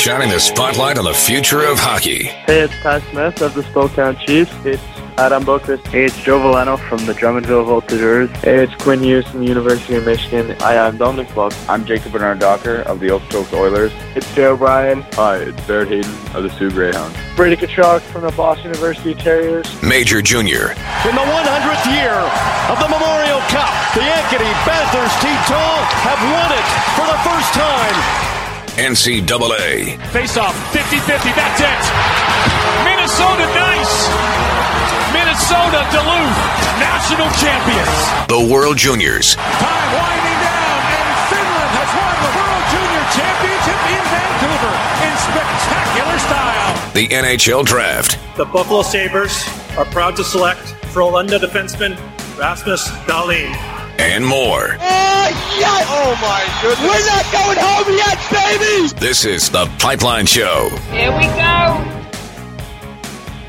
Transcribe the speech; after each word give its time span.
shining 0.00 0.30
the 0.30 0.40
spotlight 0.40 0.96
on 0.96 1.04
the 1.04 1.12
future 1.12 1.62
of 1.62 1.78
hockey. 1.78 2.24
Hey, 2.48 2.60
it's 2.60 2.72
Ty 2.80 3.00
Smith 3.10 3.42
of 3.42 3.52
the 3.52 3.62
Spokane 3.64 4.16
Chiefs. 4.16 4.50
It's 4.64 4.82
Adam 5.18 5.44
Boqvist. 5.44 5.86
Hey, 5.88 6.06
it's 6.06 6.16
Joe 6.22 6.40
Veleno 6.40 6.78
from 6.88 7.04
the 7.04 7.12
Drummondville 7.12 7.66
Voltigeurs. 7.68 8.34
Hey, 8.38 8.64
it's 8.64 8.74
Quinn 8.82 9.02
Hughes 9.02 9.26
from 9.26 9.40
the 9.40 9.46
University 9.46 9.96
of 9.96 10.06
Michigan. 10.06 10.56
Hi, 10.60 10.78
I'm 10.78 10.96
Dominik 10.96 11.26
Bokk. 11.36 11.52
I'm 11.68 11.84
Jacob 11.84 12.12
Bernard 12.12 12.38
Docker 12.38 12.76
of 12.88 12.98
the 12.98 13.08
Okotoks 13.08 13.52
Oilers. 13.52 13.92
It's 14.16 14.34
Joe 14.34 14.54
O'Brien. 14.54 15.02
Hi, 15.20 15.36
it's 15.36 15.66
Barrett 15.66 15.88
Hayton 15.88 16.10
of 16.34 16.44
the 16.44 16.50
Soo 16.56 16.70
Greyhounds. 16.70 17.14
Brady 17.36 17.56
Tkachuk 17.56 18.00
from 18.00 18.22
the 18.22 18.32
Boston 18.32 18.72
University 18.72 19.12
Terriers. 19.12 19.68
Major 19.82 20.22
Junior. 20.22 20.70
In 21.04 21.12
the 21.12 21.28
100th 21.28 21.84
year 21.92 22.16
of 22.72 22.80
the 22.80 22.88
Memorial 22.88 23.40
Cup, 23.52 23.68
the 23.92 24.00
Ankeny 24.00 24.48
Panthers 24.64 25.12
T-Tall 25.20 25.76
have 26.08 26.20
won 26.32 26.56
it 26.56 26.68
for 26.96 27.04
the 27.04 27.20
first 27.20 27.52
time. 27.52 28.29
NCAA. 28.80 30.00
Face 30.08 30.38
off, 30.38 30.56
50-50, 30.72 31.36
that's 31.36 31.60
it. 31.60 31.82
Minnesota 32.80 33.44
nice. 33.52 34.08
Minnesota 35.12 35.84
Duluth, 35.92 36.40
national 36.80 37.28
champions. 37.36 37.92
The 38.32 38.40
World 38.40 38.78
Juniors. 38.78 39.36
Time 39.36 39.90
winding 39.92 40.40
down, 40.40 40.80
and 40.96 41.12
Finland 41.28 41.72
has 41.76 41.90
won 41.92 42.16
the 42.24 42.32
World 42.40 42.64
Junior 42.72 43.04
Championship 43.20 43.80
in 43.84 44.02
Vancouver 44.16 44.74
in 45.04 45.12
spectacular 45.28 46.18
style. 46.24 46.92
The 46.94 47.06
NHL 47.08 47.66
Draft. 47.66 48.16
The 48.38 48.46
Buffalo 48.46 48.80
Sabres 48.80 49.44
are 49.76 49.84
proud 49.84 50.16
to 50.16 50.24
select 50.24 50.62
Frölunda 50.88 51.38
defenseman 51.38 52.00
Rasmus 52.38 52.88
Dahlin 53.04 53.79
and 54.00 54.24
more. 54.26 54.78
Oh, 54.80 55.28
yes! 55.58 55.86
Oh, 55.90 56.16
my 56.22 56.42
goodness. 56.62 56.80
We're 56.80 57.06
not 57.06 57.30
going 57.30 57.58
home 57.60 57.94
yet, 57.94 58.18
baby! 58.32 58.88
This 58.98 59.26
is 59.26 59.50
The 59.50 59.70
Pipeline 59.78 60.24
Show. 60.24 60.70
Here 60.90 61.14
we 61.14 61.26
go. 61.36 61.86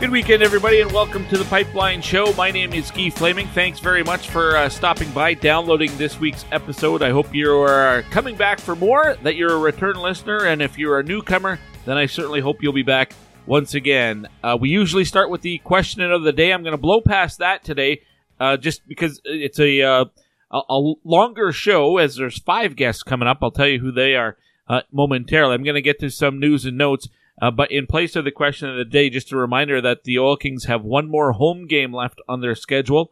Good 0.01 0.11
weekend, 0.11 0.43
everybody, 0.43 0.81
and 0.81 0.91
welcome 0.91 1.25
to 1.27 1.37
The 1.37 1.45
Pipeline 1.45 2.01
Show. 2.01 2.33
My 2.33 2.51
name 2.51 2.73
is 2.73 2.91
Guy 2.91 3.09
Flaming. 3.09 3.47
Thanks 3.47 3.79
very 3.79 4.03
much 4.03 4.27
for 4.27 4.57
uh, 4.57 4.67
stopping 4.67 5.09
by, 5.11 5.35
downloading 5.35 5.95
this 5.97 6.19
week's 6.19 6.43
episode. 6.51 7.01
I 7.01 7.11
hope 7.11 7.33
you 7.33 7.49
are 7.61 8.01
coming 8.11 8.35
back 8.35 8.59
for 8.59 8.75
more, 8.75 9.15
that 9.23 9.37
you're 9.37 9.53
a 9.53 9.59
return 9.59 9.95
listener, 9.95 10.47
and 10.47 10.61
if 10.61 10.77
you're 10.77 10.99
a 10.99 11.03
newcomer, 11.03 11.59
then 11.85 11.97
I 11.97 12.07
certainly 12.07 12.41
hope 12.41 12.61
you'll 12.61 12.73
be 12.73 12.83
back 12.83 13.13
once 13.45 13.73
again. 13.73 14.27
Uh, 14.43 14.57
we 14.59 14.67
usually 14.67 15.05
start 15.05 15.29
with 15.29 15.43
the 15.43 15.59
question 15.59 16.01
of 16.11 16.23
the 16.23 16.33
day. 16.33 16.51
I'm 16.51 16.61
going 16.61 16.73
to 16.73 16.77
blow 16.77 16.99
past 16.99 17.37
that 17.37 17.63
today, 17.63 18.01
uh, 18.37 18.57
just 18.57 18.85
because 18.85 19.21
it's 19.23 19.57
a 19.57 19.81
uh, 19.81 20.05
a, 20.51 20.61
a, 20.69 20.93
longer 21.03 21.51
show 21.51 21.97
as 21.97 22.15
there's 22.15 22.39
five 22.39 22.75
guests 22.75 23.03
coming 23.03 23.27
up. 23.27 23.39
I'll 23.41 23.51
tell 23.51 23.67
you 23.67 23.79
who 23.79 23.91
they 23.91 24.15
are 24.15 24.37
uh, 24.67 24.81
momentarily. 24.91 25.55
I'm 25.55 25.63
going 25.63 25.75
to 25.75 25.81
get 25.81 25.99
to 25.99 26.09
some 26.09 26.39
news 26.39 26.65
and 26.65 26.77
notes. 26.77 27.07
Uh, 27.41 27.49
but 27.49 27.71
in 27.71 27.87
place 27.87 28.15
of 28.15 28.23
the 28.23 28.31
question 28.31 28.69
of 28.69 28.77
the 28.77 28.85
day, 28.85 29.09
just 29.09 29.31
a 29.31 29.37
reminder 29.37 29.81
that 29.81 30.03
the 30.03 30.19
Oil 30.19 30.37
Kings 30.37 30.65
have 30.65 30.83
one 30.83 31.09
more 31.09 31.31
home 31.31 31.65
game 31.65 31.93
left 31.93 32.21
on 32.27 32.41
their 32.41 32.53
schedule, 32.53 33.11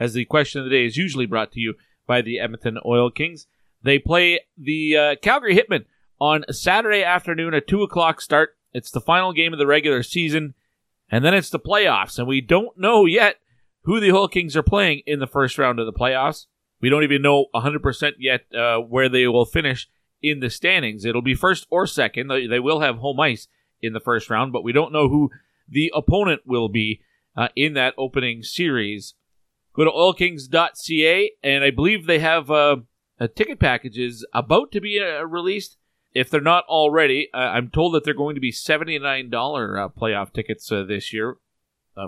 as 0.00 0.14
the 0.14 0.24
question 0.24 0.60
of 0.60 0.64
the 0.64 0.70
day 0.70 0.84
is 0.84 0.96
usually 0.96 1.26
brought 1.26 1.52
to 1.52 1.60
you 1.60 1.74
by 2.06 2.22
the 2.22 2.40
Edmonton 2.40 2.78
Oil 2.84 3.10
Kings. 3.10 3.46
They 3.82 3.98
play 3.98 4.40
the 4.56 4.96
uh, 4.96 5.14
Calgary 5.22 5.56
Hitmen 5.56 5.84
on 6.20 6.44
Saturday 6.50 7.04
afternoon 7.04 7.54
at 7.54 7.68
2 7.68 7.82
o'clock 7.82 8.20
start. 8.20 8.56
It's 8.72 8.90
the 8.90 9.00
final 9.00 9.32
game 9.32 9.52
of 9.52 9.58
the 9.58 9.66
regular 9.66 10.02
season, 10.02 10.54
and 11.10 11.24
then 11.24 11.34
it's 11.34 11.50
the 11.50 11.60
playoffs. 11.60 12.18
And 12.18 12.26
we 12.26 12.40
don't 12.40 12.76
know 12.78 13.04
yet 13.04 13.36
who 13.82 14.00
the 14.00 14.12
Oil 14.12 14.28
Kings 14.28 14.56
are 14.56 14.62
playing 14.62 15.02
in 15.06 15.18
the 15.18 15.26
first 15.26 15.58
round 15.58 15.78
of 15.78 15.86
the 15.86 15.92
playoffs. 15.92 16.46
We 16.82 16.90
don't 16.90 17.04
even 17.04 17.22
know 17.22 17.46
100% 17.54 18.12
yet 18.18 18.42
uh, 18.52 18.78
where 18.78 19.08
they 19.08 19.26
will 19.28 19.46
finish 19.46 19.88
in 20.20 20.40
the 20.40 20.50
standings. 20.50 21.04
It'll 21.04 21.22
be 21.22 21.34
first 21.34 21.66
or 21.70 21.86
second. 21.86 22.28
They 22.28 22.58
will 22.58 22.80
have 22.80 22.96
home 22.96 23.20
ice 23.20 23.46
in 23.80 23.92
the 23.92 24.00
first 24.00 24.28
round, 24.28 24.52
but 24.52 24.64
we 24.64 24.72
don't 24.72 24.92
know 24.92 25.08
who 25.08 25.30
the 25.68 25.92
opponent 25.94 26.42
will 26.44 26.68
be 26.68 27.00
uh, 27.36 27.48
in 27.54 27.74
that 27.74 27.94
opening 27.96 28.42
series. 28.42 29.14
Go 29.74 29.84
to 29.84 29.90
oilkings.ca, 29.90 31.30
and 31.42 31.64
I 31.64 31.70
believe 31.70 32.06
they 32.06 32.18
have 32.18 32.50
uh, 32.50 32.76
ticket 33.34 33.60
packages 33.60 34.26
about 34.34 34.72
to 34.72 34.80
be 34.80 35.00
uh, 35.00 35.22
released. 35.22 35.78
If 36.14 36.28
they're 36.28 36.40
not 36.40 36.64
already, 36.64 37.30
uh, 37.32 37.38
I'm 37.38 37.70
told 37.70 37.94
that 37.94 38.04
they're 38.04 38.12
going 38.12 38.34
to 38.34 38.40
be 38.40 38.52
$79 38.52 39.32
uh, 39.32 39.88
playoff 39.88 40.32
tickets 40.32 40.68
this 40.68 41.12
year 41.12 41.36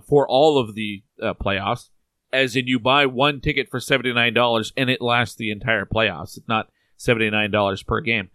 for 0.07 0.29
all 0.29 0.59
of 0.59 0.75
the 0.75 1.05
playoffs 1.41 1.91
as 2.35 2.57
in 2.57 2.67
you 2.67 2.79
buy 2.79 3.07
one 3.07 3.41
ticket 3.41 3.71
for 3.71 3.81
$79 3.81 4.73
and 4.77 4.91
it 4.91 5.01
lasts 5.01 5.37
the 5.37 5.51
entire 5.51 5.87
playoffs. 5.87 6.37
It's 6.37 6.49
not 6.49 6.71
$79 6.99 7.87
per 7.87 8.01
game. 8.01 8.31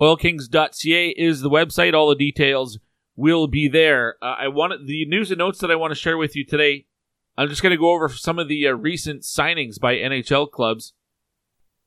OilKings.ca 0.00 1.08
is 1.10 1.40
the 1.40 1.50
website. 1.50 1.94
All 1.94 2.08
the 2.08 2.14
details 2.14 2.78
will 3.16 3.48
be 3.48 3.68
there. 3.68 4.16
Uh, 4.22 4.36
I 4.38 4.48
wanted 4.48 4.86
the 4.86 5.04
news 5.06 5.30
and 5.30 5.38
notes 5.38 5.58
that 5.58 5.70
I 5.70 5.76
want 5.76 5.90
to 5.90 5.96
share 5.96 6.16
with 6.16 6.36
you 6.36 6.44
today. 6.44 6.86
I'm 7.36 7.48
just 7.48 7.62
going 7.62 7.72
to 7.72 7.76
go 7.76 7.90
over 7.90 8.08
some 8.08 8.38
of 8.38 8.48
the 8.48 8.66
uh, 8.66 8.72
recent 8.72 9.22
signings 9.22 9.78
by 9.80 9.96
NHL 9.96 10.50
clubs. 10.50 10.92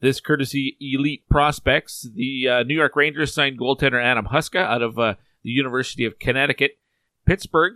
This 0.01 0.19
courtesy 0.19 0.77
Elite 0.81 1.27
Prospects. 1.29 2.09
The 2.13 2.47
uh, 2.49 2.63
New 2.63 2.75
York 2.75 2.95
Rangers 2.95 3.33
signed 3.33 3.59
goaltender 3.59 4.03
Adam 4.03 4.25
Huska 4.25 4.59
out 4.59 4.81
of 4.81 4.97
uh, 4.97 5.15
the 5.43 5.51
University 5.51 6.05
of 6.05 6.19
Connecticut. 6.19 6.79
Pittsburgh 7.25 7.73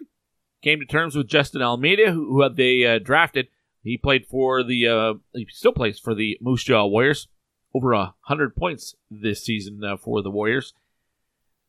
came 0.61 0.79
to 0.79 0.85
terms 0.85 1.15
with 1.15 1.27
Justin 1.27 1.61
Almeida, 1.61 2.11
who, 2.11 2.41
who 2.41 2.49
they 2.49 2.85
uh, 2.85 2.99
drafted 2.99 3.47
he 3.85 3.97
played 3.97 4.25
for 4.25 4.63
the, 4.63 4.87
uh, 4.87 5.13
he 5.33 5.47
still 5.49 5.71
plays 5.71 5.99
for 5.99 6.13
the 6.13 6.37
Moose 6.41 6.63
Jaw 6.63 6.85
Warriors. 6.85 7.27
Over 7.73 7.91
a 7.91 8.15
hundred 8.21 8.55
points 8.55 8.95
this 9.11 9.43
season 9.43 9.83
uh, 9.83 9.97
for 9.97 10.21
the 10.21 10.31
Warriors. 10.31 10.73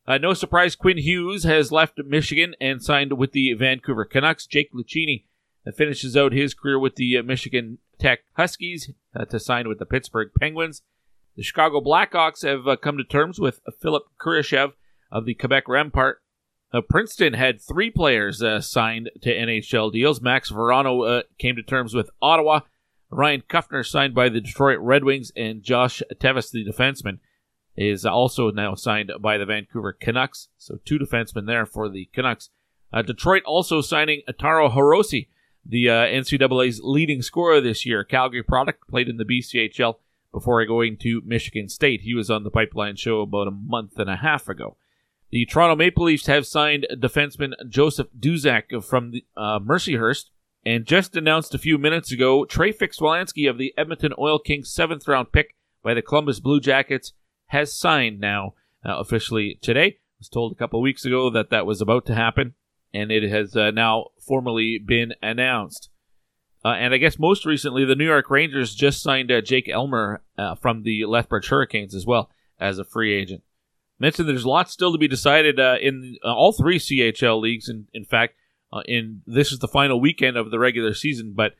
Uh, 0.07 0.17
no 0.17 0.33
surprise, 0.33 0.73
Quinn 0.73 0.97
Hughes 0.97 1.43
has 1.43 1.69
left 1.69 1.99
Michigan 2.05 2.55
and 2.61 2.81
signed 2.81 3.17
with 3.17 3.33
the 3.33 3.51
Vancouver 3.53 4.05
Canucks. 4.05 4.47
Jake 4.47 4.71
Lucchini 4.73 5.25
uh, 5.67 5.73
finishes 5.73 6.15
out 6.15 6.31
his 6.31 6.53
career 6.53 6.79
with 6.79 6.95
the 6.95 7.17
uh, 7.17 7.23
Michigan 7.23 7.79
Tech 7.99 8.19
Huskies 8.37 8.89
uh, 9.13 9.25
to 9.25 9.37
sign 9.37 9.67
with 9.67 9.79
the 9.79 9.85
Pittsburgh 9.85 10.29
Penguins. 10.39 10.81
The 11.35 11.43
Chicago 11.43 11.81
Blackhawks 11.81 12.43
have 12.43 12.79
come 12.79 12.97
to 12.97 13.03
terms 13.03 13.37
with 13.37 13.59
Philip 13.81 14.03
Kurashev 14.17 14.71
of 15.11 15.25
the 15.25 15.33
Quebec 15.33 15.65
Rempart 15.65 16.15
uh, 16.73 16.81
Princeton 16.81 17.33
had 17.33 17.61
three 17.61 17.89
players 17.89 18.43
uh, 18.43 18.59
signed 18.61 19.09
to 19.21 19.33
NHL 19.33 19.91
deals. 19.91 20.21
Max 20.21 20.49
Veronneau 20.49 21.01
uh, 21.03 21.21
came 21.37 21.55
to 21.55 21.63
terms 21.63 21.93
with 21.93 22.09
Ottawa. 22.21 22.61
Ryan 23.09 23.43
Kuffner 23.49 23.85
signed 23.85 24.13
by 24.13 24.27
the 24.27 24.41
Detroit 24.41 24.79
Red 24.79 25.03
Wings, 25.05 25.31
and 25.35 25.63
Josh 25.63 26.01
Teves, 26.15 26.51
the 26.51 26.65
defenseman, 26.65 27.19
is 27.77 28.05
also 28.05 28.51
now 28.51 28.75
signed 28.75 29.11
by 29.21 29.37
the 29.37 29.45
Vancouver 29.45 29.93
Canucks. 29.93 30.49
So 30.57 30.77
two 30.83 30.99
defensemen 30.99 31.45
there 31.45 31.65
for 31.65 31.89
the 31.89 32.09
Canucks. 32.13 32.49
Uh, 32.91 33.01
Detroit 33.01 33.43
also 33.45 33.81
signing 33.81 34.21
Ataro 34.27 34.73
Hirose, 34.73 35.27
the 35.65 35.89
uh, 35.89 36.05
NCAA's 36.05 36.81
leading 36.83 37.21
scorer 37.21 37.61
this 37.61 37.85
year. 37.85 38.03
Calgary 38.03 38.43
product, 38.43 38.87
played 38.89 39.07
in 39.07 39.17
the 39.17 39.25
BCHL 39.25 39.95
before 40.33 40.65
going 40.65 40.97
to 40.97 41.21
Michigan 41.25 41.69
State. 41.69 42.01
He 42.01 42.13
was 42.13 42.29
on 42.29 42.43
the 42.43 42.51
Pipeline 42.51 42.95
Show 42.95 43.21
about 43.21 43.47
a 43.47 43.51
month 43.51 43.97
and 43.97 44.09
a 44.09 44.17
half 44.17 44.49
ago. 44.49 44.75
The 45.29 45.45
Toronto 45.45 45.75
Maple 45.75 46.05
Leafs 46.05 46.27
have 46.27 46.47
signed 46.47 46.87
defenseman 46.95 47.51
Joseph 47.67 48.07
Duszak 48.17 48.83
from 48.83 49.11
the, 49.11 49.25
uh, 49.35 49.59
Mercyhurst 49.59 50.29
and 50.65 50.85
just 50.85 51.17
announced 51.17 51.53
a 51.53 51.57
few 51.57 51.77
minutes 51.77 52.13
ago 52.13 52.45
Trey 52.45 52.71
Fix-Wolansky 52.71 53.49
of 53.49 53.57
the 53.57 53.73
Edmonton 53.77 54.13
Oil 54.17 54.39
Kings 54.39 54.71
seventh 54.71 55.05
round 55.05 55.33
pick 55.33 55.55
by 55.83 55.93
the 55.93 56.01
Columbus 56.01 56.39
Blue 56.39 56.61
Jackets 56.61 57.11
has 57.47 57.77
signed 57.77 58.21
now 58.21 58.53
uh, 58.85 58.97
officially 58.97 59.59
today. 59.61 59.85
I 59.85 60.19
was 60.19 60.29
told 60.29 60.53
a 60.53 60.55
couple 60.55 60.81
weeks 60.81 61.03
ago 61.03 61.29
that 61.29 61.49
that 61.49 61.65
was 61.65 61.81
about 61.81 62.05
to 62.05 62.15
happen, 62.15 62.53
and 62.93 63.11
it 63.11 63.29
has 63.29 63.55
uh, 63.55 63.71
now 63.71 64.07
formally 64.25 64.79
been 64.83 65.13
announced. 65.21 65.89
Uh, 66.63 66.69
and 66.69 66.93
I 66.93 66.97
guess 66.97 67.19
most 67.19 67.45
recently, 67.45 67.85
the 67.85 67.95
New 67.95 68.05
York 68.05 68.29
Rangers 68.29 68.73
just 68.73 69.03
signed 69.03 69.31
uh, 69.31 69.41
Jake 69.41 69.69
Elmer 69.69 70.21
uh, 70.37 70.55
from 70.55 70.83
the 70.83 71.05
Lethbridge 71.05 71.49
Hurricanes 71.49 71.93
as 71.93 72.05
well 72.05 72.29
as 72.59 72.79
a 72.79 72.83
free 72.85 73.13
agent 73.13 73.43
mentioned 73.99 74.29
there's 74.29 74.45
lots 74.45 74.71
still 74.71 74.91
to 74.91 74.97
be 74.97 75.07
decided 75.07 75.59
uh, 75.59 75.77
in 75.81 76.17
uh, 76.23 76.33
all 76.33 76.51
three 76.51 76.79
CHL 76.79 77.41
leagues. 77.41 77.69
In, 77.69 77.87
in 77.93 78.05
fact, 78.05 78.35
uh, 78.71 78.81
in 78.85 79.21
this 79.25 79.51
is 79.51 79.59
the 79.59 79.67
final 79.67 79.99
weekend 79.99 80.37
of 80.37 80.51
the 80.51 80.59
regular 80.59 80.93
season. 80.93 81.33
But 81.35 81.53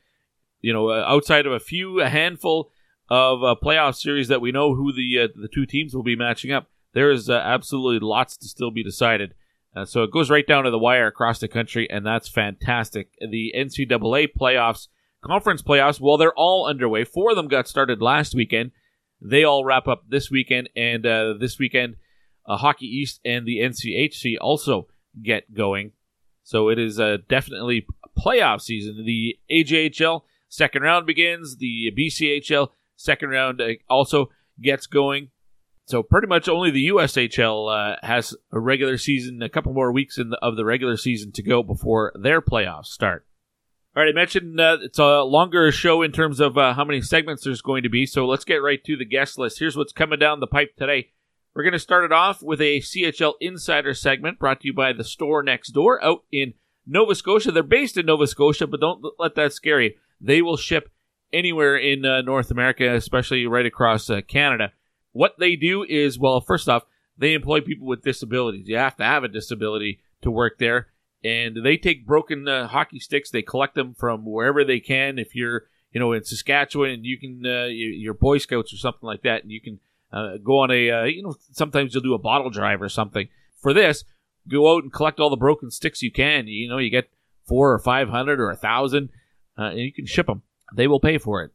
you 0.60 0.72
know, 0.72 0.90
uh, 0.90 1.04
outside 1.06 1.46
of 1.46 1.52
a 1.52 1.60
few, 1.60 2.00
a 2.00 2.08
handful 2.08 2.70
of 3.08 3.42
uh, 3.42 3.54
playoff 3.62 3.96
series 3.96 4.28
that 4.28 4.40
we 4.40 4.52
know 4.52 4.74
who 4.74 4.92
the 4.92 5.20
uh, 5.20 5.28
the 5.34 5.48
two 5.48 5.66
teams 5.66 5.94
will 5.94 6.02
be 6.02 6.16
matching 6.16 6.52
up, 6.52 6.68
there 6.92 7.10
is 7.10 7.30
absolutely 7.30 8.06
lots 8.06 8.36
to 8.36 8.48
still 8.48 8.70
be 8.70 8.82
decided. 8.82 9.34
so 9.84 10.02
it 10.02 10.12
goes 10.12 10.30
right 10.30 10.46
down 10.46 10.64
to 10.64 10.70
the 10.70 10.78
wire 10.78 11.06
across 11.06 11.38
the 11.38 11.48
country, 11.48 11.88
and 11.90 12.04
that's 12.04 12.28
fantastic. 12.28 13.10
The 13.20 13.54
NCAA 13.56 14.28
playoffs, 14.38 14.88
conference 15.22 15.62
playoffs, 15.62 16.00
well, 16.00 16.16
they're 16.16 16.34
all 16.34 16.66
underway. 16.66 17.04
Four 17.04 17.30
of 17.30 17.36
them 17.36 17.48
got 17.48 17.68
started 17.68 18.02
last 18.02 18.34
weekend. 18.34 18.72
They 19.20 19.44
all 19.44 19.64
wrap 19.64 19.88
up 19.88 20.04
this 20.08 20.30
weekend, 20.30 20.68
and 20.76 21.04
this 21.40 21.58
weekend 21.58 21.96
uh, 22.48 22.56
Hockey 22.56 22.86
East 22.86 23.20
and 23.24 23.46
the 23.46 23.58
NCHC 23.58 24.36
also 24.40 24.88
get 25.22 25.54
going. 25.54 25.92
So 26.42 26.70
it 26.70 26.78
is 26.78 26.98
uh, 26.98 27.18
definitely 27.28 27.86
playoff 28.18 28.62
season. 28.62 29.04
The 29.04 29.36
AJHL 29.50 30.22
second 30.48 30.82
round 30.82 31.06
begins. 31.06 31.56
The 31.58 31.92
BCHL 31.96 32.70
second 32.96 33.28
round 33.28 33.60
uh, 33.60 33.74
also 33.88 34.30
gets 34.60 34.86
going. 34.86 35.28
So 35.84 36.02
pretty 36.02 36.26
much 36.26 36.48
only 36.48 36.70
the 36.70 36.88
USHL 36.88 37.94
uh, 37.94 37.96
has 38.02 38.34
a 38.52 38.60
regular 38.60 38.98
season, 38.98 39.42
a 39.42 39.48
couple 39.48 39.72
more 39.72 39.92
weeks 39.92 40.18
in 40.18 40.30
the, 40.30 40.38
of 40.42 40.56
the 40.56 40.64
regular 40.64 40.96
season 40.96 41.32
to 41.32 41.42
go 41.42 41.62
before 41.62 42.12
their 42.14 42.42
playoffs 42.42 42.86
start. 42.86 43.26
All 43.96 44.02
right, 44.02 44.10
I 44.10 44.14
mentioned 44.14 44.60
uh, 44.60 44.78
it's 44.82 44.98
a 44.98 45.22
longer 45.22 45.72
show 45.72 46.02
in 46.02 46.12
terms 46.12 46.40
of 46.40 46.56
uh, 46.58 46.74
how 46.74 46.84
many 46.84 47.00
segments 47.00 47.44
there's 47.44 47.62
going 47.62 47.82
to 47.82 47.88
be, 47.88 48.04
so 48.06 48.26
let's 48.26 48.44
get 48.44 48.56
right 48.56 48.82
to 48.84 48.96
the 48.96 49.06
guest 49.06 49.38
list. 49.38 49.58
Here's 49.58 49.76
what's 49.76 49.92
coming 49.92 50.18
down 50.18 50.40
the 50.40 50.46
pipe 50.46 50.76
today. 50.76 51.08
We're 51.58 51.64
going 51.64 51.72
to 51.72 51.80
start 51.80 52.04
it 52.04 52.12
off 52.12 52.40
with 52.40 52.60
a 52.60 52.78
CHL 52.78 53.34
Insider 53.40 53.92
segment 53.92 54.38
brought 54.38 54.60
to 54.60 54.68
you 54.68 54.72
by 54.72 54.92
the 54.92 55.02
store 55.02 55.42
next 55.42 55.72
door 55.72 56.00
out 56.04 56.22
in 56.30 56.54
Nova 56.86 57.16
Scotia. 57.16 57.50
They're 57.50 57.64
based 57.64 57.96
in 57.96 58.06
Nova 58.06 58.28
Scotia, 58.28 58.68
but 58.68 58.78
don't 58.78 59.04
let 59.18 59.34
that 59.34 59.52
scare 59.52 59.80
you. 59.80 59.94
They 60.20 60.40
will 60.40 60.56
ship 60.56 60.92
anywhere 61.32 61.76
in 61.76 62.04
uh, 62.04 62.22
North 62.22 62.52
America, 62.52 62.94
especially 62.94 63.44
right 63.48 63.66
across 63.66 64.08
uh, 64.08 64.20
Canada. 64.20 64.70
What 65.10 65.40
they 65.40 65.56
do 65.56 65.82
is, 65.82 66.16
well, 66.16 66.40
first 66.40 66.68
off, 66.68 66.84
they 67.18 67.34
employ 67.34 67.60
people 67.60 67.88
with 67.88 68.04
disabilities. 68.04 68.68
You 68.68 68.76
have 68.76 68.96
to 68.98 69.02
have 69.04 69.24
a 69.24 69.28
disability 69.28 69.98
to 70.22 70.30
work 70.30 70.60
there. 70.60 70.86
And 71.24 71.64
they 71.64 71.76
take 71.76 72.06
broken 72.06 72.46
uh, 72.46 72.68
hockey 72.68 73.00
sticks, 73.00 73.32
they 73.32 73.42
collect 73.42 73.74
them 73.74 73.96
from 73.98 74.24
wherever 74.24 74.62
they 74.62 74.78
can. 74.78 75.18
If 75.18 75.34
you're, 75.34 75.64
you 75.90 75.98
know, 75.98 76.12
in 76.12 76.22
Saskatchewan 76.22 76.90
and 76.90 77.04
you 77.04 77.18
can, 77.18 77.42
uh, 77.44 77.64
you're 77.64 78.14
Boy 78.14 78.38
Scouts 78.38 78.72
or 78.72 78.76
something 78.76 79.08
like 79.08 79.22
that, 79.22 79.42
and 79.42 79.50
you 79.50 79.60
can 79.60 79.80
uh, 80.12 80.36
go 80.42 80.58
on 80.60 80.70
a, 80.70 80.90
uh, 80.90 81.04
you 81.04 81.22
know, 81.22 81.34
sometimes 81.52 81.94
you'll 81.94 82.02
do 82.02 82.14
a 82.14 82.18
bottle 82.18 82.50
drive 82.50 82.80
or 82.80 82.88
something. 82.88 83.28
For 83.60 83.72
this, 83.72 84.04
go 84.48 84.74
out 84.74 84.82
and 84.82 84.92
collect 84.92 85.20
all 85.20 85.30
the 85.30 85.36
broken 85.36 85.70
sticks 85.70 86.02
you 86.02 86.12
can. 86.12 86.46
You 86.46 86.68
know, 86.68 86.78
you 86.78 86.90
get 86.90 87.10
four 87.46 87.72
or 87.72 87.78
five 87.78 88.08
hundred 88.08 88.40
or 88.40 88.50
a 88.50 88.56
thousand, 88.56 89.10
uh, 89.58 89.70
and 89.70 89.80
you 89.80 89.92
can 89.92 90.06
ship 90.06 90.26
them. 90.26 90.42
They 90.74 90.86
will 90.86 91.00
pay 91.00 91.18
for 91.18 91.42
it 91.42 91.52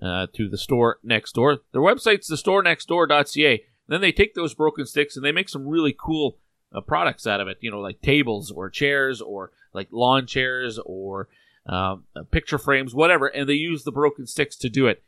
uh, 0.00 0.26
to 0.34 0.48
the 0.48 0.58
store 0.58 0.98
next 1.02 1.32
door. 1.32 1.58
Their 1.72 1.82
website's 1.82 2.30
thestorenextdoor.ca. 2.30 3.64
Then 3.88 4.00
they 4.00 4.12
take 4.12 4.34
those 4.34 4.54
broken 4.54 4.86
sticks 4.86 5.16
and 5.16 5.24
they 5.24 5.32
make 5.32 5.48
some 5.48 5.66
really 5.66 5.94
cool 5.98 6.38
uh, 6.72 6.80
products 6.80 7.26
out 7.26 7.40
of 7.40 7.48
it. 7.48 7.58
You 7.60 7.70
know, 7.70 7.80
like 7.80 8.02
tables 8.02 8.50
or 8.50 8.70
chairs 8.70 9.20
or 9.20 9.52
like 9.72 9.88
lawn 9.90 10.26
chairs 10.26 10.78
or 10.84 11.28
um, 11.66 12.04
picture 12.30 12.58
frames, 12.58 12.94
whatever. 12.94 13.26
And 13.26 13.48
they 13.48 13.54
use 13.54 13.84
the 13.84 13.92
broken 13.92 14.26
sticks 14.26 14.56
to 14.56 14.68
do 14.68 14.86
it. 14.86 15.02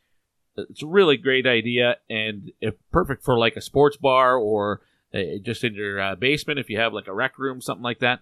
It's 0.56 0.82
a 0.82 0.86
really 0.86 1.16
great 1.16 1.46
idea 1.46 1.96
and 2.08 2.50
perfect 2.92 3.24
for 3.24 3.38
like 3.38 3.56
a 3.56 3.60
sports 3.60 3.96
bar 3.96 4.36
or 4.36 4.82
uh, 5.14 5.38
just 5.42 5.64
in 5.64 5.74
your 5.74 6.00
uh, 6.00 6.14
basement 6.14 6.58
if 6.58 6.68
you 6.68 6.78
have 6.78 6.92
like 6.92 7.06
a 7.06 7.14
rec 7.14 7.38
room, 7.38 7.60
something 7.60 7.82
like 7.82 8.00
that. 8.00 8.20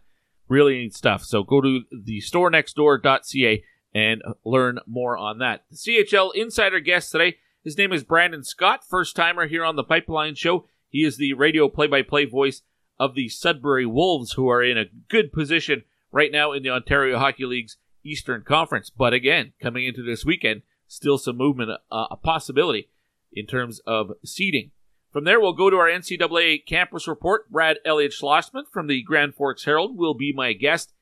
Really 0.49 0.79
neat 0.79 0.95
stuff. 0.95 1.25
So 1.25 1.43
go 1.43 1.61
to 1.61 1.81
the 1.91 2.21
storenextdoor.ca 2.21 3.65
and 3.95 4.23
learn 4.45 4.79
more 4.87 5.17
on 5.17 5.39
that. 5.39 5.65
The 5.71 5.77
CHL 5.77 6.35
insider 6.35 6.81
guest 6.81 7.13
today, 7.13 7.37
his 7.65 7.79
name 7.79 7.93
is 7.93 8.05
Branden 8.05 8.45
Scott, 8.45 8.81
first 8.89 9.15
timer 9.15 9.47
here 9.47 9.65
on 9.65 9.77
the 9.77 9.85
Pipeline 9.85 10.35
Show. 10.35 10.67
He 10.89 11.05
is 11.05 11.17
the 11.17 11.35
radio 11.35 11.69
play 11.69 11.87
by 11.87 12.03
play 12.03 12.25
voice 12.25 12.63
of 12.99 13.15
the 13.15 13.29
Sudbury 13.29 13.87
Wolves, 13.87 14.33
who 14.33 14.49
are 14.49 14.63
in 14.63 14.79
a 14.79 14.91
good 15.09 15.33
position 15.33 15.85
right 16.11 16.31
now 16.31 16.53
in 16.53 16.63
the 16.63 16.71
Ontario 16.71 17.19
Hockey 17.19 17.45
League's 17.45 17.77
Eastern 18.05 18.43
Conference. 18.43 18.91
But 18.91 19.13
again, 19.13 19.53
coming 19.61 19.87
into 19.87 20.03
this 20.03 20.25
weekend, 20.25 20.63
still 20.93 21.19
some 21.19 21.37
movement, 21.37 21.71
uh, 21.71 22.07
a 22.11 22.17
possibility 22.17 22.89
in 23.33 23.47
terms 23.47 23.81
of 23.87 24.13
seeding. 24.25 24.71
From 25.11 25.25
there, 25.25 25.41
we'll 25.41 25.53
go 25.53 25.71
to 25.71 25.77
our 25.77 25.89
NCAA 25.89 26.67
campus 26.67 27.09
report. 27.09 27.51
Brad 27.51 27.79
Elliott 27.85 28.13
Schlossman 28.13 28.65
from 28.71 28.87
the 28.87 29.03
Grand 29.03 29.35
Forks 29.35 29.65
Herald 29.65 29.97
will 29.97 30.15
be 30.15 30.33
my 30.35 30.53
guest. 30.53 30.93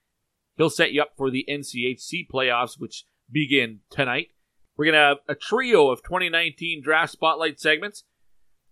He'll 0.56 0.70
set 0.70 0.92
you 0.92 1.02
up 1.02 1.12
for 1.16 1.30
the 1.30 1.44
NCHC 1.48 2.26
playoffs, 2.32 2.78
which 2.78 3.04
begin 3.30 3.80
tonight. 3.90 4.28
We're 4.76 4.86
going 4.86 4.94
to 4.94 5.00
have 5.00 5.18
a 5.28 5.34
trio 5.34 5.90
of 5.90 6.02
2019 6.02 6.82
draft 6.82 7.12
spotlight 7.12 7.60
segments. 7.60 8.04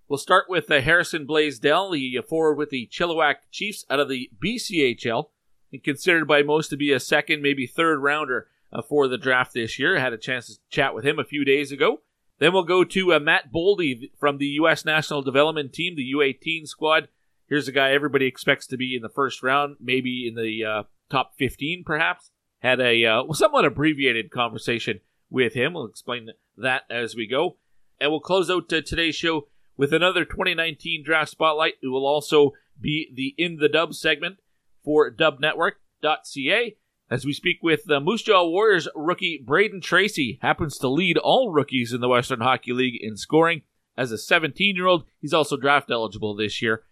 We'll 0.09 0.19
start 0.19 0.47
with 0.49 0.71
uh, 0.71 0.81
Harrison 0.81 1.27
Blaisdell, 1.27 1.91
the 1.91 2.21
forward 2.29 2.57
with 2.57 2.71
the 2.71 2.89
Chilliwack 2.91 3.37
Chiefs 3.51 3.85
out 3.91 4.01
of 4.01 4.09
the 4.09 4.31
BCHL, 4.43 5.27
and 5.73 5.85
considered 5.85 6.27
by 6.27 6.43
most 6.43 6.69
to 6.69 6.77
be 6.77 6.93
a 6.93 7.01
second, 7.01 7.43
maybe 7.43 7.67
third 7.67 8.01
rounder 8.01 8.49
uh, 8.73 8.83
for 8.83 9.09
the 9.09 9.19
draft 9.19 9.55
this 9.55 9.79
year. 9.79 9.97
I 9.97 10.01
had 10.01 10.13
a 10.13 10.19
chance 10.19 10.47
to 10.49 10.61
chat 10.71 10.95
with 10.95 11.05
him 11.05 11.19
a 11.19 11.25
few 11.25 11.45
days 11.45 11.73
ago. 11.73 12.03
Then 12.39 12.53
we'll 12.53 12.65
go 12.65 12.85
to 12.85 13.15
uh, 13.15 13.19
Matt 13.19 13.53
Boldy 13.53 14.11
from 14.19 14.39
the 14.39 14.47
U.S. 14.47 14.85
National 14.85 15.23
Development 15.23 15.73
Team, 15.73 15.97
the 15.97 16.13
U18 16.15 16.67
squad. 16.67 17.09
Here's 17.49 17.67
a 17.67 17.73
guy 17.73 17.93
everybody 17.93 18.27
expects 18.27 18.67
to 18.69 18.77
be 18.77 18.95
in 18.95 19.03
the 19.03 19.09
first 19.09 19.43
round, 19.43 19.77
maybe 19.81 20.29
in 20.29 20.35
the 20.35 20.65
uh, 20.65 20.83
top 21.11 21.33
15, 21.39 21.83
perhaps. 21.85 22.31
Had 22.61 22.81
a 22.81 23.05
uh, 23.05 23.33
somewhat 23.33 23.65
abbreviated 23.65 24.31
conversation 24.31 25.01
with 25.31 25.55
him. 25.55 25.75
We'll 25.75 25.87
explain 25.87 26.29
that 26.57 26.83
as 26.91 27.17
we 27.17 27.27
go. 27.27 27.57
And 28.01 28.11
we'll 28.11 28.21
close 28.21 28.51
out 28.51 28.73
uh, 28.73 28.81
today's 28.85 29.15
show 29.15 29.49
with 29.77 29.93
another 29.93 30.25
2019 30.25 31.05
draft 31.05 31.31
spotlight. 31.31 31.75
It 31.83 31.89
will 31.89 32.07
also 32.07 32.53
be 32.81 33.11
the 33.15 33.35
In 33.43 33.57
the 33.57 33.69
Dub 33.69 33.95
segment 33.95 34.39
for 34.85 35.11
dubnetwork.ca. 35.11 36.77
As 37.11 37.25
we 37.25 37.33
speak 37.33 37.59
with 37.63 37.85
the 37.87 38.01
Moose 38.01 38.23
Jaw 38.23 38.47
Warriors 38.47 38.87
rookie 38.95 39.43
Brayden 39.45 39.83
Tracey, 39.83 40.39
happens 40.43 40.77
to 40.79 40.89
lead 40.89 41.17
all 41.17 41.51
rookies 41.51 41.93
in 41.93 42.01
the 42.01 42.09
Western 42.09 42.41
Hockey 42.41 42.73
League 42.73 42.99
in 43.01 43.17
scoring. 43.17 43.63
As 43.97 44.13
a 44.13 44.19
17 44.19 44.77
year 44.77 44.87
old, 44.87 45.05
he's 45.21 45.33
also 45.33 45.57
draft 45.57 45.91
eligible 45.91 46.37
this 46.37 46.61
year. 46.61 46.83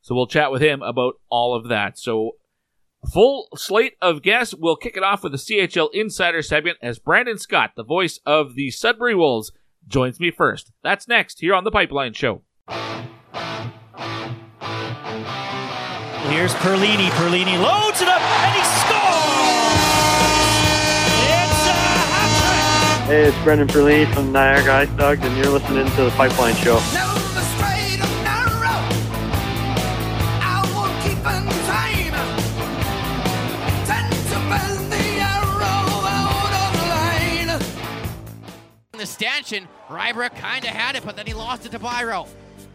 So 0.00 0.14
we'll 0.14 0.26
chat 0.26 0.50
with 0.50 0.62
him 0.62 0.80
about 0.80 1.14
all 1.28 1.54
of 1.54 1.68
that. 1.68 1.98
So 1.98 2.36
Full 3.12 3.48
slate 3.54 3.94
of 4.02 4.22
guests. 4.22 4.54
We'll 4.58 4.76
kick 4.76 4.96
it 4.96 5.04
off 5.04 5.22
with 5.22 5.32
the 5.32 5.38
CHL 5.38 5.90
Insider 5.94 6.42
segment 6.42 6.78
as 6.82 6.98
Branden 6.98 7.38
Scott, 7.38 7.72
the 7.76 7.84
voice 7.84 8.18
of 8.26 8.54
the 8.54 8.70
Sudbury 8.70 9.14
Wolves, 9.14 9.52
joins 9.86 10.18
me 10.18 10.30
first. 10.30 10.72
That's 10.82 11.06
next 11.06 11.40
here 11.40 11.54
on 11.54 11.64
the 11.64 11.70
Pipeline 11.70 12.12
Show. 12.12 12.42
Here's 16.28 16.52
Perlini. 16.54 17.08
Perlini 17.10 17.62
loads 17.62 18.02
it 18.02 18.08
up 18.08 18.20
and 18.20 18.54
he 18.54 18.64
scores! 18.64 18.97
Hey, 23.08 23.24
it's 23.24 23.38
Brendan 23.42 23.68
Perlini 23.68 24.12
from 24.12 24.32
Niagara 24.32 24.80
Ice 24.80 24.90
Dogs, 24.90 25.24
and 25.24 25.34
you're 25.38 25.48
listening 25.48 25.86
to 25.86 26.04
the 26.04 26.10
Pipeline 26.10 26.54
Show. 26.56 26.76
In 38.92 38.98
the 38.98 39.06
stanchion. 39.06 39.66
Rybrook 39.88 40.36
kind 40.36 40.62
of 40.66 40.70
had 40.72 40.94
it, 40.94 41.02
but 41.02 41.16
then 41.16 41.26
he 41.26 41.32
lost 41.32 41.64
it 41.64 41.72
to 41.72 41.78
Byro. 41.78 42.28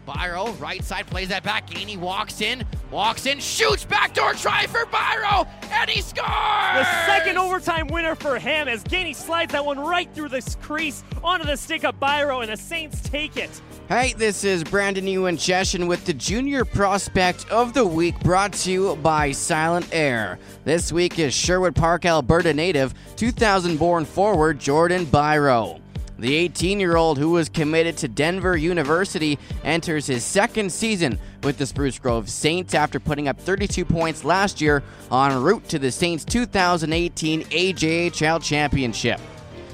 Byro, 0.06 0.58
right 0.60 0.82
side, 0.84 1.06
plays 1.06 1.28
that 1.28 1.42
back. 1.42 1.68
Gainey 1.68 1.96
walks 1.96 2.40
in, 2.40 2.64
walks 2.90 3.26
in, 3.26 3.38
shoots 3.38 3.84
backdoor 3.84 4.34
try 4.34 4.66
for 4.66 4.84
Byro, 4.86 5.46
and 5.70 5.90
he 5.90 6.00
scores! 6.00 6.26
The 6.26 7.06
second 7.06 7.38
overtime 7.38 7.88
winner 7.88 8.14
for 8.14 8.38
him 8.38 8.68
as 8.68 8.84
Gainey 8.84 9.14
slides 9.14 9.52
that 9.52 9.64
one 9.64 9.78
right 9.78 10.12
through 10.14 10.28
this 10.28 10.56
crease 10.56 11.02
onto 11.22 11.46
the 11.46 11.56
stick 11.56 11.84
of 11.84 11.98
Byro, 11.98 12.42
and 12.42 12.52
the 12.52 12.56
Saints 12.56 13.00
take 13.00 13.36
it. 13.36 13.50
Hey, 13.88 14.14
this 14.14 14.44
is 14.44 14.64
Brandon 14.64 15.06
Ewan 15.06 15.36
Cheshin 15.36 15.86
with 15.86 16.04
the 16.06 16.14
Junior 16.14 16.64
Prospect 16.64 17.48
of 17.50 17.74
the 17.74 17.84
Week 17.84 18.18
brought 18.20 18.52
to 18.54 18.72
you 18.72 18.96
by 18.96 19.32
Silent 19.32 19.88
Air. 19.92 20.38
This 20.64 20.90
week 20.90 21.18
is 21.18 21.34
Sherwood 21.34 21.74
Park, 21.74 22.06
Alberta 22.06 22.54
native, 22.54 22.94
2000 23.16 23.78
born 23.78 24.04
forward 24.04 24.58
Jordan 24.58 25.04
Byro. 25.06 25.80
The 26.24 26.36
18 26.36 26.80
year 26.80 26.96
old 26.96 27.18
who 27.18 27.32
was 27.32 27.50
committed 27.50 27.98
to 27.98 28.08
Denver 28.08 28.56
University 28.56 29.38
enters 29.62 30.06
his 30.06 30.24
second 30.24 30.72
season 30.72 31.18
with 31.42 31.58
the 31.58 31.66
Spruce 31.66 31.98
Grove 31.98 32.30
Saints 32.30 32.72
after 32.72 32.98
putting 32.98 33.28
up 33.28 33.38
32 33.38 33.84
points 33.84 34.24
last 34.24 34.58
year 34.58 34.82
en 35.12 35.42
route 35.42 35.68
to 35.68 35.78
the 35.78 35.92
Saints' 35.92 36.24
2018 36.24 37.42
AJHL 37.42 38.42
Championship. 38.42 39.20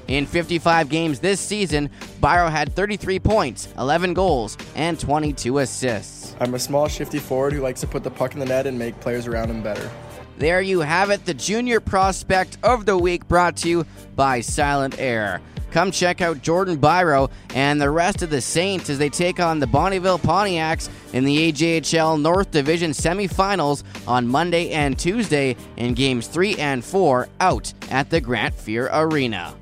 In 0.08 0.26
55 0.26 0.88
games 0.88 1.20
this 1.20 1.38
season, 1.38 1.88
Byro 2.20 2.50
had 2.50 2.74
33 2.74 3.20
points, 3.20 3.68
11 3.78 4.12
goals, 4.12 4.58
and 4.74 4.98
22 4.98 5.58
assists. 5.58 6.34
I'm 6.40 6.54
a 6.54 6.58
small, 6.58 6.88
shifty 6.88 7.20
forward 7.20 7.52
who 7.52 7.60
likes 7.60 7.80
to 7.82 7.86
put 7.86 8.02
the 8.02 8.10
puck 8.10 8.32
in 8.32 8.40
the 8.40 8.46
net 8.46 8.66
and 8.66 8.76
make 8.76 8.98
players 8.98 9.28
around 9.28 9.50
him 9.50 9.62
better. 9.62 9.88
There 10.36 10.60
you 10.60 10.80
have 10.80 11.10
it, 11.10 11.26
the 11.26 11.34
Junior 11.34 11.78
Prospect 11.78 12.58
of 12.64 12.86
the 12.86 12.98
Week 12.98 13.28
brought 13.28 13.56
to 13.58 13.68
you 13.68 13.86
by 14.16 14.40
Silent 14.40 14.98
Air. 14.98 15.40
Come 15.70 15.90
check 15.90 16.20
out 16.20 16.42
Jordan 16.42 16.78
Byro 16.78 17.30
and 17.54 17.80
the 17.80 17.90
rest 17.90 18.22
of 18.22 18.30
the 18.30 18.40
Saints 18.40 18.90
as 18.90 18.98
they 18.98 19.08
take 19.08 19.38
on 19.40 19.60
the 19.60 19.66
Bonnyville 19.66 20.20
Pontiacs 20.20 20.88
in 21.12 21.24
the 21.24 21.52
AJHL 21.52 22.20
North 22.20 22.50
Division 22.50 22.90
semifinals 22.90 23.82
on 24.06 24.26
Monday 24.26 24.70
and 24.70 24.98
Tuesday 24.98 25.56
in 25.76 25.94
games 25.94 26.26
3 26.26 26.56
and 26.56 26.84
4 26.84 27.28
out 27.40 27.72
at 27.90 28.10
the 28.10 28.20
Grant 28.20 28.56
Fuhr 28.56 28.88
Arena. 28.92 29.54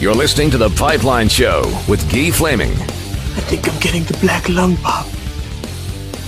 You're 0.00 0.14
listening 0.14 0.50
to 0.50 0.58
The 0.58 0.68
Pipeline 0.70 1.30
Show 1.30 1.62
with 1.88 2.10
Guy 2.12 2.30
Flaming. 2.30 2.72
I 2.72 3.40
think 3.40 3.66
I'm 3.66 3.80
getting 3.80 4.04
the 4.04 4.18
black 4.18 4.50
lung 4.50 4.76
pop. 4.76 5.06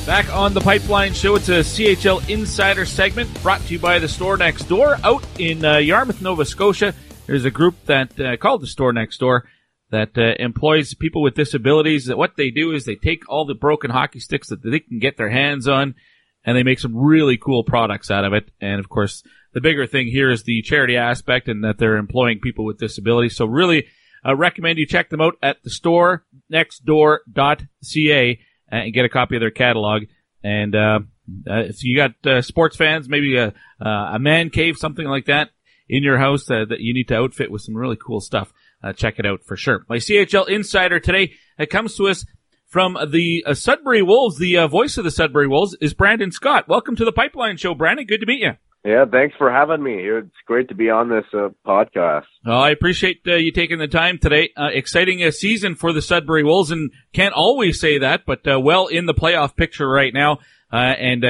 Back 0.06 0.32
on 0.32 0.54
the 0.54 0.60
Pipeline 0.60 1.14
Show, 1.14 1.34
it's 1.34 1.48
a 1.48 1.64
CHL 1.64 2.30
Insider 2.30 2.86
segment 2.86 3.42
brought 3.42 3.60
to 3.62 3.72
you 3.72 3.80
by 3.80 3.98
the 3.98 4.06
store 4.06 4.36
next 4.36 4.68
door 4.68 4.98
out 5.02 5.26
in 5.36 5.64
uh, 5.64 5.78
Yarmouth, 5.78 6.22
Nova 6.22 6.44
Scotia. 6.44 6.94
There's 7.26 7.44
a 7.44 7.50
group 7.50 7.75
that 7.86 8.20
uh, 8.20 8.36
called 8.36 8.62
the 8.62 8.68
Store 8.68 8.92
Next 8.92 9.18
Door 9.18 9.48
that 9.90 10.16
uh, 10.16 10.40
employs 10.40 10.94
people 10.94 11.22
with 11.22 11.34
disabilities. 11.34 12.06
That 12.06 12.18
what 12.18 12.36
they 12.36 12.50
do 12.50 12.70
is 12.70 12.84
they 12.84 12.94
take 12.94 13.28
all 13.28 13.46
the 13.46 13.56
broken 13.56 13.90
hockey 13.90 14.20
sticks 14.20 14.50
that 14.50 14.62
they 14.62 14.78
can 14.78 15.00
get 15.00 15.16
their 15.16 15.28
hands 15.28 15.66
on, 15.66 15.96
and 16.44 16.56
they 16.56 16.62
make 16.62 16.78
some 16.78 16.96
really 16.96 17.36
cool 17.36 17.64
products 17.64 18.08
out 18.08 18.25
of 18.25 18.32
it. 18.32 18.48
And 18.60 18.78
of 18.78 18.88
course, 18.88 19.25
the 19.54 19.60
bigger 19.60 19.88
thing 19.88 20.06
here 20.06 20.30
is 20.30 20.44
the 20.44 20.62
charity 20.62 20.96
aspect, 20.96 21.48
and 21.48 21.64
that 21.64 21.78
they're 21.78 21.96
employing 21.96 22.38
people 22.38 22.64
with 22.64 22.78
disabilities. 22.78 23.34
So 23.34 23.44
really, 23.44 23.88
I 24.25 24.32
recommend 24.32 24.78
you 24.78 24.86
check 24.86 25.10
them 25.10 25.20
out 25.20 25.34
at 25.42 25.64
the 25.64 25.70
store 25.70 26.25
next 26.48 26.86
nextdoor.ca 26.86 28.38
and 28.68 28.92
get 28.92 29.04
a 29.04 29.08
copy 29.08 29.37
of 29.37 29.40
their 29.40 29.50
catalog. 29.50 30.02
And 30.42 30.75
uh, 30.75 31.00
uh, 31.49 31.61
if 31.61 31.82
you 31.82 31.96
got 31.96 32.26
uh, 32.26 32.42
sports 32.42 32.76
fans, 32.76 33.08
maybe 33.08 33.37
a, 33.37 33.49
uh, 33.80 34.11
a 34.14 34.18
man 34.18 34.50
cave, 34.50 34.76
something 34.76 35.06
like 35.06 35.26
that 35.26 35.50
in 35.88 36.02
your 36.02 36.18
house 36.18 36.50
uh, 36.50 36.64
that 36.68 36.80
you 36.80 36.94
need 36.94 37.08
to 37.08 37.16
outfit 37.16 37.50
with 37.50 37.62
some 37.62 37.76
really 37.76 37.96
cool 37.96 38.20
stuff, 38.20 38.52
uh, 38.82 38.92
check 38.92 39.18
it 39.18 39.26
out 39.26 39.42
for 39.44 39.56
sure. 39.56 39.85
My 39.88 39.96
CHL 39.96 40.49
insider 40.49 41.00
today 41.00 41.32
it 41.58 41.70
comes 41.70 41.96
to 41.96 42.08
us 42.08 42.25
from 42.66 42.99
the 43.11 43.44
uh, 43.46 43.54
Sudbury 43.54 44.02
Wolves. 44.02 44.38
The 44.38 44.58
uh, 44.58 44.68
voice 44.68 44.99
of 44.99 45.04
the 45.04 45.11
Sudbury 45.11 45.49
Wolves 45.49 45.76
is 45.80 45.94
Branden 45.94 46.32
Scott. 46.32 46.68
Welcome 46.68 46.96
to 46.96 47.04
the 47.04 47.12
Pipeline 47.12 47.56
Show, 47.56 47.75
Branden. 47.75 48.06
Good 48.06 48.20
to 48.20 48.26
meet 48.26 48.40
you. 48.40 48.52
Yeah, 48.87 49.05
thanks 49.11 49.35
for 49.37 49.50
having 49.50 49.83
me. 49.83 49.95
It's 49.95 50.31
great 50.47 50.69
to 50.69 50.76
be 50.76 50.90
on 50.90 51.09
this 51.09 51.25
uh, 51.35 51.49
podcast. 51.66 52.26
Well, 52.45 52.61
I 52.61 52.71
appreciate 52.71 53.21
uh, 53.26 53.35
you 53.35 53.50
taking 53.50 53.78
the 53.78 53.88
time 53.88 54.16
today. 54.16 54.50
Uh, 54.57 54.69
exciting 54.73 55.25
uh, 55.25 55.33
season 55.33 55.75
for 55.75 55.93
the 55.93 56.00
Sudbury 56.00 56.45
Wolves, 56.45 56.71
and 56.71 56.93
can't 57.12 57.35
always 57.35 57.81
say 57.81 57.99
that, 57.99 58.23
but 58.25 58.47
uh, 58.47 58.61
well 58.61 58.87
in 58.87 59.07
the 59.07 59.12
playoff 59.12 59.57
picture 59.57 59.88
right 59.88 60.14
now. 60.14 60.38
Uh, 60.73 60.76
and 60.76 61.25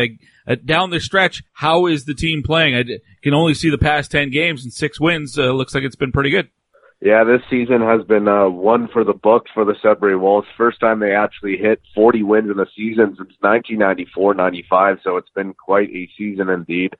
down 0.67 0.91
the 0.91 1.01
stretch, 1.01 1.45
how 1.55 1.87
is 1.87 2.05
the 2.05 2.13
team 2.13 2.43
playing? 2.43 2.77
I 2.77 2.85
can 3.23 3.33
only 3.33 3.55
see 3.55 3.71
the 3.71 3.79
past 3.79 4.11
ten 4.11 4.31
games 4.31 4.63
and 4.63 4.73
six 4.73 5.01
wins. 5.01 5.39
looks 5.39 5.75
like 5.75 5.85
it's 5.85 5.97
been 5.97 6.13
pretty 6.13 6.31
good. 6.31 6.51
Yeah, 7.01 7.25
this 7.25 7.43
season 7.49 7.81
has 7.81 8.03
been 8.07 8.29
uh, 8.29 8.49
one 8.49 8.89
for 8.93 9.03
the 9.05 9.13
books 9.15 9.51
for 9.55 9.65
the 9.65 9.77
Sudbury 9.83 10.17
Wolves. 10.17 10.47
First 10.59 10.81
time 10.81 11.01
they 11.01 11.13
actually 11.15 11.57
hit 11.57 11.81
40 11.95 12.23
wins 12.23 12.51
in 12.51 12.59
a 12.59 12.67
season 12.75 13.17
since 13.17 13.33
1994-95, 13.45 14.99
so 15.05 15.17
it's 15.17 15.29
been 15.35 15.53
quite 15.53 15.91
a 15.91 16.09
season 16.17 16.49
indeed. 16.49 16.95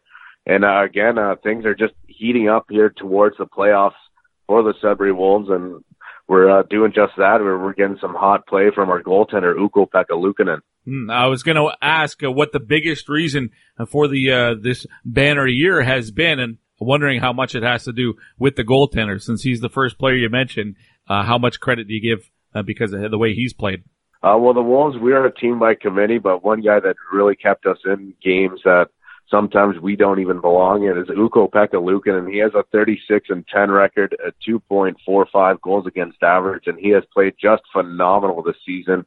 And 0.47 0.65
uh, 0.65 0.83
again, 0.85 1.19
uh, 1.19 1.35
things 1.43 1.65
are 1.65 1.75
just 1.75 1.95
heating 2.07 2.49
up 2.49 2.67
here 2.71 2.93
towards 2.97 3.37
the 3.37 3.47
playoffs 3.47 3.99
for 4.47 4.63
the 4.63 4.75
Sudbury 4.81 5.13
Wolves, 5.13 5.49
and 5.51 5.85
we're 6.29 6.61
uh, 6.61 6.63
doing 6.63 6.93
just 6.95 7.13
that. 7.19 7.41
We're, 7.41 7.61
we're 7.61 7.75
getting 7.75 7.99
some 8.01 8.15
hot 8.15 8.47
play 8.47 8.71
from 8.75 8.89
our 8.89 9.03
goaltender 9.03 9.61
Ukko-Pekka 9.61 10.13
Luukkonen. 10.13 10.61
Hmm, 10.85 11.11
I 11.11 11.27
was 11.27 11.43
going 11.43 11.57
to 11.57 11.71
ask 11.83 12.23
uh, 12.23 12.31
what 12.31 12.53
the 12.53 12.61
biggest 12.61 13.09
reason 13.09 13.51
for 13.89 14.07
the 14.07 14.31
uh, 14.31 14.55
this 14.61 14.87
banner 15.05 15.49
year 15.49 15.83
has 15.83 16.13
been, 16.13 16.39
and 16.39 16.59
wondering 16.81 17.21
how 17.21 17.33
much 17.33 17.57
it 17.57 17.65
has 17.65 17.85
to 17.85 17.93
do 17.93 18.15
with 18.39 18.55
the 18.55 18.65
goaltender, 18.65 19.21
since 19.21 19.43
he's 19.43 19.61
the 19.61 19.69
first 19.69 19.99
player 19.99 20.15
you 20.15 20.31
mentioned. 20.31 20.77
Uh, 21.09 21.25
how 21.25 21.39
much 21.39 21.59
credit 21.59 21.89
do 21.89 21.95
you 21.95 22.01
give 22.01 22.31
uh, 22.55 22.63
because 22.63 22.93
of 22.93 23.11
the 23.11 23.19
way 23.19 23.35
he's 23.35 23.53
played? 23.53 23.83
Uh, 24.23 24.37
well, 24.39 24.55
the 24.55 24.63
Wolves, 24.63 24.97
we 24.99 25.13
are 25.13 25.27
a 25.27 25.35
team 25.35 25.59
by 25.59 25.75
committee, 25.75 26.19
but 26.19 26.45
one 26.45 26.61
guy 26.61 26.81
that 26.81 26.97
really 27.13 27.37
kept 27.37 27.67
us 27.67 27.79
in 27.85 28.15
games 28.23 28.61
that 28.65 28.89
sometimes 29.31 29.77
we 29.81 29.97
don't 29.97 30.21
even 30.21 30.41
belong 30.41 30.85
in 30.85 30.97
is 30.97 31.09
Ukko-Pekka 31.11 32.19
and 32.19 32.29
he 32.29 32.39
has 32.39 32.53
a 32.55 32.65
36 32.73 33.29
and 33.31 33.47
10 33.49 33.71
record, 33.71 34.17
a 34.25 34.33
2.45 34.49 35.61
goals 35.61 35.87
against 35.87 36.23
average, 36.23 36.65
and 36.67 36.79
he 36.79 36.91
has 36.91 37.03
played 37.13 37.35
just 37.41 37.63
phenomenal 37.73 38.43
this 38.43 38.57
season. 38.65 39.05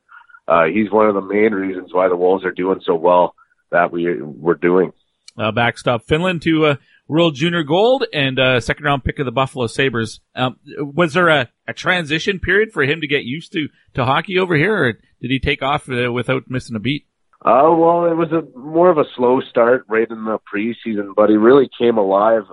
Uh, 0.48 0.66
he's 0.66 0.92
one 0.92 1.08
of 1.08 1.16
the 1.16 1.22
main 1.22 1.54
reasons 1.54 1.94
why 1.94 2.10
the 2.10 2.16
Wolves 2.16 2.44
are 2.44 2.52
doing 2.52 2.82
so 2.84 2.96
well 2.96 3.36
that 3.72 3.92
we 3.92 4.22
we're 4.22 4.56
doing. 4.56 4.92
Uh, 5.38 5.52
backstop 5.52 6.04
Finland 6.04 6.42
to 6.42 6.66
uh, 6.66 6.76
World 7.08 7.36
Junior 7.36 7.64
Gold 7.64 8.06
and 8.14 8.40
uh, 8.40 8.60
second 8.60 8.84
round 8.84 9.04
pick 9.04 9.20
of 9.20 9.26
the 9.26 9.32
Buffalo 9.32 9.68
Sabres. 9.68 10.20
Um, 10.36 10.58
was 10.80 11.14
there 11.14 11.30
a, 11.30 11.50
a 11.68 11.74
transition 11.74 12.40
period 12.40 12.72
for 12.72 12.84
him 12.84 13.02
to 13.02 13.08
get 13.08 13.24
used 13.24 13.54
to, 13.54 13.68
to 13.94 14.06
hockey 14.06 14.38
over 14.38 14.56
here, 14.56 14.76
or 14.76 14.94
did 14.94 15.32
he 15.32 15.40
take 15.40 15.62
off 15.62 15.88
uh, 15.90 16.12
without 16.12 16.50
missing 16.50 16.76
a 16.76 16.80
beat? 16.80 17.06
Uh, 17.42 17.72
well, 17.72 18.06
it 18.06 18.16
was 18.16 18.32
a 18.34 18.44
more 18.58 18.90
of 18.90 18.98
a 18.98 19.06
slow 19.16 19.40
start 19.40 19.86
right 19.88 20.10
in 20.10 20.26
the 20.26 20.40
preseason, 20.54 21.16
but 21.16 21.30
he 21.30 21.38
really 21.38 21.70
came 21.78 21.98
alive 21.98 22.44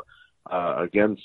uh, 0.50 0.76
against 0.78 1.23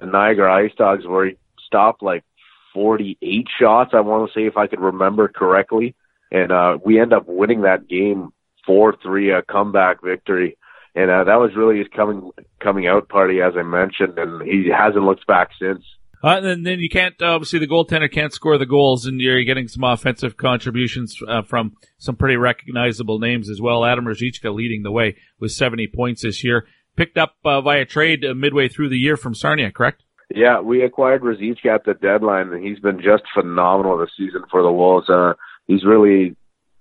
the 0.00 0.06
Niagara 0.06 0.64
Ice 0.64 0.72
Dogs, 0.76 1.06
where 1.06 1.26
he 1.26 1.36
stopped 1.64 2.02
like 2.02 2.24
48 2.72 3.46
shots. 3.56 3.92
I 3.94 4.00
want 4.00 4.28
to 4.28 4.34
say, 4.34 4.46
if 4.46 4.56
I 4.56 4.66
could 4.66 4.80
remember 4.80 5.28
correctly, 5.28 5.94
and 6.32 6.50
uh, 6.50 6.78
we 6.84 7.00
end 7.00 7.12
up 7.12 7.28
winning 7.28 7.62
that 7.62 7.86
game 7.86 8.32
four 8.66 8.96
three, 9.00 9.30
a 9.30 9.42
comeback 9.42 10.02
victory, 10.02 10.56
and 10.96 11.08
uh, 11.08 11.22
that 11.24 11.36
was 11.38 11.54
really 11.54 11.78
his 11.78 11.88
coming 11.94 12.32
coming 12.60 12.88
out 12.88 13.08
party, 13.08 13.40
as 13.40 13.52
I 13.56 13.62
mentioned, 13.62 14.18
and 14.18 14.42
he 14.42 14.68
hasn't 14.76 15.04
looked 15.04 15.26
back 15.28 15.50
since. 15.60 15.84
Uh, 16.24 16.40
and 16.42 16.64
then 16.64 16.80
you 16.80 16.88
can't 16.88 17.20
obviously 17.20 17.58
the 17.58 17.66
goaltender 17.66 18.10
can't 18.10 18.32
score 18.32 18.56
the 18.56 18.64
goals, 18.64 19.04
and 19.04 19.20
you're 19.20 19.44
getting 19.44 19.68
some 19.68 19.84
offensive 19.84 20.38
contributions 20.38 21.18
uh, 21.28 21.42
from 21.42 21.76
some 21.98 22.16
pretty 22.16 22.36
recognizable 22.36 23.18
names 23.18 23.50
as 23.50 23.60
well. 23.60 23.84
Adam 23.84 24.06
Ruzicka 24.06 24.54
leading 24.54 24.82
the 24.82 24.90
way 24.90 25.16
with 25.38 25.52
70 25.52 25.88
points 25.88 26.22
this 26.22 26.42
year, 26.42 26.66
picked 26.96 27.18
up 27.18 27.34
uh, 27.44 27.60
via 27.60 27.84
trade 27.84 28.24
uh, 28.24 28.32
midway 28.32 28.68
through 28.68 28.88
the 28.88 28.96
year 28.96 29.18
from 29.18 29.34
Sarnia, 29.34 29.70
correct? 29.70 30.02
Yeah, 30.34 30.60
we 30.60 30.82
acquired 30.82 31.20
Ruzicka 31.20 31.66
at 31.66 31.84
the 31.84 31.92
deadline, 31.92 32.54
and 32.54 32.64
he's 32.64 32.80
been 32.80 33.02
just 33.02 33.24
phenomenal 33.34 33.98
this 33.98 34.12
season 34.16 34.44
for 34.50 34.62
the 34.62 34.72
Wolves. 34.72 35.10
Uh, 35.10 35.34
he's 35.66 35.84
really 35.84 36.36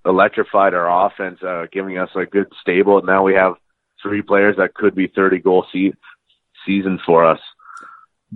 electrified 0.05 0.73
our 0.73 1.07
offense, 1.07 1.39
uh, 1.45 1.65
giving 1.69 1.97
us 1.97 2.09
a 2.15 2.25
good 2.25 2.47
stable. 2.61 3.01
Now 3.01 3.23
we 3.23 3.33
have 3.33 3.55
three 4.01 4.21
players 4.21 4.55
that 4.55 4.73
could 4.73 4.95
be 4.95 5.07
30 5.13 5.39
goal 5.39 5.65
se- 5.73 5.95
seasons 6.65 7.01
for 7.05 7.25
us 7.25 7.39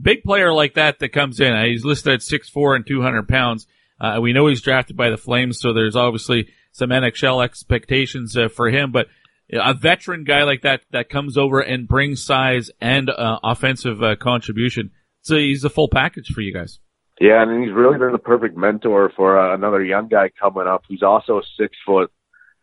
big 0.02 0.24
player 0.24 0.54
like 0.54 0.76
that 0.76 1.00
that 1.00 1.10
comes 1.10 1.40
in. 1.40 1.54
Uh, 1.54 1.66
he's 1.66 1.86
listed 1.86 2.14
at 2.14 2.22
six 2.22 2.50
four 2.50 2.76
and 2.76 2.86
200 2.86 3.28
pounds. 3.28 3.68
Uh, 4.00 4.20
we 4.22 4.34
know 4.34 4.48
he's 4.48 4.62
drafted 4.62 4.96
by 4.96 5.10
the 5.10 5.18
Flames, 5.18 5.60
so 5.60 5.74
there's 5.74 5.96
obviously 5.96 6.50
some 6.72 6.90
NHL 6.90 7.44
expectations 7.44 8.38
uh, 8.38 8.48
for 8.48 8.70
him. 8.70 8.92
But 8.92 9.08
a 9.52 9.74
veteran 9.74 10.24
guy 10.24 10.44
like 10.44 10.62
that 10.62 10.82
that 10.92 11.10
comes 11.10 11.38
over 11.38 11.60
and 11.60 11.88
brings 11.88 12.24
size 12.24 12.70
and 12.80 13.10
uh, 13.10 13.40
offensive 13.44 14.04
uh, 14.04 14.16
contribution, 14.16 14.92
so 15.22 15.36
he's 15.36 15.64
a 15.64 15.70
full 15.70 15.90
package 15.90 16.28
for 16.34 16.42
you 16.42 16.54
guys. 16.54 16.80
Yeah, 17.20 17.42
and 17.42 17.64
he's 17.64 17.74
really 17.74 17.98
been 17.98 18.12
the 18.12 18.20
perfect 18.20 18.56
mentor 18.56 19.12
for 19.16 19.40
uh, 19.40 19.56
another 19.56 19.84
young 19.84 20.08
guy 20.08 20.30
coming 20.40 20.68
up 20.68 20.84
who's 20.88 21.02
also 21.02 21.42
six 21.58 21.76
foot 21.84 22.12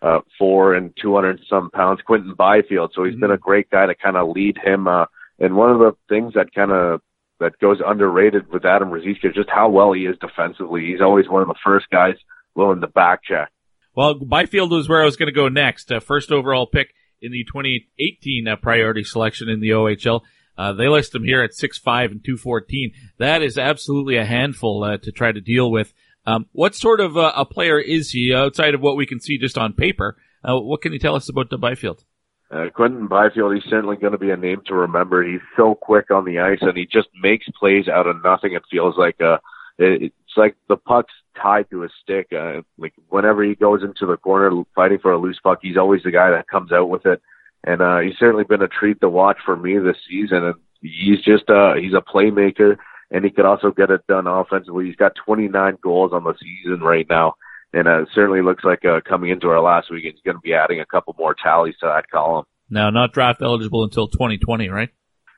uh, 0.01 0.21
four 0.39 0.75
and 0.75 0.93
200 1.01 1.41
some 1.49 1.71
pounds, 1.71 2.01
Quinton 2.07 2.35
Byfield. 2.37 2.93
So 2.95 3.05
he's 3.05 3.15
mm-hmm. 3.15 3.21
been 3.21 3.31
a 3.33 3.39
great 3.39 3.71
guy 3.71 3.87
to 3.87 3.95
kind 3.95 4.17
of 4.17 4.29
lead 4.29 4.59
him. 4.63 4.87
Uh, 4.87 5.07
and 5.39 5.57
one 5.57 5.71
of 5.71 5.79
the 5.79 5.93
things 6.09 6.35
that 6.35 6.55
kind 6.55 6.71
of 6.71 7.01
that 7.45 7.59
goes 7.59 7.79
underrated 7.85 8.51
with 8.51 8.65
Adam 8.65 8.89
Ruzicka 8.89 9.27
is 9.27 9.35
just 9.35 9.51
how 9.51 9.69
well 9.69 9.93
he 9.93 10.07
is 10.07 10.17
defensively. 10.19 10.87
He's 10.87 11.03
always 11.03 11.29
one 11.29 11.43
of 11.43 11.49
the 11.49 11.55
first 11.63 11.91
guys 11.91 12.15
willing 12.55 12.81
to 12.81 12.87
back 12.87 13.23
check. 13.23 13.51
Well, 13.95 14.15
Byfield 14.15 14.71
was 14.71 14.89
where 14.89 15.03
I 15.03 15.05
was 15.05 15.17
going 15.17 15.29
to 15.29 15.33
go 15.33 15.49
next. 15.49 15.93
Uh, 15.93 16.01
first 16.01 16.33
overall 16.33 16.67
pick 16.67 16.95
in 17.21 17.33
the 17.33 17.45
2018 17.45 18.49
uh, 18.49 18.57
priority 18.57 19.05
selection 19.05 19.51
in 19.51 19.61
the 19.61 19.71
OHL. 19.71 20.23
Uh, 20.57 20.73
they 20.73 20.89
list 20.89 21.15
him 21.15 21.25
here 21.25 21.43
at 21.43 21.51
6'5 21.51 22.13
and 22.13 22.25
214. 22.25 22.93
That 23.19 23.43
is 23.43 23.59
absolutely 23.59 24.17
a 24.17 24.25
handful 24.25 24.83
uh, 24.83 24.97
to 24.99 25.13
try 25.13 25.31
to 25.31 25.41
deal 25.41 25.71
with. 25.71 25.93
Um, 26.27 26.47
what 26.53 26.75
sort 26.75 27.01
of 27.01 27.17
uh, 27.17 27.33
a 27.37 27.45
player 27.45 27.79
is 27.79 28.13
he 28.13 28.33
outside 28.35 28.75
of 28.75 28.81
what 28.81 28.97
we 28.97 29.05
can 29.05 29.21
see 29.21 29.37
just 29.37 29.59
on 29.59 29.75
paper? 29.75 30.17
Uh, 30.43 30.59
what 30.59 30.81
can 30.81 30.93
you 30.93 30.99
tell 30.99 31.15
us 31.15 31.29
about 31.29 31.51
the 31.51 31.59
Byfield? 31.59 32.05
Uh, 32.51 32.67
Quinton 32.75 33.09
Byfield, 33.09 33.55
he's 33.55 33.71
certainly 33.71 33.97
going 33.97 34.13
to 34.13 34.19
be 34.19 34.31
a 34.31 34.37
name 34.37 34.63
to 34.67 34.75
remember. 34.75 35.25
He's 35.25 35.41
so 35.57 35.75
quick 35.75 36.11
on 36.11 36.25
the 36.25 36.39
ice, 36.41 36.59
and 36.61 36.77
he 36.77 36.87
just 36.87 37.09
makes 37.21 37.47
plays 37.59 37.89
out 37.89 38.07
of 38.07 38.23
nothing. 38.23 38.53
It 38.53 38.63
feels 38.71 38.97
like 38.97 39.21
uh, 39.21 39.39
it's 39.79 40.15
like 40.37 40.57
the 40.69 40.77
puck's 40.77 41.15
tied 41.41 41.69
to 41.71 41.81
his 41.81 41.93
stick. 42.03 42.29
Uh, 42.33 42.63
like 42.79 42.93
whenever 43.09 43.43
he 43.43 43.55
goes 43.55 43.83
into 43.83 44.07
the 44.07 44.17
corner 44.17 44.63
fighting 44.75 44.99
for 45.01 45.13
a 45.13 45.19
loose 45.19 45.41
puck, 45.43 45.61
he's 45.63 45.77
always 45.77 46.03
the 46.03 46.11
guy 46.11 46.31
that 46.31 46.49
comes 46.49 46.71
out 46.71 46.91
with 46.91 47.07
it. 47.07 47.21
And 47.65 47.81
uh, 47.81 48.01
he's 48.01 48.19
certainly 48.19 48.45
been 48.45 48.63
a 48.63 48.69
treat 48.69 49.01
to 49.01 49.09
watch 49.09 49.39
for 49.45 49.57
me 49.57 49.79
this 49.79 49.97
season. 50.09 50.45
And 50.45 50.55
he's 50.83 51.23
just 51.23 51.49
uh, 51.49 51.75
he's 51.75 51.95
a 51.95 52.03
playmaker, 52.03 52.77
and 53.11 53.25
he 53.25 53.31
could 53.31 53.47
also 53.47 53.71
get 53.71 53.91
it 53.91 54.07
done 54.07 54.27
offensively. 54.27 54.87
He's 54.87 54.97
got 54.97 55.17
29 55.25 55.79
goals 55.83 56.13
on 56.13 56.25
the 56.25 56.35
season 56.39 56.81
right 56.81 57.07
now 57.09 57.37
and 57.75 57.89
uh, 57.89 58.03
it 58.03 58.09
certainly 58.15 58.41
looks 58.41 58.65
like 58.65 58.85
uh, 58.85 59.01
coming 59.07 59.31
into 59.31 59.49
our 59.49 59.61
last 59.61 59.91
week, 59.91 60.05
he's 60.05 60.21
going 60.25 60.37
to 60.37 60.41
be 60.41 60.55
adding 60.55 60.81
a 60.81 60.87
couple 60.87 61.15
more 61.19 61.35
tallies 61.35 61.75
to 61.81 61.87
that 61.87 62.11
column. 62.11 62.45
Now, 62.71 62.91
not 62.91 63.13
draft 63.13 63.43
eligible 63.43 63.85
until 63.85 64.09
2020, 64.09 64.69
right? 64.69 64.91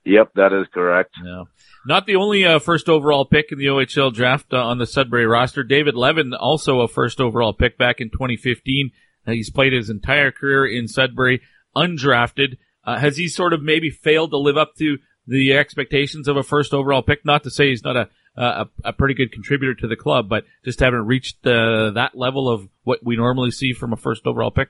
Yep, 0.04 0.34
that 0.36 0.52
is 0.52 0.68
correct. 0.72 1.14
No, 1.20 1.46
not 1.84 2.06
the 2.06 2.14
only 2.16 2.44
uh, 2.44 2.60
first 2.60 2.88
overall 2.88 3.24
pick 3.24 3.46
in 3.50 3.58
the 3.58 3.66
OHL 3.66 4.14
draft 4.14 4.52
uh, 4.52 4.58
on 4.58 4.78
the 4.78 4.86
Sudbury 4.86 5.26
roster. 5.26 5.64
David 5.64 5.96
Levin, 5.96 6.32
also 6.32 6.80
a 6.80 6.88
first 6.88 7.20
overall 7.20 7.52
pick 7.52 7.76
back 7.76 8.00
in 8.00 8.10
2015. 8.10 8.90
Uh, 9.26 9.32
he's 9.32 9.50
played 9.50 9.72
his 9.72 9.90
entire 9.90 10.30
career 10.30 10.64
in 10.64 10.86
Sudbury, 10.86 11.42
undrafted. 11.76 12.58
Uh, 12.84 12.98
has 12.98 13.16
he 13.16 13.26
sort 13.26 13.52
of 13.52 13.62
maybe 13.62 13.90
failed 13.90 14.30
to 14.30 14.38
live 14.38 14.56
up 14.56 14.76
to 14.76 14.98
the 15.26 15.52
expectations 15.54 16.28
of 16.28 16.36
a 16.36 16.44
first 16.44 16.72
overall 16.72 17.02
pick? 17.02 17.24
Not 17.24 17.42
to 17.42 17.50
say 17.50 17.70
he's 17.70 17.82
not 17.82 17.96
a 17.96 18.08
a, 18.36 18.68
a, 18.84 18.92
pretty 18.92 19.14
good 19.14 19.32
contributor 19.32 19.74
to 19.74 19.86
the 19.86 19.96
club, 19.96 20.28
but 20.28 20.44
just 20.64 20.80
haven't 20.80 21.06
reached 21.06 21.46
uh, 21.46 21.90
that 21.92 22.12
level 22.14 22.48
of 22.48 22.68
what 22.84 23.02
we 23.02 23.16
normally 23.16 23.50
see 23.50 23.72
from 23.72 23.92
a 23.92 23.96
first 23.96 24.26
overall 24.26 24.50
pick. 24.50 24.68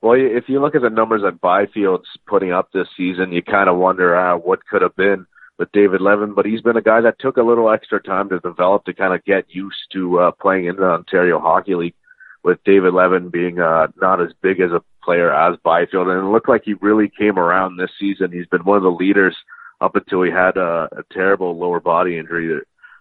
Well, 0.00 0.14
if 0.18 0.44
you 0.48 0.60
look 0.60 0.74
at 0.74 0.82
the 0.82 0.90
numbers 0.90 1.22
that 1.22 1.40
Byfield's 1.40 2.08
putting 2.26 2.52
up 2.52 2.70
this 2.72 2.88
season, 2.96 3.32
you 3.32 3.42
kind 3.42 3.68
of 3.68 3.78
wonder 3.78 4.14
uh, 4.14 4.36
what 4.36 4.66
could 4.66 4.82
have 4.82 4.96
been. 4.96 5.26
with 5.58 5.72
David 5.72 6.00
Levin, 6.00 6.34
but 6.34 6.46
he's 6.46 6.60
been 6.60 6.76
a 6.76 6.82
guy 6.82 7.00
that 7.00 7.18
took 7.18 7.36
a 7.36 7.42
little 7.42 7.70
extra 7.70 8.02
time 8.02 8.28
to 8.28 8.40
develop 8.40 8.84
to 8.84 8.92
kind 8.92 9.14
of 9.14 9.24
get 9.24 9.44
used 9.48 9.76
to 9.92 10.18
uh, 10.18 10.30
playing 10.32 10.66
in 10.66 10.76
the 10.76 10.84
Ontario 10.84 11.38
Hockey 11.38 11.74
League. 11.74 11.94
With 12.42 12.62
David 12.64 12.92
Levin 12.92 13.30
being 13.30 13.58
uh, 13.58 13.86
not 13.98 14.20
as 14.20 14.28
big 14.42 14.60
as 14.60 14.70
a 14.70 14.82
player 15.02 15.32
as 15.32 15.56
Byfield, 15.64 16.08
and 16.08 16.18
it 16.18 16.30
looked 16.30 16.50
like 16.50 16.60
he 16.64 16.74
really 16.74 17.10
came 17.18 17.38
around 17.38 17.78
this 17.78 17.90
season. 17.98 18.32
He's 18.32 18.46
been 18.48 18.64
one 18.64 18.76
of 18.76 18.82
the 18.82 18.90
leaders 18.90 19.34
up 19.80 19.96
until 19.96 20.22
he 20.22 20.30
had 20.30 20.58
a, 20.58 20.88
a 20.92 21.02
terrible 21.10 21.58
lower 21.58 21.80
body 21.80 22.18
injury 22.18 22.60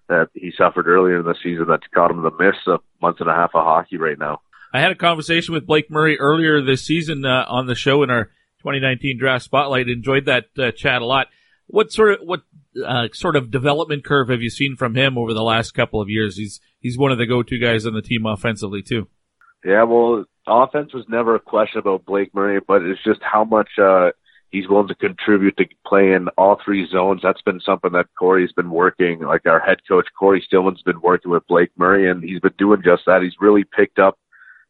that, 0.09 0.29
he 0.33 0.51
suffered 0.57 0.87
earlier 0.87 1.19
in 1.19 1.25
the 1.25 1.35
season 1.43 1.65
that's 1.67 1.87
got 1.93 2.11
him 2.11 2.23
to 2.23 2.31
miss 2.39 2.55
a 2.67 2.77
month 3.01 3.17
and 3.19 3.29
a 3.29 3.33
half 3.33 3.51
of 3.53 3.63
hockey 3.63 3.97
right 3.97 4.17
now. 4.17 4.41
I 4.73 4.79
had 4.79 4.91
a 4.91 4.95
conversation 4.95 5.53
with 5.53 5.67
Blake 5.67 5.91
Murray 5.91 6.19
earlier 6.19 6.61
this 6.61 6.83
season 6.83 7.25
uh, 7.25 7.45
on 7.47 7.67
the 7.67 7.75
show 7.75 8.01
in 8.03 8.09
our 8.09 8.25
2019 8.59 9.19
draft 9.19 9.45
spotlight. 9.45 9.87
Enjoyed 9.87 10.25
that 10.25 10.45
uh, 10.57 10.71
chat 10.71 11.01
a 11.01 11.05
lot. 11.05 11.27
What 11.67 11.91
sort 11.91 12.19
of 12.19 12.27
what 12.27 12.41
uh, 12.85 13.07
sort 13.13 13.35
of 13.35 13.51
development 13.51 14.03
curve 14.03 14.29
have 14.29 14.41
you 14.41 14.49
seen 14.49 14.75
from 14.75 14.95
him 14.95 15.17
over 15.17 15.33
the 15.33 15.43
last 15.43 15.71
couple 15.73 16.01
of 16.01 16.09
years? 16.09 16.37
He's 16.37 16.59
he's 16.79 16.97
one 16.97 17.11
of 17.11 17.17
the 17.17 17.27
go-to 17.27 17.59
guys 17.59 17.85
on 17.85 17.93
the 17.93 18.01
team 18.01 18.25
offensively 18.25 18.81
too. 18.81 19.07
Yeah, 19.63 19.83
well, 19.83 20.25
offense 20.47 20.93
was 20.93 21.05
never 21.07 21.35
a 21.35 21.39
question 21.39 21.79
about 21.79 22.05
Blake 22.05 22.33
Murray, 22.33 22.59
but 22.65 22.81
it's 22.81 23.03
just 23.03 23.21
how 23.21 23.43
much 23.45 23.69
uh, 23.81 24.09
he's 24.53 24.69
willing 24.69 24.87
to 24.87 24.95
contribute 24.95 25.57
to 25.57 25.65
play 25.85 26.13
in 26.13 26.29
all 26.37 26.61
three 26.63 26.87
zones. 26.87 27.21
That's 27.23 27.41
been 27.41 27.59
something 27.59 27.91
that 27.93 28.05
Cory's 28.17 28.53
been 28.53 28.69
working. 28.69 29.19
Like 29.19 29.45
our 29.45 29.59
head 29.59 29.79
coach 29.87 30.07
Cory 30.17 30.41
Stillman's 30.45 30.83
been 30.83 31.01
working 31.01 31.31
with 31.31 31.45
Blake 31.47 31.71
Murray, 31.75 32.09
and 32.09 32.23
he's 32.23 32.39
been 32.39 32.53
doing 32.57 32.81
just 32.85 33.03
that. 33.07 33.23
He's 33.23 33.35
really 33.41 33.65
picked 33.65 33.99
up 33.99 34.17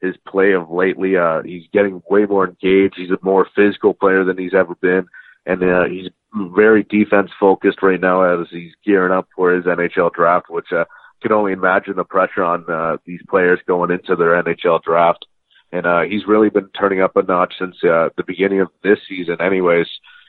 his 0.02 0.16
play 0.28 0.54
of 0.54 0.72
lately. 0.72 1.18
Uh, 1.18 1.44
he's 1.44 1.68
getting 1.74 2.02
way 2.10 2.25
more 2.25 2.48
engaged. 2.48 2.96
He's 2.98 3.12
a 3.12 3.20
more 3.22 3.46
physical 3.56 3.94
player 3.94 4.24
than 4.24 4.38
he's 4.38 4.54
ever 4.54 4.74
been, 4.75 5.06
and 5.46 5.62
uh, 5.62 5.84
he's 5.84 6.10
very 6.34 6.84
defense 6.84 7.30
focused 7.40 7.84
right 7.84 8.00
now 8.00 8.24
as 8.24 8.48
he's 8.50 8.74
gearing 8.86 9.13
up 9.13 9.28
for 9.36 9.54
his 9.54 9.66
NHL 9.66 10.13
draft, 10.13 10.50
which 10.50 10.72
uh, 10.72 10.86
can 11.22 11.34
only 11.34 11.52
imagine 11.52 11.98
the 11.98 12.06
pressure 12.06 12.44
on 12.44 12.66
uh, 12.72 12.98
these 13.06 13.22
players 13.30 13.60
going 13.68 13.92
into 13.92 14.16
their 14.16 14.42
NHL 14.42 14.82
draft. 14.82 15.25
And 15.74 15.88
uh, 15.88 16.01
he's 16.01 16.27
really 16.27 16.51
been 16.51 16.70
turning 16.80 17.01
up 17.01 17.15
a 17.15 17.24
notch 17.24 17.56
since 17.58 17.75
uh, 17.84 18.10
the 18.15 18.24
beginning 18.25 18.62
of 18.62 18.68
this 18.84 19.00
season, 19.10 19.38
anyways. 19.42 19.88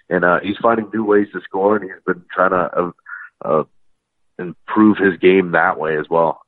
And 0.09 0.25
uh, 0.25 0.41
he's 0.43 0.57
finding 0.63 0.89
new 0.93 1.05
ways 1.05 1.27
to 1.35 1.41
score, 1.43 1.77
and 1.77 1.85
he's 1.85 2.03
been 2.07 2.25
trying 2.35 2.53
to 2.53 2.57
uh, 2.57 2.91
uh, 3.45 3.65
improve 4.39 4.97
his 4.97 5.19
game 5.21 5.53
that 5.53 5.79
way 5.79 5.99
as 5.99 6.07
well. 6.09 6.41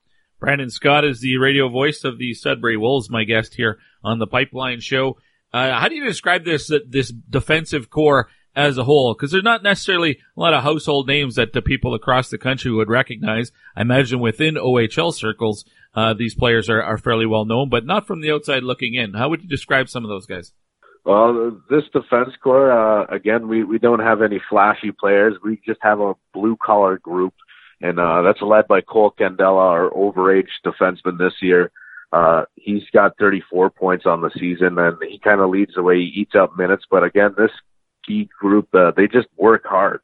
Branden 0.42 0.72
Scott 0.72 1.04
is 1.04 1.20
the 1.20 1.36
radio 1.36 1.68
voice 1.68 2.04
of 2.04 2.16
the 2.16 2.32
Sudbury 2.32 2.78
Wolves, 2.78 3.10
my 3.10 3.24
guest 3.24 3.54
here 3.54 3.78
on 4.02 4.18
the 4.18 4.26
Pipeline 4.26 4.80
Show. 4.80 5.18
Uh, 5.52 5.78
how 5.78 5.88
do 5.88 5.94
you 5.94 6.04
describe 6.04 6.44
this 6.44 6.70
this 6.88 7.10
defensive 7.10 7.90
core 7.90 8.28
as 8.56 8.78
a 8.78 8.84
whole? 8.84 9.14
Because 9.14 9.30
there's 9.30 9.44
not 9.44 9.62
necessarily 9.62 10.18
a 10.36 10.40
lot 10.40 10.54
of 10.54 10.64
household 10.64 11.06
names 11.06 11.36
that 11.36 11.52
the 11.52 11.62
people 11.62 11.94
across 11.94 12.28
the 12.30 12.38
country 12.38 12.72
would 12.72 12.88
recognize. 12.88 13.52
I 13.76 13.82
imagine 13.82 14.18
within 14.18 14.54
OHL 14.54 15.14
circles, 15.14 15.64
uh, 15.94 16.14
these 16.14 16.34
players 16.34 16.68
are, 16.68 16.82
are 16.82 16.98
fairly 16.98 17.26
well 17.26 17.44
known, 17.44 17.68
but 17.68 17.86
not 17.86 18.06
from 18.06 18.20
the 18.20 18.32
outside 18.32 18.64
looking 18.64 18.94
in. 18.94 19.14
How 19.14 19.28
would 19.28 19.42
you 19.42 19.48
describe 19.48 19.88
some 19.88 20.04
of 20.04 20.08
those 20.08 20.26
guys? 20.26 20.52
Well, 21.04 21.60
this 21.70 21.84
defense 21.92 22.30
core, 22.42 22.72
uh, 22.72 23.06
again, 23.06 23.46
we, 23.46 23.62
we 23.62 23.78
don't 23.78 24.00
have 24.00 24.22
any 24.22 24.40
flashy 24.50 24.90
players. 24.90 25.34
We 25.44 25.60
just 25.64 25.78
have 25.82 26.00
a 26.00 26.14
blue 26.34 26.56
collar 26.60 26.98
group 26.98 27.34
and 27.80 27.98
uh, 27.98 28.22
that's 28.22 28.40
led 28.40 28.68
by 28.68 28.80
Cole 28.80 29.12
Candela, 29.18 29.58
our 29.58 29.90
overage 29.90 30.48
defenseman 30.64 31.18
this 31.18 31.34
year. 31.42 31.70
Uh, 32.12 32.44
he's 32.54 32.84
got 32.92 33.18
34 33.18 33.70
points 33.70 34.06
on 34.06 34.22
the 34.22 34.30
season, 34.38 34.78
and 34.78 34.96
he 35.08 35.18
kind 35.18 35.40
of 35.40 35.50
leads 35.50 35.74
the 35.74 35.82
way. 35.82 35.96
He 35.96 36.20
eats 36.20 36.34
up 36.34 36.56
minutes, 36.56 36.84
but 36.90 37.04
again, 37.04 37.34
this 37.36 37.50
key 38.06 38.28
group, 38.38 38.68
uh, 38.74 38.92
they 38.96 39.06
just 39.06 39.28
work 39.36 39.64
hard. 39.66 40.00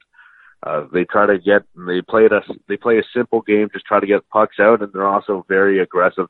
Uh, 0.64 0.86
they 0.92 1.04
try 1.04 1.26
to 1.26 1.38
get, 1.38 1.62
they 1.76 2.02
play 2.02 2.24
it 2.24 2.32
a, 2.32 2.40
they 2.68 2.76
play 2.76 2.98
a 2.98 3.02
simple 3.14 3.42
game, 3.42 3.68
just 3.72 3.84
try 3.84 4.00
to 4.00 4.06
get 4.06 4.28
pucks 4.28 4.56
out, 4.60 4.80
and 4.82 4.92
they're 4.92 5.06
also 5.06 5.44
very 5.48 5.80
aggressive, 5.80 6.28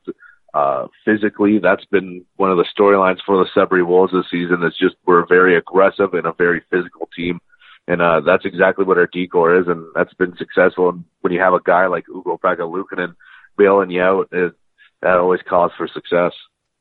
uh, 0.55 0.87
physically. 1.05 1.59
That's 1.59 1.85
been 1.87 2.25
one 2.37 2.51
of 2.51 2.57
the 2.57 2.65
storylines 2.77 3.19
for 3.27 3.37
the 3.37 3.51
Sudbury 3.55 3.83
Wolves 3.83 4.13
this 4.13 4.31
season. 4.31 4.63
It's 4.63 4.79
just, 4.79 4.97
we're 5.07 5.27
very 5.27 5.57
aggressive 5.57 6.15
and 6.15 6.27
a 6.27 6.33
very 6.33 6.63
physical 6.71 7.09
team. 7.15 7.41
And 7.89 8.01
uh, 8.01 8.21
that's 8.21 8.45
exactly 8.45 8.85
what 8.85 8.97
our 8.97 9.09
decor 9.09 9.61
is, 9.61 9.67
and 9.67 9.85
that's 9.95 10.15
been 10.15 10.37
successful. 10.37 10.89
And 10.91 11.05
when 11.21 11.33
you 11.33 11.41
have 11.41 11.53
a 11.53 11.61
guy 11.61 11.87
like 11.89 12.05
Ukko-Pekka 12.09 12.61
Luukkonen 12.61 13.15
bailing 13.59 13.91
you 13.91 14.01
out, 14.01 14.29
it, 14.31 14.55
that 15.03 15.17
always 15.19 15.41
calls 15.47 15.73
for 15.77 15.89
success. 15.89 16.33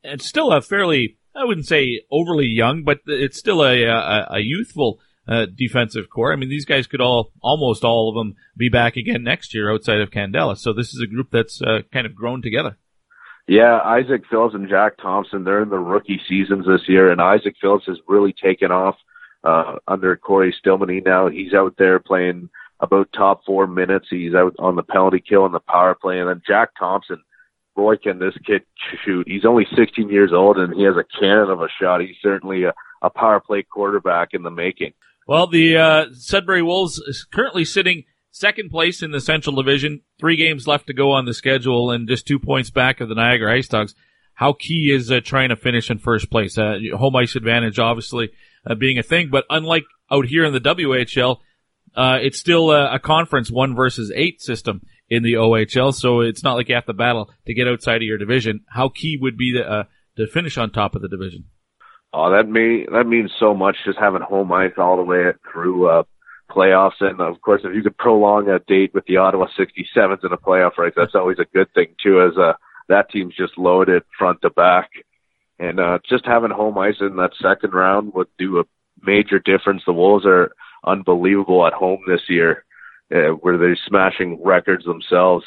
It's 0.04 0.26
still 0.26 0.52
a 0.52 0.62
fairly, 0.62 1.18
I 1.36 1.46
wouldn't 1.46 1.68
say 1.68 2.02
overly 2.12 2.48
young, 2.48 2.84
but 2.84 3.00
it's 3.06 3.38
still 3.38 3.64
a, 3.64 3.84
a, 3.84 4.28
a 4.32 4.40
youthful 4.40 5.00
uh, 5.28 5.46
defensive 5.54 6.10
core. 6.10 6.34
I 6.34 6.36
mean, 6.36 6.50
these 6.50 6.66
guys 6.66 6.88
could 6.88 7.02
all, 7.02 7.32
almost 7.42 7.84
all 7.84 8.10
of 8.10 8.16
them, 8.16 8.36
be 8.58 8.70
back 8.70 8.98
again 8.98 9.24
next 9.24 9.54
year 9.54 9.72
outside 9.72 10.02
of 10.02 10.12
Candela. 10.12 10.58
So 10.58 10.74
this 10.74 10.94
is 10.94 11.02
a 11.02 11.08
group 11.08 11.30
that's 11.32 11.62
uh, 11.62 11.82
kind 11.94 12.06
of 12.06 12.16
grown 12.16 12.42
together. 12.42 12.78
Yeah, 13.48 13.80
Isaac 13.84 14.24
Phillips 14.30 14.56
and 14.56 14.70
Jack 14.70 14.98
Thompson, 14.98 15.44
they're 15.44 15.64
in 15.64 15.70
the 15.70 15.80
rookie 15.80 16.22
seasons 16.28 16.66
this 16.66 16.88
year, 16.88 17.12
and 17.12 17.20
Isaac 17.20 17.56
Phillips 17.60 17.86
has 17.88 17.98
really 18.08 18.34
taken 18.34 18.72
off 18.72 18.96
uh, 19.44 19.78
under 19.88 20.16
Cory 20.16 20.56
Stillman. 20.58 21.04
now 21.06 21.28
he's 21.28 21.54
out 21.54 21.76
there 21.78 22.00
playing 22.00 22.50
about 22.80 23.10
top 23.14 23.44
four 23.46 23.68
minutes. 23.68 24.08
He's 24.10 24.34
out 24.34 24.56
on 24.60 24.76
the 24.76 24.84
penalty 24.84 25.24
kill 25.28 25.46
and 25.46 25.54
the 25.54 25.60
power 25.60 25.96
play. 25.96 26.20
And 26.20 26.30
then 26.30 26.42
Jack 26.46 26.70
Thompson, 26.78 27.22
boy, 27.76 27.98
can 27.98 28.20
this 28.20 28.34
kid 28.46 28.64
shoot. 29.06 29.28
He's 29.28 29.46
only 29.46 29.66
16 29.76 30.10
years 30.10 30.32
old 30.34 30.58
and 30.58 30.74
he 30.74 30.84
has 30.84 30.96
a 30.96 31.20
cannon 31.20 31.50
of 31.50 31.62
a 31.62 31.68
shot. 31.82 32.02
He's 32.02 32.16
certainly 32.22 32.64
a, 32.64 32.74
a 33.02 33.10
power 33.10 33.40
play 33.40 33.64
quarterback 33.64 34.30
in 34.34 34.44
the 34.44 34.52
making. 34.52 34.94
Well, 35.28 35.48
the 35.48 35.78
uh, 35.78 36.06
Sudbury 36.14 36.62
Wolves 36.62 36.98
is 36.98 37.26
currently 37.32 37.66
sitting 37.66 38.04
second 38.32 38.70
place 38.70 39.04
in 39.04 39.12
the 39.12 39.22
Central 39.22 39.56
Division. 39.56 40.02
Three 40.20 40.36
games 40.36 40.68
left 40.68 40.88
to 40.88 40.94
go 40.94 41.12
on 41.12 41.26
the 41.26 41.34
schedule 41.34 41.92
and 41.92 42.08
just 42.08 42.28
two 42.28 42.40
points 42.40 42.70
back 42.70 43.02
of 43.02 43.10
the 43.10 43.16
Niagara 43.16 43.56
Ice 43.56 43.68
Dogs. 43.68 43.94
How 44.34 44.54
key 44.54 44.92
is 44.92 45.12
uh, 45.12 45.20
trying 45.24 45.50
to 45.50 45.56
finish 45.56 45.92
in 45.92 46.00
first 46.00 46.32
place? 46.32 46.58
Uh, 46.58 46.78
home 46.98 47.16
ice 47.16 47.36
advantage, 47.36 47.78
obviously, 47.78 48.30
uh, 48.66 48.76
being 48.76 48.98
a 48.98 49.04
thing. 49.04 49.30
But 49.30 49.46
unlike 49.50 49.84
out 50.12 50.26
here 50.26 50.46
in 50.46 50.54
the 50.54 50.60
WHL, 50.60 51.38
uh, 51.96 52.18
it's 52.22 52.40
still 52.40 52.72
a, 52.72 52.96
a, 52.96 53.00
conference 53.00 53.52
one 53.52 53.76
versus 53.76 54.12
eight 54.16 54.42
system 54.42 54.82
in 55.12 55.24
the 55.24 55.34
OHL. 55.34 55.94
So 55.94 56.22
it's 56.22 56.44
not 56.44 56.56
like 56.56 56.70
you 56.70 56.76
have 56.76 56.86
to 56.86 56.94
battle 56.94 57.30
to 57.46 57.54
get 57.54 57.68
outside 57.68 57.98
of 57.98 58.04
your 58.04 58.18
division. 58.18 58.62
How 58.68 58.90
key 58.90 59.20
would 59.22 59.38
be 59.38 59.54
to, 59.54 59.70
uh, 59.70 59.84
to 60.18 60.26
finish 60.26 60.58
on 60.58 60.72
top 60.72 60.96
of 60.96 61.04
the 61.04 61.10
division? 61.10 61.44
Oh, 62.14 62.32
that 62.32 62.50
mean 62.50 62.88
that 62.92 63.06
means 63.06 63.32
so 63.40 63.54
much. 63.54 63.76
Just 63.86 64.00
having 64.00 64.22
home 64.22 64.52
ice 64.52 64.74
all 64.78 64.98
the 64.98 65.04
way 65.04 65.32
through 65.52 65.88
uh, 65.88 66.04
playoffs, 66.50 67.00
and 67.00 67.22
of 67.22 67.42
course, 67.42 67.62
if 67.64 67.74
you 67.76 67.84
could 67.84 67.98
prolong 67.98 68.50
a 68.50 68.60
date 68.60 68.94
with 68.94 69.06
the 69.06 69.18
Ottawa 69.18 69.48
67s 69.58 70.26
in 70.26 70.34
a 70.34 70.38
playoff 70.38 70.78
race, 70.78 70.94
that's 70.96 71.16
always 71.16 71.40
a 71.40 71.46
good 71.54 71.74
thing 71.74 71.96
too. 72.04 72.22
As 72.22 72.38
uh, 72.38 72.54
that 72.90 73.10
team's 73.10 73.36
just 73.36 73.58
loaded 73.58 74.04
front 74.18 74.42
to 74.42 74.50
back. 74.50 74.90
And 75.60 75.80
uh, 75.80 76.00
just 76.10 76.26
having 76.26 76.52
home 76.52 76.78
ice 76.78 76.96
in 77.00 77.18
that 77.18 77.32
second 77.42 77.74
round 77.74 78.14
would 78.14 78.28
do 78.38 78.60
a 78.60 78.64
major 79.02 79.40
difference. 79.40 79.84
The 79.86 79.94
Wolves 79.94 80.26
are 80.26 80.52
unbelievable 80.86 81.66
at 81.68 81.74
home 81.74 82.00
this 82.08 82.22
year, 82.28 82.66
uh, 83.14 83.32
where 83.42 83.58
they're 83.58 83.78
smashing 83.88 84.40
records 84.44 84.86
themselves. 84.86 85.46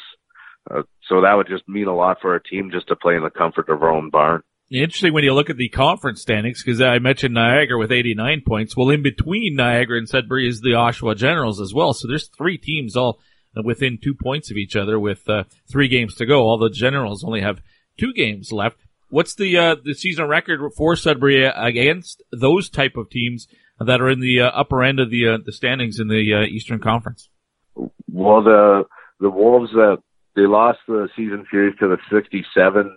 Uh, 0.69 0.83
so 1.07 1.21
that 1.21 1.33
would 1.33 1.47
just 1.47 1.67
mean 1.67 1.87
a 1.87 1.95
lot 1.95 2.17
for 2.21 2.31
our 2.31 2.39
team 2.39 2.71
just 2.71 2.87
to 2.87 2.95
play 2.95 3.15
in 3.15 3.23
the 3.23 3.29
comfort 3.29 3.69
of 3.69 3.81
our 3.81 3.91
own 3.91 4.09
barn. 4.09 4.41
Interesting 4.71 5.13
when 5.13 5.23
you 5.23 5.33
look 5.33 5.51
at 5.51 5.57
the 5.57 5.69
conference 5.69 6.21
standings, 6.21 6.63
because 6.63 6.81
I 6.81 6.97
mentioned 6.97 7.35
Niagara 7.35 7.77
with 7.77 7.91
89 7.91 8.41
points. 8.47 8.75
Well, 8.75 8.89
in 8.89 9.03
between 9.03 9.55
Niagara 9.55 9.99
and 9.99 10.09
Sudbury 10.09 10.47
is 10.47 10.61
the 10.61 10.71
Oshawa 10.71 11.15
Generals 11.15 11.61
as 11.61 11.71
well. 11.71 11.93
So 11.93 12.07
there's 12.07 12.29
three 12.29 12.57
teams 12.57 12.95
all 12.95 13.19
within 13.63 13.99
two 14.01 14.15
points 14.15 14.49
of 14.49 14.57
each 14.57 14.75
other 14.75 14.99
with 14.99 15.29
uh, 15.29 15.43
three 15.71 15.87
games 15.87 16.15
to 16.15 16.25
go. 16.25 16.41
All 16.41 16.57
the 16.57 16.71
Generals 16.71 17.23
only 17.23 17.41
have 17.41 17.61
two 17.97 18.11
games 18.13 18.51
left. 18.51 18.77
What's 19.09 19.35
the 19.35 19.55
uh, 19.55 19.75
the 19.83 19.93
season 19.93 20.27
record 20.27 20.59
for 20.75 20.95
Sudbury 20.95 21.45
against 21.45 22.23
those 22.31 22.69
type 22.69 22.97
of 22.97 23.09
teams 23.09 23.47
that 23.79 24.01
are 24.01 24.09
in 24.09 24.19
the 24.19 24.41
uh, 24.41 24.47
upper 24.47 24.83
end 24.83 24.99
of 24.99 25.11
the 25.11 25.27
uh, 25.27 25.37
the 25.45 25.53
standings 25.53 25.99
in 25.99 26.07
the 26.07 26.33
uh, 26.33 26.41
Eastern 26.41 26.79
Conference? 26.79 27.29
Well, 27.75 28.43
the 28.43 28.85
the 29.19 29.29
Wolves 29.29 29.71
uh, 29.75 29.97
they 30.35 30.47
lost 30.47 30.79
the 30.87 31.09
season 31.15 31.45
series 31.49 31.77
to 31.79 31.87
the 31.87 31.97
67s. 32.11 32.89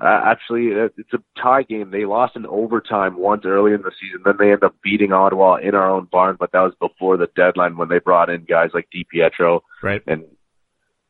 Uh, 0.00 0.20
actually, 0.24 0.68
it's 0.68 1.12
a 1.12 1.40
tie 1.40 1.62
game. 1.62 1.90
They 1.90 2.04
lost 2.04 2.36
in 2.36 2.46
overtime 2.46 3.16
once 3.16 3.42
early 3.44 3.72
in 3.72 3.82
the 3.82 3.92
season. 4.00 4.22
Then 4.24 4.34
they 4.38 4.52
end 4.52 4.64
up 4.64 4.74
beating 4.82 5.12
Ottawa 5.12 5.56
in 5.56 5.74
our 5.74 5.88
own 5.88 6.08
barn, 6.10 6.36
but 6.38 6.52
that 6.52 6.60
was 6.60 6.74
before 6.80 7.16
the 7.16 7.28
deadline 7.36 7.76
when 7.76 7.88
they 7.88 8.00
brought 8.00 8.28
in 8.28 8.44
guys 8.44 8.70
like 8.74 8.88
DiPietro 8.94 9.60
right. 9.82 10.02
and 10.06 10.24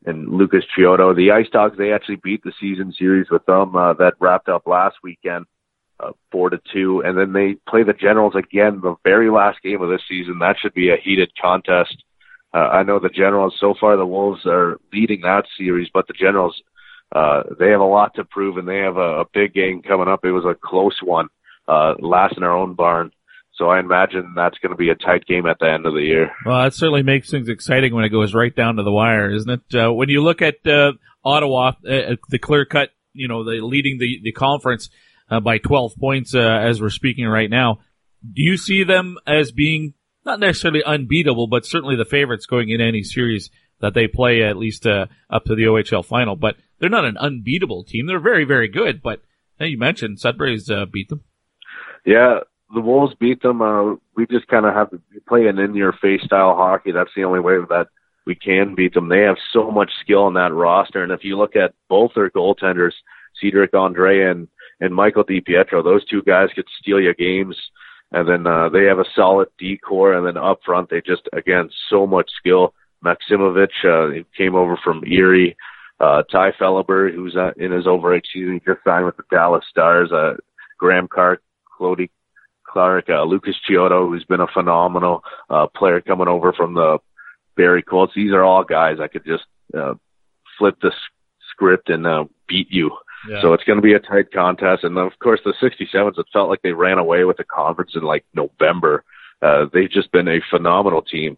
and 0.07 0.29
Lucas 0.29 0.65
Chiodo. 0.77 1.17
The 1.17 1.31
Ice 1.31 1.49
Dogs, 1.51 1.79
they 1.79 1.93
actually 1.93 2.17
beat 2.17 2.45
the 2.45 2.53
season 2.61 2.93
series 2.93 3.31
with 3.31 3.45
them 3.47 3.75
uh, 3.75 3.95
that 3.95 4.15
wrapped 4.21 4.51
up 4.51 4.67
last 4.67 4.97
weekend, 5.03 5.47
uh, 5.99 6.13
four 6.31 6.51
to 6.51 6.61
two, 6.73 7.03
and 7.03 7.17
then 7.17 7.33
they 7.33 7.57
play 7.67 7.85
the 7.85 7.95
Generals 7.95 8.35
again 8.35 8.81
the 8.83 8.97
very 9.03 9.31
last 9.31 9.63
game 9.63 9.81
of 9.81 9.89
this 9.89 10.03
season. 10.07 10.41
That 10.41 10.57
should 10.61 10.75
be 10.75 10.91
a 10.91 10.97
heated 11.03 11.33
contest. 11.41 12.05
Uh, 12.55 12.59
I 12.59 12.83
know 12.85 13.01
the 13.01 13.09
Generals 13.09 13.57
so 13.59 13.75
far 13.79 13.97
the 13.97 14.07
Wolves 14.07 14.43
are 14.47 14.79
leading 14.93 15.23
that 15.23 15.45
series, 15.59 15.89
but 15.93 16.07
the 16.07 16.15
Generals 16.15 16.63
uh, 17.15 17.43
they 17.59 17.71
have 17.71 17.81
a 17.81 17.85
lot 17.85 18.15
to 18.17 18.25
prove, 18.25 18.57
and 18.57 18.67
they 18.67 18.79
have 18.79 18.97
a, 18.97 19.21
a 19.21 19.25
big 19.33 19.55
game 19.55 19.83
coming 19.83 20.09
up. 20.09 20.25
It 20.25 20.33
was 20.33 20.45
a 20.45 20.55
close 20.55 20.99
one 21.03 21.29
uh, 21.69 21.95
last 22.01 22.37
in 22.37 22.43
our 22.43 22.57
own 22.57 22.75
barn. 22.75 23.13
So 23.57 23.69
I 23.69 23.79
imagine 23.79 24.33
that's 24.35 24.59
going 24.59 24.73
to 24.73 24.77
be 24.77 24.91
a 24.91 24.97
tight 24.97 25.27
game 25.27 25.47
at 25.47 25.59
the 25.61 25.71
end 25.71 25.87
of 25.87 25.95
the 25.95 26.01
year. 26.01 26.33
Well, 26.45 26.65
that 26.65 26.75
certainly 26.75 27.05
makes 27.05 27.31
things 27.31 27.49
exciting 27.49 27.95
when 27.95 28.05
it 28.05 28.09
goes 28.09 28.35
right 28.35 28.55
down 28.55 28.77
to 28.77 28.83
the 28.83 28.91
wire, 28.91 29.31
isn't 29.31 29.49
it? 29.49 29.75
Uh, 29.75 29.93
when 29.93 30.09
you 30.09 30.25
look 30.25 30.43
at 30.43 30.67
uh, 30.67 30.93
Ottawa, 31.25 31.73
uh, 31.89 32.17
the 32.31 32.41
clear 32.41 32.65
cut, 32.65 32.91
you 33.13 33.29
know, 33.29 33.45
the 33.45 33.65
leading 33.65 33.99
the 33.99 34.19
the 34.25 34.33
conference 34.33 34.91
uh, 35.31 35.39
by 35.39 35.59
12 35.59 35.93
points 35.97 36.35
uh, 36.35 36.41
as 36.41 36.83
we're 36.83 36.91
speaking 36.91 37.27
right 37.27 37.49
now. 37.49 37.79
Do 38.23 38.43
you 38.43 38.57
see 38.57 38.83
them 38.83 39.19
as 39.25 39.53
being 39.53 39.95
not 40.25 40.41
necessarily 40.41 40.83
unbeatable, 40.85 41.47
but 41.47 41.67
certainly 41.67 41.97
the 41.97 42.05
favorites 42.05 42.47
going 42.47 42.71
in 42.71 42.81
any 42.81 43.03
series 43.03 43.51
that 43.81 43.95
they 43.95 44.07
play 44.07 44.43
at 44.43 44.57
least 44.57 44.87
uh, 44.87 45.07
up 45.31 45.45
to 45.45 45.55
the 45.55 45.65
OHL 45.65 46.05
final? 46.05 46.37
But 46.37 46.57
they're 46.79 46.91
not 46.91 47.05
an 47.05 47.17
unbeatable 47.17 47.85
team. 47.85 48.07
They're 48.07 48.21
very, 48.21 48.45
very 48.45 48.69
good. 48.69 49.03
But 49.03 49.21
hey, 49.59 49.69
you 49.69 49.79
mentioned 49.79 50.21
Sudbury's 50.21 50.71
beat 50.93 51.09
them. 51.09 51.23
Yeah, 52.05 52.41
the 52.73 52.81
Wolves 52.81 53.15
beat 53.19 53.43
them. 53.43 53.63
Uh, 53.63 53.95
we 54.17 54.27
just 54.31 54.49
kind 54.49 54.67
of 54.67 54.75
have 54.75 54.91
to 54.91 55.01
play 55.29 55.47
an 55.47 55.59
in-your-face 55.59 56.23
style 56.25 56.55
hockey. 56.55 56.93
That's 56.93 57.11
the 57.17 57.25
only 57.25 57.41
way 57.41 57.55
that 57.69 57.89
we 58.27 58.35
can 58.35 58.75
beat 58.75 58.95
them. 58.95 59.09
They 59.09 59.21
have 59.21 59.37
so 59.53 59.71
much 59.71 59.91
skill 60.03 60.29
in 60.29 60.35
that 60.35 60.53
roster, 60.53 61.03
and 61.03 61.13
if 61.13 61.25
you 61.25 61.39
look 61.39 61.57
at 61.57 61.75
both 61.89 62.13
their 62.15 62.31
goaltenders, 62.31 62.93
Cedrick 63.43 63.75
Andree 63.75 64.31
and 64.31 64.49
and 64.81 64.95
Michael 64.95 65.25
DiPietro, 65.25 65.85
those 65.85 66.05
two 66.07 66.23
guys 66.23 66.49
could 66.55 66.67
steal 66.81 67.01
your 67.01 67.15
games. 67.15 67.57
And 68.15 68.29
then 68.29 68.47
uh, 68.47 68.69
they 68.69 68.85
have 68.85 69.01
a 69.01 69.05
solid 69.15 69.49
D 69.59 69.77
core, 69.77 70.15
and 70.15 70.25
then 70.25 70.37
up 70.37 70.61
front 70.65 70.89
they 70.89 71.01
just 71.01 71.29
again 71.33 71.69
so 71.91 72.07
much 72.07 72.31
skill. 72.39 72.73
Maksimovich 73.05 73.85
uh, 73.85 74.23
came 74.37 74.55
over 74.55 74.79
from 74.83 75.03
Erie. 75.05 75.57
Uh, 76.01 76.23
Tye 76.31 76.53
Felhaber, 76.59 77.13
who's 77.13 77.37
uh, 77.37 77.51
in 77.57 77.73
his 77.73 77.87
overage 77.87 78.25
season, 78.33 78.61
just 78.65 78.85
signed 78.85 79.05
with 79.05 79.17
the 79.17 79.25
Dallas 79.31 79.65
Stars. 79.69 80.13
Uh, 80.13 80.35
Graham 80.79 81.09
Carr, 81.09 81.41
Kody 81.79 82.09
Clark, 82.67 83.09
uh, 83.09 83.25
Lucas 83.25 83.57
Chiodo, 83.69 84.09
who's 84.09 84.25
been 84.25 84.41
a 84.41 84.47
phenomenal 84.47 85.23
uh, 85.51 85.67
player 85.77 86.01
coming 86.01 86.29
over 86.29 86.53
from 86.53 86.75
the 86.75 86.99
Barrie 87.57 87.83
Colts. 87.83 88.13
These 88.15 88.33
are 88.33 88.45
all 88.45 88.65
guys 88.65 88.99
I 89.01 89.09
could 89.09 89.25
just 89.25 89.45
uh, 89.77 89.95
flip 90.59 90.77
the 90.81 90.93
script 91.51 91.89
and 91.89 92.07
uh, 92.07 92.25
beat 92.49 92.69
you. 92.71 92.91
Yeah. 93.29 93.41
So 93.43 93.53
it's 93.55 93.65
going 93.65 93.79
to 93.79 93.83
be 93.83 93.95
a 93.95 94.01
tight 94.01 94.33
contest. 94.33 94.85
And 94.85 94.99
of 94.99 95.13
course, 95.23 95.41
the 95.45 95.55
67s, 95.63 96.19
it 96.19 96.27
felt 96.33 96.49
like 96.49 96.63
they 96.63 96.73
ran 96.73 96.99
away 96.99 97.25
with 97.25 97.37
the 97.37 97.45
conference 97.45 97.93
in 97.95 98.03
like 98.03 98.25
November. 98.35 99.05
Uh, 99.41 99.67
they've 99.73 99.91
just 99.91 100.13
been 100.13 100.29
a 100.29 100.41
phenomenal 100.51 101.03
team. 101.03 101.37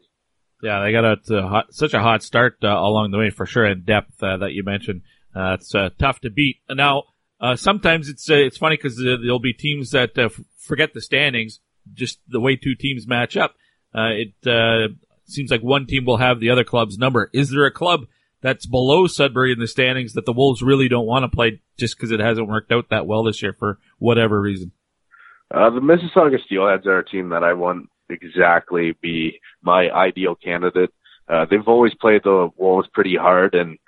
Yeah, 0.63 0.83
they 0.83 0.93
got 0.93 1.05
a, 1.05 1.35
a 1.35 1.49
hot, 1.49 1.75
such 1.75 1.95
a 1.95 2.01
hot 2.01 2.23
start 2.23 2.57
uh, 2.63 2.69
along 2.69 3.11
the 3.11 3.19
way 3.19 3.31
for 3.31 3.47
sure, 3.47 3.67
in 3.67 3.83
depth 3.83 4.23
uh, 4.23 4.39
that 4.39 4.53
you 4.53 4.65
mentioned. 4.65 5.03
Uh, 5.35 5.55
it's 5.55 5.75
uh, 5.75 5.91
tough 5.99 6.21
to 6.21 6.31
beat. 6.31 6.57
Now, 6.71 7.05
uh, 7.41 7.57
sometimes 7.57 8.09
it's 8.09 8.29
uh, 8.31 8.35
it's 8.35 8.57
funny 8.57 8.77
because 8.77 8.99
uh, 8.99 9.17
there'll 9.23 9.39
be 9.39 9.53
teams 9.53 9.91
that 9.91 10.19
uh, 10.19 10.25
f- 10.25 10.41
forget 10.59 10.95
the 10.95 11.03
standings, 11.03 11.61
just 11.93 12.19
the 12.29 12.41
way 12.41 12.57
two 12.57 12.75
teams 12.75 13.07
match 13.07 13.37
up. 13.37 13.55
Uh, 13.95 14.09
it 14.13 14.49
uh, 14.49 14.89
seems 15.27 15.51
like 15.51 15.61
one 15.61 15.87
team 15.87 16.07
will 16.07 16.17
have 16.17 16.41
the 16.41 16.51
other 16.51 16.65
club's 16.65 16.97
number. 16.97 17.29
Is 17.35 17.51
there 17.51 17.67
a 17.67 17.71
club 17.71 18.07
that's 18.47 18.67
below 18.67 19.07
Sudbury 19.07 19.53
in 19.53 19.59
the 19.59 19.67
standings 19.67 20.13
that 20.13 20.25
the 20.25 20.33
Wolves 20.33 20.63
really 20.63 20.89
don't 20.89 21.07
want 21.07 21.25
to 21.25 21.35
play 21.35 21.61
just 21.77 21.97
because 21.97 22.13
it 22.13 22.21
hasn't 22.21 22.49
worked 22.49 22.71
out 22.71 22.91
that 22.91 23.07
well 23.07 23.25
this 23.25 23.43
year 23.43 23.57
for 23.59 23.79
whatever 23.99 24.41
reason? 24.41 24.71
Uh, 25.53 25.71
the 25.71 25.81
Mississauga 25.81 26.39
Steelheads 26.49 26.87
are 26.87 26.99
a 26.99 27.05
team 27.05 27.31
that 27.31 27.43
I 27.43 27.55
want 27.55 27.89
exactly 28.09 28.95
be 29.03 29.41
my 29.63 29.91
ideal 29.91 30.37
candidate. 30.37 30.91
Uh, 31.29 31.45
they've 31.51 31.67
always 31.67 31.93
played 31.95 32.23
the 32.23 32.51
Wolves 32.57 32.89
pretty 32.93 33.17
hard 33.17 33.55
and 33.55 33.79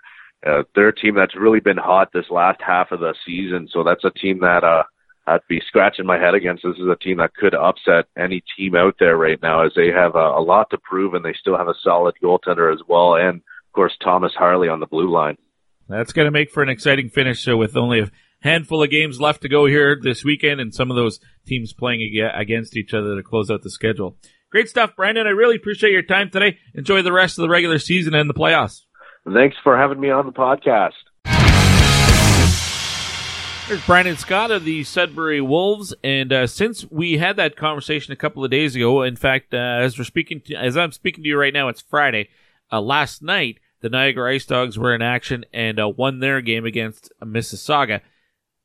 uh, 0.46 0.62
they're 0.74 0.88
a 0.88 0.94
team 0.94 1.14
that's 1.14 1.36
really 1.36 1.60
been 1.60 1.76
hot 1.76 2.10
this 2.12 2.30
last 2.30 2.60
half 2.64 2.92
of 2.92 3.00
the 3.00 3.14
season. 3.26 3.68
So 3.72 3.82
that's 3.82 4.04
a 4.04 4.10
team 4.10 4.40
that 4.40 4.62
uh, 4.62 4.84
I'd 5.26 5.40
be 5.48 5.60
scratching 5.66 6.06
my 6.06 6.18
head 6.18 6.34
against. 6.34 6.62
This 6.62 6.76
is 6.76 6.88
a 6.88 6.96
team 6.96 7.18
that 7.18 7.34
could 7.34 7.54
upset 7.54 8.06
any 8.16 8.42
team 8.56 8.74
out 8.76 8.96
there 8.98 9.16
right 9.16 9.40
now, 9.42 9.64
as 9.64 9.72
they 9.74 9.88
have 9.88 10.14
a, 10.14 10.18
a 10.18 10.42
lot 10.42 10.70
to 10.70 10.78
prove, 10.78 11.14
and 11.14 11.24
they 11.24 11.34
still 11.38 11.56
have 11.56 11.68
a 11.68 11.74
solid 11.82 12.14
goaltender 12.22 12.72
as 12.72 12.80
well, 12.88 13.16
and 13.16 13.42
of 13.68 13.72
course 13.72 13.96
Thomas 14.02 14.32
Harley 14.36 14.68
on 14.68 14.80
the 14.80 14.86
blue 14.86 15.12
line. 15.12 15.36
That's 15.88 16.12
going 16.12 16.26
to 16.26 16.32
make 16.32 16.50
for 16.50 16.62
an 16.62 16.68
exciting 16.68 17.08
finish. 17.08 17.42
So 17.42 17.56
with 17.56 17.76
only 17.76 18.00
a 18.00 18.10
handful 18.40 18.82
of 18.82 18.90
games 18.90 19.20
left 19.20 19.42
to 19.42 19.48
go 19.48 19.66
here 19.66 19.98
this 20.00 20.24
weekend, 20.24 20.60
and 20.60 20.74
some 20.74 20.90
of 20.90 20.96
those 20.96 21.18
teams 21.46 21.72
playing 21.72 22.02
against 22.34 22.76
each 22.76 22.94
other 22.94 23.16
to 23.16 23.22
close 23.22 23.50
out 23.50 23.62
the 23.62 23.70
schedule. 23.70 24.16
Great 24.50 24.68
stuff, 24.68 24.96
Branden. 24.96 25.26
I 25.26 25.30
really 25.30 25.56
appreciate 25.56 25.92
your 25.92 26.02
time 26.02 26.30
today. 26.30 26.58
Enjoy 26.74 27.02
the 27.02 27.12
rest 27.12 27.38
of 27.38 27.42
the 27.42 27.48
regular 27.48 27.78
season 27.78 28.14
and 28.14 28.28
the 28.28 28.34
playoffs. 28.34 28.82
Thanks 29.30 29.56
for 29.62 29.76
having 29.76 30.00
me 30.00 30.10
on 30.10 30.26
the 30.26 30.32
podcast. 30.32 30.92
There's 33.68 33.80
Branden 33.82 34.16
Scott 34.16 34.50
of 34.50 34.64
the 34.64 34.82
Sudbury 34.84 35.42
Wolves, 35.42 35.94
and 36.02 36.32
uh, 36.32 36.46
since 36.46 36.90
we 36.90 37.18
had 37.18 37.36
that 37.36 37.54
conversation 37.54 38.14
a 38.14 38.16
couple 38.16 38.42
of 38.42 38.50
days 38.50 38.74
ago, 38.74 39.02
in 39.02 39.16
fact, 39.16 39.52
uh, 39.52 39.58
as 39.58 39.98
we're 39.98 40.04
speaking, 40.04 40.40
to, 40.46 40.54
as 40.54 40.74
I'm 40.78 40.92
speaking 40.92 41.24
to 41.24 41.28
you 41.28 41.38
right 41.38 41.52
now, 41.52 41.68
it's 41.68 41.82
Friday. 41.82 42.30
Uh, 42.70 42.80
last 42.80 43.22
night, 43.22 43.58
the 43.80 43.88
Niagara 43.88 44.34
Ice 44.34 44.46
Dogs 44.46 44.78
were 44.78 44.94
in 44.94 45.02
action 45.02 45.44
and 45.52 45.78
uh, 45.78 45.88
won 45.88 46.20
their 46.20 46.40
game 46.40 46.64
against 46.64 47.12
Mississauga. 47.22 48.00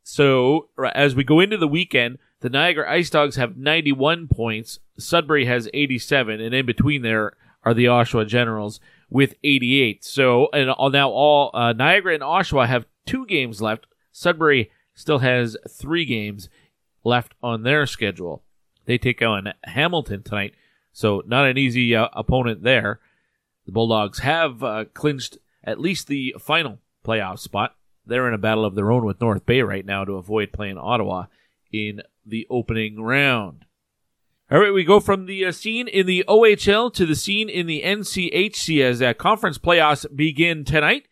So 0.03 0.69
as 0.93 1.15
we 1.15 1.23
go 1.23 1.39
into 1.39 1.57
the 1.57 1.67
weekend, 1.67 2.17
the 2.41 2.49
Niagara 2.49 2.91
Ice 2.91 3.09
Dogs 3.09 3.37
have 3.37 3.55
91 3.55 4.27
points, 4.27 4.79
Sudbury 4.97 5.45
has 5.45 5.69
87, 5.73 6.41
and 6.41 6.53
in 6.53 6.65
between 6.65 7.01
there 7.01 7.33
are 7.63 7.73
the 7.73 7.85
Oshawa 7.85 8.27
Generals 8.27 8.81
with 9.09 9.35
88. 9.43 10.03
So, 10.03 10.49
and 10.51 10.73
now 10.91 11.09
all 11.09 11.51
uh, 11.53 11.71
Niagara 11.71 12.15
and 12.15 12.23
Oshawa 12.23 12.67
have 12.67 12.85
two 13.05 13.25
games 13.25 13.61
left. 13.61 13.87
Sudbury 14.11 14.71
still 14.93 15.19
has 15.19 15.55
three 15.69 16.03
games 16.03 16.49
left 17.03 17.33
on 17.41 17.63
their 17.63 17.85
schedule. 17.85 18.43
They 18.85 18.97
take 18.97 19.21
on 19.21 19.53
Hamilton 19.63 20.23
tonight, 20.23 20.53
so 20.91 21.23
not 21.25 21.45
an 21.45 21.57
easy 21.57 21.95
uh, 21.95 22.09
opponent 22.13 22.63
there. 22.63 22.99
The 23.65 23.71
Bulldogs 23.71 24.19
have 24.19 24.63
uh, 24.63 24.85
clinched 24.93 25.37
at 25.63 25.79
least 25.79 26.07
the 26.07 26.35
final 26.39 26.79
playoff 27.05 27.39
spot. 27.39 27.75
They're 28.05 28.27
in 28.27 28.33
a 28.33 28.39
battle 28.39 28.65
of 28.65 28.75
their 28.75 28.91
own 28.91 29.05
with 29.05 29.21
North 29.21 29.45
Bay 29.45 29.61
right 29.61 29.85
now 29.85 30.03
to 30.03 30.13
avoid 30.13 30.51
playing 30.51 30.77
Ottawa 30.77 31.25
in 31.71 32.01
the 32.25 32.45
opening 32.49 33.01
round. 33.01 33.65
All 34.51 34.59
right, 34.59 34.73
we 34.73 34.83
go 34.83 34.99
from 34.99 35.25
the 35.25 35.45
uh, 35.45 35.51
scene 35.51 35.87
in 35.87 36.05
the 36.05 36.25
OHL 36.27 36.93
to 36.93 37.05
the 37.05 37.15
scene 37.15 37.49
in 37.49 37.65
the 37.65 37.81
NCHC 37.83 38.83
as 38.83 39.01
uh, 39.01 39.13
conference 39.13 39.57
playoffs 39.57 40.05
begin 40.15 40.65
tonight. 40.65 41.07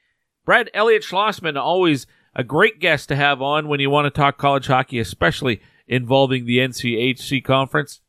Brad 0.46 0.70
Elliott 0.74 1.04
Schlossman, 1.04 1.58
always 1.58 2.06
a 2.36 2.44
great 2.44 2.80
guest 2.80 3.08
to 3.10 3.16
have 3.16 3.42
on 3.42 3.68
when 3.68 3.80
you 3.80 3.90
want 3.90 4.06
to 4.06 4.12
talk 4.12 4.38
college 4.38 4.68
hockey, 4.68 5.00
especially 5.00 5.62
involving 5.88 6.46
the 6.46 6.58
NCHC 6.58 7.44
conference. 7.44 8.02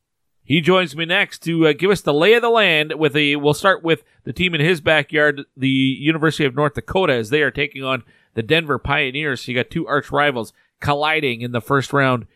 He 0.45 0.59
joins 0.61 0.95
me 0.95 1.05
next 1.05 1.39
to 1.43 1.67
uh, 1.67 1.73
give 1.73 1.89
us 1.89 2.01
the 2.01 2.13
lay 2.13 2.33
of 2.33 2.41
the 2.41 2.49
land 2.49 2.93
with 2.97 3.15
a. 3.15 3.37
We'll 3.37 3.53
start 3.53 3.83
with 3.83 4.03
the 4.23 4.33
team 4.33 4.53
in 4.53 4.61
his 4.61 4.81
backyard, 4.81 5.41
the 5.55 5.69
University 5.69 6.45
of 6.45 6.55
North 6.55 6.73
Dakota, 6.73 7.13
as 7.13 7.29
they 7.29 7.41
are 7.41 7.51
taking 7.51 7.83
on 7.83 8.03
the 8.33 8.43
Denver 8.43 8.77
Pioneers. 8.77 9.41
So 9.41 9.51
you 9.51 9.57
got 9.57 9.69
two 9.69 9.87
arch 9.87 10.11
rivals 10.11 10.53
colliding 10.81 11.41
in 11.41 11.53
the 11.53 11.61
first 11.61 11.93
round 11.93 12.27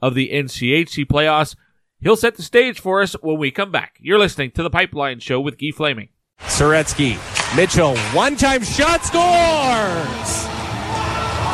of 0.00 0.14
the 0.14 0.30
NCHC 0.30 1.06
playoffs. 1.06 1.56
He'll 2.00 2.16
set 2.16 2.36
the 2.36 2.42
stage 2.42 2.78
for 2.78 3.02
us 3.02 3.14
when 3.14 3.38
we 3.38 3.50
come 3.50 3.72
back. 3.72 3.96
You're 4.00 4.18
listening 4.18 4.52
to 4.52 4.62
The 4.62 4.70
Pipeline 4.70 5.18
Show 5.18 5.40
with 5.40 5.58
Guy 5.58 5.72
Flaming. 5.74 6.10
Soretsky, 6.40 7.16
Mitchell, 7.56 7.96
one 8.14 8.36
time 8.36 8.62
shot 8.62 9.04
scores! 9.04 10.47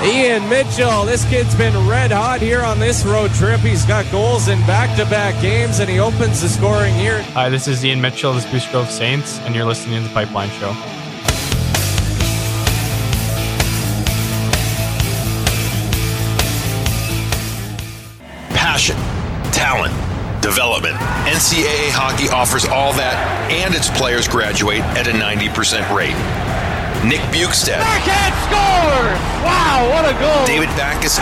Ian 0.02 0.46
Mitchell, 0.48 1.04
this 1.04 1.24
kid's 1.30 1.54
been 1.54 1.88
red 1.88 2.10
hot 2.10 2.40
here 2.40 2.62
on 2.62 2.78
this 2.78 3.04
road 3.04 3.30
trip. 3.32 3.60
He's 3.60 3.86
got 3.86 4.10
goals 4.10 4.48
in 4.48 4.58
back 4.66 4.94
to 4.98 5.06
back 5.06 5.40
games 5.40 5.78
and 5.78 5.88
he 5.88 5.98
opens 5.98 6.42
the 6.42 6.48
scoring 6.48 6.94
here. 6.94 7.22
Hi, 7.32 7.48
this 7.48 7.68
is 7.68 7.84
Ian 7.84 8.00
Mitchell 8.00 8.30
of 8.30 8.36
the 8.36 8.42
Spruce 8.42 8.70
Grove 8.70 8.90
Saints, 8.90 9.38
and 9.40 9.54
you're 9.54 9.64
listening 9.64 10.02
to 10.02 10.08
The 10.08 10.14
Pipeline 10.14 10.50
Show. 10.50 10.72
Passion, 18.54 18.96
talent 19.52 19.94
development. 20.42 20.96
NCAA 21.24 21.88
hockey 21.88 22.28
offers 22.28 22.66
all 22.66 22.92
that, 22.92 23.16
and 23.50 23.74
its 23.74 23.88
players 23.88 24.28
graduate 24.28 24.82
at 24.92 25.08
a 25.08 25.12
90% 25.12 25.88
rate. 25.96 26.43
Nick 27.04 27.20
Bjugstad. 27.28 27.84
Backhand 27.84 28.34
scores! 28.48 29.20
Wow, 29.44 29.88
what 29.92 30.08
a 30.08 30.16
goal! 30.18 30.46
David 30.46 30.72
Backes. 30.76 31.18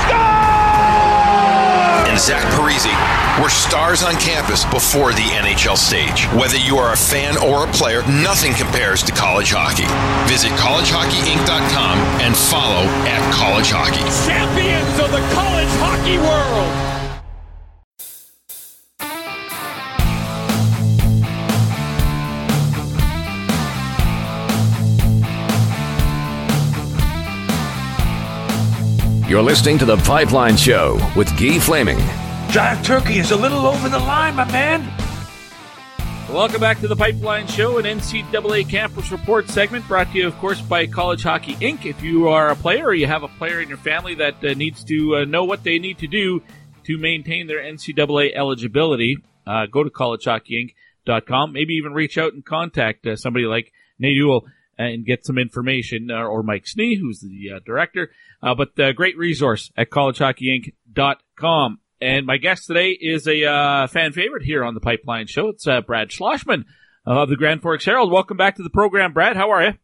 And 2.07 2.21
Zach 2.21 2.45
Parise 2.55 2.93
were 3.43 3.49
stars 3.49 4.03
on 4.05 4.15
campus 4.17 4.65
before 4.67 5.13
the 5.13 5.23
NHL 5.23 5.77
stage. 5.77 6.27
Whether 6.39 6.59
you 6.59 6.77
are 6.77 6.93
a 6.93 6.97
fan 6.97 7.37
or 7.39 7.67
a 7.67 7.73
player, 7.73 8.03
nothing 8.07 8.55
compares 8.55 9.03
to 9.05 9.13
college 9.13 9.51
hockey. 9.51 9.89
Visit 10.31 10.53
collegehockeyinc.com 10.53 11.99
and 12.21 12.37
follow 12.37 12.87
at 13.09 13.23
college 13.35 13.71
hockey. 13.73 14.05
Champions 14.29 14.99
of 15.01 15.11
the 15.11 15.25
college 15.35 15.73
hockey 15.81 16.19
world! 16.19 16.82
You're 29.33 29.41
listening 29.41 29.79
to 29.79 29.87
The 29.87 29.97
Pipeline 29.97 30.59
Show 30.59 30.97
with 31.17 31.27
Guy 31.39 31.59
Flaming. 31.59 31.97
Jive 32.49 32.85
Turkey 32.85 33.17
is 33.19 33.31
a 33.31 33.37
little 33.37 33.65
over 33.65 33.89
the 33.89 33.99
line, 33.99 34.37
my 34.37 34.45
man. 34.53 34.87
Welcome 36.31 36.61
back 36.61 36.81
to 36.81 36.87
the 36.87 36.95
Pipeline 36.95 37.47
Show, 37.47 37.79
an 37.79 37.87
NCAA 37.87 38.69
Campus 38.69 39.11
Report 39.11 39.49
segment 39.49 39.89
brought 39.89 40.13
to 40.13 40.19
you, 40.19 40.27
of 40.27 40.37
course, 40.37 40.61
by 40.61 40.87
College 40.87 41.23
Hockey 41.23 41.55
Inc. 41.55 41.87
If 41.87 42.03
you 42.03 42.29
are 42.29 42.51
a 42.51 42.57
player 42.57 42.89
or 42.89 42.93
you 42.93 43.07
have 43.07 43.23
a 43.23 43.29
player 43.29 43.63
in 43.63 43.71
your 43.71 43.79
family 43.79 44.15
that 44.17 44.45
uh, 44.45 44.53
needs 44.53 44.85
to 44.85 45.17
uh, 45.17 45.25
know 45.25 45.45
what 45.45 45.65
they 45.65 45.79
need 45.79 45.97
to 46.01 46.07
do 46.07 46.43
to 46.85 46.99
maintain 46.99 47.47
their 47.47 47.63
NCAA 47.63 48.37
eligibility, 48.37 49.17
uh, 49.47 49.65
go 49.65 49.83
to 49.83 49.89
collegehockeyinc.com. 49.89 51.55
Maybe 51.55 51.73
even 51.73 51.95
reach 51.95 52.19
out 52.19 52.35
and 52.35 52.45
contact 52.45 53.07
uh, 53.07 53.17
somebody 53.17 53.47
like 53.47 53.73
Nate 53.99 54.15
Ewell 54.15 54.45
and 54.77 55.07
get 55.07 55.25
some 55.25 55.39
information, 55.39 56.11
uh, 56.11 56.23
or 56.23 56.43
Mike 56.43 56.65
Snee, 56.65 56.99
who's 57.01 57.21
the 57.21 57.51
uh, 58.43 58.55
but 58.55 58.75
great 58.97 59.17
resource 59.17 59.71
at 59.77 59.91
collegehockeyinc.com. 59.91 61.79
And 62.01 62.27
my 62.27 62.37
guest 62.37 62.67
today 62.67 62.91
is 62.91 63.29
a 63.29 63.45
uh, 63.45 63.87
fan 63.87 64.11
favorite 64.13 64.43
here 64.43 64.65
on 64.65 64.75
the 64.75 64.81
Pipeline 64.81 65.29
Show. 65.29 65.49
It's 65.49 65.69
uh, 65.69 65.83
Brad 65.83 66.09
Schlossman 66.09 66.65
of 67.07 67.29
the 67.29 67.37
Grand 67.37 67.63
Forks 67.63 67.85
Herald. 67.85 68.11
Welcome 68.11 68.37
back 68.37 68.57
to 68.57 68.65
the 68.65 68.71
program, 68.71 69.13
Brad. 69.13 69.37
How 69.37 69.51
are 69.51 69.63
you? 69.63 69.75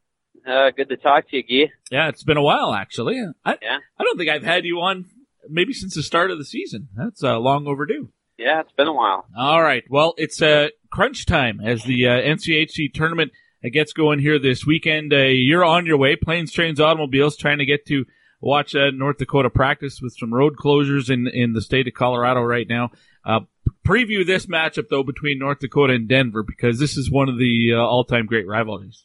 Uh, 0.44 0.70
good 0.70 0.88
to 0.88 0.96
talk 0.96 1.28
to 1.28 1.36
you, 1.36 1.42
Guy. 1.42 1.72
Yeah, 1.92 2.08
it's 2.08 2.24
been 2.24 2.36
a 2.36 2.42
while, 2.42 2.74
actually. 2.74 3.22
I, 3.44 3.58
yeah. 3.62 3.78
I 3.98 4.02
don't 4.02 4.18
think 4.18 4.30
I've 4.30 4.42
had 4.42 4.64
you 4.64 4.80
on 4.80 5.04
maybe 5.48 5.72
since 5.72 5.94
the 5.94 6.02
start 6.02 6.30
of 6.30 6.38
the 6.38 6.44
season. 6.44 6.88
That's 6.96 7.22
uh, 7.22 7.38
long 7.38 7.68
overdue. 7.68 8.10
Yeah, 8.36 8.60
it's 8.60 8.72
been 8.72 8.88
a 8.88 8.92
while. 8.92 9.26
All 9.36 9.62
right. 9.62 9.84
Well, 9.88 10.14
it's 10.16 10.40
uh, 10.42 10.68
crunch 10.90 11.26
time 11.26 11.60
as 11.60 11.84
the 11.84 12.06
uh, 12.06 12.10
NCHC 12.10 12.92
tournament 12.94 13.32
gets 13.72 13.92
going 13.92 14.20
here 14.20 14.38
this 14.38 14.64
weekend. 14.64 15.12
Uh, 15.12 15.24
you're 15.26 15.64
on 15.64 15.86
your 15.86 15.98
way, 15.98 16.16
planes, 16.16 16.52
trains, 16.52 16.80
automobiles, 16.80 17.36
trying 17.36 17.58
to 17.58 17.66
get 17.66 17.86
to 17.86 18.04
watch 18.40 18.74
uh, 18.74 18.90
North 18.92 19.18
Dakota 19.18 19.50
practice 19.50 20.00
with 20.00 20.14
some 20.18 20.32
road 20.32 20.56
closures 20.56 21.10
in 21.10 21.26
in 21.28 21.52
the 21.52 21.62
state 21.62 21.86
of 21.88 21.94
Colorado 21.94 22.40
right 22.40 22.66
now. 22.68 22.90
Uh, 23.24 23.40
preview 23.86 24.26
this 24.26 24.46
matchup 24.46 24.88
though 24.90 25.02
between 25.02 25.38
North 25.38 25.58
Dakota 25.60 25.94
and 25.94 26.08
Denver 26.08 26.42
because 26.42 26.78
this 26.78 26.96
is 26.96 27.10
one 27.10 27.28
of 27.28 27.38
the 27.38 27.72
uh, 27.74 27.78
all-time 27.78 28.26
great 28.26 28.46
rivalries. 28.46 29.04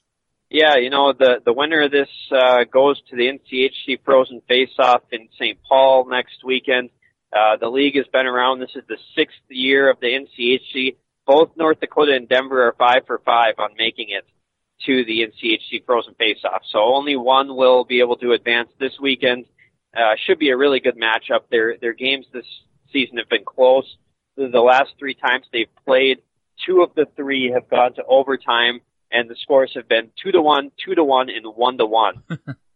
Yeah, 0.49 0.77
you 0.77 0.89
know 0.89 1.13
the 1.13 1.41
the 1.43 1.53
winner 1.53 1.83
of 1.83 1.91
this 1.91 2.09
uh, 2.31 2.63
goes 2.71 3.01
to 3.09 3.15
the 3.15 3.23
NCHC 3.23 3.99
Frozen 4.05 4.41
Face-Off 4.47 5.01
in 5.11 5.29
St. 5.39 5.57
Paul 5.67 6.07
next 6.09 6.43
weekend. 6.43 6.89
Uh, 7.35 7.57
the 7.59 7.67
league 7.67 7.95
has 7.95 8.05
been 8.13 8.27
around. 8.27 8.59
This 8.59 8.75
is 8.75 8.83
the 8.87 8.97
sixth 9.15 9.39
year 9.49 9.89
of 9.89 9.99
the 9.99 10.07
NCHC. 10.07 10.97
Both 11.25 11.57
North 11.57 11.79
Dakota 11.79 12.13
and 12.13 12.29
Denver 12.29 12.67
are 12.67 12.75
five 12.77 13.07
for 13.07 13.19
five 13.25 13.55
on 13.57 13.71
making 13.77 14.09
it 14.09 14.25
to 14.86 15.05
the 15.05 15.21
NCHC 15.21 15.86
Frozen 15.86 16.15
Faceoff. 16.15 16.62
So 16.71 16.79
only 16.79 17.15
one 17.15 17.55
will 17.55 17.86
be 17.86 17.99
able 17.99 18.17
to 18.17 18.33
advance 18.33 18.69
this 18.79 18.93
weekend. 19.01 19.45
Uh, 19.95 20.15
should 20.25 20.39
be 20.39 20.49
a 20.49 20.57
really 20.57 20.79
good 20.79 20.97
matchup. 20.97 21.49
Their 21.51 21.77
their 21.77 21.93
games 21.93 22.25
this 22.33 22.45
season 22.91 23.17
have 23.17 23.29
been 23.29 23.45
close. 23.45 23.86
The, 24.36 24.49
the 24.49 24.59
last 24.59 24.91
three 24.97 25.13
times 25.13 25.45
they've 25.53 25.67
played, 25.86 26.19
two 26.65 26.81
of 26.81 26.95
the 26.95 27.05
three 27.15 27.51
have 27.51 27.69
gone 27.69 27.93
to 27.95 28.03
overtime, 28.03 28.81
and 29.12 29.29
the 29.29 29.36
scores 29.36 29.71
have 29.75 29.88
been 29.88 30.09
two 30.21 30.31
to 30.31 30.41
one, 30.41 30.71
two 30.83 30.95
to 30.95 31.03
one, 31.03 31.29
and 31.29 31.45
one 31.45 31.77
to 31.77 31.86
one. 31.86 32.23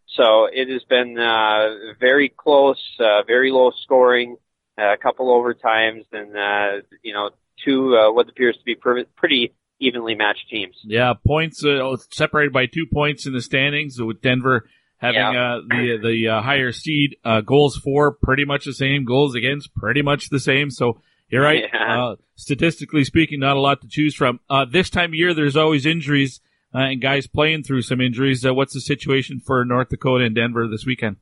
so 0.07 0.47
it 0.51 0.69
has 0.69 0.83
been 0.83 1.17
uh, 1.17 1.95
very 1.99 2.29
close, 2.29 2.81
uh, 2.99 3.23
very 3.23 3.51
low 3.51 3.71
scoring, 3.83 4.37
uh, 4.79 4.93
a 4.93 4.97
couple 4.97 5.27
overtimes, 5.27 6.05
and 6.11 6.37
uh, 6.37 6.85
you 7.01 7.13
know 7.13 7.31
two 7.65 7.95
uh, 7.95 8.11
what 8.11 8.29
appears 8.29 8.55
to 8.57 8.63
be 8.63 8.75
pretty 8.75 9.53
evenly 9.79 10.15
matched 10.15 10.49
teams. 10.49 10.75
Yeah, 10.83 11.13
points 11.25 11.63
uh, 11.63 11.95
separated 12.11 12.53
by 12.53 12.65
two 12.65 12.85
points 12.91 13.25
in 13.25 13.33
the 13.33 13.41
standings 13.41 14.01
with 14.01 14.21
Denver 14.21 14.67
having 14.97 15.21
yeah. 15.21 15.55
uh, 15.55 15.59
the 15.67 15.99
the 16.01 16.27
uh, 16.27 16.41
higher 16.41 16.71
seed. 16.71 17.17
Uh, 17.23 17.41
goals 17.41 17.77
for 17.77 18.11
pretty 18.11 18.45
much 18.45 18.65
the 18.65 18.73
same. 18.73 19.05
Goals 19.05 19.35
against 19.35 19.73
pretty 19.75 20.01
much 20.01 20.29
the 20.29 20.39
same. 20.39 20.69
So 20.69 21.01
you're 21.29 21.43
right. 21.43 21.65
Yeah. 21.71 22.05
Uh, 22.05 22.15
statistically 22.35 23.03
speaking, 23.03 23.39
not 23.39 23.57
a 23.57 23.61
lot 23.61 23.81
to 23.81 23.87
choose 23.87 24.15
from. 24.15 24.39
Uh, 24.49 24.65
this 24.65 24.89
time 24.89 25.11
of 25.11 25.15
year, 25.15 25.33
there's 25.33 25.57
always 25.57 25.85
injuries 25.85 26.41
and 26.73 27.01
guys 27.01 27.27
playing 27.27 27.63
through 27.63 27.81
some 27.81 28.01
injuries. 28.01 28.45
what's 28.45 28.73
the 28.73 28.81
situation 28.81 29.39
for 29.39 29.65
North 29.65 29.89
Dakota 29.89 30.25
and 30.25 30.35
Denver 30.35 30.67
this 30.67 30.85
weekend? 30.85 31.17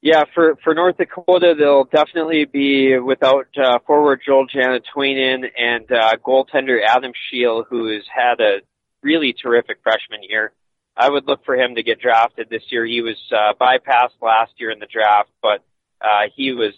Yeah, 0.00 0.24
for 0.32 0.56
for 0.62 0.74
North 0.74 0.96
Dakota, 0.96 1.54
they'll 1.58 1.84
definitely 1.84 2.44
be 2.44 2.98
without 2.98 3.48
uh, 3.56 3.80
forward 3.84 4.20
Joel 4.24 4.46
Janatuinen 4.46 5.44
and 5.58 5.90
uh, 5.90 6.16
goaltender 6.24 6.78
Adam 6.86 7.12
Scheel, 7.26 7.64
who 7.68 7.92
has 7.92 8.04
had 8.08 8.40
a 8.40 8.58
really 9.02 9.32
terrific 9.32 9.78
freshman 9.82 10.22
year. 10.22 10.52
I 10.96 11.10
would 11.10 11.26
look 11.26 11.44
for 11.44 11.56
him 11.56 11.74
to 11.76 11.82
get 11.82 12.00
drafted 12.00 12.48
this 12.48 12.62
year. 12.70 12.84
He 12.84 13.02
was 13.02 13.16
uh, 13.32 13.54
bypassed 13.60 14.20
last 14.22 14.52
year 14.58 14.70
in 14.70 14.78
the 14.78 14.86
draft, 14.86 15.30
but 15.42 15.64
uh, 16.00 16.28
he 16.34 16.52
was 16.52 16.74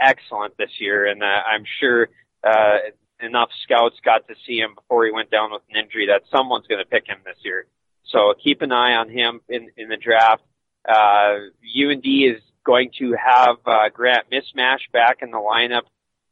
excellent 0.00 0.56
this 0.56 0.70
year, 0.78 1.06
and 1.06 1.22
uh, 1.22 1.26
I'm 1.26 1.64
sure 1.80 2.08
uh, 2.42 2.76
enough 3.20 3.50
scouts 3.64 3.96
got 4.02 4.28
to 4.28 4.34
see 4.46 4.58
him 4.58 4.74
before 4.74 5.04
he 5.04 5.12
went 5.12 5.30
down 5.30 5.52
with 5.52 5.62
an 5.70 5.82
injury 5.82 6.06
that 6.06 6.22
someone's 6.30 6.66
going 6.66 6.82
to 6.82 6.88
pick 6.88 7.06
him 7.06 7.18
this 7.24 7.38
year. 7.44 7.66
So 8.04 8.34
keep 8.42 8.62
an 8.62 8.72
eye 8.72 8.94
on 8.94 9.10
him 9.10 9.40
in 9.48 9.68
in 9.76 9.88
the 9.88 9.96
draft. 9.98 10.42
Uh, 10.88 11.48
UND 11.62 12.04
is 12.04 12.42
going 12.64 12.90
to 12.98 13.14
have 13.14 13.56
uh, 13.66 13.88
Grant 13.92 14.26
Mismash 14.30 14.90
back 14.92 15.18
in 15.22 15.30
the 15.30 15.38
lineup. 15.38 15.82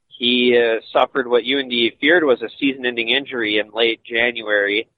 He 0.09 0.59
uh, 0.59 0.81
suffered 0.93 1.27
what 1.29 1.45
UND 1.45 1.73
feared 2.01 2.25
was 2.25 2.43
a 2.43 2.49
season-ending 2.59 3.09
injury 3.09 3.59
in 3.59 3.71
late 3.73 4.03
January. 4.05 4.89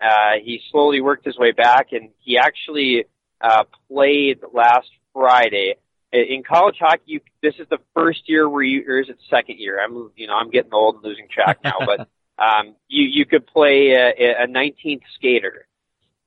Uh, 0.00 0.32
he 0.42 0.60
slowly 0.70 1.00
worked 1.00 1.24
his 1.24 1.38
way 1.38 1.52
back, 1.52 1.92
and 1.92 2.10
he 2.18 2.36
actually 2.36 3.06
uh, 3.40 3.64
played 3.88 4.40
last 4.52 4.88
Friday. 5.12 5.76
In 6.12 6.42
college 6.42 6.76
hockey, 6.78 7.02
you, 7.06 7.20
this 7.42 7.54
is 7.58 7.66
the 7.68 7.78
first 7.94 8.28
year 8.28 8.48
where 8.48 8.62
you, 8.62 8.84
or 8.86 9.00
is 9.00 9.08
it 9.08 9.18
second 9.28 9.58
year? 9.58 9.82
I'm, 9.82 10.10
you 10.16 10.26
know, 10.26 10.34
I'm 10.34 10.50
getting 10.50 10.72
old 10.72 10.96
and 10.96 11.04
losing 11.04 11.28
track 11.28 11.58
now, 11.64 11.78
but 11.84 12.08
um, 12.42 12.76
you 12.88 13.04
you 13.04 13.26
could 13.26 13.46
play 13.46 13.92
a, 13.92 14.44
a 14.44 14.46
19th 14.46 15.02
skater, 15.16 15.66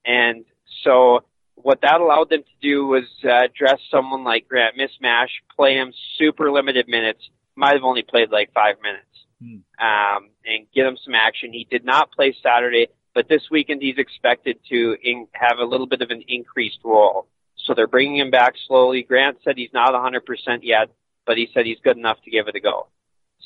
and 0.05 0.43
so 0.83 1.23
what 1.61 1.81
that 1.81 2.01
allowed 2.01 2.29
them 2.29 2.43
to 2.43 2.67
do 2.67 2.87
was 2.87 3.03
uh, 3.23 3.47
dress 3.57 3.79
someone 3.91 4.23
like 4.23 4.47
Grant 4.47 4.75
Mismash, 4.77 5.29
play 5.55 5.75
him 5.75 5.93
super 6.17 6.51
limited 6.51 6.87
minutes, 6.87 7.21
might 7.55 7.73
have 7.73 7.83
only 7.83 8.03
played 8.03 8.31
like 8.31 8.51
five 8.53 8.75
minutes, 8.81 9.05
hmm. 9.41 9.83
um, 9.83 10.29
and 10.45 10.67
get 10.73 10.85
him 10.85 10.97
some 11.03 11.15
action. 11.15 11.51
He 11.53 11.67
did 11.69 11.83
not 11.83 12.11
play 12.11 12.35
Saturday, 12.41 12.87
but 13.13 13.27
this 13.27 13.43
weekend 13.51 13.81
he's 13.81 13.97
expected 13.97 14.57
to 14.69 14.95
in- 15.03 15.27
have 15.33 15.59
a 15.59 15.65
little 15.65 15.87
bit 15.87 16.01
of 16.01 16.09
an 16.09 16.23
increased 16.27 16.79
role. 16.83 17.27
So 17.65 17.73
they're 17.73 17.87
bringing 17.87 18.17
him 18.17 18.31
back 18.31 18.53
slowly. 18.67 19.03
Grant 19.03 19.37
said 19.43 19.57
he's 19.57 19.73
not 19.73 19.93
100% 19.93 20.21
yet, 20.63 20.89
but 21.25 21.37
he 21.37 21.49
said 21.53 21.65
he's 21.65 21.79
good 21.83 21.97
enough 21.97 22.17
to 22.23 22.31
give 22.31 22.47
it 22.47 22.55
a 22.55 22.59
go. 22.59 22.87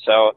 So 0.04 0.36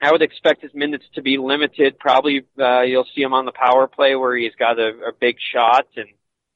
I 0.00 0.12
would 0.12 0.22
expect 0.22 0.62
his 0.62 0.72
minutes 0.72 1.04
to 1.14 1.22
be 1.22 1.36
limited. 1.36 1.98
Probably 1.98 2.46
uh, 2.58 2.82
you'll 2.82 3.06
see 3.14 3.22
him 3.22 3.34
on 3.34 3.44
the 3.44 3.52
power 3.52 3.86
play 3.86 4.14
where 4.14 4.36
he's 4.36 4.54
got 4.58 4.78
a, 4.78 5.08
a 5.08 5.12
big 5.18 5.36
shot 5.52 5.86
and 5.96 6.08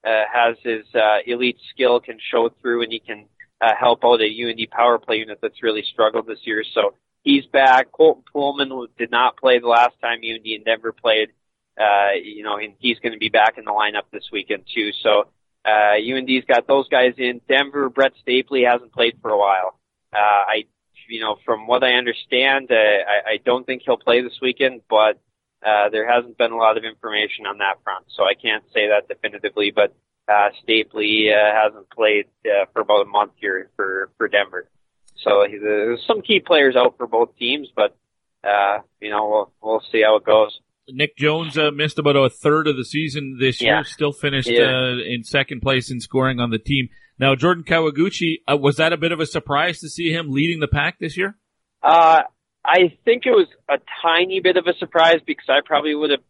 uh, 0.04 0.24
has 0.32 0.56
his 0.62 0.84
uh, 0.94 1.18
elite 1.26 1.58
skill, 1.70 2.00
can 2.00 2.18
show 2.30 2.50
through, 2.60 2.82
and 2.82 2.92
he 2.92 2.98
can 2.98 3.26
uh, 3.60 3.72
help 3.78 4.04
out 4.04 4.20
a 4.20 4.24
UND 4.26 4.68
power 4.70 4.98
play 4.98 5.16
unit 5.16 5.38
that's 5.40 5.62
really 5.62 5.84
struggled 5.92 6.26
this 6.26 6.40
year. 6.44 6.64
So 6.74 6.94
he's 7.22 7.46
back. 7.46 7.90
Colton 7.92 8.24
Poolman 8.34 8.86
did 8.98 9.10
not 9.10 9.36
play 9.36 9.58
the 9.58 9.68
last 9.68 9.94
time 10.00 10.18
UND 10.18 10.46
and 10.46 10.64
Denver 10.64 10.92
played. 10.92 11.30
Uh, 11.78 12.12
you 12.22 12.44
know, 12.44 12.56
and 12.56 12.74
he's 12.78 12.98
going 13.00 13.12
to 13.12 13.18
be 13.18 13.30
back 13.30 13.58
in 13.58 13.64
the 13.64 13.72
lineup 13.72 14.04
this 14.12 14.28
weekend 14.30 14.62
too. 14.72 14.90
So 15.02 15.26
uh, 15.64 15.96
UND's 15.96 16.44
got 16.46 16.66
those 16.68 16.88
guys 16.88 17.14
in. 17.18 17.40
Denver, 17.48 17.88
Brett 17.88 18.12
Stapley 18.26 18.70
hasn't 18.70 18.92
played 18.92 19.18
for 19.20 19.30
a 19.30 19.38
while. 19.38 19.78
Uh, 20.14 20.18
I, 20.18 20.64
you 21.08 21.20
know, 21.20 21.36
from 21.44 21.66
what 21.66 21.82
I 21.82 21.94
understand, 21.94 22.70
uh, 22.70 22.74
I, 22.74 23.32
I 23.32 23.36
don't 23.44 23.66
think 23.66 23.82
he'll 23.84 23.96
play 23.96 24.22
this 24.22 24.38
weekend, 24.40 24.82
but 24.88 25.18
uh, 25.64 25.88
there 25.90 26.10
hasn't 26.10 26.36
been 26.36 26.52
a 26.52 26.56
lot 26.56 26.76
of 26.76 26.84
information 26.84 27.46
on 27.46 27.58
that 27.58 27.82
front, 27.82 28.06
so 28.14 28.24
I 28.24 28.34
can't 28.34 28.64
say 28.72 28.88
that 28.88 29.08
definitively. 29.08 29.72
But 29.74 29.94
uh, 30.28 30.50
Stapley 30.62 31.32
uh, 31.32 31.54
hasn't 31.64 31.90
played 31.90 32.26
uh, 32.44 32.66
for 32.72 32.82
about 32.82 33.02
a 33.02 33.08
month 33.08 33.32
here 33.36 33.70
for 33.76 34.10
for 34.18 34.28
Denver, 34.28 34.68
so 35.16 35.46
there's 35.48 36.04
some 36.06 36.22
key 36.22 36.40
players 36.40 36.76
out 36.76 36.96
for 36.98 37.06
both 37.06 37.36
teams. 37.36 37.68
But 37.74 37.96
uh, 38.44 38.80
you 39.00 39.10
know, 39.10 39.28
we'll 39.28 39.52
we'll 39.62 39.82
see 39.90 40.02
how 40.02 40.16
it 40.16 40.24
goes. 40.24 40.58
Nick 40.88 41.16
Jones 41.16 41.56
uh, 41.56 41.70
missed 41.70 41.98
about 41.98 42.16
a 42.16 42.28
third 42.28 42.66
of 42.66 42.76
the 42.76 42.84
season 42.84 43.38
this 43.40 43.60
yeah. 43.60 43.76
year. 43.76 43.84
Still 43.84 44.12
finished 44.12 44.50
yeah. 44.50 44.64
uh, 44.64 44.96
in 45.06 45.24
second 45.24 45.62
place 45.62 45.90
in 45.90 46.00
scoring 46.00 46.40
on 46.40 46.50
the 46.50 46.58
team. 46.58 46.88
Now, 47.18 47.34
Jordan 47.34 47.64
Kawaguchi, 47.64 48.40
uh, 48.50 48.56
was 48.56 48.76
that 48.76 48.92
a 48.92 48.96
bit 48.96 49.12
of 49.12 49.20
a 49.20 49.26
surprise 49.26 49.78
to 49.80 49.88
see 49.88 50.10
him 50.10 50.30
leading 50.30 50.60
the 50.60 50.68
pack 50.68 50.98
this 50.98 51.16
year? 51.16 51.36
Uh, 51.82 52.22
I 52.64 52.96
think 53.04 53.26
it 53.26 53.30
was 53.30 53.48
a 53.68 53.78
tiny 54.02 54.40
bit 54.40 54.56
of 54.56 54.66
a 54.66 54.74
surprise 54.78 55.20
because 55.24 55.48
I 55.48 55.60
probably 55.64 55.94
would 55.94 56.10
have, 56.10 56.22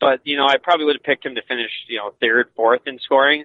but 0.00 0.20
you 0.24 0.36
know, 0.36 0.46
I 0.46 0.58
probably 0.58 0.86
would 0.86 0.96
have 0.96 1.02
picked 1.02 1.26
him 1.26 1.34
to 1.34 1.42
finish, 1.42 1.70
you 1.88 1.98
know, 1.98 2.12
third, 2.20 2.50
fourth 2.54 2.82
in 2.86 2.98
scoring. 3.00 3.44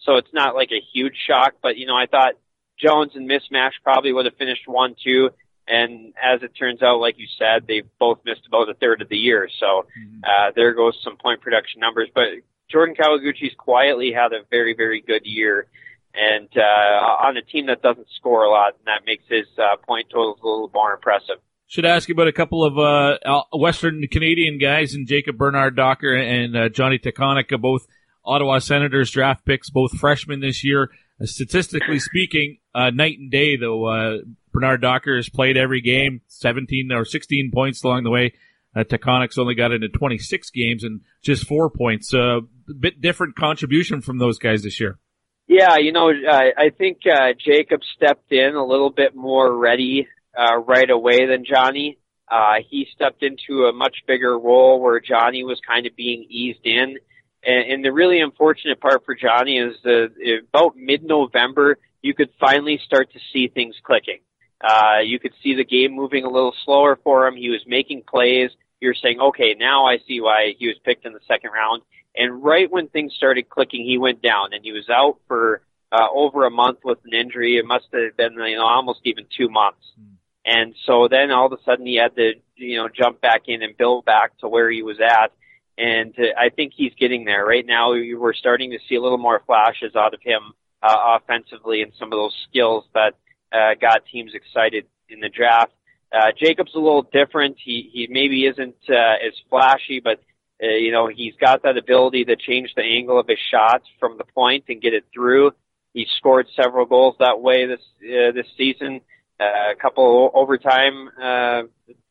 So 0.00 0.16
it's 0.16 0.32
not 0.32 0.54
like 0.54 0.70
a 0.72 0.80
huge 0.92 1.14
shock, 1.26 1.54
but 1.62 1.76
you 1.76 1.86
know, 1.86 1.96
I 1.96 2.06
thought 2.06 2.34
Jones 2.78 3.12
and 3.14 3.28
Mismash 3.28 3.72
probably 3.82 4.12
would 4.12 4.24
have 4.24 4.36
finished 4.36 4.66
one, 4.66 4.96
two. 5.02 5.30
And 5.66 6.14
as 6.22 6.42
it 6.42 6.52
turns 6.58 6.82
out, 6.82 6.98
like 6.98 7.18
you 7.18 7.26
said, 7.38 7.66
they 7.66 7.82
both 7.98 8.20
missed 8.24 8.46
about 8.46 8.70
a 8.70 8.74
third 8.74 9.02
of 9.02 9.08
the 9.08 9.18
year. 9.18 9.48
So, 9.60 9.86
mm-hmm. 9.98 10.20
uh, 10.24 10.52
there 10.56 10.72
goes 10.72 10.98
some 11.04 11.16
point 11.16 11.42
production 11.42 11.80
numbers, 11.80 12.08
but 12.14 12.28
Jordan 12.70 12.96
Kawaguchi's 12.96 13.54
quietly 13.56 14.12
had 14.12 14.32
a 14.32 14.40
very, 14.50 14.74
very 14.74 15.02
good 15.02 15.26
year 15.26 15.66
and, 16.14 16.48
uh, 16.56 17.26
on 17.26 17.36
a 17.36 17.42
team 17.42 17.66
that 17.66 17.82
doesn't 17.82 18.08
score 18.16 18.44
a 18.44 18.50
lot, 18.50 18.76
and 18.78 18.86
that 18.86 19.04
makes 19.04 19.24
his, 19.28 19.46
uh, 19.58 19.76
point 19.86 20.08
totals 20.08 20.38
a 20.42 20.46
little 20.46 20.70
more 20.72 20.94
impressive. 20.94 21.36
Should 21.68 21.84
ask 21.84 22.08
you 22.08 22.14
about 22.14 22.28
a 22.28 22.32
couple 22.32 22.64
of 22.64 22.78
uh, 22.78 23.42
Western 23.52 24.02
Canadian 24.10 24.56
guys, 24.56 24.94
and 24.94 25.06
Jacob 25.06 25.36
Bernard 25.36 25.76
Docker 25.76 26.16
and 26.16 26.56
uh, 26.56 26.68
Johnny 26.70 26.98
Tychonick, 26.98 27.50
both 27.60 27.86
Ottawa 28.24 28.58
Senators 28.58 29.10
draft 29.10 29.44
picks, 29.44 29.68
both 29.68 29.92
freshmen 29.98 30.40
this 30.40 30.64
year. 30.64 30.90
Uh, 31.20 31.26
statistically 31.26 31.98
speaking, 31.98 32.56
uh, 32.74 32.88
night 32.88 33.18
and 33.18 33.30
day 33.30 33.56
though. 33.56 33.84
Uh, 33.84 34.18
Bernard 34.50 34.80
Docker 34.80 35.16
has 35.16 35.28
played 35.28 35.58
every 35.58 35.82
game, 35.82 36.22
17 36.28 36.90
or 36.90 37.04
16 37.04 37.50
points 37.52 37.84
along 37.84 38.04
the 38.04 38.10
way. 38.10 38.32
Uh, 38.74 38.84
Tychonick's 38.84 39.36
only 39.36 39.54
got 39.54 39.70
into 39.70 39.88
26 39.88 40.50
games 40.50 40.84
and 40.84 41.02
just 41.22 41.46
four 41.46 41.68
points. 41.68 42.14
Uh, 42.14 42.38
a 42.70 42.74
bit 42.80 42.98
different 43.02 43.36
contribution 43.36 44.00
from 44.00 44.16
those 44.16 44.38
guys 44.38 44.62
this 44.62 44.80
year. 44.80 44.98
Yeah, 45.46 45.76
you 45.78 45.92
know, 45.92 46.10
I, 46.10 46.52
I 46.56 46.70
think 46.70 47.00
Jacob 47.02 47.80
stepped 47.94 48.32
in 48.32 48.54
a 48.54 48.64
little 48.64 48.90
bit 48.90 49.14
more 49.14 49.54
ready 49.54 50.06
uh, 50.38 50.58
right 50.58 50.88
away 50.88 51.26
than 51.26 51.44
Johnny. 51.44 51.98
Uh, 52.30 52.56
he 52.68 52.86
stepped 52.94 53.22
into 53.22 53.64
a 53.64 53.72
much 53.72 53.96
bigger 54.06 54.38
role 54.38 54.80
where 54.80 55.00
Johnny 55.00 55.44
was 55.44 55.60
kind 55.66 55.86
of 55.86 55.96
being 55.96 56.26
eased 56.28 56.64
in. 56.64 56.98
And, 57.42 57.72
and 57.72 57.84
the 57.84 57.92
really 57.92 58.20
unfortunate 58.20 58.80
part 58.80 59.04
for 59.04 59.14
Johnny 59.14 59.58
is 59.58 59.76
that 59.82 60.10
about 60.50 60.76
mid-November, 60.76 61.78
you 62.02 62.14
could 62.14 62.30
finally 62.38 62.78
start 62.84 63.12
to 63.12 63.18
see 63.32 63.48
things 63.48 63.74
clicking. 63.82 64.20
Uh, 64.60 65.00
you 65.04 65.18
could 65.18 65.32
see 65.42 65.54
the 65.54 65.64
game 65.64 65.92
moving 65.92 66.24
a 66.24 66.30
little 66.30 66.54
slower 66.64 66.98
for 67.02 67.26
him. 67.26 67.36
He 67.36 67.48
was 67.48 67.62
making 67.66 68.02
plays. 68.08 68.50
You're 68.80 68.94
saying, 68.94 69.20
okay, 69.20 69.54
now 69.58 69.86
I 69.86 69.98
see 70.06 70.20
why 70.20 70.54
he 70.58 70.68
was 70.68 70.76
picked 70.84 71.06
in 71.06 71.12
the 71.12 71.20
second 71.26 71.50
round. 71.50 71.82
And 72.14 72.42
right 72.42 72.70
when 72.70 72.88
things 72.88 73.14
started 73.14 73.48
clicking, 73.48 73.84
he 73.84 73.98
went 73.98 74.20
down 74.20 74.52
and 74.52 74.64
he 74.64 74.72
was 74.72 74.88
out 74.90 75.18
for 75.28 75.62
uh, 75.90 76.08
over 76.12 76.44
a 76.44 76.50
month 76.50 76.78
with 76.84 76.98
an 77.04 77.14
injury. 77.14 77.56
It 77.56 77.64
must 77.64 77.86
have 77.92 78.16
been, 78.16 78.34
you 78.34 78.56
know, 78.56 78.66
almost 78.66 79.00
even 79.04 79.26
two 79.36 79.48
months. 79.48 79.84
Mm. 79.98 80.17
And 80.48 80.74
so 80.86 81.08
then 81.10 81.30
all 81.30 81.46
of 81.46 81.52
a 81.52 81.62
sudden 81.62 81.84
he 81.84 81.96
had 81.96 82.16
to, 82.16 82.32
you 82.56 82.78
know, 82.78 82.88
jump 82.88 83.20
back 83.20 83.42
in 83.48 83.62
and 83.62 83.76
build 83.76 84.06
back 84.06 84.38
to 84.38 84.48
where 84.48 84.70
he 84.70 84.82
was 84.82 84.96
at. 84.98 85.32
And 85.76 86.14
uh, 86.18 86.38
I 86.38 86.48
think 86.48 86.72
he's 86.74 86.94
getting 86.98 87.26
there. 87.26 87.44
Right 87.44 87.66
now, 87.66 87.90
we're 87.92 88.32
starting 88.32 88.70
to 88.70 88.78
see 88.88 88.94
a 88.94 89.02
little 89.02 89.18
more 89.18 89.42
flashes 89.46 89.94
out 89.94 90.14
of 90.14 90.20
him 90.22 90.40
uh, 90.82 91.18
offensively 91.18 91.82
and 91.82 91.92
some 91.98 92.12
of 92.12 92.16
those 92.16 92.34
skills 92.48 92.84
that 92.94 93.14
uh, 93.52 93.74
got 93.78 94.06
teams 94.10 94.32
excited 94.34 94.86
in 95.10 95.20
the 95.20 95.28
draft. 95.28 95.72
Uh, 96.10 96.32
Jacob's 96.36 96.74
a 96.74 96.78
little 96.78 97.02
different. 97.02 97.56
He 97.62 97.90
he 97.92 98.08
maybe 98.10 98.46
isn't 98.46 98.76
uh, 98.88 98.94
as 98.94 99.34
flashy, 99.50 100.00
but 100.00 100.22
uh, 100.62 100.66
you 100.66 100.90
know 100.90 101.08
he's 101.08 101.34
got 101.38 101.62
that 101.64 101.76
ability 101.76 102.24
to 102.24 102.36
change 102.36 102.72
the 102.74 102.82
angle 102.82 103.20
of 103.20 103.28
his 103.28 103.38
shots 103.50 103.84
from 104.00 104.16
the 104.16 104.24
point 104.24 104.64
and 104.68 104.80
get 104.80 104.94
it 104.94 105.04
through. 105.12 105.52
He 105.92 106.06
scored 106.16 106.46
several 106.56 106.86
goals 106.86 107.16
that 107.18 107.40
way 107.40 107.66
this 107.66 107.80
uh, 108.02 108.32
this 108.32 108.46
season. 108.56 109.02
Uh, 109.40 109.72
a 109.72 109.76
couple 109.80 110.30
overtime 110.34 111.08
uh, 111.22 111.62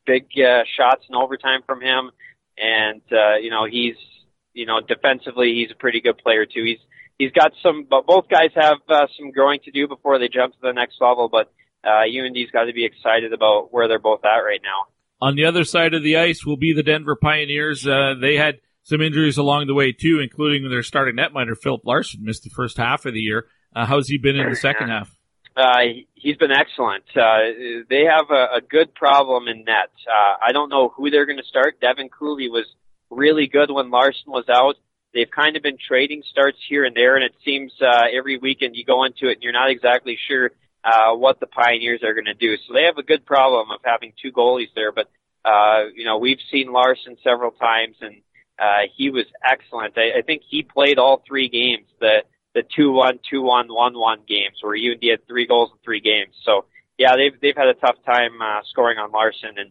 big 0.06 0.24
uh, 0.38 0.62
shots 0.76 1.04
in 1.08 1.14
overtime 1.14 1.60
from 1.66 1.80
him, 1.80 2.10
and 2.56 3.02
uh, 3.12 3.36
you 3.36 3.50
know 3.50 3.66
he's 3.70 3.96
you 4.54 4.66
know 4.66 4.80
defensively 4.80 5.54
he's 5.54 5.70
a 5.70 5.78
pretty 5.78 6.00
good 6.00 6.18
player 6.18 6.46
too. 6.46 6.64
He's 6.64 6.78
he's 7.18 7.32
got 7.32 7.52
some, 7.62 7.86
but 7.88 8.06
both 8.06 8.28
guys 8.28 8.50
have 8.54 8.78
uh, 8.88 9.06
some 9.18 9.30
growing 9.30 9.60
to 9.64 9.70
do 9.70 9.86
before 9.86 10.18
they 10.18 10.28
jump 10.28 10.54
to 10.54 10.60
the 10.62 10.72
next 10.72 10.96
level. 11.00 11.28
But 11.28 11.52
uh, 11.84 12.04
UND's 12.08 12.50
got 12.50 12.64
to 12.64 12.72
be 12.72 12.84
excited 12.84 13.32
about 13.32 13.72
where 13.72 13.88
they're 13.88 13.98
both 13.98 14.24
at 14.24 14.38
right 14.38 14.60
now. 14.62 14.86
On 15.20 15.36
the 15.36 15.44
other 15.44 15.64
side 15.64 15.94
of 15.94 16.02
the 16.02 16.16
ice 16.16 16.46
will 16.46 16.56
be 16.56 16.72
the 16.72 16.82
Denver 16.82 17.16
Pioneers. 17.16 17.86
Uh, 17.86 18.14
they 18.20 18.36
had 18.36 18.60
some 18.84 19.02
injuries 19.02 19.36
along 19.36 19.66
the 19.66 19.74
way 19.74 19.92
too, 19.92 20.20
including 20.20 20.68
their 20.70 20.82
starting 20.82 21.16
netminder 21.16 21.56
Filip 21.56 21.82
Larsson 21.84 22.24
missed 22.24 22.44
the 22.44 22.50
first 22.50 22.76
half 22.76 23.04
of 23.04 23.14
the 23.14 23.20
year. 23.20 23.46
Uh, 23.74 23.84
how's 23.84 24.08
he 24.08 24.16
been 24.16 24.36
in 24.36 24.48
the 24.48 24.56
second 24.56 24.88
half? 24.88 25.17
Uh, 25.58 26.04
he's 26.14 26.36
been 26.36 26.52
excellent. 26.52 27.04
Uh, 27.16 27.82
they 27.90 28.04
have 28.04 28.30
a, 28.30 28.58
a 28.58 28.60
good 28.60 28.94
problem 28.94 29.48
in 29.48 29.64
net. 29.64 29.90
Uh, 30.06 30.36
I 30.46 30.52
don't 30.52 30.68
know 30.68 30.88
who 30.88 31.10
they're 31.10 31.26
going 31.26 31.38
to 31.38 31.44
start. 31.44 31.80
Devin 31.80 32.10
Cooley 32.10 32.48
was 32.48 32.66
really 33.10 33.48
good 33.48 33.68
when 33.70 33.90
Larsson 33.90 34.30
was 34.30 34.48
out. 34.48 34.76
They've 35.12 35.30
kind 35.30 35.56
of 35.56 35.62
been 35.64 35.78
trading 35.78 36.22
starts 36.30 36.58
here 36.68 36.84
and 36.84 36.94
there, 36.94 37.16
and 37.16 37.24
it 37.24 37.34
seems 37.44 37.72
uh, 37.80 38.04
every 38.16 38.38
weekend 38.38 38.76
you 38.76 38.84
go 38.84 39.04
into 39.04 39.28
it 39.28 39.34
and 39.34 39.42
you're 39.42 39.52
not 39.52 39.70
exactly 39.70 40.16
sure 40.28 40.52
uh, 40.84 41.14
what 41.14 41.40
the 41.40 41.46
Pioneers 41.46 42.04
are 42.04 42.14
going 42.14 42.26
to 42.26 42.34
do. 42.34 42.56
So 42.66 42.74
they 42.74 42.84
have 42.84 42.98
a 42.98 43.02
good 43.02 43.26
problem 43.26 43.72
of 43.72 43.80
having 43.84 44.12
two 44.22 44.30
goalies 44.30 44.68
there. 44.76 44.92
But 44.92 45.10
uh, 45.44 45.86
you 45.92 46.04
know, 46.04 46.18
we've 46.18 46.38
seen 46.52 46.72
Larsson 46.72 47.16
several 47.24 47.50
times, 47.50 47.96
and 48.00 48.16
uh, 48.60 48.86
he 48.96 49.10
was 49.10 49.24
excellent. 49.44 49.96
I, 49.96 50.18
I 50.18 50.22
think 50.22 50.42
he 50.48 50.62
played 50.62 50.98
all 50.98 51.22
three 51.26 51.48
games. 51.48 51.86
The 51.98 52.22
the 52.58 52.68
two 52.76 52.92
one, 52.92 53.18
two 53.30 53.42
one, 53.42 53.68
one 53.68 53.98
one 53.98 54.20
games 54.28 54.58
where 54.62 54.74
UND 54.74 55.02
had 55.02 55.26
three 55.26 55.46
goals 55.46 55.70
in 55.72 55.78
three 55.84 56.00
games. 56.00 56.34
So 56.44 56.64
yeah, 56.98 57.14
they've 57.16 57.38
they've 57.40 57.56
had 57.56 57.68
a 57.68 57.74
tough 57.74 57.96
time 58.04 58.40
uh, 58.42 58.60
scoring 58.70 58.98
on 58.98 59.12
Larsson, 59.12 59.54
and 59.56 59.70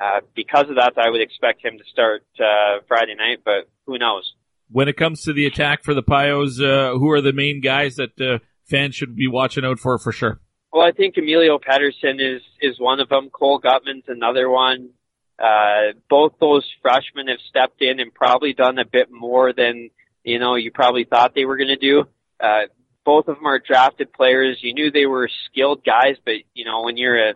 uh, 0.00 0.20
because 0.34 0.68
of 0.70 0.76
that, 0.76 0.94
I 0.96 1.10
would 1.10 1.20
expect 1.20 1.64
him 1.64 1.78
to 1.78 1.84
start 1.92 2.24
uh, 2.38 2.80
Friday 2.86 3.14
night. 3.14 3.38
But 3.44 3.68
who 3.86 3.98
knows? 3.98 4.34
when 4.70 4.88
it 4.88 4.96
comes 4.96 5.22
to 5.22 5.32
the 5.32 5.46
attack 5.46 5.82
for 5.82 5.94
the 5.94 6.02
Pios, 6.02 6.60
uh, 6.60 6.98
who 6.98 7.10
are 7.10 7.20
the 7.20 7.32
main 7.32 7.60
guys 7.60 7.96
that 7.96 8.20
uh, 8.20 8.38
fans 8.64 8.94
should 8.94 9.16
be 9.16 9.28
watching 9.28 9.64
out 9.64 9.78
for 9.78 9.98
for 9.98 10.12
sure? 10.12 10.40
Well, 10.72 10.86
I 10.86 10.92
think 10.92 11.16
Emilio 11.16 11.58
Pettersson 11.58 12.20
is 12.20 12.42
is 12.60 12.78
one 12.78 13.00
of 13.00 13.08
them. 13.08 13.30
Cole 13.30 13.60
Guttman's 13.60 14.04
another 14.08 14.48
one. 14.48 14.90
Uh, 15.38 15.92
both 16.10 16.32
those 16.40 16.68
freshmen 16.82 17.28
have 17.28 17.38
stepped 17.48 17.80
in 17.80 18.00
and 18.00 18.12
probably 18.12 18.52
done 18.52 18.78
a 18.78 18.84
bit 18.84 19.08
more 19.10 19.52
than 19.52 19.90
you 20.24 20.38
know 20.38 20.56
you 20.56 20.70
probably 20.70 21.04
thought 21.04 21.34
they 21.34 21.44
were 21.44 21.56
going 21.56 21.68
to 21.68 21.76
do. 21.76 22.04
Uh, 22.40 22.62
both 23.04 23.28
of 23.28 23.36
them 23.36 23.46
are 23.46 23.58
drafted 23.58 24.12
players. 24.12 24.58
You 24.60 24.74
knew 24.74 24.90
they 24.90 25.06
were 25.06 25.30
skilled 25.46 25.84
guys, 25.84 26.16
but 26.24 26.34
you 26.54 26.64
know 26.64 26.82
when 26.82 26.96
you're 26.96 27.30
a 27.30 27.34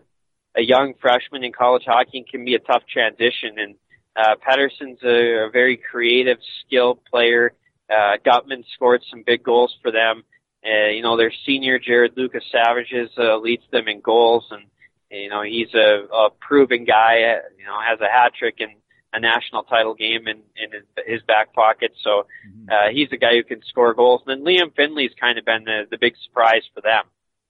a 0.57 0.63
young 0.63 0.95
freshman 1.01 1.45
in 1.45 1.53
college 1.53 1.85
hockey, 1.87 2.19
it 2.19 2.29
can 2.29 2.45
be 2.45 2.55
a 2.55 2.59
tough 2.59 2.83
transition. 2.93 3.57
And 3.57 3.75
uh, 4.15 4.35
Pettersson's 4.47 5.03
a, 5.03 5.47
a 5.47 5.51
very 5.51 5.79
creative, 5.79 6.39
skilled 6.65 7.05
player. 7.07 7.55
Uh, 7.91 8.17
Guttman 8.25 8.65
scored 8.75 9.03
some 9.11 9.23
big 9.27 9.43
goals 9.43 9.75
for 9.83 9.91
them. 9.91 10.25
Uh, 10.65 10.89
you 10.89 11.03
know, 11.03 11.17
their 11.17 11.33
senior 11.45 11.79
Jarid 11.79 12.17
Lukosevicius 12.17 13.19
uh, 13.19 13.39
leads 13.39 13.65
them 13.73 13.89
in 13.89 14.01
goals, 14.01 14.45
and 14.51 14.63
you 15.11 15.29
know 15.29 15.43
he's 15.43 15.75
a, 15.75 16.05
a 16.13 16.29
proven 16.41 16.85
guy. 16.85 17.23
Uh, 17.23 17.49
you 17.59 17.65
know, 17.65 17.77
has 17.81 18.01
a 18.01 18.11
hat 18.13 18.33
trick 18.39 18.57
and 18.61 18.73
a 19.13 19.21
national 19.21 19.63
title 19.65 19.95
game 19.95 20.27
in, 20.27 20.39
in 20.57 20.73
his, 20.73 20.83
his 21.07 21.23
back 21.23 21.53
pocket. 21.53 21.93
So 22.03 22.27
uh, 22.71 22.89
he's 22.93 23.09
a 23.13 23.17
guy 23.19 23.35
who 23.35 23.45
can 23.45 23.61
score 23.69 23.93
goals. 23.95 24.23
And 24.27 24.45
then 24.45 24.47
Liam 24.47 24.75
Finlay's 24.75 25.13
kind 25.21 25.39
of 25.39 25.45
been 25.45 25.65
the, 25.65 25.83
the 25.91 25.99
big 26.01 26.15
surprise 26.25 26.63
for 26.75 26.81
them. 26.81 27.05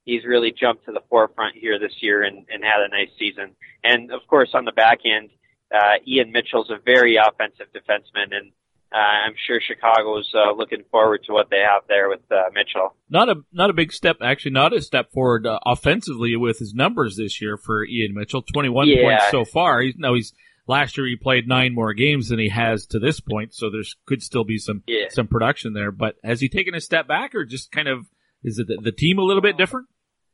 He's 0.04 0.24
really 0.24 0.50
jumped 0.52 0.86
to 0.86 0.92
the 0.92 1.02
forefront 1.08 1.54
here 1.54 1.78
this 1.78 1.94
year 2.00 2.22
and, 2.24 2.38
and 2.52 2.64
had 2.64 2.80
a 2.84 2.88
nice 2.88 3.10
season. 3.18 3.54
And 3.84 4.10
of 4.10 4.20
course, 4.26 4.50
on 4.54 4.64
the 4.64 4.72
back 4.72 4.98
end, 5.04 5.30
uh, 5.72 5.94
Ian 6.06 6.32
Mitchell's 6.32 6.70
a 6.70 6.78
very 6.84 7.16
offensive 7.16 7.66
defenseman, 7.74 8.34
and 8.36 8.50
uh, 8.92 8.96
I'm 8.98 9.34
sure 9.46 9.58
Chicago's 9.58 10.30
uh, 10.34 10.52
looking 10.52 10.82
forward 10.90 11.22
to 11.26 11.32
what 11.32 11.48
they 11.50 11.60
have 11.60 11.82
there 11.88 12.08
with 12.10 12.20
uh, 12.30 12.50
Mitchell. 12.52 12.94
Not 13.08 13.30
a 13.30 13.36
not 13.52 13.70
a 13.70 13.72
big 13.72 13.90
step, 13.92 14.18
actually, 14.20 14.50
not 14.50 14.74
a 14.74 14.82
step 14.82 15.12
forward 15.12 15.46
uh, 15.46 15.60
offensively 15.64 16.36
with 16.36 16.58
his 16.58 16.74
numbers 16.74 17.16
this 17.16 17.40
year 17.40 17.56
for 17.56 17.86
Ian 17.86 18.12
Mitchell. 18.14 18.42
21 18.42 18.88
Yeah. 18.88 19.02
points 19.02 19.30
so 19.30 19.44
far. 19.46 19.80
He's 19.80 19.94
no, 19.96 20.12
he's 20.14 20.34
last 20.66 20.96
year 20.96 21.06
he 21.06 21.16
played 21.16 21.46
nine 21.48 21.74
more 21.74 21.92
games 21.94 22.28
than 22.28 22.38
he 22.38 22.48
has 22.48 22.86
to 22.86 22.98
this 22.98 23.20
point, 23.20 23.54
so 23.54 23.70
there's 23.70 23.96
could 24.06 24.22
still 24.22 24.44
be 24.44 24.58
some 24.58 24.82
Yeah. 24.86 25.06
some 25.10 25.26
production 25.28 25.72
there. 25.72 25.90
But 25.90 26.16
has 26.24 26.40
he 26.40 26.48
taken 26.48 26.74
a 26.74 26.80
step 26.80 27.06
back, 27.08 27.34
or 27.34 27.44
just 27.44 27.72
kind 27.72 27.88
of 27.88 28.06
is 28.42 28.58
it 28.58 28.66
the, 28.66 28.78
the 28.82 28.92
team 28.92 29.18
a 29.18 29.22
little 29.22 29.42
bit 29.42 29.56
different? 29.56 29.86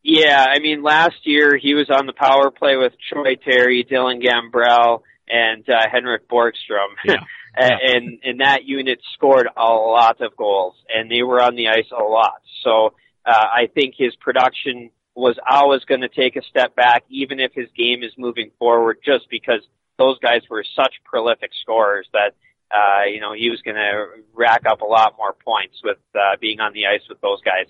Yeah, 0.03 0.47
I 0.49 0.61
mean, 0.61 0.83
last 0.83 1.17
year 1.25 1.57
he 1.61 1.75
was 1.75 1.91
on 1.91 2.07
the 2.07 2.13
power 2.13 2.51
play 2.51 2.77
with 2.77 2.93
Troy 3.13 3.35
Terry, 3.35 3.85
Dylan 3.85 4.23
Gambrell, 4.23 5.03
and 5.29 5.69
uh, 5.69 5.83
Henrik 5.93 6.29
Borgstrom. 6.29 6.95
and, 7.57 8.19
and 8.23 8.41
that 8.41 8.65
unit 8.65 9.01
scored 9.15 9.49
a 9.57 9.65
lot 9.65 10.21
of 10.21 10.37
goals, 10.37 10.77
and 10.95 11.11
they 11.11 11.23
were 11.23 11.43
on 11.43 11.57
the 11.57 11.69
ice 11.69 11.91
a 11.91 12.03
lot. 12.03 12.41
So 12.63 12.95
uh, 13.27 13.33
I 13.33 13.67
think 13.75 13.95
his 13.99 14.15
production 14.17 14.91
was 15.15 15.37
always 15.51 15.83
going 15.85 16.03
to 16.03 16.09
take 16.09 16.37
a 16.37 16.43
step 16.43 16.77
back, 16.77 17.03
even 17.11 17.41
if 17.41 17.53
his 17.53 17.69
game 17.77 18.03
is 18.05 18.13
moving 18.17 18.51
forward, 18.59 18.99
just 19.05 19.29
because 19.29 19.67
those 19.99 20.19
guys 20.21 20.43
were 20.49 20.65
such 20.77 20.95
prolific 21.05 21.51
scorers 21.63 22.09
that 22.13 22.35
uh, 22.73 23.05
you 23.13 23.21
know 23.21 23.33
he 23.33 23.51
was 23.51 23.61
going 23.63 23.77
to 23.77 24.07
rack 24.35 24.63
up 24.67 24.81
a 24.81 24.87
lot 24.87 25.15
more 25.19 25.33
points 25.33 25.81
with 25.83 25.99
uh, 26.15 26.37
being 26.41 26.61
on 26.61 26.73
the 26.73 26.87
ice 26.87 27.03
with 27.09 27.21
those 27.21 27.41
guys. 27.43 27.67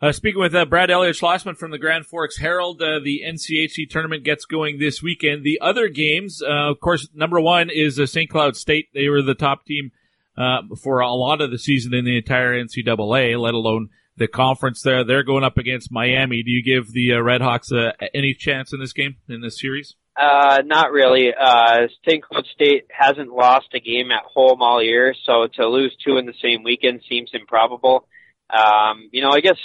Uh, 0.00 0.12
speaking 0.12 0.40
with 0.40 0.54
uh, 0.54 0.64
Brad 0.64 0.92
Elliott 0.92 1.16
Schlossman 1.16 1.56
from 1.56 1.72
the 1.72 1.78
Grand 1.78 2.06
Forks 2.06 2.38
Herald, 2.38 2.80
uh, 2.80 3.00
the 3.02 3.22
NCHC 3.26 3.90
tournament 3.90 4.22
gets 4.22 4.44
going 4.44 4.78
this 4.78 5.02
weekend. 5.02 5.42
The 5.42 5.58
other 5.60 5.88
games, 5.88 6.40
uh, 6.40 6.70
of 6.70 6.78
course, 6.78 7.08
number 7.14 7.40
one 7.40 7.68
is 7.68 7.98
uh, 7.98 8.06
St. 8.06 8.30
Cloud 8.30 8.56
State. 8.56 8.86
They 8.94 9.08
were 9.08 9.22
the 9.22 9.34
top 9.34 9.64
team 9.64 9.90
uh, 10.36 10.58
for 10.80 11.00
a 11.00 11.10
lot 11.10 11.40
of 11.40 11.50
the 11.50 11.58
season 11.58 11.94
in 11.94 12.04
the 12.04 12.16
entire 12.16 12.54
NCAA, 12.54 13.40
let 13.40 13.54
alone 13.54 13.88
the 14.16 14.28
conference. 14.28 14.82
There, 14.82 15.02
they're 15.02 15.24
going 15.24 15.42
up 15.42 15.58
against 15.58 15.90
Miami. 15.90 16.44
Do 16.44 16.52
you 16.52 16.62
give 16.62 16.92
the 16.92 17.14
Red 17.14 17.40
Hawks 17.40 17.72
uh, 17.72 17.90
any 18.14 18.34
chance 18.34 18.72
in 18.72 18.78
this 18.78 18.92
game 18.92 19.16
in 19.28 19.40
this 19.40 19.58
series? 19.58 19.96
Uh, 20.18 20.62
not 20.64 20.90
really. 20.90 21.32
Uh, 21.32 21.86
St. 22.04 22.24
Cloud 22.24 22.44
State 22.52 22.86
hasn't 22.90 23.30
lost 23.30 23.68
a 23.72 23.78
game 23.78 24.10
at 24.10 24.24
home 24.24 24.62
all 24.62 24.82
year, 24.82 25.14
so 25.24 25.46
to 25.54 25.68
lose 25.68 25.96
two 26.04 26.16
in 26.16 26.26
the 26.26 26.34
same 26.42 26.64
weekend 26.64 27.02
seems 27.08 27.30
improbable. 27.32 28.08
Um, 28.50 29.10
you 29.12 29.22
know, 29.22 29.30
I 29.30 29.40
guess 29.40 29.58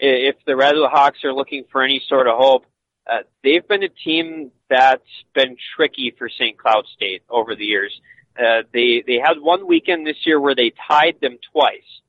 if 0.00 0.36
the 0.46 0.56
Red 0.56 0.76
Hawks 0.76 1.24
are 1.24 1.34
looking 1.34 1.64
for 1.70 1.82
any 1.82 2.02
sort 2.08 2.26
of 2.26 2.38
hope, 2.38 2.64
uh, 3.10 3.18
they've 3.44 3.66
been 3.66 3.82
a 3.82 3.90
team 3.90 4.50
that's 4.70 5.02
been 5.34 5.56
tricky 5.76 6.14
for 6.16 6.30
St. 6.30 6.56
Cloud 6.56 6.86
State 6.96 7.22
over 7.28 7.54
the 7.54 7.64
years. 7.64 7.92
Uh, 8.38 8.62
they 8.72 9.02
they 9.06 9.18
had 9.22 9.38
one 9.40 9.66
weekend 9.66 10.06
this 10.06 10.24
year 10.24 10.40
where 10.40 10.54
they 10.54 10.72
tied 10.88 11.16
them 11.20 11.38
twice, 11.52 12.00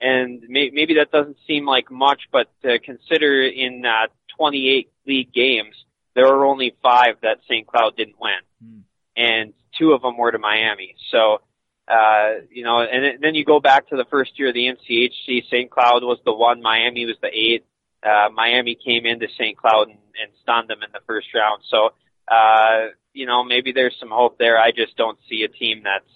and 0.00 0.42
may, 0.48 0.70
maybe 0.72 0.94
that 0.94 1.10
doesn't 1.10 1.36
seem 1.46 1.66
like 1.66 1.90
much, 1.90 2.22
but 2.30 2.48
uh, 2.64 2.78
consider 2.82 3.42
in 3.42 3.84
uh, 3.84 4.06
28 4.38 4.90
league 5.06 5.32
games 5.34 5.74
there 6.14 6.26
were 6.26 6.44
only 6.46 6.74
five 6.82 7.16
that 7.22 7.38
St. 7.48 7.66
Cloud 7.66 7.96
didn't 7.96 8.16
win, 8.20 8.40
Hmm. 8.62 8.80
and 9.16 9.52
two 9.78 9.92
of 9.92 10.02
them 10.02 10.16
were 10.16 10.32
to 10.32 10.38
Miami. 10.38 10.96
So. 11.10 11.40
Uh, 11.88 12.42
you 12.50 12.62
know, 12.62 12.80
and 12.80 13.20
then 13.22 13.34
you 13.34 13.44
go 13.44 13.58
back 13.58 13.88
to 13.88 13.96
the 13.96 14.04
first 14.04 14.38
year 14.38 14.48
of 14.48 14.54
the 14.54 14.68
NCHC. 14.68 15.44
St. 15.50 15.68
Cloud 15.68 16.04
was 16.04 16.18
the 16.24 16.32
one, 16.32 16.62
Miami 16.62 17.04
was 17.06 17.16
the 17.20 17.28
eight. 17.28 17.64
Uh, 18.06 18.28
Miami 18.32 18.76
came 18.76 19.04
into 19.04 19.26
St. 19.36 19.58
Cloud 19.58 19.88
and, 19.88 19.98
and 20.22 20.30
stunned 20.42 20.70
them 20.70 20.78
in 20.84 20.90
the 20.92 21.00
first 21.08 21.26
round. 21.34 21.60
So, 21.68 21.90
uh, 22.32 22.92
you 23.12 23.26
know, 23.26 23.42
maybe 23.42 23.72
there's 23.72 23.96
some 23.98 24.10
hope 24.10 24.38
there. 24.38 24.58
I 24.58 24.70
just 24.70 24.96
don't 24.96 25.18
see 25.28 25.42
a 25.42 25.48
team 25.48 25.82
that's, 25.82 26.08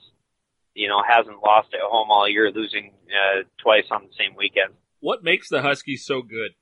you 0.72 0.88
know, 0.88 1.02
hasn't 1.06 1.42
lost 1.44 1.74
at 1.74 1.80
home 1.82 2.10
all 2.10 2.28
year, 2.28 2.50
losing 2.52 2.92
uh, 3.10 3.42
twice 3.58 3.86
on 3.90 4.02
the 4.04 4.14
same 4.16 4.36
weekend. 4.36 4.72
What 5.00 5.24
makes 5.24 5.48
the 5.48 5.62
Huskies 5.62 6.06
so 6.06 6.22
good? 6.22 6.52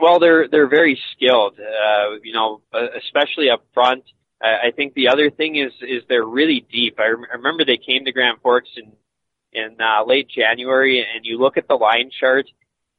Well, 0.00 0.18
they're 0.18 0.48
they're 0.48 0.68
very 0.68 0.98
skilled. 1.12 1.58
Uh, 1.58 2.16
you 2.22 2.32
know, 2.32 2.62
uh, 2.72 2.86
especially 2.98 3.50
up 3.50 3.64
front. 3.74 4.04
I 4.42 4.68
I 4.68 4.70
think 4.74 4.94
the 4.94 5.08
other 5.08 5.30
thing 5.30 5.56
is 5.56 5.72
is 5.82 6.02
they're 6.08 6.24
really 6.24 6.66
deep. 6.72 6.98
I, 6.98 7.08
rem- 7.08 7.26
I 7.30 7.36
remember 7.36 7.64
they 7.64 7.76
came 7.76 8.04
to 8.04 8.12
Grand 8.12 8.38
Forks 8.42 8.70
in 8.76 8.92
in 9.52 9.76
uh, 9.80 10.04
late 10.06 10.28
January, 10.28 11.00
and 11.00 11.24
you 11.24 11.38
look 11.38 11.56
at 11.56 11.68
the 11.68 11.74
line 11.74 12.10
chart, 12.18 12.46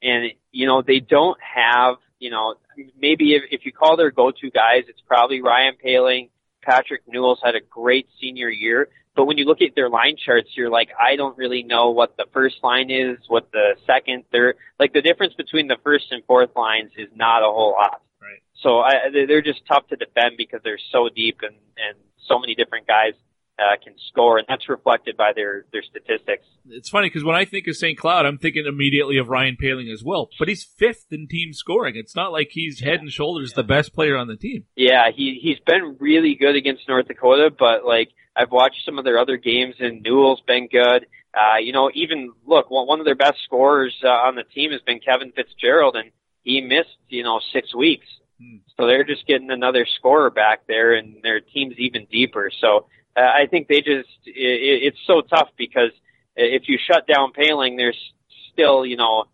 and 0.01 0.31
you 0.51 0.67
know 0.67 0.81
they 0.81 0.99
don't 0.99 1.37
have 1.41 1.95
you 2.19 2.29
know 2.29 2.55
maybe 2.99 3.35
if, 3.35 3.43
if 3.51 3.65
you 3.65 3.71
call 3.71 3.97
their 3.97 4.11
go-to 4.11 4.49
guys, 4.51 4.83
it's 4.87 5.01
probably 5.07 5.41
Ryan 5.41 5.75
Poehling. 5.83 6.29
Patrick 6.61 7.01
Newell's 7.07 7.39
had 7.43 7.55
a 7.55 7.61
great 7.61 8.07
senior 8.19 8.49
year, 8.49 8.89
but 9.15 9.25
when 9.25 9.37
you 9.37 9.45
look 9.45 9.61
at 9.61 9.75
their 9.75 9.89
line 9.89 10.15
charts, 10.23 10.49
you're 10.55 10.69
like, 10.69 10.89
I 10.99 11.15
don't 11.15 11.37
really 11.37 11.63
know 11.63 11.89
what 11.91 12.15
the 12.17 12.25
first 12.33 12.55
line 12.63 12.89
is, 12.89 13.17
what 13.27 13.51
the 13.51 13.75
second, 13.85 14.23
third, 14.31 14.55
like 14.79 14.93
the 14.93 15.01
difference 15.01 15.33
between 15.33 15.67
the 15.67 15.77
first 15.83 16.05
and 16.11 16.23
fourth 16.25 16.51
lines 16.55 16.91
is 16.97 17.09
not 17.15 17.41
a 17.43 17.45
whole 17.51 17.71
lot. 17.71 18.01
Right. 18.21 18.39
So 18.63 18.79
I, 18.79 19.09
they- 19.13 19.25
they're 19.25 19.41
just 19.41 19.61
tough 19.67 19.87
to 19.89 19.95
defend 19.95 20.37
because 20.37 20.61
they're 20.63 20.79
so 20.91 21.09
deep 21.13 21.39
and 21.41 21.55
and 21.77 21.97
so 22.27 22.39
many 22.39 22.55
different 22.55 22.87
guys 22.87 23.13
uh, 23.61 23.75
can 23.83 23.93
score, 24.07 24.37
and 24.37 24.45
that's 24.47 24.67
reflected 24.67 25.15
by 25.17 25.31
their 25.35 25.65
their 25.71 25.83
statistics. 25.83 26.45
It's 26.69 26.89
funny 26.89 27.07
because 27.07 27.23
when 27.23 27.35
I 27.35 27.45
think 27.45 27.67
of 27.67 27.75
St. 27.75 27.97
Cloud, 27.97 28.25
I'm 28.25 28.37
thinking 28.37 28.65
immediately 28.65 29.17
of 29.17 29.29
Ryan 29.29 29.57
Poehling 29.61 29.91
as 29.91 30.03
well. 30.03 30.29
But 30.39 30.47
he's 30.47 30.63
fifth 30.63 31.07
in 31.11 31.27
team 31.27 31.53
scoring. 31.53 31.95
It's 31.95 32.15
not 32.15 32.31
like 32.31 32.49
he's 32.51 32.79
head 32.79 32.99
and 32.99 33.11
shoulders 33.11 33.53
the 33.53 33.63
best 33.63 33.93
player 33.93 34.17
on 34.17 34.27
the 34.27 34.35
team. 34.35 34.65
Yeah, 34.75 35.11
he 35.13 35.39
he's 35.41 35.59
been 35.59 35.97
really 35.99 36.35
good 36.35 36.55
against 36.55 36.87
North 36.87 37.07
Dakota, 37.07 37.53
but 37.57 37.85
like 37.85 38.09
I've 38.35 38.51
watched 38.51 38.85
some 38.85 38.97
of 38.97 39.05
their 39.05 39.19
other 39.19 39.37
games, 39.37 39.75
and 39.79 40.01
Newell's 40.01 40.41
been 40.47 40.67
good. 40.67 41.05
Uh, 41.33 41.57
you 41.61 41.71
know, 41.71 41.91
even 41.93 42.33
look, 42.45 42.71
one 42.71 42.87
one 42.87 42.99
of 42.99 43.05
their 43.05 43.15
best 43.15 43.37
scorers 43.45 43.95
uh, 44.03 44.07
on 44.09 44.35
the 44.35 44.43
team 44.43 44.71
has 44.71 44.81
been 44.81 44.99
Kevin 44.99 45.31
Fitzgerald, 45.31 45.95
and 45.95 46.11
he 46.43 46.61
missed 46.61 46.97
you 47.09 47.23
know 47.23 47.39
six 47.53 47.75
weeks. 47.75 48.07
So 48.75 48.87
they're 48.87 49.03
just 49.03 49.27
getting 49.27 49.51
another 49.51 49.85
scorer 49.97 50.31
back 50.31 50.65
there, 50.67 50.95
and 50.95 51.21
their 51.21 51.41
team's 51.41 51.75
even 51.77 52.07
deeper. 52.11 52.49
So 52.59 52.87
uh, 53.15 53.19
I 53.21 53.47
think 53.49 53.67
they 53.67 53.81
just 53.81 54.09
it, 54.25 54.83
it's 54.83 54.97
so 55.05 55.21
tough 55.21 55.49
because 55.57 55.91
if 56.35 56.63
you 56.67 56.77
shut 56.85 57.07
down 57.07 57.33
Poehling, 57.33 57.77
there's 57.77 57.97
still 58.53 58.85
you 58.85 58.97
know 58.97 59.25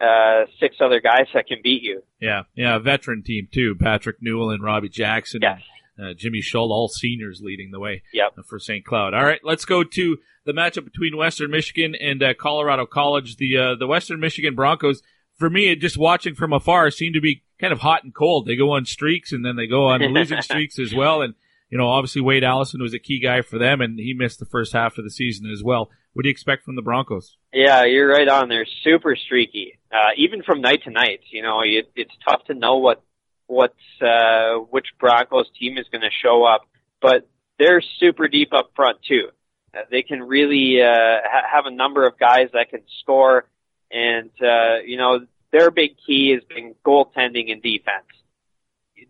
uh, 0.00 0.44
six 0.60 0.76
other 0.80 1.00
guys 1.00 1.26
that 1.34 1.46
can 1.46 1.58
beat 1.62 1.82
you. 1.82 2.02
Yeah, 2.20 2.42
yeah, 2.54 2.78
veteran 2.78 3.22
team 3.22 3.48
too. 3.52 3.74
Patrick 3.80 4.16
Newell 4.20 4.50
and 4.50 4.62
Robbie 4.62 4.88
Jackson, 4.88 5.40
and, 5.44 6.10
uh, 6.10 6.14
Jimmy 6.14 6.40
Schuldt, 6.40 6.70
all 6.70 6.88
seniors 6.88 7.40
leading 7.42 7.70
the 7.70 7.80
way 7.80 8.02
Yep. 8.12 8.34
for 8.48 8.58
St. 8.58 8.84
Cloud. 8.84 9.14
All 9.14 9.24
right, 9.24 9.40
let's 9.44 9.64
go 9.64 9.84
to 9.84 10.18
the 10.44 10.52
matchup 10.52 10.84
between 10.84 11.16
Western 11.16 11.50
Michigan 11.50 11.94
and 11.94 12.22
uh, 12.22 12.34
Colorado 12.34 12.86
College. 12.86 13.36
The 13.36 13.56
uh, 13.56 13.74
the 13.76 13.86
Western 13.86 14.20
Michigan 14.20 14.54
Broncos, 14.54 15.02
for 15.36 15.48
me, 15.48 15.74
just 15.76 15.96
watching 15.96 16.34
from 16.34 16.52
afar, 16.52 16.90
seem 16.90 17.12
to 17.14 17.20
be 17.20 17.42
kind 17.60 17.72
of 17.72 17.80
hot 17.80 18.04
and 18.04 18.14
cold. 18.14 18.46
They 18.46 18.56
go 18.56 18.72
on 18.72 18.84
streaks 18.84 19.32
and 19.32 19.44
then 19.44 19.56
they 19.56 19.66
go 19.66 19.86
on 19.86 20.00
losing 20.02 20.42
streaks 20.42 20.78
as 20.78 20.94
well. 20.94 21.22
And 21.22 21.34
you 21.70 21.78
know, 21.78 21.88
obviously 21.88 22.20
Wade 22.20 22.44
Allison 22.44 22.82
was 22.82 22.94
a 22.94 22.98
key 22.98 23.20
guy 23.20 23.42
for 23.42 23.58
them, 23.58 23.80
and 23.80 23.98
he 23.98 24.14
missed 24.14 24.38
the 24.38 24.46
first 24.46 24.72
half 24.72 24.98
of 24.98 25.04
the 25.04 25.10
season 25.10 25.50
as 25.50 25.62
well. 25.62 25.90
What 26.12 26.22
do 26.22 26.28
you 26.28 26.32
expect 26.32 26.64
from 26.64 26.76
the 26.76 26.82
Broncos? 26.82 27.36
Yeah, 27.52 27.84
you're 27.84 28.08
right 28.08 28.28
on. 28.28 28.48
They're 28.48 28.66
super 28.82 29.16
streaky, 29.16 29.78
uh, 29.92 30.10
even 30.16 30.42
from 30.42 30.60
night 30.60 30.84
to 30.84 30.90
night. 30.90 31.20
You 31.30 31.42
know, 31.42 31.60
it, 31.62 31.90
it's 31.96 32.12
tough 32.26 32.44
to 32.44 32.54
know 32.54 32.76
what 32.76 33.02
what 33.46 33.74
uh, 34.00 34.54
which 34.70 34.86
Broncos 34.98 35.46
team 35.58 35.76
is 35.76 35.86
going 35.90 36.02
to 36.02 36.10
show 36.22 36.44
up, 36.44 36.68
but 37.02 37.28
they're 37.58 37.82
super 37.98 38.28
deep 38.28 38.52
up 38.52 38.70
front 38.76 38.98
too. 39.06 39.28
Uh, 39.74 39.80
they 39.90 40.02
can 40.02 40.22
really 40.22 40.80
uh, 40.80 41.18
ha- 41.24 41.48
have 41.52 41.66
a 41.66 41.70
number 41.70 42.06
of 42.06 42.18
guys 42.18 42.48
that 42.52 42.70
can 42.70 42.82
score, 43.00 43.46
and 43.90 44.30
uh, 44.40 44.78
you 44.84 44.96
know 44.96 45.26
their 45.52 45.70
big 45.70 45.96
key 46.06 46.30
has 46.30 46.42
been 46.44 46.74
goaltending 46.86 47.50
and 47.50 47.62
defense. 47.62 48.06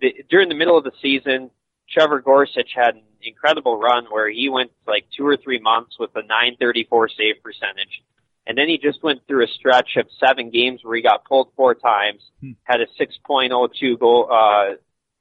The, 0.00 0.24
during 0.30 0.48
the 0.48 0.54
middle 0.54 0.78
of 0.78 0.84
the 0.84 0.92
season, 1.02 1.50
Trevor 1.94 2.20
Gorsuch 2.20 2.70
had 2.74 2.96
an 2.96 3.02
incredible 3.22 3.78
run 3.78 4.06
where 4.10 4.28
he 4.28 4.48
went 4.48 4.72
like 4.86 5.06
two 5.16 5.26
or 5.26 5.36
three 5.36 5.60
months 5.60 5.96
with 5.98 6.10
a 6.16 6.22
934 6.22 7.08
save 7.08 7.42
percentage. 7.42 8.02
And 8.46 8.58
then 8.58 8.68
he 8.68 8.76
just 8.76 9.02
went 9.02 9.26
through 9.26 9.44
a 9.44 9.48
stretch 9.48 9.96
of 9.96 10.06
seven 10.20 10.50
games 10.50 10.80
where 10.82 10.96
he 10.96 11.02
got 11.02 11.24
pulled 11.24 11.48
four 11.56 11.74
times, 11.74 12.20
had 12.64 12.80
a 12.80 12.86
6.02 13.00 13.98
goal, 13.98 14.28
uh, 14.30 14.74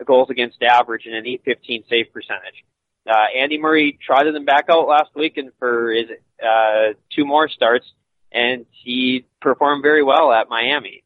goals 0.04 0.30
against 0.30 0.62
average 0.62 1.06
and 1.06 1.16
an 1.16 1.26
815 1.26 1.84
save 1.90 2.12
percentage. 2.12 2.66
Uh, 3.08 3.14
Andy 3.38 3.58
Murray 3.58 3.98
trotted 4.06 4.36
him 4.36 4.44
back 4.44 4.66
out 4.70 4.88
last 4.88 5.12
weekend 5.16 5.52
for 5.60 5.94
his, 5.94 6.08
uh, 6.44 6.94
two 7.16 7.26
more 7.26 7.48
starts 7.48 7.86
and 8.34 8.66
he 8.72 9.26
performed 9.42 9.84
very 9.84 10.04
well 10.04 10.32
at 10.32 10.50
Miami. 10.50 11.04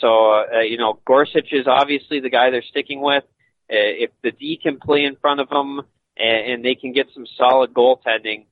So, 0.00 0.44
uh, 0.52 0.60
you 0.60 0.78
know, 0.78 0.98
Gorsuch 1.04 1.52
is 1.52 1.66
obviously 1.66 2.20
the 2.20 2.30
guy 2.30 2.50
they're 2.50 2.62
sticking 2.62 3.02
with. 3.02 3.24
Uh, 3.72 4.04
if 4.04 4.10
the 4.22 4.30
D 4.32 4.58
can 4.62 4.78
play 4.78 5.04
in 5.04 5.16
front 5.16 5.40
of 5.40 5.48
them 5.48 5.80
and, 6.18 6.52
and 6.52 6.64
they 6.64 6.74
can 6.74 6.92
get 6.92 7.06
some 7.14 7.24
solid 7.38 7.72
goaltending, 7.72 8.44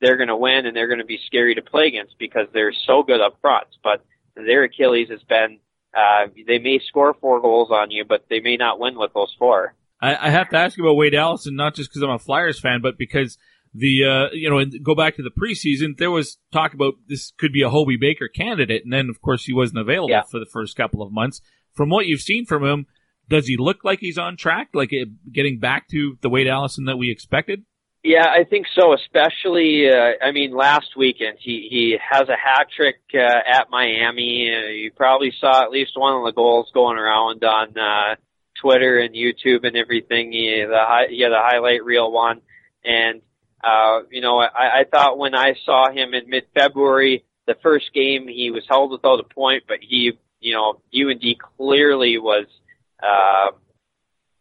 they're 0.00 0.16
going 0.16 0.28
to 0.28 0.36
win 0.36 0.66
and 0.66 0.76
they're 0.76 0.86
going 0.86 1.00
to 1.00 1.04
be 1.04 1.18
scary 1.26 1.56
to 1.56 1.62
play 1.62 1.88
against 1.88 2.16
because 2.18 2.46
they're 2.52 2.72
so 2.86 3.02
good 3.02 3.20
up 3.20 3.38
front. 3.40 3.66
But 3.82 4.04
their 4.36 4.62
Achilles 4.64 5.08
has 5.10 5.22
been 5.28 5.58
uh, 5.96 6.26
they 6.46 6.58
may 6.58 6.78
score 6.86 7.14
four 7.20 7.40
goals 7.40 7.70
on 7.72 7.90
you, 7.90 8.04
but 8.04 8.26
they 8.30 8.40
may 8.40 8.56
not 8.56 8.78
win 8.78 8.96
with 8.98 9.12
those 9.14 9.34
four. 9.38 9.74
I, 10.00 10.28
I 10.28 10.30
have 10.30 10.48
to 10.50 10.56
ask 10.56 10.76
you 10.76 10.84
about 10.84 10.96
Wade 10.96 11.14
Allison, 11.14 11.56
not 11.56 11.74
just 11.74 11.90
because 11.90 12.02
I'm 12.02 12.10
a 12.10 12.18
Flyers 12.18 12.60
fan, 12.60 12.80
but 12.80 12.96
because 12.98 13.36
the 13.74 14.04
uh, 14.04 14.26
you 14.32 14.48
know, 14.48 14.58
and 14.58 14.72
go 14.84 14.94
back 14.94 15.16
to 15.16 15.22
the 15.22 15.30
preseason, 15.30 15.96
there 15.98 16.10
was 16.10 16.38
talk 16.52 16.72
about 16.74 16.94
this 17.08 17.32
could 17.38 17.52
be 17.52 17.62
a 17.62 17.70
Hobey 17.70 17.96
Baker 17.96 18.28
candidate, 18.28 18.84
and 18.84 18.92
then 18.92 19.08
of 19.08 19.20
course 19.20 19.44
he 19.44 19.52
wasn't 19.52 19.80
available 19.80 20.10
Yeah. 20.10 20.22
for 20.30 20.38
the 20.38 20.46
first 20.52 20.76
couple 20.76 21.02
of 21.02 21.10
months. 21.10 21.40
From 21.74 21.88
what 21.90 22.06
you've 22.06 22.20
seen 22.20 22.44
from 22.44 22.64
him, 22.64 22.86
does 23.28 23.46
he 23.46 23.56
look 23.56 23.84
like 23.84 24.00
he's 24.00 24.18
on 24.18 24.36
track, 24.36 24.68
like 24.74 24.90
uh, 24.92 25.06
getting 25.32 25.58
back 25.58 25.88
to 25.88 26.18
the 26.20 26.28
Wade 26.28 26.48
Allison 26.48 26.86
that 26.86 26.96
we 26.96 27.10
expected? 27.10 27.64
Yeah, 28.04 28.26
I 28.26 28.44
think 28.44 28.66
so. 28.74 28.94
Especially, 28.94 29.88
uh, 29.90 30.24
I 30.24 30.30
mean, 30.30 30.56
last 30.56 30.96
weekend 30.96 31.38
he 31.40 31.66
he 31.70 31.96
has 32.10 32.28
a 32.28 32.36
hat 32.36 32.68
trick 32.74 32.96
uh, 33.14 33.18
at 33.18 33.70
Miami. 33.70 34.50
Uh, 34.54 34.68
you 34.70 34.92
probably 34.92 35.32
saw 35.38 35.62
at 35.62 35.70
least 35.70 35.92
one 35.94 36.14
of 36.14 36.24
the 36.24 36.32
goals 36.32 36.70
going 36.72 36.96
around 36.96 37.42
on 37.44 37.76
uh, 37.76 38.14
Twitter 38.62 38.98
and 38.98 39.14
YouTube 39.14 39.66
and 39.66 39.76
everything. 39.76 40.32
He 40.32 40.64
the 40.66 40.78
hi- 40.78 41.08
he 41.10 41.22
had 41.22 41.32
a 41.32 41.42
highlight 41.42 41.84
reel 41.84 42.10
one, 42.10 42.40
and 42.84 43.20
uh, 43.62 44.02
you 44.10 44.20
know, 44.20 44.38
I, 44.38 44.80
I 44.80 44.84
thought 44.90 45.18
when 45.18 45.34
I 45.34 45.54
saw 45.64 45.90
him 45.90 46.14
in 46.14 46.28
mid 46.28 46.44
February, 46.54 47.24
the 47.46 47.56
first 47.62 47.92
game 47.92 48.28
he 48.28 48.50
was 48.50 48.64
held 48.68 48.92
without 48.92 49.20
a 49.20 49.34
point, 49.34 49.64
but 49.66 49.78
he, 49.80 50.12
you 50.40 50.54
know, 50.54 50.80
UND 50.94 51.24
clearly 51.56 52.18
was, 52.18 52.46
uh, 53.02 53.50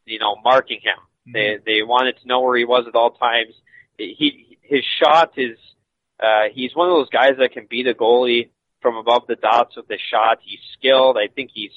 you 0.06 0.20
know, 0.20 0.36
marking 0.44 0.80
him. 0.82 0.98
They 1.34 1.58
they 1.66 1.84
wanted 1.84 2.18
to 2.22 2.28
know 2.28 2.42
where 2.42 2.58
he 2.58 2.66
was 2.66 2.86
at 2.88 2.96
all 2.96 3.12
times. 3.12 3.54
He 3.98 4.58
his 4.62 4.84
shot 5.02 5.34
is 5.38 5.58
uh 6.22 6.46
he's 6.54 6.76
one 6.76 6.90
of 6.90 6.96
those 6.96 7.10
guys 7.10 7.34
that 7.40 7.52
can 7.52 7.68
beat 7.70 7.88
a 7.88 7.94
goalie 7.94 8.50
from 8.82 8.96
above 8.96 9.24
the 9.28 9.36
dots 9.36 9.76
with 9.76 9.88
his 9.90 10.00
shot. 10.10 10.40
He's 10.42 10.60
skilled. 10.78 11.18
I 11.18 11.28
think 11.28 11.52
he's 11.54 11.72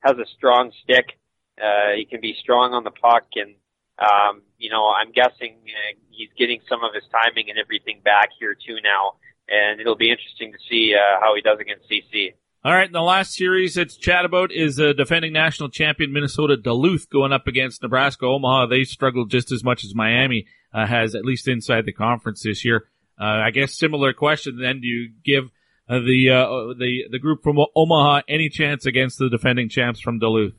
has 0.00 0.16
a 0.18 0.26
strong 0.36 0.72
stick. 0.82 1.18
Uh 1.60 1.92
he 1.96 2.04
can 2.04 2.20
be 2.20 2.36
strong 2.40 2.74
on 2.74 2.82
the 2.82 2.90
puck 2.90 3.26
and 3.36 3.54
um 3.98 4.42
you 4.58 4.70
know, 4.70 4.88
I'm 4.88 5.12
guessing 5.12 5.54
uh, 5.66 5.94
he's 6.10 6.30
getting 6.36 6.60
some 6.68 6.82
of 6.82 6.94
his 6.94 7.04
timing 7.12 7.50
and 7.50 7.58
everything 7.58 8.00
back 8.02 8.30
here 8.38 8.54
too 8.54 8.78
now 8.82 9.14
and 9.48 9.80
it'll 9.80 9.96
be 9.96 10.10
interesting 10.10 10.52
to 10.52 10.58
see 10.68 10.94
uh, 10.94 11.20
how 11.20 11.34
he 11.36 11.42
does 11.42 11.58
against 11.60 11.88
CC. 11.88 12.34
All 12.66 12.74
right, 12.74 12.90
the 12.90 13.00
last 13.00 13.34
series 13.34 13.76
let's 13.76 13.96
chat 13.96 14.24
about 14.24 14.50
is 14.50 14.80
uh, 14.80 14.92
defending 14.92 15.32
national 15.32 15.68
champion 15.68 16.12
Minnesota 16.12 16.56
Duluth 16.56 17.08
going 17.08 17.32
up 17.32 17.46
against 17.46 17.80
Nebraska 17.80 18.26
Omaha. 18.26 18.66
They 18.66 18.82
struggled 18.82 19.30
just 19.30 19.52
as 19.52 19.62
much 19.62 19.84
as 19.84 19.94
Miami 19.94 20.46
uh, 20.74 20.84
has, 20.84 21.14
at 21.14 21.24
least 21.24 21.46
inside 21.46 21.86
the 21.86 21.92
conference 21.92 22.42
this 22.42 22.64
year. 22.64 22.88
Uh, 23.20 23.24
I 23.24 23.50
guess 23.50 23.78
similar 23.78 24.12
question 24.12 24.58
then: 24.60 24.80
Do 24.80 24.88
you 24.88 25.12
give 25.24 25.44
uh, 25.88 26.00
the 26.00 26.30
uh, 26.30 26.74
the 26.76 27.04
the 27.08 27.20
group 27.20 27.44
from 27.44 27.56
Omaha 27.76 28.22
any 28.28 28.48
chance 28.48 28.84
against 28.84 29.20
the 29.20 29.30
defending 29.30 29.68
champs 29.68 30.00
from 30.00 30.18
Duluth? 30.18 30.54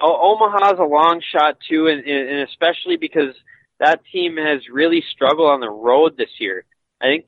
O- 0.00 0.34
Omaha's 0.34 0.78
a 0.78 0.84
long 0.84 1.20
shot 1.36 1.58
too, 1.68 1.86
and, 1.86 2.02
and 2.06 2.48
especially 2.48 2.96
because 2.96 3.34
that 3.78 4.00
team 4.10 4.38
has 4.38 4.62
really 4.72 5.04
struggled 5.12 5.50
on 5.50 5.60
the 5.60 5.68
road 5.68 6.16
this 6.16 6.30
year. 6.38 6.64
I 6.98 7.08
think 7.08 7.26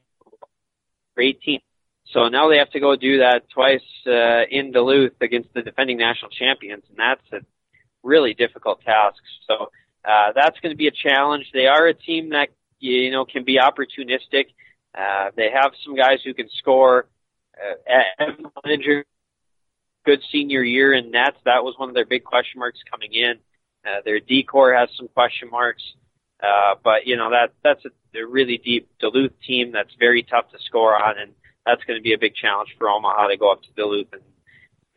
great 1.14 1.43
team. 1.43 1.61
So 2.13 2.29
now 2.29 2.49
they 2.49 2.59
have 2.59 2.71
to 2.71 2.81
go 2.81 2.97
do 2.97 3.19
that 3.19 3.49
twice 3.51 3.81
uh, 4.07 4.45
in 4.51 4.73
Duluth 4.73 5.15
against 5.21 5.53
the 5.55 5.63
defending 5.63 5.99
national 5.99 6.31
champions, 6.31 6.85
and 6.89 6.99
that's 6.99 7.33
a 7.33 7.47
really 8.03 8.35
difficult 8.35 8.83
task. 8.83 9.21
So 9.49 9.71
uh, 10.05 10.33
that's 10.35 10.59
going 10.61 10.73
to 10.73 10.77
be 10.77 10.87
a 10.87 10.93
challenge. 10.93 11.47
They 11.53 11.67
are 11.67 11.87
a 11.87 11.95
team 11.95 12.31
that 12.31 12.51
you 12.79 13.11
know 13.11 13.25
can 13.25 13.45
be 13.45 13.59
opportunistic. 13.59 14.47
Uh, 14.97 15.31
they 15.37 15.51
have 15.51 15.73
some 15.85 15.97
guys 15.97 16.19
who 16.25 16.35
can 16.35 16.49
score. 16.59 17.09
Uh, 18.21 18.25
Injured, 18.69 19.07
good 20.05 20.21
senior 20.31 20.63
year 20.63 20.93
in 20.93 21.11
nets. 21.11 21.39
That 21.45 21.65
was 21.65 21.75
one 21.79 21.89
of 21.89 21.95
their 21.95 22.07
big 22.07 22.25
question 22.25 22.59
marks 22.59 22.79
coming 22.91 23.13
in. 23.13 23.35
Uh, 23.87 24.01
their 24.05 24.21
decor 24.21 24.75
has 24.75 24.89
some 24.97 25.09
question 25.09 25.51
marks, 25.51 25.83
uh, 26.43 26.75
but 26.83 27.07
you 27.07 27.17
know 27.17 27.31
that 27.31 27.53
that's 27.63 27.85
a, 27.85 28.19
a 28.19 28.27
really 28.27 28.59
deep 28.59 28.89
Duluth 29.01 29.33
team 29.47 29.73
that's 29.73 29.95
very 29.99 30.23
tough 30.23 30.51
to 30.53 30.59
score 30.67 30.95
on, 30.95 31.19
and 31.19 31.33
that's 31.67 31.83
going 31.85 31.99
to 31.99 32.03
be 32.03 32.12
a 32.12 32.19
big 32.19 32.35
challenge 32.35 32.75
for 32.79 32.89
Omaha 32.89 33.29
to 33.29 33.37
go 33.37 33.53
up 33.53 33.62
to 33.62 33.69
Duluth 33.77 34.12
and 34.12 34.23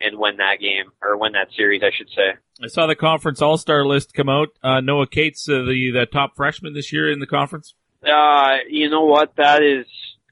and 0.00 0.18
win 0.18 0.36
that 0.36 0.60
game 0.60 0.92
or 1.02 1.16
win 1.16 1.32
that 1.32 1.48
series, 1.56 1.82
I 1.82 1.90
should 1.96 2.08
say. 2.10 2.34
I 2.62 2.68
saw 2.68 2.86
the 2.86 2.94
conference 2.94 3.42
All 3.42 3.58
Star 3.58 3.84
list 3.84 4.14
come 4.14 4.28
out. 4.28 4.48
Uh, 4.62 4.80
Noah 4.80 5.06
Cates, 5.06 5.48
uh, 5.48 5.62
the 5.62 5.90
the 5.92 6.06
top 6.06 6.36
freshman 6.36 6.74
this 6.74 6.92
year 6.92 7.10
in 7.10 7.18
the 7.18 7.26
conference. 7.26 7.74
Uh, 8.02 8.58
you 8.68 8.88
know 8.90 9.04
what? 9.04 9.34
That 9.36 9.62
is 9.62 9.86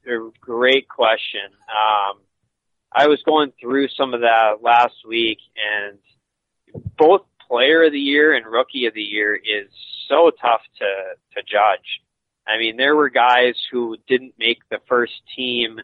a 0.06 0.30
great 0.40 0.88
question. 0.88 1.50
Um, 1.68 2.20
I 2.94 3.08
was 3.08 3.20
going 3.24 3.52
through 3.60 3.88
some 3.88 4.14
of 4.14 4.20
that 4.20 4.62
last 4.62 4.94
week, 5.06 5.38
and 5.56 5.98
both 6.96 7.22
Player 7.48 7.84
of 7.84 7.92
the 7.92 7.98
Year 7.98 8.34
and 8.34 8.46
Rookie 8.46 8.86
of 8.86 8.94
the 8.94 9.02
Year 9.02 9.34
is 9.34 9.68
so 10.08 10.30
tough 10.40 10.62
to 10.78 10.84
to 11.34 11.42
judge. 11.42 12.00
I 12.46 12.58
mean, 12.58 12.76
there 12.76 12.94
were 12.94 13.10
guys 13.10 13.54
who 13.72 13.96
didn't 14.06 14.34
make 14.38 14.58
the 14.70 14.78
first 14.88 15.14
team 15.36 15.80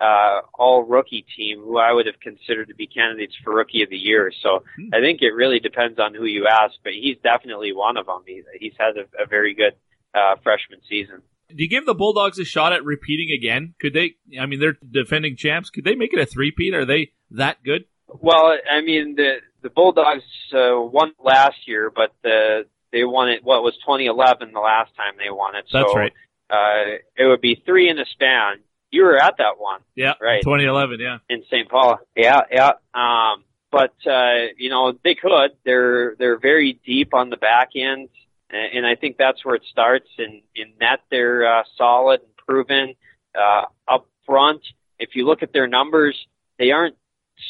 uh, 0.00 0.40
all 0.54 0.84
rookie 0.84 1.26
team 1.36 1.60
who 1.60 1.78
I 1.78 1.92
would 1.92 2.06
have 2.06 2.18
considered 2.20 2.68
to 2.68 2.74
be 2.74 2.86
candidates 2.86 3.34
for 3.44 3.54
rookie 3.54 3.82
of 3.82 3.90
the 3.90 3.98
year. 3.98 4.32
So 4.42 4.64
hmm. 4.76 4.94
I 4.94 5.00
think 5.00 5.20
it 5.20 5.34
really 5.34 5.60
depends 5.60 5.98
on 5.98 6.14
who 6.14 6.24
you 6.24 6.48
ask, 6.50 6.74
but 6.82 6.92
he's 6.92 7.16
definitely 7.22 7.72
one 7.72 7.96
of 7.96 8.06
them. 8.06 8.22
He's, 8.26 8.44
he's 8.58 8.72
had 8.78 8.96
a, 8.96 9.22
a 9.22 9.26
very 9.26 9.54
good 9.54 9.74
uh, 10.14 10.36
freshman 10.42 10.80
season. 10.88 11.22
Do 11.48 11.62
you 11.62 11.68
give 11.68 11.84
the 11.84 11.94
Bulldogs 11.94 12.38
a 12.38 12.44
shot 12.44 12.72
at 12.72 12.84
repeating 12.84 13.36
again? 13.36 13.74
Could 13.80 13.92
they? 13.92 14.14
I 14.40 14.46
mean, 14.46 14.60
they're 14.60 14.78
defending 14.88 15.36
champs. 15.36 15.68
Could 15.68 15.84
they 15.84 15.96
make 15.96 16.12
it 16.12 16.20
a 16.20 16.26
three-peat? 16.26 16.74
Are 16.74 16.84
they 16.84 17.10
that 17.32 17.62
good? 17.64 17.84
Well, 18.06 18.56
I 18.70 18.80
mean, 18.82 19.16
the 19.16 19.38
the 19.60 19.68
Bulldogs 19.68 20.22
uh, 20.54 20.80
won 20.80 21.12
last 21.22 21.66
year, 21.66 21.90
but 21.94 22.12
the 22.22 22.66
they 22.92 23.02
won 23.02 23.28
it. 23.30 23.42
What 23.42 23.64
was 23.64 23.74
2011 23.84 24.52
the 24.52 24.60
last 24.60 24.94
time 24.96 25.14
they 25.18 25.30
won 25.30 25.56
it? 25.56 25.64
That's 25.72 25.94
right. 25.94 26.12
Uh, 26.48 26.98
it 27.16 27.26
would 27.26 27.40
be 27.40 27.60
three 27.66 27.88
in 27.88 27.98
a 27.98 28.04
span 28.06 28.60
you 28.90 29.04
were 29.04 29.16
at 29.16 29.36
that 29.38 29.58
one. 29.58 29.80
Yeah. 29.94 30.14
Right. 30.20 30.42
2011. 30.42 31.00
Yeah. 31.00 31.18
In 31.28 31.44
St. 31.50 31.68
Paul. 31.68 31.98
Yeah. 32.16 32.42
Yeah. 32.50 32.72
Um, 32.94 33.44
but, 33.70 33.94
uh, 34.06 34.52
you 34.56 34.68
know, 34.68 34.92
they 35.04 35.14
could, 35.14 35.52
they're, 35.64 36.16
they're 36.16 36.38
very 36.38 36.78
deep 36.84 37.14
on 37.14 37.30
the 37.30 37.36
back 37.36 37.70
end. 37.76 38.08
And 38.50 38.84
I 38.84 38.96
think 38.96 39.16
that's 39.16 39.44
where 39.44 39.54
it 39.54 39.62
starts. 39.70 40.08
In, 40.18 40.42
in 40.56 40.72
that 40.80 41.02
they're, 41.08 41.46
uh, 41.46 41.62
solid 41.78 42.20
and 42.20 42.36
proven, 42.36 42.94
uh, 43.38 43.66
up 43.86 44.06
front. 44.26 44.62
If 44.98 45.10
you 45.14 45.24
look 45.24 45.44
at 45.44 45.52
their 45.52 45.68
numbers, 45.68 46.16
they 46.58 46.72
aren't 46.72 46.96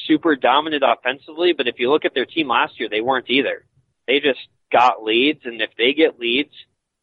super 0.07 0.37
dominant 0.37 0.85
offensively, 0.87 1.55
but 1.55 1.67
if 1.67 1.79
you 1.79 1.91
look 1.91 2.05
at 2.05 2.15
their 2.15 2.27
team 2.27 2.49
last 2.49 2.79
year, 2.79 2.89
they 2.89 3.01
weren't 3.01 3.31
either. 3.31 3.65
They 4.07 4.21
just 4.21 4.41
got 4.71 5.03
leads. 5.03 5.41
And 5.45 5.61
if 5.63 5.71
they 5.79 5.95
get 5.95 6.19
leads, 6.19 6.53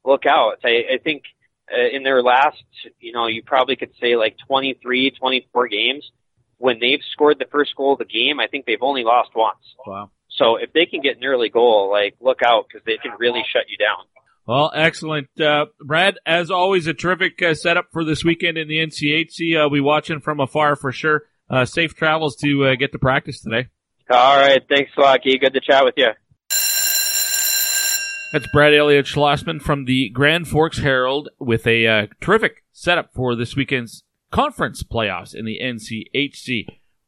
look 0.05 0.25
out. 0.27 0.59
I, 0.63 0.83
I 0.93 0.97
think, 1.03 1.23
uh, 1.71 1.95
in 1.95 2.03
their 2.03 2.21
last, 2.21 2.63
you 2.99 3.11
know, 3.11 3.27
you 3.27 3.43
probably 3.43 3.75
could 3.75 3.91
say 3.99 4.15
like 4.15 4.37
23, 4.47 5.11
24 5.11 5.67
games, 5.67 6.11
when 6.57 6.79
they've 6.79 7.01
scored 7.11 7.39
the 7.39 7.45
first 7.51 7.75
goal 7.75 7.93
of 7.93 7.99
the 7.99 8.05
game, 8.05 8.39
I 8.39 8.47
think 8.47 8.65
they've 8.65 8.81
only 8.81 9.03
lost 9.03 9.31
once. 9.35 9.59
Wow. 9.85 10.11
So 10.29 10.57
if 10.57 10.73
they 10.73 10.85
can 10.85 11.01
get 11.01 11.17
an 11.17 11.23
early 11.23 11.49
goal, 11.49 11.89
like 11.91 12.15
look 12.19 12.41
out 12.43 12.65
because 12.67 12.85
they 12.85 12.97
can 12.97 13.11
really 13.19 13.43
shut 13.51 13.63
you 13.69 13.77
down. 13.77 14.05
Well, 14.45 14.71
excellent, 14.73 15.27
uh, 15.41 15.65
Brad. 15.81 16.19
As 16.25 16.49
always, 16.49 16.87
a 16.87 16.93
terrific 16.93 17.41
uh, 17.41 17.53
setup 17.53 17.87
for 17.91 18.05
this 18.05 18.23
weekend 18.23 18.57
in 18.57 18.69
the 18.69 18.77
NCHC. 18.77 19.65
Uh, 19.65 19.69
we 19.69 19.81
watching 19.81 20.21
from 20.21 20.39
afar 20.39 20.77
for 20.77 20.93
sure. 20.93 21.23
Uh, 21.49 21.65
safe 21.65 21.95
travels 21.95 22.37
to 22.37 22.65
uh, 22.65 22.75
get 22.75 22.93
to 22.93 22.99
practice 22.99 23.41
today. 23.41 23.67
All 24.09 24.39
right, 24.39 24.61
thanks 24.69 24.91
a 24.97 25.01
lot, 25.01 25.19
Good 25.23 25.53
to 25.53 25.59
chat 25.59 25.83
with 25.83 25.95
you. 25.97 26.07
That's 28.33 28.47
Brad 28.47 28.73
Elliott 28.73 29.05
Schlossman 29.05 29.61
from 29.61 29.85
the 29.85 30.09
Grand 30.09 30.49
Forks 30.49 30.79
Herald 30.79 31.29
with 31.39 31.65
a 31.65 31.87
uh, 31.87 32.07
terrific 32.19 32.65
setup 32.73 33.13
for 33.13 33.35
this 33.35 33.55
weekend's 33.55 34.03
conference 34.31 34.83
playoffs 34.83 35.33
in 35.33 35.45
the 35.45 35.61
NCHC. 35.63 36.65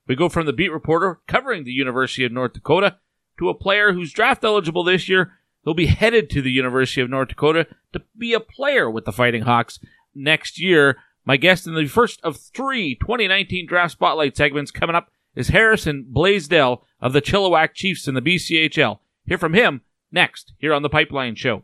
We 0.08 0.16
go 0.16 0.30
from 0.30 0.46
the 0.46 0.54
beat 0.54 0.72
reporter 0.72 1.20
covering 1.28 1.66
the 1.66 1.74
University 1.74 2.24
of 2.24 2.32
North 2.32 2.54
Dakota 2.54 3.00
to 3.38 3.50
a 3.50 3.54
player 3.54 3.92
who's 3.92 4.14
draft 4.14 4.46
eligible 4.46 4.86
this 4.86 5.10
year. 5.10 5.34
He'll 5.66 5.74
be 5.74 5.88
headed 5.88 6.30
to 6.30 6.42
the 6.42 6.52
University 6.52 7.02
of 7.02 7.10
North 7.10 7.28
Dakota 7.28 7.68
to 7.92 8.02
be 8.18 8.34
a 8.34 8.40
player 8.40 8.90
with 8.90 9.04
the 9.04 9.12
Fighting 9.12 9.42
Hawks 9.42 9.78
next 10.16 10.58
year. 10.58 11.00
My 11.26 11.36
guest 11.36 11.68
in 11.68 11.76
the 11.76 11.88
first 11.88 12.22
of 12.24 12.38
three 12.38 12.96
2019 12.96 13.68
draft 13.68 13.92
spotlight 13.92 14.38
segments 14.38 14.72
coming 14.72 14.96
up 14.96 15.12
is 15.36 15.50
Harrison 15.50 16.06
Blaisdell 16.08 16.86
of 17.02 17.12
the 17.12 17.22
Chilliwack 17.22 17.74
Chiefs 17.74 18.08
in 18.08 18.16
the 18.16 18.22
BCHL. 18.22 19.00
Hear 19.26 19.38
from 19.38 19.54
him 19.54 19.82
Next, 20.12 20.54
here 20.58 20.74
on 20.74 20.82
The 20.82 20.90
Pipeline 20.90 21.36
Show. 21.36 21.64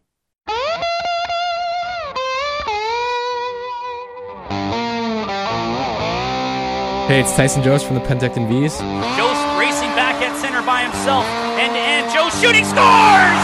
Hey, 7.07 7.21
it's 7.21 7.35
Tyson 7.35 7.63
Jost 7.63 7.87
from 7.87 7.95
the 7.95 8.01
Penticton 8.01 8.47
Vees. 8.47 8.77
Jost 9.17 9.41
racing 9.57 9.89
back 9.97 10.21
at 10.21 10.37
center 10.37 10.61
by 10.61 10.83
himself. 10.83 11.25
End 11.57 11.73
to 11.73 11.81
end. 11.81 12.13
Jost 12.13 12.37
shooting 12.41 12.65
scores! 12.65 13.41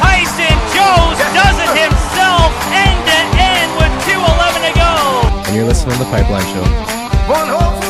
Tyson 0.00 0.56
Jost 0.72 1.20
does 1.36 1.56
it 1.60 1.72
himself 1.76 2.52
end 2.72 3.00
to 3.04 3.20
end 3.36 3.68
with 3.76 3.92
2.11 4.08 4.64
to 4.64 4.72
go. 4.76 4.92
And 5.44 5.56
you're 5.56 5.64
listening 5.64 5.92
to 5.92 6.04
The 6.04 6.10
Pipeline 6.10 6.44
Show. 6.52 7.89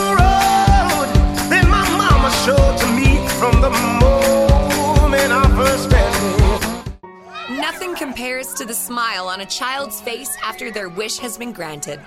Nothing 7.51 7.95
compares 7.95 8.55
to 8.55 8.65
the 8.65 8.75
smile 8.75 9.29
on 9.29 9.41
a 9.41 9.47
child's 9.47 10.01
face 10.01 10.37
after 10.43 10.71
their 10.71 10.89
wish 10.89 11.19
has 11.19 11.37
been 11.37 11.53
granted. 11.53 12.01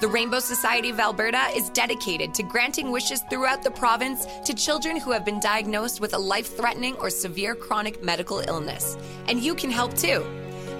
The 0.00 0.08
Rainbow 0.08 0.38
Society 0.38 0.90
of 0.90 1.00
Alberta 1.00 1.48
is 1.56 1.70
dedicated 1.70 2.32
to 2.34 2.42
granting 2.44 2.92
wishes 2.92 3.22
throughout 3.28 3.64
the 3.64 3.70
province 3.70 4.26
to 4.44 4.54
children 4.54 4.96
who 4.96 5.10
have 5.10 5.24
been 5.24 5.40
diagnosed 5.40 6.00
with 6.00 6.14
a 6.14 6.18
life 6.18 6.56
threatening 6.56 6.94
or 6.96 7.10
severe 7.10 7.56
chronic 7.56 8.02
medical 8.02 8.38
illness. 8.40 8.96
And 9.26 9.40
you 9.40 9.54
can 9.54 9.70
help 9.70 9.94
too. 9.94 10.24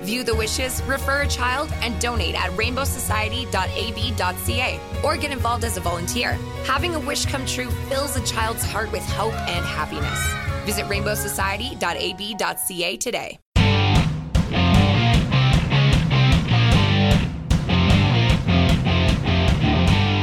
View 0.03 0.25
the 0.25 0.35
wishes, 0.35 0.83
refer 0.83 1.23
a 1.23 1.29
child, 1.29 1.73
and 1.83 1.99
donate 2.01 2.35
at 2.35 2.51
rainbowsociety.ab.ca 2.53 4.81
or 5.05 5.17
get 5.17 5.33
involved 5.33 5.65
as 5.65 5.77
a 5.77 5.81
volunteer. 5.81 6.33
Having 6.65 6.95
a 6.95 7.01
wish 7.01 7.27
come 7.27 7.45
true 7.47 7.71
fills 7.89 8.17
a 8.17 8.25
child's 8.25 8.65
heart 8.65 8.93
with 8.93 9.03
hope 9.03 9.35
and 9.49 9.65
happiness. 9.65 10.19
Visit 10.65 10.87
rainbowsociety.ab.ca 10.87 12.97
today. 12.97 13.39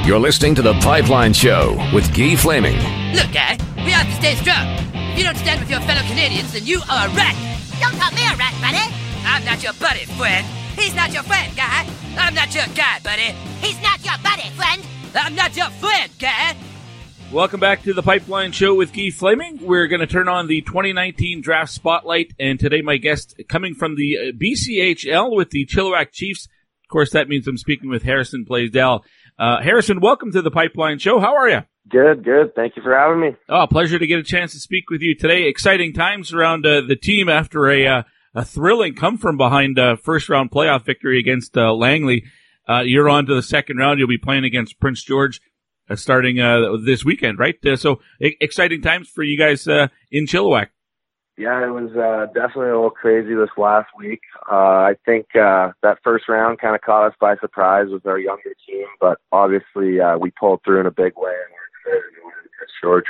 You're 0.06 0.20
listening 0.20 0.54
to 0.54 0.62
The 0.62 0.76
Pipeline 0.82 1.34
Show 1.34 1.76
with 1.92 2.16
Guy 2.16 2.36
Flaming. 2.36 2.76
Look, 3.16 3.34
guy, 3.34 3.58
we 3.78 3.90
have 3.90 4.06
to 4.06 4.14
stay 4.14 4.36
strong. 4.36 4.68
If 4.94 5.18
you 5.18 5.24
don't 5.24 5.36
stand 5.36 5.62
with 5.62 5.70
your 5.72 5.82
fellow 5.82 6.08
Canadians, 6.08 6.54
then 6.54 6.64
you 6.64 6.78
are 6.92 7.08
a 7.08 7.10
rat. 7.16 7.36
Don't 7.82 8.00
call 8.00 8.12
me 8.12 8.22
a 8.22 8.36
rat, 8.38 8.54
buddy. 8.62 8.95
I'm 9.36 9.44
not 9.44 9.62
your 9.62 9.74
buddy, 9.74 10.06
friend. 10.06 10.46
He's 10.80 10.96
not 10.96 11.12
your 11.12 11.24
friend, 11.24 11.54
guy. 11.58 11.86
I'm 12.18 12.34
not 12.34 12.56
your 12.56 12.68
guy, 12.74 13.00
buddy. 13.04 13.36
He's 13.60 13.78
not 13.82 14.04
your 14.06 14.18
buddy, 14.24 14.50
friend. 14.52 14.82
I'm 15.14 15.36
not 15.36 15.58
your 15.58 15.70
friend, 15.72 16.10
guy. 16.18 16.56
Welcome 17.34 17.60
back 17.60 17.84
to 17.84 17.94
the 17.94 18.02
Pipeline 18.02 18.54
Show 18.54 18.76
with 18.76 18.94
Guy 18.94 19.10
Flaming. 19.10 19.60
We're 19.62 19.88
going 19.88 20.00
to 20.00 20.08
turn 20.08 20.30
on 20.30 20.48
the 20.48 20.62
2019 20.62 21.42
Draft 21.42 21.74
Spotlight, 21.74 22.32
and 22.40 22.58
today 22.58 22.82
my 22.82 22.96
guest 22.96 23.36
coming 23.50 23.74
from 23.76 23.98
the 23.98 24.18
uh, 24.18 24.32
BCHL 24.32 25.36
with 25.36 25.50
the 25.50 25.66
Chilliwack 25.66 26.14
Chiefs. 26.14 26.46
Of 26.86 26.90
course, 26.90 27.12
that 27.12 27.28
means 27.28 27.46
I'm 27.46 27.58
speaking 27.58 27.90
with 27.90 28.04
Harrison 28.04 28.46
Blaisdell. 28.48 29.04
Uh, 29.38 29.62
Harrison, 29.62 30.00
welcome 30.00 30.32
to 30.32 30.42
the 30.42 30.50
Pipeline 30.50 31.00
Show. 31.00 31.20
How 31.20 31.36
are 31.36 31.50
you? 31.50 31.60
Good, 31.90 32.24
good. 32.24 32.56
Thank 32.56 32.78
you 32.78 32.84
for 32.84 32.98
having 32.98 33.20
me. 33.20 33.36
Oh, 33.50 33.68
pleasure 33.68 34.00
to 34.00 34.08
get 34.08 34.18
a 34.18 34.24
chance 34.24 34.54
to 34.54 34.60
speak 34.60 34.90
with 34.90 35.02
you 35.02 35.14
today. 35.14 35.50
Exciting 35.50 35.92
times 35.92 36.34
around 36.34 36.66
uh, 36.66 36.84
the 36.88 36.96
team 36.96 37.28
after 37.28 37.70
a 37.70 37.86
uh, 37.86 38.04
a 38.36 38.46
thrilling 38.46 38.94
come 38.94 39.18
from 39.18 39.38
behind 39.38 39.80
uh, 39.80 39.96
first 39.96 40.30
round 40.30 40.52
playoff 40.52 40.86
victory 40.86 41.18
against 41.20 41.58
uh, 41.58 41.74
Langley. 41.74 42.26
Uh, 42.70 42.82
you're 42.82 43.10
on 43.10 43.26
to 43.26 43.34
the 43.34 43.42
second 43.42 43.78
round. 43.78 43.98
You'll 43.98 44.08
be 44.08 44.18
playing 44.18 44.44
against 44.44 44.80
Prince 44.80 45.02
George. 45.04 45.40
uh, 45.90 45.96
starting 45.96 46.40
uh, 46.40 46.78
this 46.84 47.06
weekend, 47.06 47.38
right? 47.40 47.56
Uh, 47.66 47.76
so 47.76 48.00
e- 48.22 48.36
exciting 48.42 48.82
times 48.82 49.08
for 49.08 49.24
you 49.24 49.38
guys 49.38 49.68
in 49.68 50.26
Chilliwack. 50.26 50.68
Yeah, 51.38 51.66
it 51.66 51.70
was 51.70 51.92
definitely 52.34 52.70
a 52.70 52.76
little 52.76 52.90
crazy 52.90 53.36
this 53.36 53.50
last 53.58 53.90
week. 53.98 54.22
I 54.50 54.96
think 55.06 55.28
that 55.34 55.98
first 56.02 56.30
round 56.30 56.60
kind 56.60 56.76
of 56.76 56.82
caught 56.82 57.08
us 57.08 57.14
by 57.20 57.36
surprise 57.38 57.88
with 57.92 58.06
our 58.06 58.18
younger 58.18 58.54
team, 58.68 58.86
but 59.02 59.18
obviously 59.34 60.00
we 60.20 60.32
pulled 60.40 60.62
through 60.64 60.80
in 60.80 60.86
a 60.86 60.92
big 60.92 61.14
way 61.18 61.34
and 61.34 61.52
we're 61.52 61.92
excited 61.94 62.16
to 62.16 62.22
win 62.24 62.34
against 62.40 62.74
George. 62.82 63.06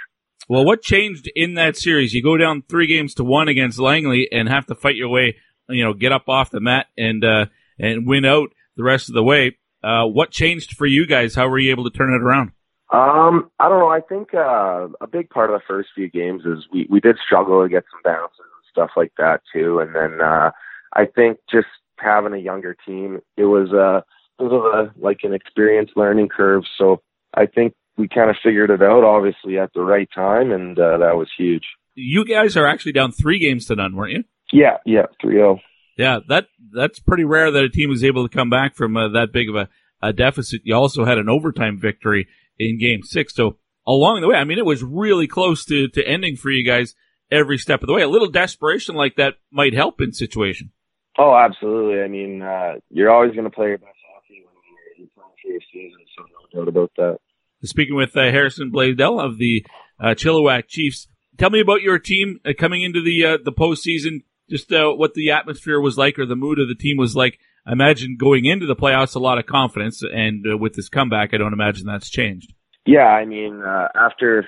Well, 0.48 0.66
what 0.66 0.82
changed 0.82 1.30
in 1.36 1.56
that 1.56 1.76
series? 1.76 2.14
You 2.14 2.22
go 2.22 2.38
down 2.38 2.64
three 2.70 2.88
games 2.88 3.16
to 3.16 3.24
one 3.24 3.48
against 3.48 3.80
Langley 3.80 4.28
and 4.32 4.48
have 4.48 4.68
to 4.68 4.76
fight 4.76 4.96
your 4.96 5.10
way, 5.10 5.38
you 5.70 5.84
know, 5.84 5.93
get 5.93 6.12
up 6.12 6.30
off 6.30 6.52
the 6.52 6.60
mat 6.60 6.88
and 6.98 7.24
uh, 7.24 7.46
and 7.80 8.08
win 8.08 8.26
out 8.26 8.50
the 8.78 8.84
rest 8.84 9.10
of 9.10 9.16
the 9.16 9.24
way. 9.24 9.58
Uh, 9.84 10.06
what 10.06 10.32
changed 10.32 10.76
for 10.78 10.86
you 10.86 11.08
guys? 11.08 11.36
How 11.36 11.48
were 11.48 11.60
you 11.60 11.72
able 11.72 11.84
to 11.89 11.96
turn 11.96 12.14
it 12.14 12.24
around? 12.24 12.52
Um, 12.91 13.50
I 13.60 13.68
don't 13.68 13.80
know. 13.80 13.89
I 13.89 14.02
think 14.02 14.34
uh, 14.34 14.88
a 15.02 15.08
big 15.08 15.30
part 15.30 15.50
of 15.50 15.60
the 15.60 15.66
first 15.68 15.89
few 15.96 16.10
games 16.10 16.43
is 16.46 16.66
we 16.72 16.88
we 16.89 17.00
did 17.00 17.18
struggle 17.26 17.64
to 17.64 17.70
get 17.70 17.84
some 17.91 18.02
bounces 18.04 18.38
and 18.39 18.66
stuff 18.72 18.91
like 18.96 19.14
that 19.18 19.41
too. 19.52 19.80
And 19.80 19.96
then 19.96 20.22
uh, 20.22 20.52
I 20.93 21.06
think 21.06 21.39
just 21.52 21.68
having 21.98 22.34
a 22.34 22.38
younger 22.38 22.76
team, 22.86 23.22
it 23.38 23.46
was 23.46 23.72
a 23.72 24.04
it 24.39 24.52
of 24.52 24.52
a 24.52 24.93
like 24.98 25.20
an 25.24 25.34
experience 25.34 25.91
learning 25.96 26.30
curve. 26.30 26.64
So 26.78 27.02
I 27.34 27.48
think 27.48 27.74
we 27.98 28.08
kind 28.08 28.30
of 28.30 28.36
figured 28.43 28.70
it 28.70 28.82
out, 28.82 29.04
obviously 29.04 29.58
at 29.58 29.72
the 29.74 29.82
right 29.82 30.10
time, 30.14 30.52
and 30.52 30.78
uh, 30.78 30.98
that 30.98 31.16
was 31.16 31.30
huge. 31.38 31.64
You 31.93 32.26
guys 32.26 32.58
are 32.58 32.68
actually 32.68 32.91
down 32.91 33.12
three 33.12 33.39
games 33.39 33.66
to 33.68 33.76
none, 33.76 33.96
weren't 33.96 34.14
you? 34.14 34.24
Yeah, 34.52 34.78
yeah, 34.86 35.06
three 35.22 35.36
zero. 35.36 35.60
Yeah, 35.98 36.20
that 36.28 36.48
that's 36.74 37.00
pretty 37.00 37.24
rare 37.24 37.52
that 37.52 37.64
a 37.64 37.70
team 37.70 37.91
is 37.91 38.04
able 38.04 38.28
to 38.28 38.36
come 38.36 38.50
back 38.50 38.76
from 38.76 38.98
uh, 38.98 39.10
that 39.10 39.32
big 39.32 39.50
of 39.50 39.56
a, 39.56 39.70
a 40.02 40.12
deficit. 40.12 40.62
You 40.66 40.76
also 40.76 41.06
had 41.06 41.18
an 41.18 41.30
overtime 41.30 41.80
victory 41.80 42.28
in 42.60 42.80
game 42.80 43.02
six. 43.04 43.34
So 43.34 43.58
along 43.88 44.22
the 44.22 44.28
way, 44.28 44.36
I 44.36 44.43
mean, 44.43 44.58
it 44.58 44.66
was 44.66 44.84
really 44.84 45.28
close 45.28 45.64
to, 45.66 45.88
to 45.89 46.06
ending 46.06 46.36
for 46.36 46.52
you 46.52 46.66
guys 46.66 46.96
every 47.32 47.58
step 47.58 47.82
of 47.82 47.88
the 47.88 47.93
way. 47.93 48.02
A 48.02 48.10
little 48.10 48.30
desperation 48.30 48.96
like 48.96 49.16
that 49.16 49.36
might 49.52 49.74
help 49.74 50.02
in 50.02 50.12
situation. 50.12 50.72
Oh, 51.18 51.34
absolutely. 51.36 52.02
I 52.02 52.08
mean, 52.08 52.41
uh, 52.41 52.74
you're 52.89 53.10
always 53.10 53.32
going 53.32 53.46
to 53.46 53.50
play 53.50 53.70
your 53.70 53.78
best 53.78 53.98
hockey 54.14 54.43
when 54.43 54.54
you're 54.98 55.08
playing 55.16 55.32
for 55.41 55.48
your 55.50 55.62
season, 55.72 56.06
so 56.18 56.26
no 56.54 56.60
doubt 56.60 56.68
about 56.68 56.91
that. 56.98 57.20
Speaking 57.66 57.95
with 57.95 58.16
uh, 58.16 58.22
Harrison 58.22 58.72
Blaisdell 58.72 59.20
of 59.20 59.38
the 59.38 59.66
uh, 59.99 60.09
Chilliwack 60.09 60.68
Chiefs, 60.68 61.07
tell 61.38 61.49
me 61.49 61.59
about 61.59 61.82
your 61.82 61.99
team 61.99 62.39
uh, 62.45 62.51
coming 62.57 62.82
into 62.82 63.01
the 63.01 63.26
uh, 63.26 63.38
the 63.43 63.51
postseason. 63.51 64.24
Just 64.49 64.72
uh, 64.72 64.91
what 64.91 65.16
the 65.16 65.32
atmosphere 65.32 65.80
was 65.80 65.97
like, 65.97 66.20
or 66.20 66.26
the 66.26 66.36
mood 66.36 66.59
of 66.59 66.68
the 66.68 66.76
team 66.76 66.97
was 66.97 67.16
like. 67.16 67.39
I 67.68 67.72
imagine 67.72 68.16
going 68.20 68.45
into 68.45 68.68
the 68.68 68.76
playoffs, 68.76 69.16
a 69.16 69.20
lot 69.20 69.39
of 69.39 69.47
confidence, 69.47 70.03
and 70.03 70.45
uh, 70.45 70.55
with 70.55 70.76
this 70.76 70.88
comeback, 70.88 71.34
I 71.34 71.38
don't 71.38 71.51
imagine 71.51 71.88
that's 71.88 72.11
changed. 72.11 72.53
Yeah, 72.86 73.07
I 73.07 73.26
mean, 73.26 73.63
uh, 73.63 73.88
after 73.95 74.47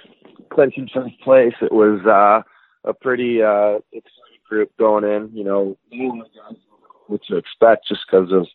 clinching 0.54 0.88
first 0.94 1.20
place, 1.24 1.56
it 1.64 1.72
was 1.72 2.00
a 2.86 2.94
pretty 2.94 3.40
exciting 3.40 4.14
group 4.48 4.70
going 4.78 5.04
in. 5.04 5.32
You 5.34 5.44
know, 5.46 5.78
what 7.08 7.22
to 7.28 7.38
expect 7.38 7.88
just 7.88 8.02
because 8.08 8.32
of 8.32 8.46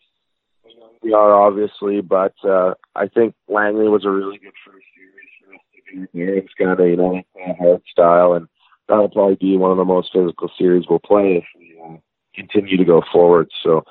we 1.03 1.13
are 1.13 1.33
obviously, 1.33 2.01
but 2.01 2.33
uh, 2.43 2.73
I 2.95 3.07
think 3.07 3.35
Langley 3.47 3.87
was 3.87 4.05
a 4.05 4.09
really 4.09 4.37
good 4.37 4.53
first 4.65 4.85
series 4.95 5.29
for 5.39 5.53
us. 5.53 6.09
It's 6.13 6.53
kind 6.57 6.71
of 6.71 6.87
you 6.87 6.95
know 6.95 7.21
hard 7.59 7.81
style, 7.91 8.33
and 8.33 8.47
that'll 8.87 9.09
probably 9.09 9.35
be 9.35 9.57
one 9.57 9.71
of 9.71 9.77
the 9.77 9.85
most 9.85 10.09
physical 10.13 10.49
series 10.57 10.85
we'll 10.89 10.99
play 10.99 11.37
if 11.37 11.45
we 11.57 11.77
uh, 11.83 11.97
continue 12.35 12.77
to 12.77 12.85
go 12.85 13.01
forward. 13.11 13.49
So 13.63 13.83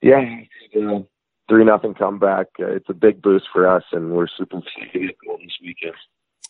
yeah, 0.00 0.22
uh, 0.76 1.00
three 1.48 1.64
nothing 1.64 1.94
comeback. 1.94 2.46
Uh, 2.58 2.72
it's 2.72 2.88
a 2.88 2.94
big 2.94 3.20
boost 3.20 3.46
for 3.52 3.68
us, 3.68 3.84
and 3.92 4.12
we're 4.12 4.28
super 4.28 4.58
excited 4.58 4.92
to 4.92 4.98
get 5.00 5.16
this 5.38 5.58
weekend. 5.62 5.94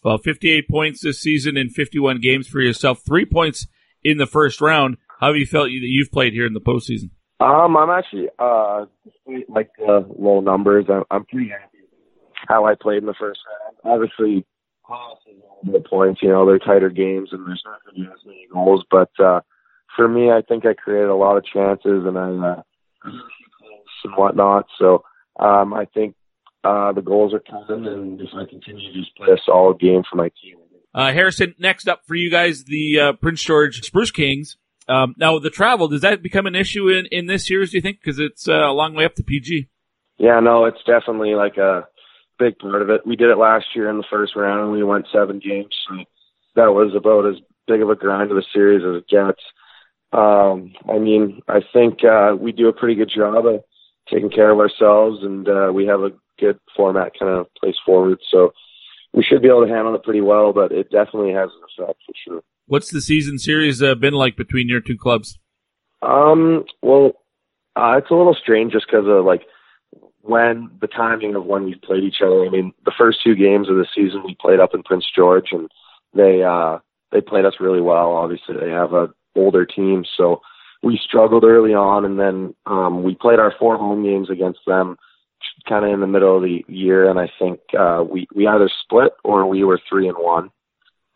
Well, 0.02 0.18
58 0.18 0.68
points 0.68 1.02
this 1.02 1.20
season 1.20 1.56
in 1.56 1.68
51 1.68 2.20
games 2.20 2.48
for 2.48 2.60
yourself. 2.60 3.00
Three 3.04 3.26
points 3.26 3.66
in 4.02 4.16
the 4.16 4.26
first 4.26 4.60
round. 4.60 4.96
How 5.18 5.28
have 5.28 5.36
you 5.36 5.46
felt 5.46 5.66
that 5.66 5.72
you've 5.72 6.10
played 6.10 6.32
here 6.32 6.46
in 6.46 6.54
the 6.54 6.60
postseason? 6.60 7.10
Um, 7.40 7.76
I'm 7.76 7.90
actually, 7.90 8.28
uh, 8.38 8.84
like 9.48 9.70
the 9.78 10.06
low 10.18 10.40
numbers, 10.40 10.86
I'm, 10.88 11.04
I'm 11.10 11.24
pretty 11.24 11.48
happy 11.48 11.78
how 12.48 12.66
I 12.66 12.74
played 12.74 12.98
in 12.98 13.06
the 13.06 13.14
first 13.18 13.40
round. 13.84 13.94
Obviously, 13.94 14.44
the 15.64 15.80
points, 15.80 16.20
you 16.22 16.28
know, 16.28 16.44
they're 16.44 16.58
tighter 16.58 16.90
games 16.90 17.30
and 17.32 17.46
there's 17.46 17.62
not 17.64 17.82
going 17.84 17.94
to 17.94 18.00
be 18.02 18.12
as 18.12 18.26
many 18.26 18.46
goals, 18.52 18.84
but 18.90 19.10
uh, 19.18 19.40
for 19.96 20.08
me, 20.08 20.30
I 20.30 20.42
think 20.42 20.66
I 20.66 20.74
created 20.74 21.08
a 21.08 21.14
lot 21.14 21.36
of 21.36 21.44
chances 21.44 22.04
and 22.06 22.18
I 22.18 22.30
uh, 22.30 22.62
and 24.04 24.14
whatnot. 24.16 24.66
So 24.78 25.04
um, 25.38 25.72
I 25.74 25.86
think 25.86 26.14
uh, 26.64 26.92
the 26.92 27.02
goals 27.02 27.32
are 27.34 27.40
coming, 27.40 27.86
and 27.86 28.20
if 28.20 28.28
I 28.34 28.44
continue 28.48 28.92
to 28.92 28.98
just 28.98 29.16
play 29.16 29.28
a 29.32 29.38
solid 29.44 29.78
game 29.78 30.02
for 30.10 30.16
my 30.16 30.30
team. 30.42 30.56
Uh, 30.92 31.12
Harrison, 31.12 31.54
next 31.58 31.88
up 31.88 32.02
for 32.04 32.16
you 32.16 32.30
guys, 32.30 32.64
the 32.64 33.00
uh, 33.00 33.12
Prince 33.12 33.42
George 33.42 33.80
Spruce 33.82 34.10
Kings. 34.10 34.56
Um, 34.90 35.14
now, 35.16 35.38
the 35.38 35.50
travel, 35.50 35.86
does 35.86 36.00
that 36.00 36.20
become 36.20 36.46
an 36.46 36.56
issue 36.56 36.88
in, 36.88 37.06
in 37.06 37.26
this 37.26 37.46
series, 37.46 37.70
do 37.70 37.76
you 37.76 37.80
think? 37.80 38.00
Because 38.00 38.18
it's 38.18 38.48
uh, 38.48 38.52
a 38.52 38.72
long 38.72 38.94
way 38.94 39.04
up 39.04 39.14
to 39.14 39.22
PG. 39.22 39.68
Yeah, 40.18 40.40
no, 40.40 40.64
it's 40.64 40.82
definitely 40.84 41.34
like 41.34 41.58
a 41.58 41.86
big 42.40 42.58
part 42.58 42.82
of 42.82 42.90
it. 42.90 43.06
We 43.06 43.14
did 43.14 43.30
it 43.30 43.38
last 43.38 43.66
year 43.76 43.88
in 43.88 43.98
the 43.98 44.04
first 44.10 44.34
round, 44.34 44.62
and 44.62 44.72
we 44.72 44.82
went 44.82 45.06
seven 45.12 45.38
games. 45.38 45.76
So 45.88 45.96
that 46.56 46.74
was 46.74 46.92
about 46.96 47.26
as 47.26 47.40
big 47.68 47.82
of 47.82 47.88
a 47.88 47.94
grind 47.94 48.32
of 48.32 48.36
a 48.36 48.42
series 48.52 48.82
as 48.84 49.02
it 49.02 49.08
gets. 49.08 49.40
Um, 50.12 50.74
I 50.88 50.98
mean, 50.98 51.40
I 51.46 51.60
think 51.72 52.02
uh, 52.04 52.34
we 52.38 52.50
do 52.50 52.66
a 52.66 52.72
pretty 52.72 52.96
good 52.96 53.12
job 53.14 53.46
of 53.46 53.62
taking 54.12 54.30
care 54.30 54.50
of 54.50 54.58
ourselves, 54.58 55.20
and 55.22 55.48
uh, 55.48 55.70
we 55.72 55.86
have 55.86 56.00
a 56.00 56.10
good 56.40 56.58
format 56.76 57.12
kind 57.16 57.30
of 57.30 57.46
place 57.54 57.76
forward. 57.86 58.18
So 58.28 58.52
we 59.12 59.22
should 59.22 59.40
be 59.40 59.48
able 59.48 59.66
to 59.66 59.72
handle 59.72 59.94
it 59.94 60.02
pretty 60.02 60.20
well, 60.20 60.52
but 60.52 60.72
it 60.72 60.90
definitely 60.90 61.32
has 61.32 61.50
an 61.50 61.84
effect 61.84 62.00
for 62.04 62.14
sure. 62.24 62.42
What's 62.70 62.92
the 62.92 63.00
season 63.00 63.40
series 63.40 63.82
uh, 63.82 63.96
been 63.96 64.14
like 64.14 64.36
between 64.36 64.68
your 64.68 64.80
two 64.80 64.96
clubs? 64.96 65.40
Um, 66.02 66.64
well, 66.82 67.14
uh, 67.74 67.96
it's 67.98 68.12
a 68.12 68.14
little 68.14 68.36
strange 68.40 68.70
just 68.70 68.86
because 68.86 69.06
of 69.08 69.24
like 69.24 69.42
when 70.20 70.70
the 70.80 70.86
timing 70.86 71.34
of 71.34 71.44
when 71.44 71.64
we 71.64 71.74
played 71.74 72.04
each 72.04 72.22
other. 72.24 72.46
I 72.46 72.48
mean, 72.48 72.72
the 72.84 72.92
first 72.96 73.24
two 73.24 73.34
games 73.34 73.68
of 73.68 73.74
the 73.74 73.88
season 73.92 74.22
we 74.24 74.36
played 74.40 74.60
up 74.60 74.72
in 74.72 74.84
Prince 74.84 75.04
George, 75.12 75.48
and 75.50 75.68
they 76.14 76.44
uh, 76.44 76.78
they 77.10 77.20
played 77.20 77.44
us 77.44 77.54
really 77.58 77.80
well. 77.80 78.12
Obviously, 78.12 78.54
they 78.54 78.70
have 78.70 78.92
a 78.92 79.08
older 79.34 79.66
team, 79.66 80.04
so 80.16 80.40
we 80.80 80.96
struggled 81.04 81.42
early 81.42 81.74
on, 81.74 82.04
and 82.04 82.20
then 82.20 82.54
um, 82.66 83.02
we 83.02 83.16
played 83.16 83.40
our 83.40 83.52
four 83.58 83.78
home 83.78 84.04
games 84.04 84.30
against 84.30 84.60
them, 84.64 84.96
kind 85.68 85.84
of 85.84 85.90
in 85.90 85.98
the 85.98 86.06
middle 86.06 86.36
of 86.36 86.44
the 86.44 86.64
year, 86.68 87.10
and 87.10 87.18
I 87.18 87.28
think 87.36 87.58
uh, 87.76 88.04
we 88.08 88.28
we 88.32 88.46
either 88.46 88.70
split 88.84 89.10
or 89.24 89.44
we 89.46 89.64
were 89.64 89.80
three 89.88 90.06
and 90.06 90.16
one. 90.16 90.52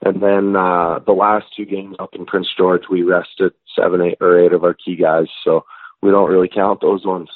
And 0.02 0.22
then 0.22 0.54
uh, 0.56 0.98
the 1.06 1.12
last 1.12 1.46
two 1.56 1.64
games 1.64 1.96
up 1.98 2.10
in 2.14 2.26
Prince 2.26 2.48
George, 2.56 2.82
we 2.90 3.02
rested 3.02 3.52
seven, 3.78 4.02
eight, 4.02 4.18
or 4.20 4.38
eight 4.38 4.52
of 4.52 4.64
our 4.64 4.74
key 4.74 4.96
guys, 4.96 5.26
so 5.44 5.64
we 6.02 6.10
don't 6.10 6.30
really 6.30 6.50
count 6.52 6.80
those 6.80 7.06
ones. 7.06 7.28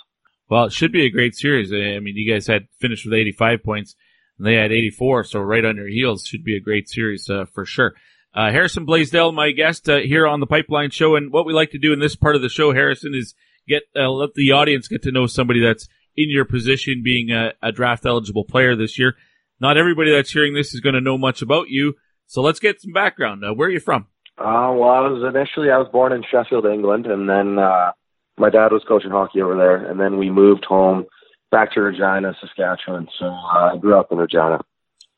Well, 0.50 0.64
it 0.64 0.72
should 0.72 0.92
be 0.92 1.04
a 1.04 1.10
great 1.10 1.34
series. 1.34 1.72
I 1.72 2.00
mean, 2.00 2.16
you 2.16 2.30
guys 2.30 2.46
had 2.46 2.68
finished 2.80 3.04
with 3.04 3.14
85 3.14 3.62
points, 3.62 3.96
and 4.38 4.46
they 4.46 4.54
had 4.54 4.72
84, 4.72 5.24
so 5.24 5.40
right 5.40 5.64
on 5.64 5.76
your 5.76 5.88
heels. 5.88 6.26
Should 6.26 6.44
be 6.44 6.56
a 6.56 6.60
great 6.60 6.88
series 6.88 7.28
uh, 7.28 7.44
for 7.52 7.64
sure. 7.64 7.94
Uh, 8.34 8.50
Harrison 8.50 8.84
Blaisdell, 8.84 9.32
my 9.32 9.50
guest 9.52 9.88
uh, 9.88 9.98
here 9.98 10.26
on 10.26 10.40
the 10.40 10.46
Pipeline 10.46 10.90
Show, 10.90 11.16
and 11.16 11.32
what 11.32 11.46
we 11.46 11.52
like 11.52 11.70
to 11.70 11.78
do 11.78 11.92
in 11.92 11.98
this 11.98 12.16
part 12.16 12.36
of 12.36 12.42
the 12.42 12.48
show, 12.48 12.72
Harrison, 12.72 13.14
is 13.14 13.34
get 13.66 13.82
uh, 13.96 14.08
let 14.10 14.34
the 14.34 14.52
audience 14.52 14.88
get 14.88 15.02
to 15.02 15.12
know 15.12 15.26
somebody 15.26 15.60
that's 15.60 15.88
in 16.16 16.30
your 16.30 16.44
position, 16.44 17.02
being 17.02 17.30
a, 17.30 17.52
a 17.62 17.72
draft 17.72 18.04
eligible 18.04 18.44
player 18.44 18.74
this 18.74 18.98
year. 18.98 19.14
Not 19.60 19.76
everybody 19.76 20.12
that's 20.12 20.30
hearing 20.30 20.54
this 20.54 20.74
is 20.74 20.80
going 20.80 20.94
to 20.94 21.00
know 21.00 21.18
much 21.18 21.42
about 21.42 21.68
you, 21.68 21.94
so 22.28 22.42
let's 22.42 22.60
get 22.60 22.80
some 22.80 22.92
background. 22.92 23.44
Uh, 23.44 23.52
where 23.52 23.68
are 23.68 23.72
you 23.72 23.80
from? 23.80 24.06
Uh, 24.38 24.70
well, 24.78 24.90
I 24.90 25.00
was 25.00 25.34
initially 25.34 25.70
I 25.70 25.78
was 25.78 25.88
born 25.90 26.12
in 26.12 26.22
Sheffield, 26.30 26.64
England, 26.64 27.06
and 27.06 27.28
then 27.28 27.58
uh, 27.58 27.90
my 28.36 28.50
dad 28.50 28.70
was 28.70 28.84
coaching 28.86 29.10
hockey 29.10 29.42
over 29.42 29.56
there, 29.56 29.90
and 29.90 29.98
then 29.98 30.16
we 30.16 30.30
moved 30.30 30.64
home 30.64 31.06
back 31.50 31.72
to 31.72 31.80
Regina, 31.80 32.34
Saskatchewan. 32.40 33.08
So 33.18 33.26
uh, 33.26 33.74
I 33.74 33.76
grew 33.80 33.98
up 33.98 34.12
in 34.12 34.18
Regina. 34.18 34.60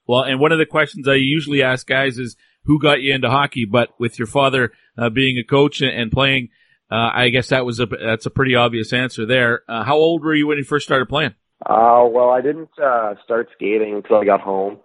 Well, 0.06 0.22
and 0.22 0.40
one 0.40 0.52
of 0.52 0.58
the 0.58 0.66
questions 0.66 1.06
I 1.06 1.16
usually 1.16 1.62
ask 1.62 1.86
guys 1.86 2.18
is 2.18 2.36
who 2.64 2.80
got 2.80 3.02
you 3.02 3.14
into 3.14 3.28
hockey, 3.28 3.64
but 3.64 3.90
with 3.98 4.18
your 4.18 4.26
father 4.26 4.72
uh, 4.96 5.10
being 5.10 5.38
a 5.38 5.44
coach 5.44 5.82
and 5.82 6.10
playing, 6.10 6.48
uh, 6.90 7.10
I 7.12 7.28
guess 7.28 7.48
that 7.48 7.64
was 7.64 7.78
a 7.78 7.86
that's 7.86 8.26
a 8.26 8.30
pretty 8.30 8.54
obvious 8.54 8.92
answer 8.92 9.26
there. 9.26 9.62
Uh, 9.68 9.84
how 9.84 9.96
old 9.96 10.24
were 10.24 10.34
you 10.34 10.46
when 10.46 10.58
you 10.58 10.64
first 10.64 10.86
started 10.86 11.08
playing? 11.08 11.34
Uh, 11.64 12.04
well, 12.10 12.30
I 12.30 12.40
didn't 12.40 12.70
uh, 12.82 13.14
start 13.22 13.48
skating 13.54 13.94
until 13.94 14.16
I 14.16 14.24
got 14.24 14.40
home, 14.40 14.78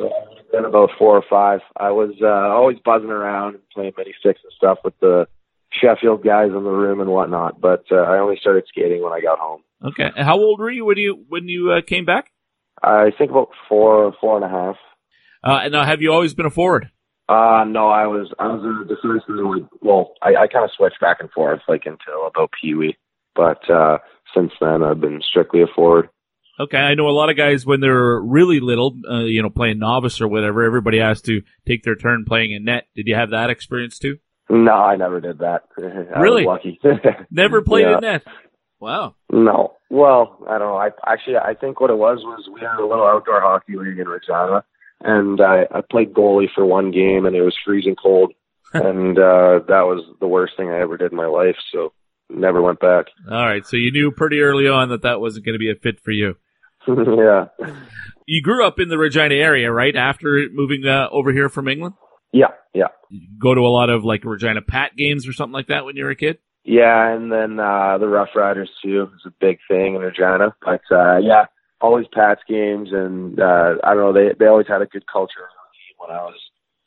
so 0.00 0.10
been 0.52 0.64
about 0.64 0.90
four 0.98 1.16
or 1.16 1.24
five. 1.28 1.60
I 1.76 1.90
was 1.90 2.14
uh, 2.22 2.26
always 2.26 2.78
buzzing 2.84 3.10
around 3.10 3.54
and 3.54 3.68
playing 3.72 3.92
mini 3.96 4.14
sticks 4.18 4.40
and 4.42 4.52
stuff 4.56 4.78
with 4.84 4.98
the 5.00 5.26
Sheffield 5.72 6.24
guys 6.24 6.48
in 6.48 6.64
the 6.64 6.70
room 6.70 7.00
and 7.00 7.10
whatnot. 7.10 7.60
But 7.60 7.84
uh, 7.92 7.96
I 7.96 8.18
only 8.18 8.36
started 8.40 8.64
skating 8.68 9.02
when 9.02 9.12
I 9.12 9.20
got 9.20 9.38
home. 9.38 9.62
Okay, 9.84 10.10
how 10.16 10.38
old 10.38 10.60
were 10.60 10.70
you 10.70 10.84
when 10.84 10.98
you 10.98 11.24
when 11.28 11.48
you 11.48 11.70
uh, 11.72 11.82
came 11.82 12.04
back? 12.04 12.30
I 12.82 13.12
think 13.16 13.30
about 13.30 13.50
four, 13.68 14.14
four 14.20 14.36
and 14.36 14.44
a 14.44 14.48
half. 14.48 14.76
Uh, 15.42 15.60
and 15.64 15.72
now, 15.72 15.84
have 15.84 16.02
you 16.02 16.12
always 16.12 16.34
been 16.34 16.46
a 16.46 16.50
forward? 16.50 16.90
Uh, 17.28 17.64
no, 17.66 17.88
I 17.88 18.06
was 18.06 18.32
I 18.38 18.48
was 18.48 18.62
a 18.64 18.92
defenseman. 18.92 19.68
Well, 19.80 20.14
I, 20.20 20.34
I 20.36 20.46
kind 20.48 20.64
of 20.64 20.70
switched 20.76 21.00
back 21.00 21.18
and 21.20 21.30
forth 21.30 21.60
like 21.68 21.86
until 21.86 22.26
about 22.26 22.50
Pee 22.60 22.74
Wee, 22.74 22.96
but 23.34 23.70
uh, 23.70 23.98
since 24.34 24.52
then 24.60 24.82
I've 24.82 25.00
been 25.00 25.22
strictly 25.22 25.62
a 25.62 25.66
forward. 25.74 26.10
Okay, 26.60 26.76
I 26.76 26.94
know 26.94 27.08
a 27.08 27.10
lot 27.10 27.30
of 27.30 27.36
guys 27.38 27.64
when 27.64 27.80
they're 27.80 28.20
really 28.20 28.60
little, 28.60 28.94
uh, 29.10 29.20
you 29.20 29.42
know, 29.42 29.48
playing 29.48 29.78
novice 29.78 30.20
or 30.20 30.28
whatever. 30.28 30.62
Everybody 30.62 30.98
has 30.98 31.22
to 31.22 31.40
take 31.66 31.84
their 31.84 31.96
turn 31.96 32.24
playing 32.26 32.52
in 32.52 32.64
net. 32.64 32.84
Did 32.94 33.06
you 33.08 33.14
have 33.14 33.30
that 33.30 33.48
experience 33.48 33.98
too? 33.98 34.18
No, 34.50 34.72
I 34.72 34.96
never 34.96 35.20
did 35.20 35.38
that. 35.38 35.62
I 36.14 36.20
Really? 36.20 36.44
lucky. 36.44 36.78
Never 37.30 37.62
played 37.62 37.86
Yeah. 37.86 37.94
in 37.94 38.00
net. 38.00 38.22
Wow. 38.80 39.14
No. 39.32 39.74
Well, 39.90 40.38
I 40.48 40.58
don't 40.58 40.68
know. 40.68 40.76
I 40.76 40.90
actually 41.06 41.36
I 41.36 41.54
think 41.54 41.80
what 41.80 41.90
it 41.90 41.96
was 41.98 42.18
was 42.24 42.48
we 42.52 42.60
had 42.60 42.78
a 42.78 42.86
little 42.86 43.06
outdoor 43.06 43.40
hockey 43.40 43.76
league 43.76 43.98
in 43.98 44.08
Regina, 44.08 44.64
and 45.02 45.40
I, 45.40 45.66
I 45.70 45.80
played 45.88 46.12
goalie 46.12 46.48
for 46.54 46.64
one 46.66 46.90
game, 46.90 47.26
and 47.26 47.36
it 47.36 47.42
was 47.42 47.56
freezing 47.64 47.96
cold, 47.96 48.32
and 48.74 49.18
uh, 49.18 49.60
that 49.68 49.82
was 49.86 50.04
the 50.20 50.26
worst 50.28 50.54
thing 50.56 50.68
I 50.68 50.80
ever 50.80 50.96
did 50.96 51.12
in 51.12 51.16
my 51.16 51.26
life. 51.26 51.56
So 51.72 51.92
never 52.28 52.60
went 52.60 52.80
back. 52.80 53.06
All 53.30 53.44
right, 53.46 53.64
so 53.66 53.76
you 53.76 53.92
knew 53.92 54.10
pretty 54.10 54.40
early 54.40 54.68
on 54.68 54.88
that 54.90 55.02
that 55.02 55.20
wasn't 55.20 55.44
going 55.46 55.54
to 55.54 55.58
be 55.58 55.70
a 55.70 55.74
fit 55.74 56.00
for 56.00 56.10
you. 56.10 56.36
yeah. 56.88 57.46
You 58.26 58.42
grew 58.42 58.64
up 58.64 58.78
in 58.78 58.88
the 58.88 58.98
Regina 58.98 59.34
area, 59.34 59.70
right? 59.72 59.94
After 59.94 60.46
moving 60.52 60.86
uh, 60.86 61.08
over 61.10 61.32
here 61.32 61.48
from 61.48 61.68
England, 61.68 61.94
Yeah. 62.32 62.48
Yeah. 62.74 62.88
go 63.40 63.54
to 63.54 63.60
a 63.62 63.68
lot 63.68 63.90
of 63.90 64.04
like 64.04 64.24
Regina 64.24 64.62
Pat 64.62 64.96
games 64.96 65.26
or 65.26 65.32
something 65.32 65.52
like 65.52 65.66
that 65.68 65.84
when 65.84 65.96
you 65.96 66.04
were 66.04 66.10
a 66.10 66.16
kid. 66.16 66.38
Yeah, 66.62 67.12
and 67.14 67.32
then 67.32 67.58
uh 67.58 67.96
the 67.98 68.06
Rough 68.06 68.28
Riders 68.36 68.70
too 68.84 69.08
is 69.16 69.22
a 69.26 69.32
big 69.40 69.58
thing 69.66 69.94
in 69.96 70.00
Regina. 70.02 70.54
But 70.62 70.82
uh 70.92 71.16
yeah, 71.18 71.46
always 71.80 72.06
Pats 72.12 72.42
games 72.48 72.90
and 72.92 73.40
uh 73.40 73.74
I 73.82 73.94
don't 73.94 73.98
know, 74.04 74.12
they 74.12 74.34
they 74.38 74.46
always 74.46 74.68
had 74.68 74.82
a 74.82 74.86
good 74.86 75.04
culture 75.10 75.48
when 75.98 76.10
I 76.16 76.22
was 76.22 76.38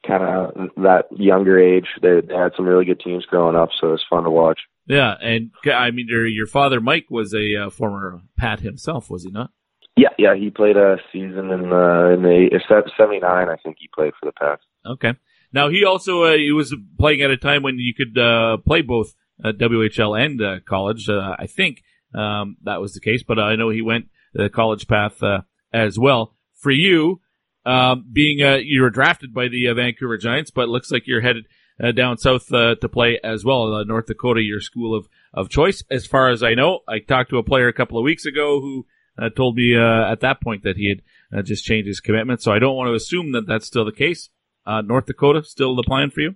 kind 0.07 0.23
of 0.23 0.69
that 0.83 1.05
younger 1.11 1.59
age. 1.59 1.87
They, 2.01 2.21
they 2.21 2.35
had 2.35 2.51
some 2.55 2.65
really 2.67 2.85
good 2.85 2.99
teams 2.99 3.25
growing 3.25 3.55
up, 3.55 3.69
so 3.79 3.87
it 3.87 3.91
was 3.91 4.05
fun 4.09 4.23
to 4.23 4.29
watch. 4.29 4.59
Yeah, 4.85 5.15
and 5.21 5.51
I 5.65 5.91
mean, 5.91 6.07
your 6.07 6.25
your 6.27 6.47
father 6.47 6.79
Mike 6.79 7.07
was 7.09 7.33
a 7.33 7.65
uh, 7.65 7.69
former 7.69 8.21
Pat 8.37 8.59
himself, 8.61 9.09
was 9.09 9.23
he 9.23 9.31
not? 9.31 9.49
Yeah, 9.95 10.09
yeah, 10.17 10.35
he 10.35 10.49
played 10.49 10.75
a 10.75 10.97
season 11.11 11.51
in 11.51 11.69
the 11.69 12.13
in 12.15 12.23
the 12.23 12.59
'79. 12.97 13.23
I 13.23 13.55
think 13.63 13.77
he 13.79 13.89
played 13.93 14.13
for 14.19 14.25
the 14.25 14.31
Pats. 14.31 14.63
Okay. 14.85 15.13
Now 15.51 15.69
he 15.69 15.85
also 15.85 16.23
uh, 16.23 16.35
he 16.35 16.51
was 16.51 16.75
playing 16.99 17.21
at 17.21 17.29
a 17.29 17.37
time 17.37 17.61
when 17.61 17.77
you 17.77 17.93
could 17.93 18.17
uh, 18.17 18.57
play 18.57 18.81
both 18.81 19.13
uh, 19.43 19.51
WHL 19.51 20.19
and 20.19 20.41
uh, 20.41 20.59
college. 20.65 21.07
Uh, 21.07 21.35
I 21.37 21.45
think 21.45 21.83
um, 22.15 22.57
that 22.63 22.81
was 22.81 22.93
the 22.93 23.01
case, 23.01 23.23
but 23.23 23.37
I 23.37 23.55
know 23.55 23.69
he 23.69 23.83
went 23.83 24.05
the 24.33 24.49
college 24.49 24.87
path 24.87 25.21
uh, 25.21 25.41
as 25.71 25.99
well. 25.99 26.35
For 26.55 26.71
you, 26.71 27.21
um, 27.65 28.05
being 28.11 28.41
uh, 28.41 28.55
you 28.55 28.81
were 28.81 28.89
drafted 28.89 29.33
by 29.33 29.47
the 29.47 29.67
uh, 29.67 29.73
Vancouver 29.75 30.17
Giants, 30.17 30.51
but 30.51 30.69
looks 30.69 30.91
like 30.91 31.07
you're 31.07 31.21
headed 31.21 31.45
uh, 31.81 31.91
down 31.91 32.17
south 32.17 32.51
uh, 32.51 32.75
to 32.75 32.89
play 32.89 33.19
as 33.23 33.43
well. 33.45 33.73
Uh, 33.73 33.83
North 33.83 34.07
Dakota, 34.07 34.41
your 34.41 34.59
school 34.59 34.95
of 34.95 35.07
of 35.33 35.49
choice, 35.49 35.83
as 35.89 36.05
far 36.05 36.29
as 36.29 36.43
I 36.43 36.53
know. 36.53 36.79
I 36.87 36.99
talked 36.99 37.29
to 37.31 37.37
a 37.37 37.43
player 37.43 37.67
a 37.67 37.73
couple 37.73 37.97
of 37.97 38.03
weeks 38.03 38.25
ago 38.25 38.59
who 38.59 38.85
uh, 39.17 39.29
told 39.29 39.55
me 39.55 39.75
uh, 39.75 40.11
at 40.11 40.21
that 40.21 40.41
point 40.41 40.63
that 40.63 40.77
he 40.77 40.89
had 40.89 41.01
uh, 41.37 41.41
just 41.41 41.65
changed 41.65 41.87
his 41.87 41.99
commitment. 41.99 42.41
So 42.41 42.51
I 42.51 42.59
don't 42.59 42.75
want 42.75 42.89
to 42.89 42.93
assume 42.93 43.31
that 43.33 43.47
that's 43.47 43.65
still 43.65 43.85
the 43.85 43.91
case. 43.91 44.29
Uh, 44.65 44.81
North 44.81 45.05
Dakota 45.05 45.43
still 45.43 45.75
the 45.75 45.83
plan 45.83 46.09
for 46.09 46.21
you? 46.21 46.35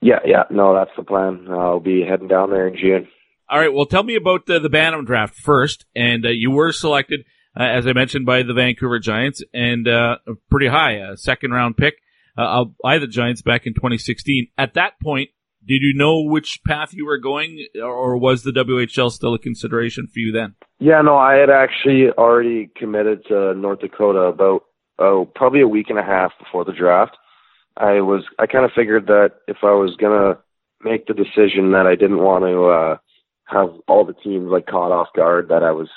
Yeah, 0.00 0.20
yeah, 0.24 0.44
no, 0.50 0.74
that's 0.74 0.90
the 0.96 1.02
plan. 1.02 1.46
I'll 1.50 1.80
be 1.80 2.02
heading 2.08 2.28
down 2.28 2.50
there 2.50 2.68
in 2.68 2.76
June. 2.76 3.08
All 3.48 3.58
right. 3.58 3.72
Well, 3.72 3.86
tell 3.86 4.02
me 4.02 4.16
about 4.16 4.46
the, 4.46 4.58
the 4.58 4.68
Bantam 4.68 5.04
draft 5.04 5.34
first. 5.36 5.86
And 5.94 6.26
uh, 6.26 6.30
you 6.30 6.50
were 6.50 6.72
selected, 6.72 7.20
uh, 7.58 7.62
as 7.62 7.86
I 7.86 7.92
mentioned, 7.92 8.26
by 8.26 8.42
the 8.42 8.54
Vancouver 8.54 8.98
Giants, 8.98 9.42
and 9.54 9.86
uh, 9.86 10.18
pretty 10.50 10.66
high, 10.66 10.94
a 10.94 11.16
second 11.16 11.52
round 11.52 11.76
pick 11.76 11.94
uh, 12.36 12.64
by 12.82 12.98
the 12.98 13.06
Giants 13.06 13.42
back 13.42 13.66
in 13.66 13.74
2016. 13.74 14.48
At 14.58 14.74
that 14.74 15.00
point, 15.00 15.30
did 15.66 15.82
you 15.82 15.94
know 15.94 16.20
which 16.20 16.60
path 16.66 16.92
you 16.92 17.06
were 17.06 17.18
going, 17.18 17.66
or 17.82 18.16
was 18.16 18.42
the 18.42 18.52
WHL 18.52 19.10
still 19.10 19.34
a 19.34 19.38
consideration 19.38 20.06
for 20.06 20.20
you 20.20 20.32
then? 20.32 20.54
Yeah, 20.78 21.02
no, 21.02 21.16
I 21.16 21.34
had 21.34 21.50
actually 21.50 22.10
already 22.10 22.70
committed 22.76 23.24
to 23.28 23.54
North 23.54 23.80
Dakota 23.80 24.20
about 24.20 24.64
oh 24.98 25.30
probably 25.34 25.60
a 25.60 25.68
week 25.68 25.90
and 25.90 25.98
a 25.98 26.04
half 26.04 26.32
before 26.38 26.64
the 26.64 26.72
draft. 26.72 27.16
I 27.76 28.00
was 28.00 28.24
I 28.38 28.46
kind 28.46 28.64
of 28.64 28.70
figured 28.74 29.06
that 29.06 29.32
if 29.48 29.58
I 29.62 29.72
was 29.72 29.96
gonna 29.96 30.38
make 30.82 31.06
the 31.06 31.14
decision 31.14 31.72
that 31.72 31.86
I 31.86 31.94
didn't 31.96 32.22
want 32.22 32.44
to 32.44 32.64
uh 32.66 32.96
have 33.46 33.70
all 33.88 34.04
the 34.04 34.14
teams 34.14 34.50
like 34.50 34.66
caught 34.66 34.92
off 34.92 35.08
guard 35.14 35.48
that 35.48 35.62
I 35.62 35.72
was 35.72 35.88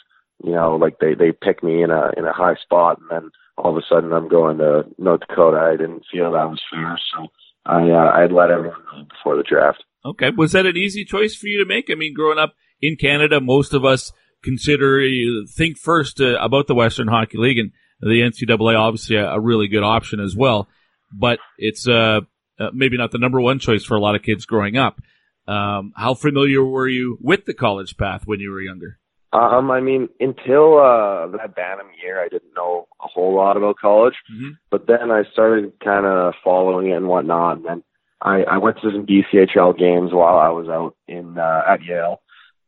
you 0.44 0.52
know 0.52 0.76
like 0.76 1.00
they 1.00 1.14
they 1.14 1.32
pick 1.32 1.64
me 1.64 1.84
in 1.84 1.92
a 1.92 2.12
in 2.18 2.26
a 2.26 2.34
high 2.34 2.56
spot 2.56 3.00
and 3.00 3.10
then 3.10 3.32
all 3.58 3.72
of 3.72 3.78
a 3.78 3.86
sudden 3.88 4.14
I'm 4.14 4.30
going 4.30 4.58
to 4.60 4.84
North 4.98 5.22
Dakota. 5.28 5.58
I 5.58 5.76
didn't 5.78 6.06
feel 6.12 6.32
that 6.32 6.50
was 6.50 6.62
fair, 6.72 6.98
so 7.14 7.28
I 7.70 7.90
uh, 7.92 8.12
I'd 8.16 8.32
let 8.32 8.50
everyone 8.50 8.80
know 8.92 9.06
before 9.10 9.38
the 9.38 9.44
draft. 9.44 9.84
Okay. 10.04 10.32
Was 10.36 10.54
that 10.54 10.66
an 10.66 10.78
easy 10.78 11.06
choice 11.06 11.36
for 11.36 11.48
you 11.48 11.60
to 11.60 11.68
make? 11.68 11.90
I 11.92 11.96
mean, 11.96 12.14
growing 12.14 12.40
up 12.40 12.54
in 12.82 12.96
Canada, 12.96 13.40
most 13.40 13.74
of 13.74 13.86
us 13.86 14.12
consider, 14.44 15.02
uh, 15.02 15.46
think 15.56 15.78
first 15.78 16.22
uh, 16.22 16.38
about 16.40 16.68
the 16.68 16.76
Western 16.76 17.08
Hockey 17.08 17.38
League 17.38 17.60
and 17.60 17.72
the 18.02 18.22
NCAA, 18.22 18.80
obviously 18.80 19.18
a, 19.18 19.32
a 19.32 19.40
really 19.40 19.68
good 19.68 19.84
option 19.84 20.20
as 20.20 20.36
well, 20.36 20.70
but 21.12 21.40
it's, 21.58 21.88
uh, 21.88 22.22
uh, 22.60 22.70
maybe 22.74 22.98
not 22.98 23.12
the 23.12 23.18
number 23.18 23.42
one 23.42 23.60
choice 23.60 23.84
for 23.84 23.96
a 23.96 24.02
lot 24.02 24.16
of 24.16 24.24
kids 24.24 24.46
growing 24.46 24.78
up. 24.78 25.00
Um, 25.48 25.94
how 25.96 26.14
familiar 26.14 26.64
were 26.64 26.88
you 26.88 27.18
with 27.22 27.46
the 27.46 27.54
college 27.54 27.98
path 27.98 28.24
when 28.26 28.40
you 28.40 28.52
were 28.52 28.62
younger? 28.62 29.00
Um, 29.32 29.70
I 29.70 29.80
mean, 29.80 30.10
until 30.20 30.80
uh 30.80 31.28
that 31.38 31.56
Bantam 31.56 31.88
year, 32.02 32.20
I 32.20 32.30
didn't 32.30 32.56
know 32.56 32.88
a 33.00 33.08
whole 33.08 33.36
lot 33.36 33.58
about 33.58 33.78
college. 33.78 34.16
Mm-hmm. 34.32 34.52
But 34.72 34.88
then 34.88 35.12
I 35.12 35.24
started 35.32 35.74
kind 35.84 36.06
of 36.06 36.34
following 36.44 36.88
it 36.88 36.98
and 36.98 37.08
whatnot. 37.08 37.58
And 37.58 37.66
then 37.66 37.84
I, 38.22 38.44
I 38.44 38.58
went 38.58 38.78
to 38.82 38.92
some 38.92 39.06
BCHL 39.06 39.78
games 39.78 40.12
while 40.12 40.38
I 40.38 40.50
was 40.50 40.68
out 40.68 40.96
in 41.08 41.38
uh, 41.38 41.62
at 41.68 41.84
Yale, 41.84 42.22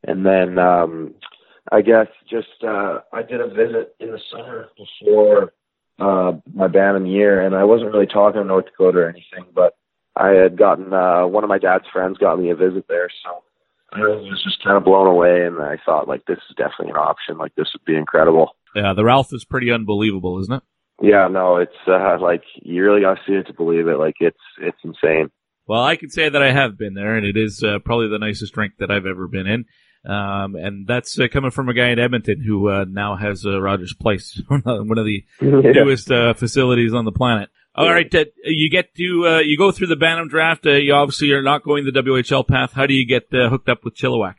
and 0.03 0.25
then 0.25 0.57
um, 0.57 1.13
I 1.71 1.81
guess 1.81 2.07
just 2.29 2.63
uh, 2.63 2.99
I 3.11 3.21
did 3.23 3.41
a 3.41 3.47
visit 3.47 3.95
in 3.99 4.11
the 4.11 4.19
summer 4.31 4.69
before 4.77 5.53
uh, 5.99 6.33
my 6.53 6.67
Bantam 6.67 7.05
year, 7.05 7.45
and 7.45 7.53
I 7.55 7.65
wasn't 7.65 7.91
really 7.91 8.07
talking 8.07 8.41
to 8.41 8.47
North 8.47 8.65
Dakota 8.65 8.99
or 8.99 9.09
anything, 9.09 9.45
but 9.53 9.75
I 10.15 10.29
had 10.29 10.57
gotten 10.57 10.93
uh, 10.93 11.27
one 11.27 11.43
of 11.43 11.49
my 11.49 11.59
dad's 11.59 11.85
friends 11.91 12.17
got 12.17 12.39
me 12.39 12.49
a 12.49 12.55
visit 12.55 12.85
there, 12.87 13.09
so 13.23 13.43
I 13.93 13.99
was 13.99 14.41
just 14.43 14.63
kind 14.63 14.77
of 14.77 14.83
blown 14.85 15.07
away, 15.07 15.45
and 15.45 15.61
I 15.61 15.77
thought 15.85 16.07
like 16.07 16.25
this 16.25 16.37
is 16.49 16.55
definitely 16.55 16.91
an 16.91 16.97
option. 16.97 17.37
Like 17.37 17.53
this 17.55 17.67
would 17.73 17.85
be 17.85 17.95
incredible. 17.97 18.51
Yeah, 18.75 18.93
the 18.93 19.03
Ralph 19.03 19.33
is 19.33 19.43
pretty 19.45 19.71
unbelievable, 19.71 20.39
isn't 20.39 20.53
it? 20.53 20.63
Yeah, 21.01 21.27
no, 21.29 21.57
it's 21.57 21.71
uh, 21.87 22.17
like 22.21 22.43
you 22.61 22.83
really 22.83 23.01
got 23.01 23.15
to 23.15 23.21
see 23.27 23.33
it 23.33 23.47
to 23.47 23.53
believe 23.53 23.87
it. 23.87 23.97
Like 23.97 24.15
it's 24.19 24.37
it's 24.61 24.77
insane. 24.83 25.29
Well, 25.67 25.83
I 25.83 25.95
can 25.95 26.09
say 26.09 26.29
that 26.29 26.41
I 26.41 26.51
have 26.51 26.77
been 26.77 26.93
there, 26.93 27.15
and 27.15 27.25
it 27.25 27.37
is 27.37 27.63
uh, 27.63 27.79
probably 27.83 28.07
the 28.09 28.19
nicest 28.19 28.53
drink 28.53 28.73
that 28.79 28.91
I've 28.91 29.05
ever 29.05 29.27
been 29.27 29.47
in. 29.47 29.65
Um, 30.03 30.55
and 30.55 30.87
that's 30.87 31.19
uh, 31.19 31.27
coming 31.31 31.51
from 31.51 31.69
a 31.69 31.73
guy 31.73 31.89
in 31.89 31.99
Edmonton 31.99 32.41
who 32.41 32.69
uh, 32.69 32.85
now 32.89 33.15
has 33.15 33.45
uh, 33.45 33.61
Rogers 33.61 33.93
Place, 33.93 34.41
one 34.47 34.63
of 34.65 34.87
the 35.05 35.23
Yeah. 35.41 35.71
newest 35.83 36.11
uh, 36.11 36.33
facilities 36.33 36.93
on 36.93 37.05
the 37.05 37.11
planet. 37.11 37.49
All 37.73 37.89
right, 37.89 38.13
uh, 38.13 38.25
you 38.43 38.69
get 38.69 38.93
to 38.95 39.27
uh, 39.27 39.39
you 39.39 39.57
go 39.57 39.71
through 39.71 39.87
the 39.87 39.95
Bantam 39.95 40.27
draft. 40.27 40.65
Uh, 40.65 40.71
you 40.71 40.93
obviously 40.93 41.31
are 41.31 41.41
not 41.41 41.63
going 41.63 41.85
the 41.85 41.91
WHL 41.91 42.45
path. 42.45 42.73
How 42.73 42.85
do 42.85 42.93
you 42.93 43.05
get 43.07 43.33
uh, 43.33 43.49
hooked 43.49 43.69
up 43.69 43.85
with 43.85 43.95
Chilliwack? 43.95 44.35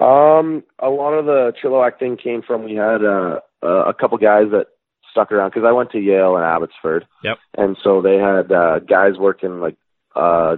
Um, 0.00 0.64
a 0.78 0.88
lot 0.88 1.12
of 1.12 1.26
the 1.26 1.52
Chilliwack 1.62 1.98
thing 1.98 2.16
came 2.16 2.40
from 2.40 2.64
we 2.64 2.74
had 2.74 3.04
uh, 3.04 3.40
uh, 3.62 3.84
a 3.88 3.92
couple 3.92 4.16
guys 4.16 4.46
that 4.52 4.68
stuck 5.10 5.30
around 5.32 5.50
because 5.50 5.66
I 5.66 5.72
went 5.72 5.90
to 5.90 5.98
Yale 5.98 6.36
and 6.36 6.44
Abbotsford. 6.44 7.06
Yep. 7.22 7.36
And 7.58 7.76
so 7.84 8.00
they 8.00 8.16
had 8.16 8.50
uh, 8.50 8.78
guys 8.78 9.18
working 9.18 9.60
like 9.60 9.76
uh, 10.16 10.56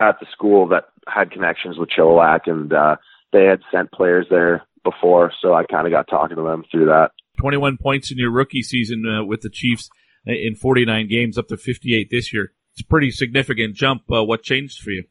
at 0.00 0.20
the 0.20 0.26
school 0.32 0.68
that 0.68 0.84
had 1.08 1.32
connections 1.32 1.76
with 1.76 1.88
Chilliwack, 1.90 2.40
and 2.46 2.72
uh, 2.72 2.96
they 3.32 3.44
had 3.44 3.60
sent 3.72 3.90
players 3.90 4.26
there 4.30 4.62
before. 4.84 5.32
So 5.42 5.54
I 5.54 5.64
kind 5.64 5.88
of 5.88 5.92
got 5.92 6.06
talking 6.08 6.36
to 6.36 6.42
them 6.42 6.64
through 6.70 6.86
that. 6.86 7.10
21 7.40 7.78
points 7.78 8.12
in 8.12 8.18
your 8.18 8.30
rookie 8.30 8.62
season 8.62 9.04
uh, 9.06 9.24
with 9.24 9.40
the 9.40 9.50
Chiefs 9.50 9.88
in 10.26 10.54
49 10.54 11.08
games, 11.08 11.38
up 11.38 11.48
to 11.48 11.56
58 11.56 12.08
this 12.10 12.32
year. 12.32 12.52
It's 12.72 12.82
a 12.82 12.86
pretty 12.86 13.10
significant 13.10 13.74
jump. 13.74 14.02
Uh, 14.12 14.24
what 14.24 14.42
changed 14.42 14.82
for 14.82 14.90
you? 14.90 15.04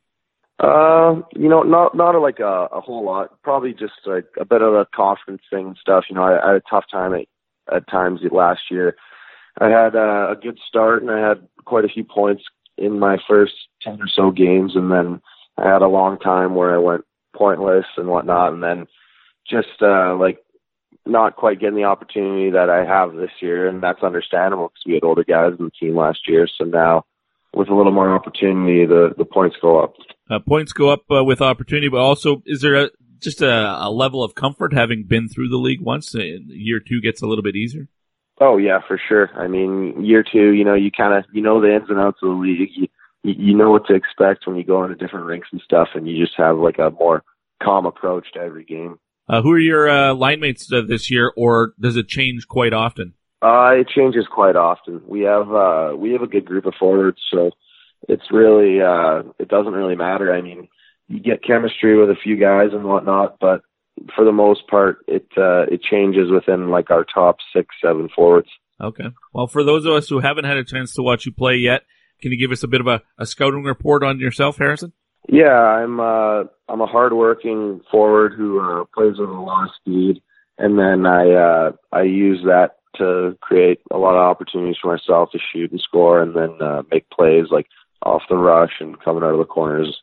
Uh, 0.59 1.21
you 1.35 1.47
know, 1.47 1.63
not 1.63 1.95
not 1.95 2.19
like 2.19 2.39
a, 2.39 2.67
a 2.71 2.81
whole 2.81 3.05
lot. 3.05 3.41
Probably 3.43 3.71
just 3.71 3.93
like 4.05 4.25
a 4.39 4.45
bit 4.45 4.61
of 4.61 4.73
a 4.73 4.85
confidence 4.93 5.41
thing 5.49 5.67
and 5.67 5.77
stuff. 5.79 6.05
You 6.09 6.15
know, 6.15 6.23
I, 6.23 6.43
I 6.43 6.47
had 6.53 6.55
a 6.57 6.69
tough 6.69 6.85
time 6.91 7.13
at, 7.13 7.27
at 7.73 7.87
times 7.87 8.19
last 8.31 8.61
year. 8.69 8.97
I 9.59 9.69
had 9.69 9.95
uh, 9.95 10.31
a 10.31 10.35
good 10.41 10.59
start 10.67 11.01
and 11.01 11.11
I 11.11 11.25
had 11.25 11.47
quite 11.65 11.85
a 11.85 11.89
few 11.89 12.03
points 12.03 12.43
in 12.77 12.99
my 12.99 13.17
first 13.27 13.53
ten 13.81 14.01
or 14.01 14.07
so 14.07 14.31
games, 14.31 14.73
and 14.75 14.91
then 14.91 15.21
I 15.57 15.67
had 15.67 15.81
a 15.81 15.87
long 15.87 16.19
time 16.19 16.55
where 16.55 16.73
I 16.73 16.77
went 16.77 17.05
pointless 17.35 17.85
and 17.95 18.07
whatnot, 18.07 18.51
and 18.51 18.63
then 18.63 18.85
just 19.49 19.81
uh, 19.81 20.15
like 20.15 20.39
not 21.09 21.35
quite 21.35 21.59
getting 21.59 21.75
the 21.75 21.83
opportunity 21.83 22.51
that 22.51 22.69
I 22.69 22.85
have 22.85 23.15
this 23.15 23.31
year, 23.41 23.67
and 23.67 23.81
that's 23.81 24.03
understandable 24.03 24.69
because 24.69 24.83
we 24.85 24.93
had 24.93 25.03
older 25.03 25.23
guys 25.23 25.53
in 25.57 25.65
the 25.65 25.71
team 25.71 25.95
last 25.95 26.19
year. 26.27 26.47
So 26.57 26.65
now, 26.65 27.05
with 27.53 27.69
a 27.69 27.75
little 27.75 27.91
more 27.91 28.13
opportunity, 28.13 28.85
the 28.85 29.13
the 29.17 29.25
points 29.25 29.57
go 29.61 29.83
up. 29.83 29.95
Uh, 30.29 30.39
points 30.39 30.73
go 30.73 30.89
up 30.89 31.01
uh, 31.11 31.23
with 31.23 31.41
opportunity, 31.41 31.89
but 31.89 31.97
also 31.97 32.43
is 32.45 32.61
there 32.61 32.75
a, 32.75 32.89
just 33.19 33.41
a, 33.41 33.77
a 33.79 33.89
level 33.89 34.23
of 34.23 34.35
comfort 34.35 34.73
having 34.73 35.03
been 35.03 35.27
through 35.27 35.49
the 35.49 35.57
league 35.57 35.81
once? 35.81 36.13
Uh, 36.15 36.21
year 36.47 36.79
two 36.79 37.01
gets 37.01 37.21
a 37.21 37.27
little 37.27 37.43
bit 37.43 37.55
easier. 37.55 37.87
Oh 38.41 38.57
yeah, 38.57 38.79
for 38.87 38.99
sure. 39.07 39.29
I 39.35 39.47
mean, 39.47 40.03
year 40.03 40.23
two, 40.23 40.53
you 40.53 40.63
know, 40.63 40.75
you 40.75 40.91
kind 40.91 41.13
of 41.13 41.25
you 41.33 41.41
know 41.41 41.59
the 41.59 41.75
ins 41.75 41.89
and 41.89 41.99
outs 41.99 42.19
of 42.21 42.29
the 42.29 42.35
league. 42.35 42.69
You 42.73 42.87
you 43.23 43.33
you 43.37 43.53
know 43.55 43.71
what 43.71 43.85
to 43.87 43.95
expect 43.95 44.47
when 44.47 44.55
you 44.55 44.63
go 44.63 44.83
into 44.83 44.95
different 44.95 45.25
rinks 45.25 45.49
and 45.51 45.61
stuff, 45.61 45.89
and 45.95 46.07
you 46.07 46.23
just 46.23 46.37
have 46.37 46.57
like 46.57 46.77
a 46.77 46.91
more 46.91 47.23
calm 47.61 47.85
approach 47.85 48.31
to 48.33 48.39
every 48.39 48.63
game. 48.63 48.97
Uh, 49.29 49.43
who 49.43 49.51
are 49.51 49.59
your 49.59 49.89
uh, 49.89 50.13
line 50.15 50.39
mates 50.39 50.71
uh, 50.73 50.81
this 50.87 51.11
year, 51.11 51.31
or 51.37 51.73
does 51.79 51.95
it 51.95 52.07
change 52.07 52.47
quite 52.47 52.73
often? 52.73 53.13
Uh, 53.41 53.71
it 53.79 53.87
changes 53.87 54.25
quite 54.29 54.55
often. 54.55 55.01
We 55.07 55.21
have 55.21 55.51
uh, 55.51 55.93
we 55.95 56.11
have 56.13 56.23
a 56.23 56.27
good 56.27 56.45
group 56.45 56.65
of 56.65 56.73
forwards, 56.79 57.19
so 57.31 57.51
it's 58.07 58.31
really 58.31 58.81
uh, 58.81 59.23
it 59.37 59.47
doesn't 59.47 59.73
really 59.73 59.95
matter. 59.95 60.33
I 60.33 60.41
mean, 60.41 60.67
you 61.07 61.19
get 61.19 61.43
chemistry 61.43 61.97
with 61.97 62.09
a 62.09 62.19
few 62.21 62.37
guys 62.37 62.69
and 62.73 62.83
whatnot, 62.83 63.37
but 63.39 63.61
for 64.15 64.25
the 64.25 64.31
most 64.31 64.67
part, 64.67 65.05
it 65.07 65.27
uh, 65.37 65.63
it 65.71 65.81
changes 65.83 66.31
within 66.31 66.69
like 66.69 66.89
our 66.89 67.05
top 67.05 67.37
six, 67.53 67.75
seven 67.81 68.09
forwards. 68.13 68.49
Okay. 68.81 69.09
Well, 69.33 69.47
for 69.47 69.63
those 69.63 69.85
of 69.85 69.93
us 69.93 70.09
who 70.09 70.19
haven't 70.19 70.45
had 70.45 70.57
a 70.57 70.63
chance 70.63 70.93
to 70.95 71.03
watch 71.03 71.25
you 71.25 71.33
play 71.33 71.55
yet, 71.55 71.83
can 72.21 72.31
you 72.31 72.39
give 72.39 72.51
us 72.51 72.63
a 72.63 72.67
bit 72.67 72.81
of 72.81 72.87
a, 72.87 73.01
a 73.17 73.25
scouting 73.25 73.63
report 73.63 74.03
on 74.03 74.19
yourself, 74.19 74.57
Harrison? 74.57 74.93
Yeah, 75.31 75.53
I'm 75.53 75.99
uh, 75.99 76.43
I'm 76.67 76.81
a 76.81 76.87
hardworking 76.87 77.81
forward 77.91 78.33
who 78.35 78.59
uh, 78.59 78.85
plays 78.95 79.19
with 79.19 79.29
a 79.29 79.33
lot 79.33 79.65
of 79.65 79.75
speed, 79.79 80.21
and 80.57 80.79
then 80.79 81.05
I 81.05 81.31
uh, 81.31 81.71
I 81.91 82.01
use 82.01 82.41
that 82.45 82.77
to 82.97 83.37
create 83.39 83.79
a 83.91 83.97
lot 83.97 84.15
of 84.15 84.21
opportunities 84.21 84.77
for 84.81 84.91
myself 84.91 85.29
to 85.31 85.39
shoot 85.53 85.71
and 85.71 85.79
score, 85.79 86.19
and 86.21 86.35
then 86.35 86.57
uh, 86.59 86.81
make 86.91 87.07
plays 87.11 87.45
like 87.51 87.67
off 88.03 88.23
the 88.27 88.37
rush 88.37 88.71
and 88.79 88.99
coming 89.01 89.21
out 89.21 89.33
of 89.33 89.37
the 89.37 89.45
corners. 89.45 89.95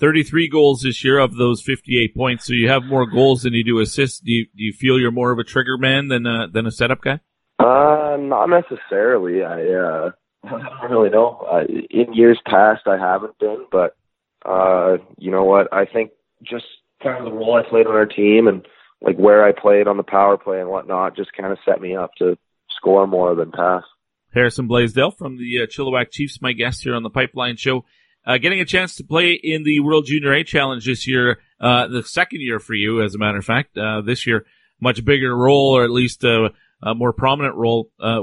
33 0.00 0.48
goals 0.48 0.82
this 0.82 1.04
year 1.04 1.20
of 1.20 1.36
those 1.36 1.62
58 1.62 2.16
points. 2.16 2.46
So 2.46 2.54
you 2.54 2.68
have 2.68 2.82
more 2.82 3.06
goals 3.06 3.42
than 3.42 3.52
you 3.52 3.62
do 3.62 3.78
assists. 3.78 4.18
Do 4.18 4.32
you, 4.32 4.46
do 4.46 4.64
you 4.64 4.72
feel 4.72 4.98
you're 4.98 5.12
more 5.12 5.30
of 5.30 5.38
a 5.38 5.44
trigger 5.44 5.78
man 5.78 6.08
than 6.08 6.26
a, 6.26 6.48
than 6.48 6.66
a 6.66 6.72
setup 6.72 7.02
guy? 7.02 7.20
Uh, 7.60 8.16
not 8.18 8.46
necessarily. 8.46 9.44
I 9.44 9.62
uh, 9.62 10.10
I 10.44 10.50
don't 10.50 10.90
really 10.90 11.10
know. 11.10 11.46
Uh, 11.48 11.64
in 11.90 12.14
years 12.14 12.40
past, 12.44 12.82
I 12.86 12.98
haven't 12.98 13.38
been, 13.38 13.66
but 13.70 13.96
uh, 14.44 14.96
you 15.18 15.30
know 15.30 15.44
what? 15.44 15.72
I 15.72 15.84
think 15.84 16.10
just 16.42 16.64
kind 17.02 17.18
of 17.18 17.24
the 17.24 17.36
role 17.36 17.54
I 17.56 17.68
played 17.68 17.86
on 17.86 17.94
our 17.94 18.06
team 18.06 18.48
and 18.48 18.66
like 19.00 19.16
where 19.16 19.44
I 19.44 19.52
played 19.52 19.88
on 19.88 19.96
the 19.96 20.02
power 20.02 20.36
play 20.36 20.60
and 20.60 20.68
whatnot 20.68 21.16
just 21.16 21.32
kind 21.32 21.52
of 21.52 21.58
set 21.64 21.80
me 21.80 21.96
up 21.96 22.10
to 22.18 22.36
score 22.76 23.06
more 23.06 23.34
than 23.34 23.50
pass. 23.50 23.82
Harrison 24.32 24.66
Blaisdell 24.66 25.10
from 25.10 25.36
the 25.36 25.62
uh, 25.62 25.66
Chilliwack 25.66 26.10
Chiefs, 26.10 26.40
my 26.40 26.52
guest 26.52 26.82
here 26.82 26.94
on 26.94 27.02
the 27.02 27.10
Pipeline 27.10 27.56
Show. 27.56 27.84
Uh, 28.24 28.38
getting 28.38 28.60
a 28.60 28.64
chance 28.64 28.94
to 28.96 29.04
play 29.04 29.32
in 29.32 29.64
the 29.64 29.80
World 29.80 30.06
Junior 30.06 30.32
A 30.32 30.44
Challenge 30.44 30.86
this 30.86 31.08
year, 31.08 31.40
uh, 31.60 31.88
the 31.88 32.02
second 32.04 32.40
year 32.40 32.60
for 32.60 32.72
you, 32.72 33.02
as 33.02 33.14
a 33.14 33.18
matter 33.18 33.38
of 33.38 33.44
fact. 33.44 33.76
Uh, 33.76 34.00
this 34.00 34.26
year, 34.26 34.46
much 34.80 35.04
bigger 35.04 35.36
role, 35.36 35.76
or 35.76 35.84
at 35.84 35.90
least 35.90 36.24
uh, 36.24 36.50
a 36.82 36.94
more 36.94 37.12
prominent 37.12 37.56
role, 37.56 37.90
uh, 38.00 38.20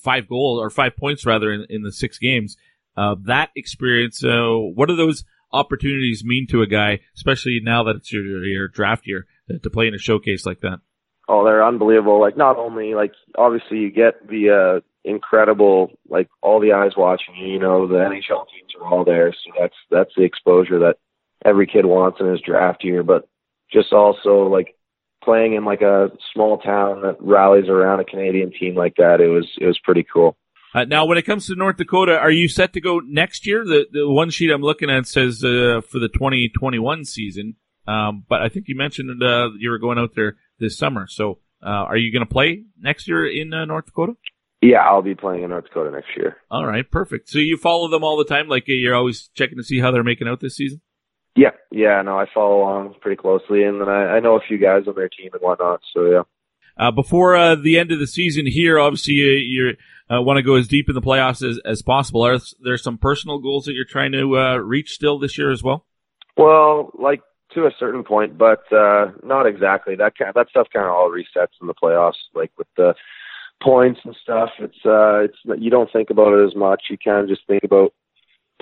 five 0.00 0.28
goals 0.28 0.60
or 0.60 0.70
five 0.70 0.96
points 0.96 1.24
rather 1.24 1.52
in, 1.52 1.66
in 1.70 1.82
the 1.82 1.92
six 1.92 2.18
games. 2.18 2.56
Uh, 2.96 3.14
that 3.26 3.50
experience, 3.54 4.22
what 4.22 4.90
are 4.90 4.96
those 4.96 5.24
opportunities 5.52 6.22
mean 6.24 6.46
to 6.50 6.62
a 6.62 6.66
guy, 6.66 7.00
especially 7.16 7.60
now 7.62 7.84
that 7.84 7.96
it's 7.96 8.12
your, 8.12 8.44
your 8.44 8.68
draft 8.68 9.06
year, 9.06 9.26
to 9.62 9.70
play 9.70 9.86
in 9.86 9.94
a 9.94 9.98
showcase 9.98 10.44
like 10.44 10.60
that? 10.60 10.80
Oh, 11.28 11.44
they're 11.44 11.66
unbelievable. 11.66 12.20
Like 12.20 12.36
not 12.36 12.56
only 12.56 12.94
like 12.94 13.12
obviously 13.36 13.78
you 13.78 13.90
get 13.90 14.26
the 14.26 14.80
uh, 14.80 14.80
incredible 15.04 15.90
like 16.08 16.28
all 16.42 16.60
the 16.60 16.72
eyes 16.72 16.92
watching 16.96 17.34
you, 17.36 17.52
you 17.52 17.58
know, 17.58 17.86
the 17.86 17.96
NHL 17.96 18.46
teams 18.48 18.72
are 18.80 18.86
all 18.86 19.04
there, 19.04 19.32
so 19.32 19.52
that's 19.58 19.74
that's 19.90 20.12
the 20.16 20.24
exposure 20.24 20.78
that 20.80 20.96
every 21.44 21.66
kid 21.66 21.84
wants 21.84 22.18
in 22.20 22.26
his 22.26 22.40
draft 22.40 22.82
year, 22.82 23.02
but 23.02 23.28
just 23.70 23.92
also 23.92 24.44
like 24.44 24.74
playing 25.22 25.54
in 25.54 25.64
like 25.64 25.82
a 25.82 26.10
small 26.32 26.58
town 26.58 27.02
that 27.02 27.16
rallies 27.20 27.68
around 27.68 28.00
a 28.00 28.04
Canadian 28.04 28.50
team 28.50 28.74
like 28.74 28.94
that, 28.96 29.20
it 29.20 29.28
was 29.28 29.46
it 29.60 29.66
was 29.66 29.78
pretty 29.84 30.06
cool. 30.10 30.36
Uh, 30.74 30.84
now, 30.84 31.06
when 31.06 31.18
it 31.18 31.22
comes 31.22 31.46
to 31.46 31.54
North 31.54 31.76
Dakota, 31.76 32.18
are 32.18 32.30
you 32.30 32.48
set 32.48 32.74
to 32.74 32.80
go 32.80 33.00
next 33.00 33.46
year? 33.46 33.64
The 33.64 33.86
the 33.90 34.08
one 34.08 34.30
sheet 34.30 34.50
I'm 34.50 34.60
looking 34.60 34.90
at 34.90 35.06
says 35.06 35.42
uh, 35.42 35.80
for 35.88 35.98
the 35.98 36.08
2021 36.12 37.04
season, 37.04 37.56
um, 37.86 38.24
but 38.28 38.42
I 38.42 38.48
think 38.48 38.66
you 38.68 38.76
mentioned 38.76 39.22
uh, 39.22 39.48
you 39.58 39.70
were 39.70 39.78
going 39.78 39.98
out 39.98 40.14
there 40.14 40.36
this 40.58 40.76
summer. 40.76 41.06
So, 41.08 41.38
uh, 41.62 41.68
are 41.68 41.96
you 41.96 42.12
going 42.12 42.26
to 42.26 42.32
play 42.32 42.64
next 42.78 43.08
year 43.08 43.26
in 43.26 43.52
uh, 43.54 43.64
North 43.64 43.86
Dakota? 43.86 44.14
Yeah, 44.60 44.78
I'll 44.78 45.02
be 45.02 45.14
playing 45.14 45.44
in 45.44 45.50
North 45.50 45.64
Dakota 45.64 45.90
next 45.90 46.08
year. 46.16 46.36
All 46.50 46.66
right, 46.66 46.88
perfect. 46.90 47.28
So 47.28 47.38
you 47.38 47.56
follow 47.56 47.88
them 47.88 48.02
all 48.02 48.16
the 48.16 48.24
time, 48.24 48.48
like 48.48 48.64
you're 48.66 48.94
always 48.94 49.28
checking 49.34 49.56
to 49.56 49.64
see 49.64 49.78
how 49.78 49.90
they're 49.90 50.04
making 50.04 50.28
out 50.28 50.40
this 50.40 50.56
season. 50.56 50.80
Yeah, 51.36 51.52
yeah, 51.70 52.02
no, 52.02 52.18
I 52.18 52.26
follow 52.34 52.62
along 52.62 52.94
pretty 53.00 53.20
closely, 53.20 53.62
and 53.62 53.80
then 53.80 53.88
I, 53.88 54.16
I 54.16 54.20
know 54.20 54.34
a 54.34 54.40
few 54.40 54.58
guys 54.58 54.88
on 54.88 54.96
their 54.96 55.08
team 55.08 55.30
and 55.32 55.40
whatnot. 55.40 55.80
So 55.94 56.10
yeah. 56.10 56.22
Uh, 56.76 56.90
before 56.90 57.36
uh, 57.36 57.54
the 57.54 57.78
end 57.78 57.92
of 57.92 58.00
the 58.00 58.06
season 58.06 58.46
here, 58.46 58.78
obviously 58.78 59.14
you, 59.14 59.26
you 59.26 59.76
uh, 60.10 60.22
want 60.22 60.38
to 60.38 60.42
go 60.42 60.54
as 60.54 60.68
deep 60.68 60.88
in 60.88 60.94
the 60.94 61.02
playoffs 61.02 61.48
as, 61.48 61.60
as 61.64 61.82
possible. 61.82 62.24
Are 62.24 62.38
there 62.60 62.78
some 62.78 62.98
personal 62.98 63.38
goals 63.38 63.64
that 63.64 63.74
you're 63.74 63.84
trying 63.84 64.12
to 64.12 64.38
uh, 64.38 64.56
reach 64.56 64.90
still 64.90 65.18
this 65.18 65.38
year 65.38 65.50
as 65.50 65.62
well? 65.62 65.84
Well, 66.36 66.90
like 66.98 67.20
to 67.54 67.66
a 67.66 67.70
certain 67.78 68.04
point, 68.04 68.38
but 68.38 68.70
uh, 68.72 69.12
not 69.22 69.46
exactly. 69.46 69.96
That 69.96 70.16
kind 70.16 70.32
that 70.34 70.48
stuff 70.50 70.68
kind 70.72 70.86
of 70.86 70.92
all 70.92 71.10
resets 71.10 71.54
in 71.60 71.66
the 71.66 71.74
playoffs, 71.74 72.18
like 72.34 72.52
with 72.58 72.68
the 72.76 72.94
points 73.62 74.00
and 74.04 74.16
stuff. 74.22 74.50
It's 74.58 74.84
uh, 74.84 75.24
it's 75.24 75.62
you 75.62 75.70
don't 75.70 75.90
think 75.92 76.10
about 76.10 76.38
it 76.38 76.46
as 76.46 76.54
much. 76.54 76.84
You 76.90 76.98
kind 76.98 77.22
of 77.22 77.28
just 77.28 77.46
think 77.46 77.64
about 77.64 77.92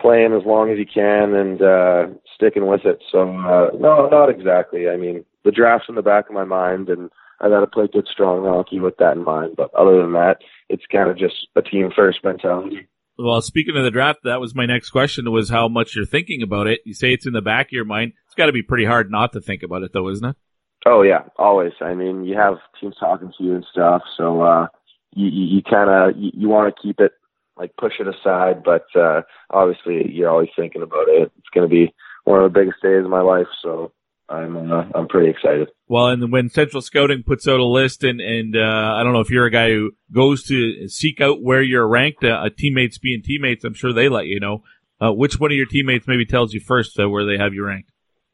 playing 0.01 0.33
as 0.33 0.47
long 0.47 0.71
as 0.71 0.79
you 0.79 0.87
can 0.87 1.35
and 1.35 1.63
uh, 1.63 2.07
sticking 2.35 2.67
with 2.67 2.85
it. 2.85 3.03
So 3.11 3.23
uh, 3.23 3.71
no, 3.79 4.09
not 4.09 4.31
exactly. 4.31 4.89
I 4.89 4.97
mean, 4.97 5.25
the 5.45 5.51
draft's 5.51 5.89
in 5.89 5.95
the 5.95 6.03
back 6.03 6.29
of 6.29 6.35
my 6.35 6.45
mind, 6.45 6.89
and 6.89 7.11
I 7.41 7.49
got 7.49 7.61
to 7.61 7.67
play 7.67 7.87
good, 7.93 8.09
strong 8.11 8.45
hockey 8.45 8.81
with 8.81 8.97
that 8.99 9.17
in 9.17 9.25
mind. 9.25 9.55
But 9.57 9.73
other 9.75 10.01
than 10.01 10.13
that, 10.15 10.39
it's 10.69 10.85
kind 10.91 11.11
of 11.11 11.19
just 11.19 11.49
a 11.57 11.63
team 11.63 11.91
first 11.95 12.25
mentality. 12.25 12.89
Well, 13.19 13.41
speaking 13.41 13.77
of 13.77 13.85
the 13.85 13.91
draft, 13.91 14.21
that 14.25 14.41
was 14.41 14.55
my 14.55 14.67
next 14.67 14.91
question 14.91 15.31
was 15.31 15.49
how 15.49 15.69
much 15.69 15.97
you're 15.97 16.05
thinking 16.05 16.43
about 16.43 16.67
it. 16.67 16.81
You 16.85 16.93
say 16.93 17.15
it's 17.15 17.27
in 17.27 17.33
the 17.33 17.41
back 17.41 17.69
of 17.69 17.73
your 17.73 17.87
mind. 17.87 18.13
It's 18.27 18.35
got 18.35 18.47
to 18.47 18.53
be 18.53 18.63
pretty 18.63 18.85
hard 18.85 19.11
not 19.11 19.33
to 19.33 19.41
think 19.41 19.63
about 19.63 19.83
it 19.83 19.93
though, 19.93 20.09
isn't 20.11 20.29
it? 20.29 20.37
Oh 20.85 21.03
yeah, 21.03 21.23
always. 21.37 21.73
I 21.81 21.95
mean, 21.95 22.25
you 22.25 22.37
have 22.37 22.59
teams 22.81 22.97
talking 23.01 23.33
to 23.37 23.45
you 23.45 23.55
and 23.57 23.67
stuff, 23.73 24.03
so 24.17 24.43
uh 24.43 24.69
you 25.15 25.27
you, 25.27 25.57
you 25.57 25.63
kind 25.63 25.91
of 25.91 26.17
you, 26.17 26.31
you 26.35 26.49
want 26.49 26.75
to 26.75 26.83
keep 26.83 27.01
it 27.01 27.13
like 27.57 27.75
push 27.77 27.95
it 27.99 28.07
aside, 28.07 28.63
but 28.63 28.85
uh 28.95 29.23
obviously 29.51 30.09
you're 30.13 30.31
always 30.31 30.51
thinking 30.55 30.83
about 30.83 31.09
it. 31.09 31.33
It's 31.39 31.49
going 31.53 31.69
to 31.69 31.75
be 31.75 31.93
one 32.25 32.43
of 32.43 32.53
the 32.53 32.59
biggest 32.59 32.83
days 32.83 33.05
of 33.05 33.11
my 33.11 33.23
life, 33.23 33.49
so 33.63 33.93
I'm 34.29 34.73
uh, 34.73 34.85
I'm 34.95 35.07
pretty 35.09 35.31
excited. 35.31 35.69
Well, 35.89 36.09
and 36.09 36.33
when 36.33 36.49
Central 36.49 36.83
Scouting 36.83 37.23
puts 37.25 37.47
out 37.47 37.61
a 37.61 37.65
list, 37.65 38.03
and 38.03 38.21
and 38.21 38.57
uh, 38.57 38.95
I 38.97 39.05
don't 39.05 39.13
know 39.13 39.21
if 39.21 39.31
you're 39.31 39.47
a 39.47 39.51
guy 39.51 39.69
who 39.69 39.93
goes 40.13 40.45
to 40.45 40.89
seek 40.89 41.21
out 41.21 41.43
where 41.43 41.63
you're 41.63 41.87
ranked, 41.87 42.25
uh, 42.25 42.49
teammates 42.57 42.99
being 42.99 43.23
teammates, 43.23 43.65
I'm 43.65 43.75
sure 43.75 43.93
they 43.93 44.09
let 44.09 44.27
you 44.27 44.41
know. 44.41 44.63
Uh, 45.01 45.13
which 45.13 45.39
one 45.39 45.53
of 45.53 45.57
your 45.57 45.67
teammates 45.67 46.09
maybe 46.09 46.25
tells 46.25 46.55
you 46.55 46.61
first 46.61 46.99
uh, 46.99 47.09
where 47.09 47.25
they 47.25 47.37
have 47.37 47.55
you 47.55 47.65
ranked? 47.65 47.91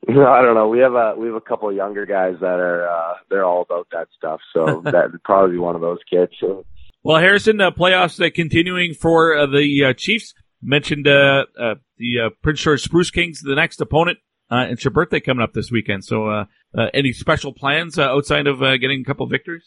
No, 0.09 0.27
I 0.29 0.43
don't 0.43 0.55
know. 0.55 0.69
We 0.69 0.79
have 0.79 0.95
a 0.95 1.15
we 1.17 1.27
have 1.27 1.37
a 1.37 1.41
couple 1.41 1.69
of 1.69 1.75
younger 1.75 2.07
guys 2.07 2.37
that 2.41 2.59
are 2.59 2.89
uh, 2.89 3.15
they're 3.29 3.45
all 3.45 3.63
about 3.63 3.89
that 3.93 4.09
stuff, 4.17 4.41
so 4.53 4.81
that 4.85 5.13
would 5.13 5.23
probably 5.25 5.57
be 5.57 5.59
one 5.59 5.75
of 5.75 5.81
those 5.81 6.01
kids. 6.09 6.33
So. 6.41 6.65
Well, 7.03 7.19
Harrison, 7.19 7.61
uh, 7.61 7.73
playoffs 7.73 8.25
uh, 8.25 8.31
continuing 8.33 8.95
for 8.95 9.37
uh, 9.37 9.47
the 9.47 9.85
uh, 9.87 9.93
Chiefs. 9.93 10.35
Mentioned 10.65 11.09
uh, 11.09 11.47
uh, 11.61 11.75
the 11.99 12.21
uh, 12.27 12.31
Prince 12.41 12.61
George 12.61 12.83
Spruce 12.83 13.11
Kings, 13.11 13.41
the 13.43 13.57
next 13.57 13.81
opponent. 13.81 14.19
Uh, 14.53 14.67
it's 14.69 14.85
your 14.85 14.91
birthday 14.91 15.19
coming 15.19 15.43
up 15.43 15.55
this 15.55 15.71
weekend, 15.71 16.05
so 16.05 16.27
uh, 16.27 16.45
uh, 16.77 16.89
any 16.93 17.11
special 17.15 17.55
plans 17.55 17.99
uh, 17.99 18.03
outside 18.03 18.47
of 18.47 18.63
uh, 18.63 18.77
getting 18.77 19.01
a 19.01 19.05
couple 19.05 19.27
victories? 19.27 19.65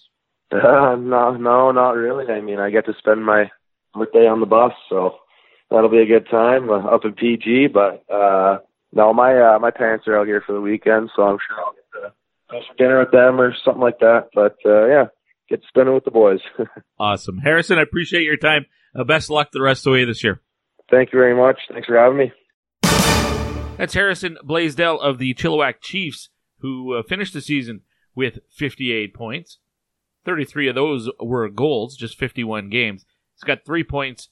Uh, 0.52 0.96
no, 0.96 1.36
no, 1.36 1.72
not 1.72 1.96
really. 1.96 2.32
I 2.32 2.40
mean, 2.40 2.60
I 2.60 2.70
get 2.70 2.86
to 2.86 2.94
spend 3.00 3.26
my 3.26 3.50
birthday 3.96 4.28
on 4.28 4.42
the 4.42 4.46
bus, 4.46 4.74
so 4.90 5.16
that'll 5.72 5.90
be 5.90 6.04
a 6.04 6.06
good 6.06 6.30
time 6.30 6.70
uh, 6.70 6.86
up 6.86 7.04
in 7.04 7.14
PG. 7.14 7.70
But 7.74 8.06
uh, 8.14 8.60
no, 8.94 9.12
my 9.12 9.56
uh, 9.56 9.58
my 9.58 9.72
parents 9.72 10.08
are 10.08 10.20
out 10.20 10.28
here 10.28 10.44
for 10.46 10.54
the 10.54 10.62
weekend, 10.62 11.10
so 11.16 11.24
I'm 11.24 11.40
sure 11.48 11.58
I'll 11.58 11.74
get 11.74 11.92
to 11.94 12.14
go 12.52 12.60
for 12.68 12.78
dinner 12.78 13.00
with 13.00 13.12
them 13.12 13.42
or 13.42 13.56
something 13.66 13.82
like 13.82 13.98
that. 14.02 14.28
But 14.36 14.58
uh, 14.68 14.86
yeah, 14.86 15.06
get 15.50 15.64
to 15.64 15.68
spend 15.68 15.90
it 15.90 15.94
with 15.94 16.06
the 16.06 16.12
boys. 16.12 16.42
awesome, 17.00 17.40
Harrison. 17.40 17.80
I 17.80 17.82
appreciate 17.82 18.24
your 18.24 18.38
time. 18.38 18.68
Uh, 18.96 19.04
best 19.04 19.32
of 19.32 19.32
luck 19.32 19.50
the 19.52 19.64
rest 19.64 19.80
of 19.80 19.86
the 19.86 19.92
way 19.92 20.06
this 20.06 20.24
year. 20.24 20.42
Thank 20.92 21.12
you 21.12 21.18
very 21.18 21.36
much. 21.36 21.58
Thanks 21.72 21.88
for 21.88 21.98
having 21.98 22.20
me. 22.20 22.32
That's 23.78 23.94
Harrison 23.94 24.38
Blaisdell 24.42 25.02
of 25.02 25.18
the 25.18 25.34
Chilliwack 25.34 25.82
Chiefs, 25.82 26.30
who 26.60 26.94
uh, 26.94 27.04
finished 27.04 27.34
the 27.34 27.42
season 27.42 27.82
with 28.16 28.40
58 28.50 29.14
points. 29.14 29.58
33 30.24 30.70
of 30.70 30.76
those 30.76 31.10
were 31.20 31.50
goals, 31.50 31.98
just 31.98 32.18
51 32.18 32.70
games. 32.70 33.06
He's 33.34 33.44
got 33.44 33.66
three 33.66 33.84
points 33.84 34.30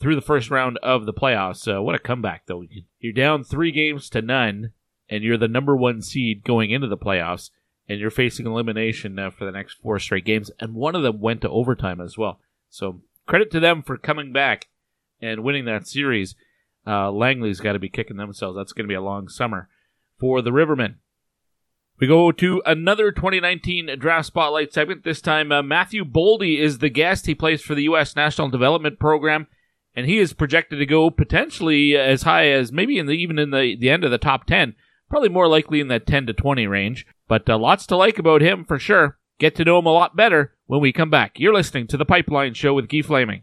through 0.00 0.14
the 0.14 0.22
first 0.22 0.50
round 0.50 0.78
of 0.82 1.04
the 1.04 1.12
playoffs. 1.12 1.68
Uh, 1.68 1.82
what 1.82 1.94
a 1.94 1.98
comeback, 1.98 2.46
though. 2.46 2.64
You're 2.98 3.12
down 3.12 3.44
three 3.44 3.72
games 3.72 4.08
to 4.10 4.22
none, 4.22 4.72
and 5.06 5.22
you're 5.22 5.36
the 5.36 5.48
number 5.48 5.76
one 5.76 6.00
seed 6.00 6.42
going 6.42 6.70
into 6.70 6.88
the 6.88 6.96
playoffs, 6.96 7.50
and 7.90 8.00
you're 8.00 8.10
facing 8.10 8.46
elimination 8.46 9.18
uh, 9.18 9.30
for 9.30 9.44
the 9.44 9.52
next 9.52 9.74
four 9.74 9.98
straight 9.98 10.24
games, 10.24 10.50
and 10.58 10.74
one 10.74 10.96
of 10.96 11.02
them 11.02 11.20
went 11.20 11.42
to 11.42 11.50
overtime 11.50 12.00
as 12.00 12.16
well. 12.16 12.40
So 12.70 13.02
credit 13.26 13.50
to 13.50 13.60
them 13.60 13.82
for 13.82 13.98
coming 13.98 14.32
back 14.32 14.68
and 15.20 15.44
winning 15.44 15.66
that 15.66 15.86
series 15.86 16.34
uh, 16.86 17.10
Langley's 17.10 17.60
got 17.60 17.72
to 17.72 17.78
be 17.78 17.88
kicking 17.88 18.16
themselves. 18.16 18.56
That's 18.56 18.72
going 18.72 18.84
to 18.84 18.92
be 18.92 18.94
a 18.94 19.00
long 19.00 19.28
summer 19.28 19.68
for 20.18 20.42
the 20.42 20.50
Rivermen. 20.50 20.96
We 22.00 22.08
go 22.08 22.32
to 22.32 22.62
another 22.66 23.12
2019 23.12 23.98
draft 23.98 24.26
spotlight 24.26 24.72
segment. 24.72 25.04
This 25.04 25.20
time, 25.20 25.52
uh, 25.52 25.62
Matthew 25.62 26.04
Boldy 26.04 26.58
is 26.58 26.78
the 26.78 26.88
guest. 26.88 27.26
He 27.26 27.34
plays 27.34 27.62
for 27.62 27.76
the 27.76 27.84
U.S. 27.84 28.16
National 28.16 28.48
Development 28.48 28.98
Program, 28.98 29.46
and 29.94 30.06
he 30.06 30.18
is 30.18 30.32
projected 30.32 30.80
to 30.80 30.86
go 30.86 31.10
potentially 31.10 31.96
as 31.96 32.22
high 32.22 32.48
as 32.48 32.72
maybe 32.72 32.98
in 32.98 33.06
the 33.06 33.12
even 33.12 33.38
in 33.38 33.50
the, 33.50 33.76
the 33.78 33.90
end 33.90 34.02
of 34.02 34.10
the 34.10 34.18
top 34.18 34.46
10, 34.46 34.74
probably 35.08 35.28
more 35.28 35.46
likely 35.46 35.78
in 35.78 35.88
that 35.88 36.06
10 36.06 36.26
to 36.26 36.32
20 36.32 36.66
range. 36.66 37.06
but 37.28 37.48
uh, 37.48 37.56
lots 37.56 37.86
to 37.86 37.96
like 37.96 38.18
about 38.18 38.42
him 38.42 38.64
for 38.64 38.78
sure. 38.78 39.18
Get 39.38 39.54
to 39.56 39.64
know 39.64 39.78
him 39.78 39.86
a 39.86 39.92
lot 39.92 40.16
better 40.16 40.54
when 40.66 40.80
we 40.80 40.92
come 40.92 41.10
back. 41.10 41.38
You're 41.38 41.54
listening 41.54 41.86
to 41.88 41.96
The 41.96 42.04
Pipeline 42.04 42.54
Show 42.54 42.74
with 42.74 42.88
Guy 42.88 43.02
Flaming. 43.02 43.42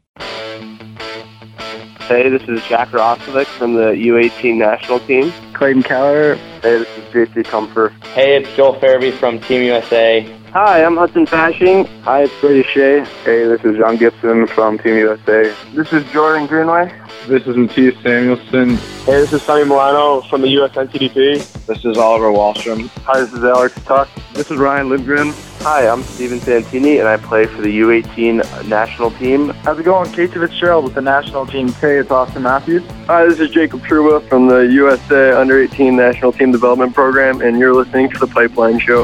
Hey, 2.10 2.28
this 2.28 2.42
is 2.50 2.64
Jack 2.64 2.88
Roslovic 2.90 3.46
from 3.46 3.76
the 3.76 3.92
U18 3.92 4.58
national 4.58 5.00
team. 5.02 5.32
Clayton 5.54 5.84
Keller. 5.84 6.34
Hey, 6.64 6.80
this 6.80 6.88
is 6.98 7.04
JC 7.14 7.46
Comfort. 7.46 7.94
Hey, 8.16 8.38
it's 8.38 8.52
Joel 8.56 8.74
Farabee 8.80 9.14
from 9.14 9.40
Team 9.40 9.62
USA. 9.62 10.22
Hi, 10.52 10.84
I'm 10.84 10.98
Hudson 10.98 11.28
Fasching. 11.28 11.88
Hi, 12.02 12.24
it's 12.24 12.34
Brady 12.42 12.68
Shea. 12.68 13.02
Hey, 13.24 13.44
this 13.44 13.64
is 13.64 13.78
John 13.78 13.96
Gibson 13.98 14.48
from 14.48 14.80
Team 14.80 14.96
USA. 14.96 15.54
This 15.76 15.94
is 15.94 16.04
Jordan 16.12 16.48
Greenway. 16.48 16.92
This 17.28 17.46
is 17.46 17.56
Mattias 17.56 18.02
Samuelsson. 18.02 18.76
Hey, 19.06 19.12
this 19.12 19.32
is 19.32 19.44
Sonny 19.44 19.66
Milano 19.66 20.22
from 20.22 20.42
the 20.42 20.50
US 20.62 20.72
NTDP. 20.72 21.68
This 21.68 21.86
is 21.86 21.96
Oliver 21.96 22.32
Wahlstrom. 22.32 22.88
Hi, 23.04 23.20
this 23.20 23.34
is 23.34 23.44
Alex 23.44 23.76
Tuch. 23.84 24.10
This 24.34 24.50
is 24.50 24.58
Ryan 24.58 24.90
Lindgren. 24.90 25.32
Hi, 25.64 25.90
I'm 25.90 26.04
Steven 26.04 26.40
Santini, 26.40 27.00
and 27.00 27.08
I 27.08 27.18
play 27.18 27.46
for 27.46 27.62
the 27.62 27.80
U18 27.80 28.70
national 28.70 29.12
team. 29.12 29.50
How's 29.50 29.78
it 29.78 29.84
going? 29.84 30.10
Kate 30.14 30.32
Fitzgerald 30.32 30.86
with 30.86 30.94
the 30.94 31.02
national 31.02 31.46
team. 31.46 31.68
Hey, 31.68 31.98
it's 31.98 32.10
Auston 32.10 32.44
Matthews. 32.44 32.82
Hi, 33.08 33.26
this 33.26 33.42
is 33.42 33.50
Jacob 33.50 33.82
Trouba 33.82 34.26
from 34.30 34.48
the 34.48 34.60
USA 34.60 35.34
Under 35.34 35.62
18 35.62 35.98
National 35.98 36.32
Team 36.32 36.54
Development 36.54 36.96
Program, 36.96 37.42
and 37.42 37.60
you're 37.60 37.76
listening 37.76 38.10
to 38.10 38.20
The 38.20 38.28
Pipeline 38.28 38.80
Show. 38.80 39.04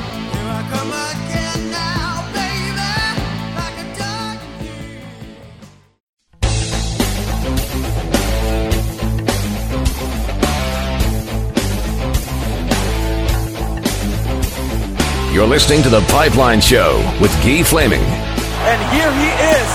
You're 15.36 15.46
listening 15.46 15.84
to 15.84 15.90
The 15.90 16.00
Pipeline 16.08 16.62
Show 16.62 17.00
with 17.22 17.30
Guy 17.44 17.62
Flaming. 17.62 18.00
And 18.00 18.82
here 18.94 19.12
he 19.12 19.28
is, 19.58 19.68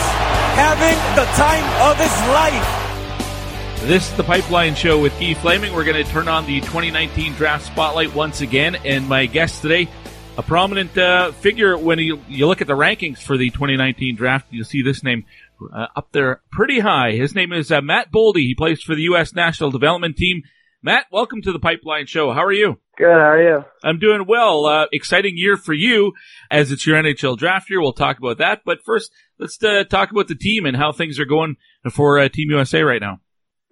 having 0.56 0.96
the 1.14 1.26
time 1.32 1.90
of 1.90 1.98
his 1.98 2.10
life. 2.30 3.86
This 3.86 4.10
is 4.10 4.16
The 4.16 4.24
Pipeline 4.24 4.74
Show 4.74 4.98
with 5.02 5.12
Guy 5.20 5.34
Flaming. 5.34 5.74
We're 5.74 5.84
going 5.84 6.02
to 6.02 6.10
turn 6.10 6.28
on 6.28 6.46
the 6.46 6.60
2019 6.60 7.34
draft 7.34 7.66
spotlight 7.66 8.14
once 8.14 8.40
again. 8.40 8.76
And 8.86 9.06
my 9.06 9.26
guest 9.26 9.60
today, 9.60 9.90
a 10.38 10.42
prominent 10.42 10.96
uh, 10.96 11.32
figure 11.32 11.76
when 11.76 11.98
you, 11.98 12.22
you 12.26 12.46
look 12.46 12.62
at 12.62 12.66
the 12.66 12.72
rankings 12.72 13.18
for 13.18 13.36
the 13.36 13.50
2019 13.50 14.16
draft, 14.16 14.46
you'll 14.48 14.64
see 14.64 14.80
this 14.80 15.04
name 15.04 15.26
uh, 15.70 15.88
up 15.94 16.10
there 16.12 16.40
pretty 16.50 16.80
high. 16.80 17.12
His 17.12 17.34
name 17.34 17.52
is 17.52 17.70
uh, 17.70 17.82
Matt 17.82 18.10
Boldy. 18.10 18.46
He 18.46 18.54
plays 18.54 18.82
for 18.82 18.94
the 18.94 19.02
U.S. 19.02 19.34
National 19.34 19.70
Development 19.70 20.16
Team. 20.16 20.42
Matt, 20.82 21.04
welcome 21.12 21.42
to 21.42 21.52
the 21.52 21.58
Pipeline 21.58 22.06
Show. 22.06 22.32
How 22.32 22.46
are 22.46 22.52
you? 22.52 22.78
Good. 23.00 23.08
How 23.08 23.30
are 23.30 23.42
you? 23.42 23.64
I'm 23.82 23.98
doing 23.98 24.26
well. 24.28 24.66
Uh, 24.66 24.84
exciting 24.92 25.32
year 25.34 25.56
for 25.56 25.72
you 25.72 26.12
as 26.50 26.70
it's 26.70 26.86
your 26.86 27.02
NHL 27.02 27.38
draft 27.38 27.70
year. 27.70 27.80
We'll 27.80 27.94
talk 27.94 28.18
about 28.18 28.36
that. 28.36 28.60
But 28.62 28.80
first, 28.84 29.10
let's 29.38 29.56
uh, 29.64 29.84
talk 29.84 30.10
about 30.10 30.28
the 30.28 30.34
team 30.34 30.66
and 30.66 30.76
how 30.76 30.92
things 30.92 31.18
are 31.18 31.24
going 31.24 31.56
for 31.90 32.18
uh, 32.18 32.28
Team 32.28 32.50
USA 32.50 32.82
right 32.82 33.00
now. 33.00 33.20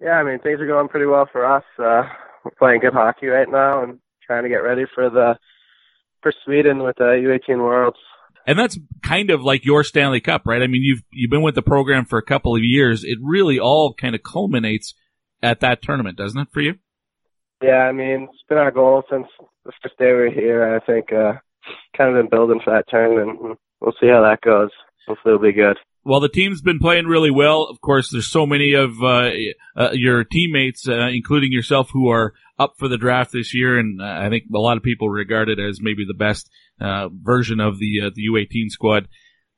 Yeah, 0.01 0.13
I 0.13 0.23
mean 0.23 0.39
things 0.39 0.59
are 0.59 0.65
going 0.65 0.87
pretty 0.87 1.05
well 1.05 1.29
for 1.31 1.45
us. 1.45 1.63
Uh, 1.77 2.09
we're 2.43 2.57
playing 2.57 2.79
good 2.79 2.93
hockey 2.93 3.27
right 3.27 3.47
now 3.47 3.83
and 3.83 3.99
trying 4.25 4.41
to 4.41 4.49
get 4.49 4.63
ready 4.63 4.85
for 4.95 5.11
the 5.11 5.37
for 6.23 6.33
Sweden 6.43 6.81
with 6.81 6.95
the 6.97 7.03
U18 7.03 7.59
Worlds. 7.59 7.97
And 8.47 8.57
that's 8.57 8.79
kind 9.03 9.29
of 9.29 9.43
like 9.43 9.63
your 9.63 9.83
Stanley 9.83 10.21
Cup, 10.21 10.41
right? 10.47 10.63
I 10.63 10.65
mean, 10.65 10.81
you've 10.81 11.03
you've 11.11 11.29
been 11.29 11.43
with 11.43 11.53
the 11.53 11.61
program 11.61 12.05
for 12.05 12.17
a 12.17 12.25
couple 12.25 12.55
of 12.55 12.63
years. 12.63 13.03
It 13.03 13.19
really 13.21 13.59
all 13.59 13.93
kind 13.93 14.15
of 14.15 14.23
culminates 14.23 14.95
at 15.43 15.59
that 15.59 15.83
tournament, 15.83 16.17
doesn't 16.17 16.41
it, 16.41 16.47
for 16.51 16.61
you? 16.61 16.79
Yeah, 17.61 17.87
I 17.87 17.91
mean, 17.91 18.29
it's 18.31 18.43
been 18.47 18.57
our 18.57 18.71
goal 18.71 19.03
since 19.09 19.27
the 19.65 19.71
first 19.83 19.97
day 19.97 20.07
we 20.07 20.13
were 20.13 20.31
here. 20.31 20.63
And 20.63 20.81
I 20.81 20.85
think 20.85 21.11
uh, 21.11 21.33
kind 21.95 22.15
of 22.15 22.21
been 22.21 22.29
building 22.29 22.61
for 22.63 22.73
that 22.73 22.85
tournament. 22.87 23.59
We'll 23.81 23.93
see 23.99 24.07
how 24.07 24.21
that 24.21 24.41
goes. 24.41 24.69
Hopefully, 25.07 25.35
it'll 25.35 25.47
be 25.47 25.53
good. 25.53 25.77
Well, 26.05 26.21
the 26.21 26.29
team's 26.29 26.61
been 26.61 26.79
playing 26.79 27.05
really 27.05 27.31
well. 27.31 27.63
Of 27.63 27.81
course, 27.81 28.09
there's 28.09 28.31
so 28.31 28.45
many 28.45 28.73
of 28.73 29.03
uh, 29.03 29.31
uh, 29.75 29.89
your 29.93 30.23
teammates, 30.23 30.87
uh, 30.87 31.09
including 31.11 31.51
yourself, 31.51 31.89
who 31.91 32.09
are 32.09 32.33
up 32.57 32.75
for 32.77 32.87
the 32.87 32.97
draft 32.97 33.31
this 33.31 33.53
year, 33.53 33.77
and 33.77 34.01
uh, 34.01 34.05
I 34.05 34.29
think 34.29 34.45
a 34.53 34.57
lot 34.57 34.77
of 34.77 34.83
people 34.83 35.09
regard 35.09 35.49
it 35.49 35.59
as 35.59 35.79
maybe 35.81 36.05
the 36.07 36.13
best 36.13 36.49
uh, 36.79 37.09
version 37.11 37.59
of 37.59 37.79
the 37.79 38.01
uh, 38.05 38.09
the 38.13 38.27
U18 38.31 38.69
squad 38.69 39.07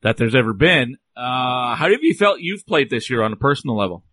that 0.02 0.18
there's 0.18 0.36
ever 0.36 0.54
been. 0.54 0.98
how 1.16 1.76
have 1.78 2.04
you 2.04 2.16
felt 2.16 2.42
you've 2.42 2.66
played 2.66 2.90
this 2.90 3.10
year 3.10 3.22
on 3.22 3.34
a 3.34 3.38
personal 3.38 3.78
level? 3.78 4.04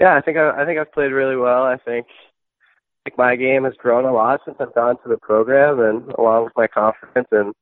Yeah, 0.00 0.16
I 0.16 0.20
think 0.20 0.36
I, 0.36 0.62
I 0.62 0.64
think 0.64 0.78
I've 0.78 0.92
played 0.92 1.10
really 1.10 1.36
well. 1.36 1.64
I 1.64 1.76
think 1.76 2.06
my 3.16 3.36
game 3.36 3.64
has 3.64 3.74
grown 3.78 4.04
a 4.04 4.12
lot 4.12 4.40
since 4.44 4.56
I've 4.60 4.74
gone 4.74 4.96
to 5.02 5.08
the 5.08 5.16
program, 5.16 5.80
and 5.80 6.12
along 6.12 6.44
with 6.44 6.52
my 6.56 6.66
confidence 6.66 7.28
and 7.30 7.54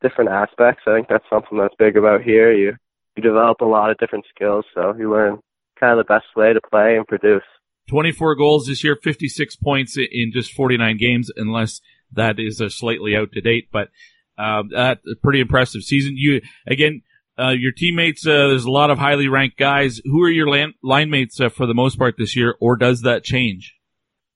different 0.00 0.30
aspects, 0.30 0.82
I 0.86 0.94
think 0.94 1.08
that's 1.08 1.24
something 1.28 1.58
that's 1.58 1.74
big 1.78 1.96
about 1.96 2.22
here. 2.22 2.52
You 2.52 2.76
you 3.16 3.22
develop 3.22 3.60
a 3.60 3.64
lot 3.64 3.90
of 3.90 3.98
different 3.98 4.26
skills, 4.34 4.64
so 4.74 4.94
you 4.96 5.10
learn 5.10 5.40
kind 5.78 5.98
of 5.98 6.06
the 6.06 6.12
best 6.12 6.26
way 6.36 6.52
to 6.52 6.60
play 6.70 6.96
and 6.96 7.06
produce. 7.06 7.42
24 7.88 8.36
goals 8.36 8.66
this 8.66 8.84
year, 8.84 8.96
56 9.02 9.56
points 9.56 9.96
in 9.96 10.30
just 10.32 10.52
49 10.52 10.96
games, 10.98 11.30
unless 11.36 11.80
that 12.12 12.38
is 12.38 12.60
a 12.60 12.70
slightly 12.70 13.16
out 13.16 13.32
to 13.32 13.40
date. 13.40 13.68
But 13.72 13.88
um, 14.36 14.68
that's 14.72 15.04
a 15.06 15.16
pretty 15.22 15.40
impressive 15.40 15.82
season. 15.82 16.14
You 16.16 16.42
again, 16.66 17.02
uh, 17.38 17.50
your 17.50 17.72
teammates. 17.72 18.26
Uh, 18.26 18.48
there's 18.48 18.64
a 18.64 18.70
lot 18.70 18.90
of 18.90 18.98
highly 18.98 19.28
ranked 19.28 19.56
guys. 19.56 20.00
Who 20.04 20.22
are 20.22 20.30
your 20.30 20.48
line, 20.48 20.74
line 20.82 21.10
mates 21.10 21.40
uh, 21.40 21.48
for 21.48 21.66
the 21.66 21.74
most 21.74 21.98
part 21.98 22.16
this 22.18 22.36
year, 22.36 22.56
or 22.60 22.76
does 22.76 23.02
that 23.02 23.24
change? 23.24 23.77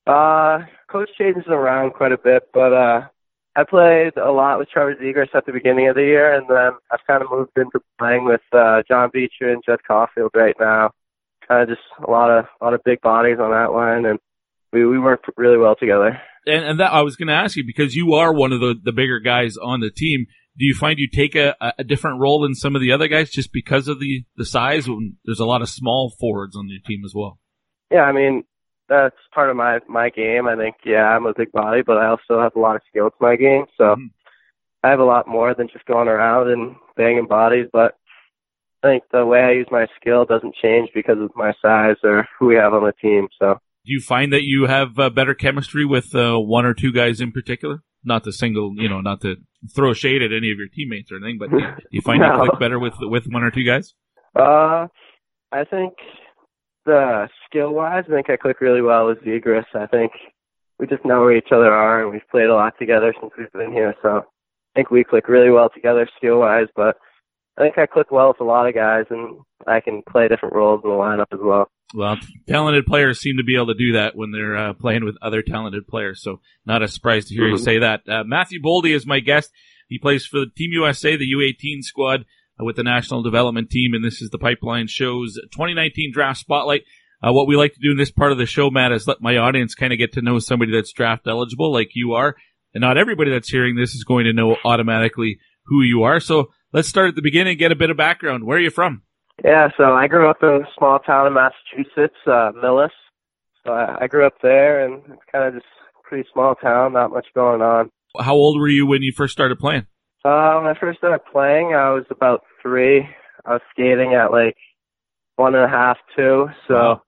Uh, 0.06 0.60
coach 0.90 1.10
changes 1.18 1.44
around 1.48 1.92
quite 1.94 2.12
a 2.12 2.18
bit, 2.18 2.44
but 2.52 2.72
uh, 2.72 3.02
I 3.54 3.64
played 3.68 4.16
a 4.16 4.32
lot 4.32 4.58
with 4.58 4.68
Trevor 4.68 4.96
Zegras 4.96 5.34
at 5.34 5.46
the 5.46 5.52
beginning 5.52 5.88
of 5.88 5.94
the 5.94 6.02
year, 6.02 6.34
and 6.34 6.46
then 6.48 6.72
I've 6.90 7.06
kind 7.06 7.22
of 7.22 7.30
moved 7.30 7.52
into 7.56 7.80
playing 7.98 8.24
with 8.24 8.40
uh, 8.52 8.82
John 8.88 9.10
Beecher 9.12 9.50
and 9.50 9.62
Judd 9.64 9.80
Caulfield 9.86 10.32
right 10.34 10.56
now. 10.58 10.90
Kind 11.46 11.62
of 11.62 11.68
just 11.68 11.86
a 12.06 12.10
lot 12.10 12.30
of 12.30 12.46
a 12.60 12.64
lot 12.64 12.74
of 12.74 12.82
big 12.84 13.00
bodies 13.00 13.38
on 13.40 13.50
that 13.50 13.72
line, 13.72 14.06
and 14.06 14.18
we 14.72 14.86
we 14.86 14.98
work 14.98 15.24
really 15.36 15.58
well 15.58 15.76
together. 15.76 16.20
And, 16.46 16.64
and 16.64 16.80
that 16.80 16.92
I 16.92 17.02
was 17.02 17.16
going 17.16 17.28
to 17.28 17.34
ask 17.34 17.56
you 17.56 17.64
because 17.64 17.94
you 17.94 18.14
are 18.14 18.32
one 18.32 18.52
of 18.52 18.60
the 18.60 18.74
the 18.82 18.92
bigger 18.92 19.20
guys 19.20 19.56
on 19.56 19.80
the 19.80 19.90
team. 19.90 20.26
Do 20.58 20.66
you 20.66 20.74
find 20.74 20.98
you 20.98 21.08
take 21.08 21.34
a, 21.34 21.54
a 21.78 21.84
different 21.84 22.20
role 22.20 22.42
than 22.42 22.54
some 22.54 22.76
of 22.76 22.82
the 22.82 22.92
other 22.92 23.08
guys 23.08 23.30
just 23.30 23.52
because 23.52 23.88
of 23.88 24.00
the 24.00 24.24
the 24.36 24.44
size? 24.44 24.88
When 24.88 25.16
There's 25.24 25.40
a 25.40 25.46
lot 25.46 25.62
of 25.62 25.68
small 25.68 26.12
forwards 26.18 26.56
on 26.56 26.68
your 26.68 26.80
team 26.86 27.02
as 27.04 27.12
well. 27.14 27.38
Yeah, 27.90 28.02
I 28.02 28.12
mean, 28.12 28.44
that's 28.88 29.16
part 29.34 29.50
of 29.50 29.56
my 29.56 29.80
my 29.88 30.10
game. 30.10 30.46
I 30.46 30.56
think 30.56 30.76
yeah, 30.84 31.04
I'm 31.04 31.26
a 31.26 31.34
big 31.36 31.52
body, 31.52 31.82
but 31.86 31.98
I 31.98 32.08
also 32.08 32.40
have 32.40 32.56
a 32.56 32.60
lot 32.60 32.76
of 32.76 32.82
skill 32.88 33.10
to 33.10 33.16
my 33.20 33.36
game. 33.36 33.64
So 33.76 33.84
mm-hmm. 33.84 34.06
I 34.84 34.90
have 34.90 35.00
a 35.00 35.04
lot 35.04 35.28
more 35.28 35.54
than 35.54 35.68
just 35.72 35.86
going 35.86 36.08
around 36.08 36.50
and 36.50 36.76
banging 36.96 37.26
bodies. 37.26 37.66
But 37.72 37.96
I 38.82 38.88
think 38.88 39.04
the 39.12 39.24
way 39.24 39.40
I 39.40 39.52
use 39.52 39.68
my 39.70 39.86
skill 40.00 40.24
doesn't 40.24 40.56
change 40.60 40.90
because 40.94 41.18
of 41.20 41.30
my 41.36 41.52
size 41.62 41.96
or 42.02 42.26
who 42.38 42.46
we 42.46 42.56
have 42.56 42.74
on 42.74 42.84
the 42.84 42.92
team. 43.00 43.28
So 43.38 43.58
do 43.84 43.92
you 43.92 44.00
find 44.00 44.32
that 44.32 44.42
you 44.42 44.66
have 44.66 44.98
uh, 44.98 45.10
better 45.10 45.34
chemistry 45.34 45.84
with 45.84 46.14
uh, 46.14 46.38
one 46.38 46.64
or 46.64 46.74
two 46.74 46.92
guys 46.92 47.20
in 47.20 47.32
particular? 47.32 47.82
Not 48.04 48.24
to 48.24 48.32
single, 48.32 48.74
you 48.76 48.88
know, 48.88 49.00
not 49.00 49.20
to 49.20 49.36
throw 49.74 49.92
shade 49.92 50.22
at 50.22 50.32
any 50.32 50.50
of 50.50 50.58
your 50.58 50.68
teammates 50.72 51.12
or 51.12 51.16
anything, 51.16 51.38
but 51.38 51.50
do 51.50 51.60
you 51.90 52.00
find 52.00 52.20
no. 52.22 52.32
you 52.32 52.48
click 52.48 52.58
better 52.58 52.78
with 52.78 52.94
with 53.00 53.26
one 53.26 53.44
or 53.44 53.52
two 53.52 53.64
guys? 53.64 53.94
Uh, 54.34 54.88
I 55.52 55.64
think 55.64 55.94
the 56.84 57.28
skill 57.46 57.72
wise, 57.72 58.04
I 58.08 58.12
think 58.12 58.30
I 58.30 58.36
click 58.36 58.60
really 58.60 58.82
well 58.82 59.06
with 59.06 59.22
Zegras. 59.22 59.64
I 59.74 59.86
think 59.86 60.12
we 60.78 60.86
just 60.86 61.04
know 61.04 61.20
where 61.20 61.36
each 61.36 61.52
other 61.52 61.72
are, 61.72 62.02
and 62.02 62.10
we've 62.10 62.28
played 62.30 62.48
a 62.48 62.54
lot 62.54 62.74
together 62.78 63.14
since 63.20 63.32
we've 63.38 63.52
been 63.52 63.72
here. 63.72 63.94
So 64.02 64.08
I 64.18 64.22
think 64.74 64.90
we 64.90 65.04
click 65.04 65.28
really 65.28 65.50
well 65.50 65.70
together 65.72 66.08
skill 66.16 66.40
wise. 66.40 66.68
But 66.74 66.96
I 67.56 67.62
think 67.62 67.78
I 67.78 67.86
click 67.86 68.10
well 68.10 68.28
with 68.28 68.40
a 68.40 68.44
lot 68.44 68.66
of 68.66 68.74
guys, 68.74 69.04
and 69.10 69.38
I 69.66 69.80
can 69.80 70.02
play 70.08 70.28
different 70.28 70.54
roles 70.54 70.80
in 70.82 70.90
the 70.90 70.96
lineup 70.96 71.32
as 71.32 71.40
well. 71.40 71.70
Well, 71.94 72.16
talented 72.48 72.86
players 72.86 73.20
seem 73.20 73.36
to 73.36 73.44
be 73.44 73.54
able 73.54 73.66
to 73.66 73.74
do 73.74 73.92
that 73.92 74.16
when 74.16 74.32
they're 74.32 74.56
uh, 74.56 74.72
playing 74.72 75.04
with 75.04 75.16
other 75.20 75.42
talented 75.42 75.86
players. 75.86 76.22
So 76.22 76.40
not 76.64 76.82
a 76.82 76.88
surprise 76.88 77.26
to 77.26 77.34
hear 77.34 77.44
mm-hmm. 77.44 77.52
you 77.52 77.58
say 77.58 77.78
that. 77.80 78.08
Uh, 78.08 78.24
Matthew 78.24 78.60
Boldy 78.62 78.94
is 78.94 79.06
my 79.06 79.20
guest. 79.20 79.50
He 79.88 79.98
plays 79.98 80.24
for 80.24 80.40
the 80.40 80.50
Team 80.56 80.70
USA, 80.72 81.16
the 81.16 81.30
U18 81.30 81.82
squad 81.82 82.24
with 82.58 82.76
the 82.76 82.82
national 82.82 83.22
development 83.22 83.70
team, 83.70 83.94
and 83.94 84.04
this 84.04 84.22
is 84.22 84.30
the 84.30 84.38
Pipeline 84.38 84.86
Show's 84.86 85.34
2019 85.52 86.12
Draft 86.12 86.40
Spotlight. 86.40 86.82
Uh, 87.22 87.32
what 87.32 87.46
we 87.46 87.56
like 87.56 87.72
to 87.74 87.80
do 87.80 87.92
in 87.92 87.96
this 87.96 88.10
part 88.10 88.32
of 88.32 88.38
the 88.38 88.46
show, 88.46 88.70
Matt, 88.70 88.92
is 88.92 89.06
let 89.06 89.20
my 89.20 89.36
audience 89.36 89.74
kind 89.74 89.92
of 89.92 89.98
get 89.98 90.12
to 90.14 90.22
know 90.22 90.38
somebody 90.40 90.72
that's 90.72 90.92
draft 90.92 91.26
eligible, 91.26 91.72
like 91.72 91.90
you 91.94 92.14
are. 92.14 92.34
And 92.74 92.80
not 92.80 92.98
everybody 92.98 93.30
that's 93.30 93.48
hearing 93.48 93.76
this 93.76 93.94
is 93.94 94.04
going 94.04 94.24
to 94.24 94.32
know 94.32 94.56
automatically 94.64 95.38
who 95.66 95.82
you 95.82 96.02
are. 96.02 96.18
So 96.18 96.50
let's 96.72 96.88
start 96.88 97.08
at 97.08 97.14
the 97.14 97.22
beginning, 97.22 97.58
get 97.58 97.70
a 97.70 97.76
bit 97.76 97.90
of 97.90 97.96
background. 97.96 98.44
Where 98.44 98.58
are 98.58 98.60
you 98.60 98.70
from? 98.70 99.02
Yeah, 99.44 99.68
so 99.76 99.84
I 99.84 100.08
grew 100.08 100.28
up 100.28 100.38
in 100.42 100.48
a 100.48 100.60
small 100.76 100.98
town 100.98 101.26
in 101.26 101.34
Massachusetts, 101.34 102.16
uh, 102.26 102.52
Millis. 102.62 102.90
So 103.64 103.72
I, 103.72 104.02
I 104.02 104.06
grew 104.08 104.26
up 104.26 104.34
there, 104.42 104.84
and 104.84 105.02
it's 105.06 105.22
kind 105.30 105.44
of 105.46 105.54
just 105.54 105.66
a 105.98 106.08
pretty 106.08 106.28
small 106.32 106.54
town, 106.56 106.92
not 106.94 107.10
much 107.10 107.26
going 107.34 107.62
on. 107.62 107.90
How 108.18 108.34
old 108.34 108.60
were 108.60 108.68
you 108.68 108.86
when 108.86 109.02
you 109.02 109.12
first 109.16 109.32
started 109.32 109.58
playing? 109.58 109.86
Uh, 110.24 110.60
when 110.60 110.66
I 110.66 110.78
first 110.78 110.98
started 110.98 111.20
playing, 111.30 111.74
I 111.74 111.90
was 111.90 112.04
about 112.10 112.42
three. 112.60 113.08
I 113.44 113.54
was 113.54 113.62
skating 113.72 114.14
at 114.14 114.30
like 114.30 114.56
one 115.36 115.54
and 115.54 115.64
a 115.64 115.68
half, 115.68 115.98
two. 116.16 116.48
So 116.68 116.74
wow. 116.74 117.02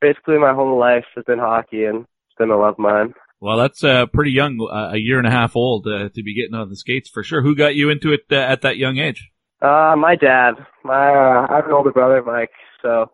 basically, 0.00 0.38
my 0.38 0.54
whole 0.54 0.78
life 0.78 1.04
has 1.16 1.24
been 1.24 1.38
hockey, 1.38 1.84
and 1.84 2.02
it's 2.02 2.38
been 2.38 2.50
a 2.50 2.56
love 2.56 2.74
of 2.74 2.78
mine. 2.78 3.14
Well, 3.40 3.58
that's 3.58 3.82
uh, 3.82 4.06
pretty 4.06 4.30
young, 4.30 4.58
uh, 4.72 4.92
a 4.92 4.96
year 4.96 5.18
and 5.18 5.26
a 5.26 5.30
half 5.30 5.56
old 5.56 5.86
uh, 5.86 6.08
to 6.08 6.22
be 6.22 6.34
getting 6.34 6.54
on 6.54 6.70
the 6.70 6.76
skates 6.76 7.10
for 7.10 7.22
sure. 7.22 7.42
Who 7.42 7.54
got 7.54 7.74
you 7.74 7.90
into 7.90 8.12
it 8.12 8.22
uh, 8.30 8.36
at 8.36 8.62
that 8.62 8.76
young 8.76 8.98
age? 8.98 9.30
Uh, 9.60 9.94
my 9.98 10.14
dad. 10.14 10.52
My 10.84 11.08
uh, 11.08 11.46
I 11.50 11.56
have 11.56 11.66
an 11.66 11.72
older 11.72 11.92
brother, 11.92 12.22
Mike. 12.22 12.52
So 12.80 13.10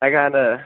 I 0.00 0.10
kind 0.10 0.34
of 0.34 0.60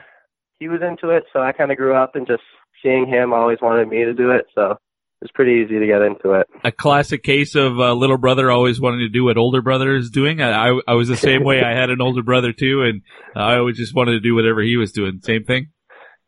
he 0.59 0.67
was 0.67 0.81
into 0.81 1.09
it, 1.09 1.23
so 1.33 1.41
I 1.41 1.51
kind 1.51 1.71
of 1.71 1.77
grew 1.77 1.95
up 1.95 2.15
and 2.15 2.27
just 2.27 2.43
seeing 2.83 3.07
him 3.07 3.33
always 3.33 3.57
wanted 3.61 3.87
me 3.87 4.03
to 4.05 4.13
do 4.13 4.31
it. 4.31 4.45
So 4.53 4.77
it 5.21 5.25
was 5.25 5.31
pretty 5.33 5.63
easy 5.63 5.79
to 5.79 5.87
get 5.87 6.01
into 6.01 6.33
it. 6.33 6.47
A 6.63 6.71
classic 6.71 7.23
case 7.23 7.55
of 7.55 7.79
uh, 7.79 7.93
little 7.93 8.17
brother 8.17 8.51
always 8.51 8.81
wanting 8.81 8.99
to 8.99 9.09
do 9.09 9.23
what 9.23 9.37
older 9.37 9.61
brother 9.61 9.95
is 9.95 10.09
doing. 10.09 10.41
I, 10.41 10.69
I, 10.69 10.79
I 10.89 10.93
was 10.93 11.07
the 11.07 11.17
same 11.17 11.43
way. 11.43 11.63
I 11.63 11.71
had 11.71 11.89
an 11.89 12.01
older 12.01 12.21
brother 12.21 12.51
too, 12.51 12.83
and 12.83 13.01
I 13.35 13.55
always 13.55 13.77
just 13.77 13.95
wanted 13.95 14.11
to 14.11 14.19
do 14.19 14.35
whatever 14.35 14.61
he 14.61 14.77
was 14.77 14.91
doing. 14.91 15.21
Same 15.23 15.45
thing. 15.45 15.69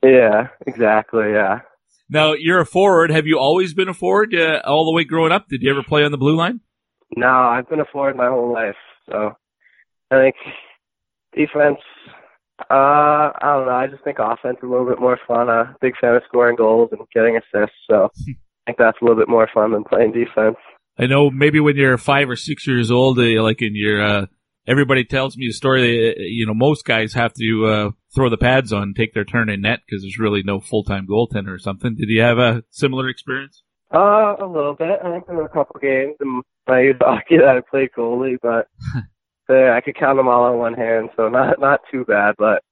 Yeah, 0.03 0.47
exactly. 0.65 1.31
Yeah. 1.31 1.59
Now 2.09 2.33
you're 2.33 2.61
a 2.61 2.65
forward. 2.65 3.11
Have 3.11 3.27
you 3.27 3.37
always 3.37 3.73
been 3.73 3.89
a 3.89 3.93
forward 3.93 4.33
uh, 4.33 4.61
all 4.63 4.85
the 4.85 4.93
way 4.93 5.03
growing 5.03 5.31
up? 5.31 5.47
Did 5.49 5.61
you 5.61 5.69
ever 5.69 5.83
play 5.83 6.03
on 6.03 6.11
the 6.11 6.17
blue 6.17 6.35
line? 6.35 6.61
No, 7.15 7.27
I've 7.27 7.69
been 7.69 7.79
a 7.79 7.85
forward 7.91 8.15
my 8.15 8.27
whole 8.27 8.53
life. 8.53 8.75
So 9.09 9.33
I 10.11 10.15
think 10.15 10.35
defense. 11.35 11.79
Uh, 12.71 13.31
I 13.35 13.39
don't 13.41 13.65
know. 13.67 13.73
I 13.73 13.87
just 13.87 14.03
think 14.03 14.17
offense 14.19 14.57
is 14.57 14.63
a 14.63 14.67
little 14.67 14.87
bit 14.87 14.99
more 14.99 15.19
fun. 15.27 15.49
I'm 15.49 15.67
a 15.67 15.75
big 15.81 15.93
fan 15.99 16.15
of 16.15 16.23
scoring 16.27 16.55
goals 16.55 16.89
and 16.91 17.01
getting 17.13 17.37
assists. 17.37 17.75
So 17.89 18.09
think 18.67 18.77
that's 18.77 18.97
a 19.01 19.05
little 19.05 19.17
bit 19.17 19.29
more 19.29 19.49
fun 19.51 19.71
than 19.71 19.83
playing 19.83 20.11
defense. 20.11 20.57
I 20.99 21.07
know 21.07 21.31
maybe 21.31 21.59
when 21.59 21.75
you're 21.75 21.97
five 21.97 22.29
or 22.29 22.35
six 22.35 22.67
years 22.67 22.91
old, 22.91 23.17
uh, 23.17 23.41
like 23.41 23.61
in 23.61 23.75
your, 23.75 24.03
uh, 24.03 24.25
everybody 24.67 25.05
tells 25.05 25.37
me 25.37 25.47
a 25.47 25.53
story. 25.53 25.81
That, 25.81 26.19
you 26.19 26.45
know, 26.45 26.53
most 26.53 26.85
guys 26.85 27.13
have 27.13 27.33
to 27.33 27.65
uh, 27.65 27.91
throw 28.13 28.29
the 28.29 28.37
pads 28.37 28.73
on, 28.73 28.93
take 28.93 29.13
their 29.13 29.25
turn 29.25 29.49
in 29.49 29.61
net 29.61 29.79
because 29.85 30.03
there's 30.03 30.19
really 30.19 30.43
no 30.43 30.59
full 30.59 30.83
time 30.83 31.07
goaltender 31.07 31.53
or 31.53 31.59
something. 31.59 31.95
Did 31.95 32.09
you 32.09 32.21
have 32.21 32.39
a 32.39 32.63
similar 32.69 33.07
experience? 33.09 33.63
Uh, 33.93 34.35
a 34.39 34.45
little 34.45 34.75
bit. 34.75 34.99
I 35.03 35.11
think 35.11 35.27
there 35.27 35.37
were 35.37 35.45
a 35.45 35.49
couple 35.49 35.79
games 35.79 36.15
in 36.19 36.41
my 36.67 36.81
youth 36.81 36.97
hockey 36.99 37.37
that 37.37 37.57
I 37.57 37.61
played 37.69 37.91
goalie, 37.97 38.37
but 38.41 38.67
uh, 39.49 39.71
I 39.71 39.81
could 39.81 39.95
count 39.95 40.17
them 40.17 40.27
all 40.27 40.43
on 40.43 40.57
one 40.57 40.73
hand, 40.73 41.09
so 41.15 41.29
not 41.29 41.59
not 41.59 41.81
too 41.89 42.03
bad. 42.03 42.35
But 42.37 42.63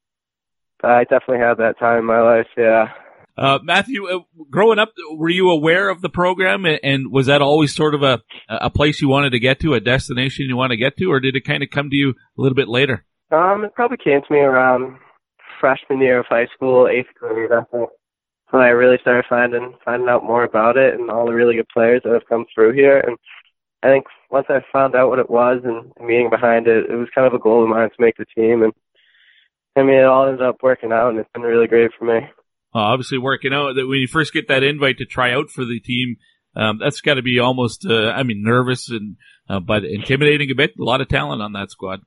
I 0.84 1.04
definitely 1.04 1.40
had 1.40 1.58
that 1.58 1.80
time 1.80 2.00
in 2.00 2.06
my 2.06 2.22
life. 2.22 2.48
Yeah. 2.58 2.88
Uh, 3.38 3.60
Matthew, 3.64 4.08
uh, 4.08 4.20
growing 4.50 4.80
up, 4.80 4.94
were 5.12 5.30
you 5.30 5.50
aware 5.50 5.90
of 5.90 6.02
the 6.02 6.10
program, 6.10 6.66
and, 6.66 6.80
and 6.84 7.12
was 7.12 7.26
that 7.26 7.42
always 7.42 7.76
sort 7.76 7.94
of 7.94 8.02
a 8.02 8.22
a 8.48 8.70
place 8.70 9.02
you 9.02 9.10
wanted 9.10 9.32
to 9.32 9.40
get 9.40 9.60
to, 9.60 9.74
a 9.74 9.80
destination 9.80 10.46
you 10.48 10.56
want 10.56 10.72
to 10.72 10.78
get 10.78 10.96
to, 10.98 11.12
or 11.12 11.20
did 11.20 11.36
it 11.36 11.42
kind 11.42 11.62
of 11.62 11.70
come 11.70 11.90
to 11.90 11.96
you 11.96 12.12
a 12.12 12.42
little 12.42 12.56
bit 12.56 12.70
later? 12.70 13.06
Um, 13.32 13.66
it 13.66 13.74
probably 13.74 13.98
came 13.98 14.22
to 14.22 14.34
me 14.34 14.40
around 14.40 14.98
freshman 15.60 16.00
year 16.00 16.20
of 16.20 16.26
high 16.28 16.48
school, 16.56 16.88
eighth 16.88 17.14
grade. 17.20 17.52
I 17.52 17.64
think 17.72 17.90
when 18.52 18.62
I 18.62 18.70
really 18.70 18.98
started 19.02 19.26
finding 19.28 19.74
finding 19.84 20.08
out 20.08 20.24
more 20.24 20.44
about 20.44 20.78
it 20.78 20.94
and 20.94 21.10
all 21.10 21.26
the 21.26 21.34
really 21.34 21.56
good 21.56 21.68
players 21.74 22.02
that 22.04 22.14
have 22.14 22.30
come 22.30 22.46
through 22.54 22.74
here. 22.74 23.00
And 23.00 23.18
I 23.84 23.90
think 23.90 24.06
once 24.32 24.48
I 24.50 24.60
found 24.72 24.96
out 24.96 25.10
what 25.10 25.20
it 25.20 25.30
was 25.30 25.62
and 25.64 25.92
the 25.98 26.04
meaning 26.04 26.30
behind 26.30 26.68
it, 26.68 26.90
it 26.90 26.96
was 26.96 27.10
kind 27.14 27.28
of 27.28 27.34
a 27.34 27.40
goal 27.40 27.64
of 27.64 27.70
mine 27.70 27.90
to 27.90 27.96
make 28.00 28.16
the 28.18 28.26
team. 28.36 28.64
And 28.64 28.74
I 29.76 29.84
mean, 29.84 29.98
it 29.98 30.06
all 30.06 30.28
ended 30.28 30.42
up 30.42 30.64
working 30.64 30.92
out, 30.92 31.10
and 31.10 31.20
it's 31.20 31.30
been 31.34 31.44
really 31.44 31.68
great 31.68 31.92
for 31.98 32.06
me. 32.06 32.28
Well, 32.76 32.84
obviously, 32.84 33.18
working 33.18 33.54
out 33.54 33.76
that 33.76 33.88
when 33.88 34.00
you 34.00 34.08
first 34.08 34.34
get 34.34 34.50
that 34.50 34.62
invite 34.62 34.98
to 34.98 35.06
try 35.06 35.32
out 35.32 35.50
for 35.50 35.64
the 35.64 35.80
team, 35.80 36.18
um, 36.58 36.78
that's 36.78 37.00
got 37.00 37.14
to 37.14 37.22
be 37.22 37.40
almost, 37.40 37.86
uh, 37.90 38.10
I 38.10 38.24
mean, 38.24 38.44
nervous 38.44 38.90
and 38.90 39.16
uh, 39.50 39.62
but 39.62 39.86
intimidating 39.86 40.52
a 40.52 40.56
bit. 40.56 40.72
A 40.78 40.84
lot 40.84 41.00
of 41.00 41.08
talent 41.08 41.42
on 41.42 41.54
that 41.54 41.72
squad. 41.72 42.02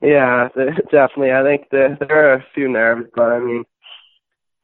Yeah, 0.00 0.46
definitely. 0.92 1.32
I 1.32 1.42
think 1.42 1.70
the, 1.72 1.96
there 1.98 2.30
are 2.30 2.34
a 2.34 2.44
few 2.54 2.68
nerves, 2.68 3.10
but 3.16 3.32
I 3.32 3.40
mean, 3.40 3.64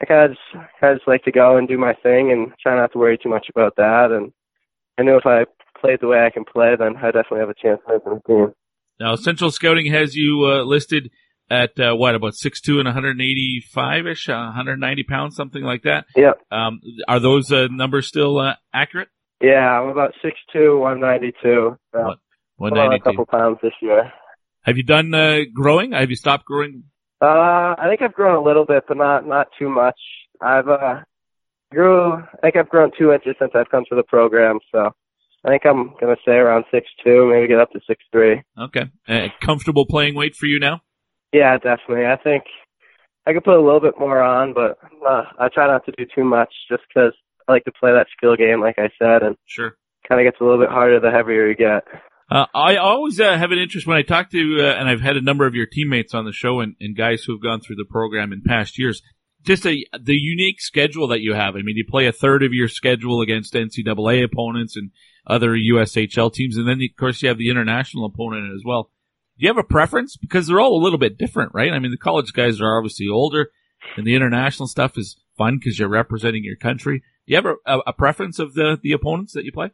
I 0.01 0.05
kind 0.05 0.31
of 0.31 0.37
just, 0.37 0.71
kind 0.81 0.93
of 0.93 0.99
just 0.99 1.09
like 1.09 1.25
to 1.25 1.33
go 1.33 1.57
and 1.57 1.67
do 1.67 1.77
my 1.77 1.95
thing 2.05 2.31
and 2.31 2.53
try 2.63 2.77
not 2.77 2.93
to 2.93 2.99
worry 2.99 3.19
too 3.21 3.29
much 3.29 3.47
about 3.51 3.75
that. 3.79 4.13
And 4.13 4.33
I 4.97 5.03
know 5.03 5.17
if 5.17 5.27
I 5.27 5.45
played 5.81 5.99
the 6.01 6.07
way 6.07 6.25
I 6.25 6.31
can 6.31 6.45
play, 6.45 6.77
then 6.79 6.97
I 6.99 7.07
definitely 7.07 7.41
have 7.41 7.51
a 7.51 7.55
chance 7.55 7.81
to 7.89 7.99
win 8.05 8.21
the 8.25 8.33
game. 8.33 8.55
Now, 9.01 9.17
Central 9.17 9.51
Scouting 9.51 9.91
has 9.91 10.15
you 10.15 10.45
uh, 10.45 10.63
listed 10.63 11.11
at 11.51 11.79
uh, 11.81 11.95
what 11.95 12.15
about 12.15 12.35
six 12.35 12.61
two 12.61 12.79
and 12.79 12.87
185 12.87 14.07
ish, 14.07 14.29
uh, 14.29 14.33
190 14.33 15.03
pounds, 15.05 15.37
something 15.37 15.63
like 15.63 15.83
that. 15.83 16.07
Yep. 16.17 16.41
Um, 16.51 16.81
are 17.07 17.21
those 17.21 17.51
uh, 17.53 17.69
numbers 17.71 18.07
still 18.07 18.39
uh, 18.39 18.55
accurate? 18.73 19.09
Yeah, 19.41 19.81
I'm 19.81 19.89
about 19.89 20.15
six 20.23 20.37
two, 20.53 20.79
192. 20.79 21.77
So 21.93 22.15
192. 22.57 22.95
a 22.95 23.01
couple 23.01 23.27
pounds 23.27 23.59
this 23.63 23.73
year. 23.81 24.13
Have 24.63 24.77
you 24.77 24.83
done 24.83 25.15
uh, 25.15 25.41
growing? 25.55 25.93
Have 25.93 26.11
you 26.11 26.17
stopped 26.17 26.45
growing? 26.45 26.85
Uh, 27.21 27.75
I 27.79 27.87
think 27.89 28.03
I've 28.03 28.15
grown 28.15 28.37
a 28.37 28.43
little 28.43 28.65
bit, 28.65 28.85
but 28.87 28.97
not 28.97 29.27
not 29.27 29.49
too 29.59 29.69
much. 29.69 29.99
I've 30.41 30.69
uh 30.69 31.01
grew. 31.73 32.13
I 32.13 32.23
think 32.43 32.57
I've 32.57 32.69
grown 32.69 32.91
two 32.99 33.13
inches 33.13 33.35
since 33.39 33.53
I've 33.55 33.71
come 33.71 33.85
to 33.89 33.97
the 33.97 34.03
program, 34.03 34.59
so 34.73 34.91
I 35.45 35.49
think 35.49 35.63
I'm 35.65 35.95
gonna 36.01 36.17
stay 36.23 36.33
around 36.33 36.65
six 36.71 36.87
two, 37.05 37.31
maybe 37.33 37.49
get 37.49 37.61
up 37.61 37.71
to 37.73 37.81
six 37.87 38.05
three. 38.13 38.43
Okay. 38.59 38.91
Uh, 39.09 39.29
comfortable 39.41 39.87
playing 39.87 40.15
weight 40.15 40.35
for 40.37 40.47
you 40.47 40.59
now? 40.59 40.81
Yeah, 41.33 41.57
definitely. 41.59 42.07
I 42.07 42.17
think 42.17 42.45
I 43.27 43.33
could 43.33 43.45
put 43.45 43.55
a 43.55 43.63
little 43.63 43.81
bit 43.81 43.95
more 43.99 44.23
on, 44.23 44.55
but 44.55 44.79
uh, 45.07 45.25
I 45.39 45.49
try 45.53 45.67
not 45.67 45.85
to 45.87 45.93
do 45.93 46.05
too 46.15 46.25
much 46.25 46.53
just 46.71 46.83
because 46.89 47.13
I 47.47 47.53
like 47.53 47.65
to 47.65 47.73
play 47.73 47.93
that 47.93 48.07
skill 48.17 48.37
game, 48.37 48.61
like 48.61 48.79
I 48.79 48.91
said, 48.99 49.23
and 49.23 49.37
Sure. 49.47 49.77
kind 50.09 50.21
of 50.21 50.31
gets 50.31 50.41
a 50.41 50.45
little 50.45 50.59
bit 50.59 50.71
harder 50.71 51.01
the 51.01 51.11
heavier 51.11 51.49
you 51.49 51.55
get. 51.55 51.85
Uh, 52.31 52.47
I 52.55 52.77
always 52.77 53.19
uh, 53.21 53.37
have 53.37 53.53
an 53.53 53.59
interest 53.59 53.87
when 53.87 53.97
I 53.97 54.03
talk 54.03 54.31
to, 54.31 54.59
uh, 54.61 54.75
and 54.79 54.89
I've 54.89 55.01
had 55.01 55.17
a 55.17 55.23
number 55.23 55.47
of 55.47 55.55
your 55.55 55.67
teammates 55.67 56.15
on 56.15 56.27
the 56.27 56.33
show 56.33 56.61
and, 56.61 56.75
and 56.81 56.97
guys 56.97 57.23
who 57.23 57.33
have 57.35 57.43
gone 57.43 57.61
through 57.61 57.77
the 57.77 57.87
program 57.89 58.33
in 58.33 58.43
past 58.43 58.79
years. 58.79 59.03
Just 59.45 59.65
a, 59.67 59.85
the 59.99 60.15
unique 60.15 60.61
schedule 60.61 61.09
that 61.09 61.21
you 61.21 61.33
have. 61.33 61.55
I 61.55 61.63
mean, 61.63 61.77
you 61.77 61.85
play 61.89 62.07
a 62.07 62.13
third 62.13 62.43
of 62.43 62.53
your 62.53 62.69
schedule 62.69 63.23
against 63.23 63.55
NCAA 63.55 64.25
opponents 64.25 64.77
and 64.77 64.91
other 65.27 65.51
USHL 65.51 66.33
teams, 66.33 66.57
and 66.57 66.69
then 66.69 66.81
of 66.83 66.97
course 66.99 67.23
you 67.23 67.29
have 67.29 67.39
the 67.39 67.51
international 67.51 68.05
opponent 68.07 68.53
as 68.55 68.63
well. 68.65 68.91
Do 69.39 69.47
you 69.47 69.49
have 69.49 69.59
a 69.59 69.63
preference? 69.63 70.17
Because 70.17 70.49
they're 70.49 70.61
all 70.61 70.77
a 70.77 70.83
little 70.83 70.99
bit 70.99 71.17
different, 71.17 71.53
right? 71.55 71.73
I 71.73 71.79
mean, 71.79 71.93
the 71.93 71.97
college 71.97 72.33
guys 72.33 72.61
are 72.61 72.77
obviously 72.77 73.07
older, 73.09 73.51
and 73.97 74.05
the 74.05 74.17
international 74.17 74.67
stuff 74.67 74.99
is 74.99 75.17
fun 75.37 75.59
because 75.59 75.79
you're 75.79 75.89
representing 75.89 76.43
your 76.43 76.57
country. 76.57 76.99
Do 76.99 77.05
you 77.27 77.37
have 77.37 77.47
a, 77.47 77.79
a, 77.87 77.93
preference 77.93 78.41
of 78.41 78.55
the 78.55 78.79
the 78.83 78.93
opponents 78.93 79.35
that 79.35 79.45
you 79.45 79.53
play? 79.53 79.71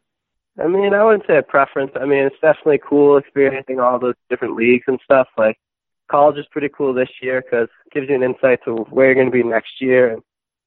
I 0.61 0.67
mean, 0.67 0.93
I 0.93 1.03
wouldn't 1.03 1.25
say 1.27 1.37
a 1.37 1.43
preference. 1.43 1.91
I 1.99 2.05
mean, 2.05 2.25
it's 2.25 2.35
definitely 2.41 2.79
cool 2.87 3.17
experiencing 3.17 3.79
all 3.79 3.99
those 3.99 4.13
different 4.29 4.55
leagues 4.55 4.85
and 4.87 4.99
stuff. 5.03 5.27
Like, 5.37 5.57
college 6.11 6.37
is 6.37 6.45
pretty 6.51 6.69
cool 6.69 6.93
this 6.93 7.09
year 7.21 7.41
because 7.41 7.67
it 7.85 7.93
gives 7.93 8.07
you 8.07 8.15
an 8.15 8.23
insight 8.23 8.59
to 8.65 8.75
where 8.91 9.07
you're 9.07 9.15
going 9.15 9.31
to 9.31 9.31
be 9.31 9.43
next 9.43 9.81
year 9.81 10.13
and 10.13 10.21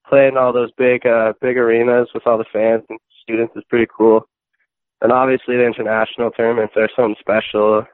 playing 0.09 0.36
all 0.36 0.53
those 0.53 0.72
big, 0.76 1.07
uh, 1.07 1.34
big 1.40 1.57
arenas 1.57 2.09
with 2.12 2.26
all 2.26 2.36
the 2.36 2.44
fans 2.53 2.82
and 2.90 2.99
students 3.22 3.55
is 3.57 3.64
pretty 3.70 3.86
cool. 3.96 4.28
And 5.01 5.12
obviously, 5.12 5.57
the 5.57 5.66
international 5.66 6.32
tournaments 6.32 6.74
are 6.76 6.90
something 6.96 7.16
special, 7.20 7.84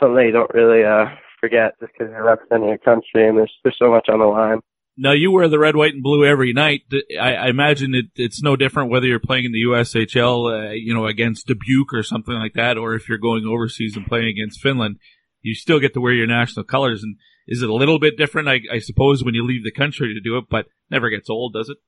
something 0.00 0.24
you 0.24 0.32
don't 0.32 0.52
really 0.54 0.84
uh, 0.84 1.06
forget 1.40 1.78
just 1.80 1.92
because 1.92 2.10
you're 2.10 2.24
representing 2.24 2.68
your 2.68 2.78
country 2.78 3.28
and 3.28 3.38
there's 3.38 3.52
there's 3.62 3.76
so 3.78 3.90
much 3.90 4.08
on 4.08 4.18
the 4.18 4.26
line. 4.26 4.60
Now 4.96 5.12
you 5.12 5.30
wear 5.30 5.48
the 5.48 5.58
red, 5.58 5.76
white, 5.76 5.94
and 5.94 6.02
blue 6.02 6.26
every 6.26 6.52
night. 6.52 6.82
I, 7.18 7.34
I 7.34 7.48
imagine 7.48 7.94
it, 7.94 8.06
it's 8.16 8.42
no 8.42 8.56
different 8.56 8.90
whether 8.90 9.06
you're 9.06 9.20
playing 9.20 9.46
in 9.46 9.52
the 9.52 9.62
USHL, 9.66 10.68
uh, 10.68 10.70
you 10.72 10.92
know, 10.92 11.06
against 11.06 11.46
Dubuque 11.46 11.94
or 11.94 12.02
something 12.02 12.34
like 12.34 12.52
that, 12.54 12.76
or 12.76 12.94
if 12.94 13.08
you're 13.08 13.18
going 13.18 13.46
overseas 13.46 13.96
and 13.96 14.06
playing 14.06 14.28
against 14.28 14.60
Finland. 14.60 14.96
You 15.42 15.54
still 15.54 15.80
get 15.80 15.94
to 15.94 16.02
wear 16.02 16.12
your 16.12 16.26
national 16.26 16.66
colors, 16.66 17.02
and 17.02 17.16
is 17.48 17.62
it 17.62 17.70
a 17.70 17.74
little 17.74 17.98
bit 17.98 18.18
different? 18.18 18.48
I, 18.48 18.60
I 18.70 18.78
suppose 18.78 19.24
when 19.24 19.34
you 19.34 19.46
leave 19.46 19.64
the 19.64 19.72
country 19.72 20.12
to 20.12 20.20
do 20.20 20.36
it, 20.36 20.44
but 20.50 20.66
never 20.90 21.08
gets 21.08 21.30
old, 21.30 21.54
does 21.54 21.70
it? 21.70 21.78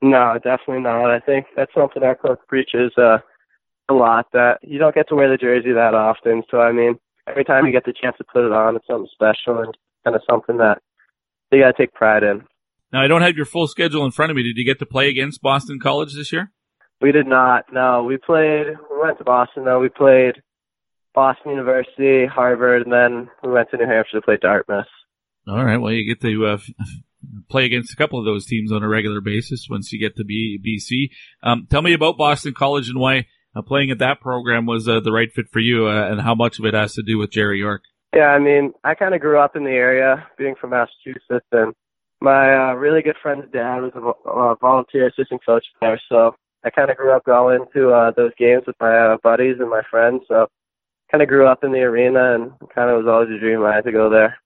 No, 0.00 0.34
definitely 0.34 0.82
not. 0.82 1.10
I 1.10 1.18
think 1.18 1.46
that's 1.56 1.72
something 1.74 2.02
our 2.02 2.14
coach 2.14 2.38
preaches 2.46 2.92
uh, 2.96 3.18
a 3.88 3.94
lot 3.94 4.26
that 4.32 4.58
you 4.62 4.78
don't 4.78 4.94
get 4.94 5.08
to 5.08 5.16
wear 5.16 5.30
the 5.30 5.36
jersey 5.36 5.72
that 5.72 5.94
often. 5.94 6.42
So 6.50 6.60
I 6.60 6.70
mean, 6.70 6.98
every 7.28 7.44
time 7.44 7.66
you 7.66 7.72
get 7.72 7.84
the 7.84 7.92
chance 7.92 8.16
to 8.18 8.24
put 8.24 8.44
it 8.44 8.52
on, 8.52 8.76
it's 8.76 8.86
something 8.86 9.08
special 9.12 9.62
and 9.62 9.76
kind 10.04 10.16
of 10.16 10.22
something 10.28 10.58
that 10.58 10.78
you 11.50 11.60
got 11.60 11.76
to 11.76 11.82
take 11.82 11.92
pride 11.94 12.22
in. 12.22 12.42
Now 12.92 13.02
I 13.02 13.06
don't 13.06 13.22
have 13.22 13.36
your 13.36 13.46
full 13.46 13.66
schedule 13.66 14.04
in 14.04 14.10
front 14.10 14.30
of 14.30 14.36
me. 14.36 14.42
Did 14.42 14.56
you 14.56 14.64
get 14.64 14.78
to 14.80 14.86
play 14.86 15.08
against 15.08 15.42
Boston 15.42 15.78
College 15.80 16.14
this 16.14 16.32
year? 16.32 16.52
We 17.00 17.12
did 17.12 17.26
not. 17.26 17.64
No, 17.72 18.04
we 18.04 18.16
played. 18.16 18.66
We 18.90 19.00
went 19.00 19.18
to 19.18 19.24
Boston 19.24 19.64
though. 19.64 19.80
We 19.80 19.88
played 19.88 20.34
Boston 21.14 21.50
University, 21.50 22.26
Harvard, 22.26 22.82
and 22.82 22.92
then 22.92 23.30
we 23.42 23.50
went 23.50 23.70
to 23.70 23.76
New 23.76 23.86
Hampshire 23.86 24.18
to 24.18 24.22
play 24.22 24.38
Dartmouth. 24.40 24.86
All 25.46 25.64
right. 25.64 25.78
Well, 25.78 25.92
you 25.92 26.06
get 26.06 26.20
to 26.22 26.46
uh, 26.46 26.58
play 27.48 27.64
against 27.64 27.92
a 27.92 27.96
couple 27.96 28.18
of 28.18 28.24
those 28.24 28.46
teams 28.46 28.72
on 28.72 28.82
a 28.82 28.88
regular 28.88 29.20
basis 29.20 29.66
once 29.68 29.92
you 29.92 29.98
get 29.98 30.16
to 30.16 30.24
B- 30.24 30.58
BC. 30.64 31.10
Um, 31.42 31.66
tell 31.68 31.82
me 31.82 31.92
about 31.92 32.16
Boston 32.16 32.54
College 32.54 32.88
and 32.88 32.98
why 32.98 33.26
uh, 33.54 33.62
playing 33.62 33.90
at 33.90 33.98
that 33.98 34.20
program 34.20 34.66
was 34.66 34.88
uh, 34.88 35.00
the 35.00 35.12
right 35.12 35.32
fit 35.32 35.46
for 35.50 35.60
you, 35.60 35.86
uh, 35.86 36.08
and 36.10 36.20
how 36.20 36.34
much 36.34 36.58
of 36.58 36.64
it 36.64 36.74
has 36.74 36.94
to 36.94 37.02
do 37.02 37.18
with 37.18 37.30
Jerry 37.30 37.58
York. 37.58 37.82
Yeah, 38.14 38.28
I 38.28 38.38
mean, 38.38 38.72
I 38.84 38.94
kind 38.94 39.14
of 39.14 39.20
grew 39.20 39.38
up 39.38 39.56
in 39.56 39.64
the 39.64 39.70
area, 39.70 40.26
being 40.36 40.54
from 40.60 40.70
Massachusetts, 40.70 41.46
and 41.52 41.72
my 42.20 42.70
uh, 42.70 42.74
really 42.74 43.02
good 43.02 43.16
friend's 43.22 43.50
dad 43.52 43.80
was 43.80 43.92
a 43.94 44.28
uh, 44.28 44.54
volunteer 44.60 45.08
assistant 45.08 45.44
coach 45.44 45.64
there, 45.80 46.00
so 46.08 46.34
I 46.64 46.70
kind 46.70 46.90
of 46.90 46.96
grew 46.96 47.12
up 47.12 47.24
going 47.24 47.64
to 47.74 47.90
uh, 47.90 48.12
those 48.16 48.32
games 48.38 48.64
with 48.66 48.76
my 48.80 48.96
uh, 48.96 49.16
buddies 49.22 49.56
and 49.58 49.68
my 49.68 49.82
friends. 49.90 50.22
So 50.28 50.46
kind 51.10 51.22
of 51.22 51.28
grew 51.28 51.46
up 51.46 51.64
in 51.64 51.72
the 51.72 51.80
arena, 51.80 52.34
and 52.34 52.52
kind 52.74 52.90
of 52.90 53.04
was 53.04 53.08
always 53.08 53.30
a 53.30 53.40
dream 53.40 53.64
I 53.64 53.74
had 53.74 53.84
to 53.84 53.92
go 53.92 54.08
there. 54.08 54.38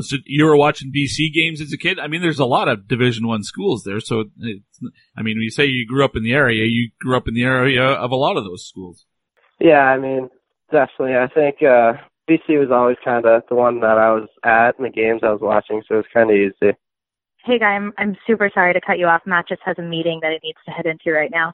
So 0.00 0.16
you 0.26 0.44
were 0.44 0.56
watching 0.56 0.90
BC 0.90 1.32
games 1.32 1.60
as 1.60 1.72
a 1.72 1.78
kid. 1.78 1.98
I 2.00 2.08
mean, 2.08 2.20
there's 2.20 2.40
a 2.40 2.44
lot 2.44 2.68
of 2.68 2.88
Division 2.88 3.26
One 3.28 3.42
schools 3.44 3.84
there. 3.84 4.00
So, 4.00 4.24
it's, 4.40 4.80
I 5.16 5.22
mean, 5.22 5.36
when 5.36 5.42
you 5.42 5.50
say 5.50 5.66
you 5.66 5.86
grew 5.86 6.04
up 6.04 6.16
in 6.16 6.24
the 6.24 6.32
area, 6.32 6.64
you 6.66 6.90
grew 7.00 7.16
up 7.16 7.28
in 7.28 7.34
the 7.34 7.44
area 7.44 7.84
of 7.84 8.10
a 8.10 8.16
lot 8.16 8.36
of 8.36 8.44
those 8.44 8.66
schools. 8.66 9.06
Yeah, 9.60 9.80
I 9.84 9.98
mean, 9.98 10.30
definitely. 10.72 11.14
I 11.16 11.28
think 11.32 11.62
uh, 11.62 11.92
BC 12.28 12.58
was 12.58 12.70
always 12.72 12.96
kind 13.04 13.24
of 13.24 13.42
the 13.48 13.54
one 13.54 13.80
that 13.80 13.96
I 13.98 14.10
was 14.12 14.28
at 14.44 14.76
in 14.78 14.84
the 14.84 14.90
games 14.90 15.20
I 15.22 15.30
was 15.30 15.40
watching, 15.40 15.82
so 15.86 15.94
it 15.94 15.98
was 15.98 16.06
kind 16.12 16.28
of 16.30 16.36
easy. 16.36 16.76
Hey, 17.44 17.58
guy, 17.58 17.74
I'm 17.76 17.92
I'm 17.98 18.16
super 18.26 18.50
sorry 18.52 18.72
to 18.72 18.80
cut 18.80 18.98
you 18.98 19.06
off. 19.06 19.22
Matt 19.26 19.46
just 19.48 19.60
has 19.64 19.78
a 19.78 19.82
meeting 19.82 20.18
that 20.22 20.32
he 20.32 20.48
needs 20.48 20.58
to 20.64 20.70
head 20.72 20.86
into 20.86 21.12
right 21.16 21.30
now. 21.30 21.52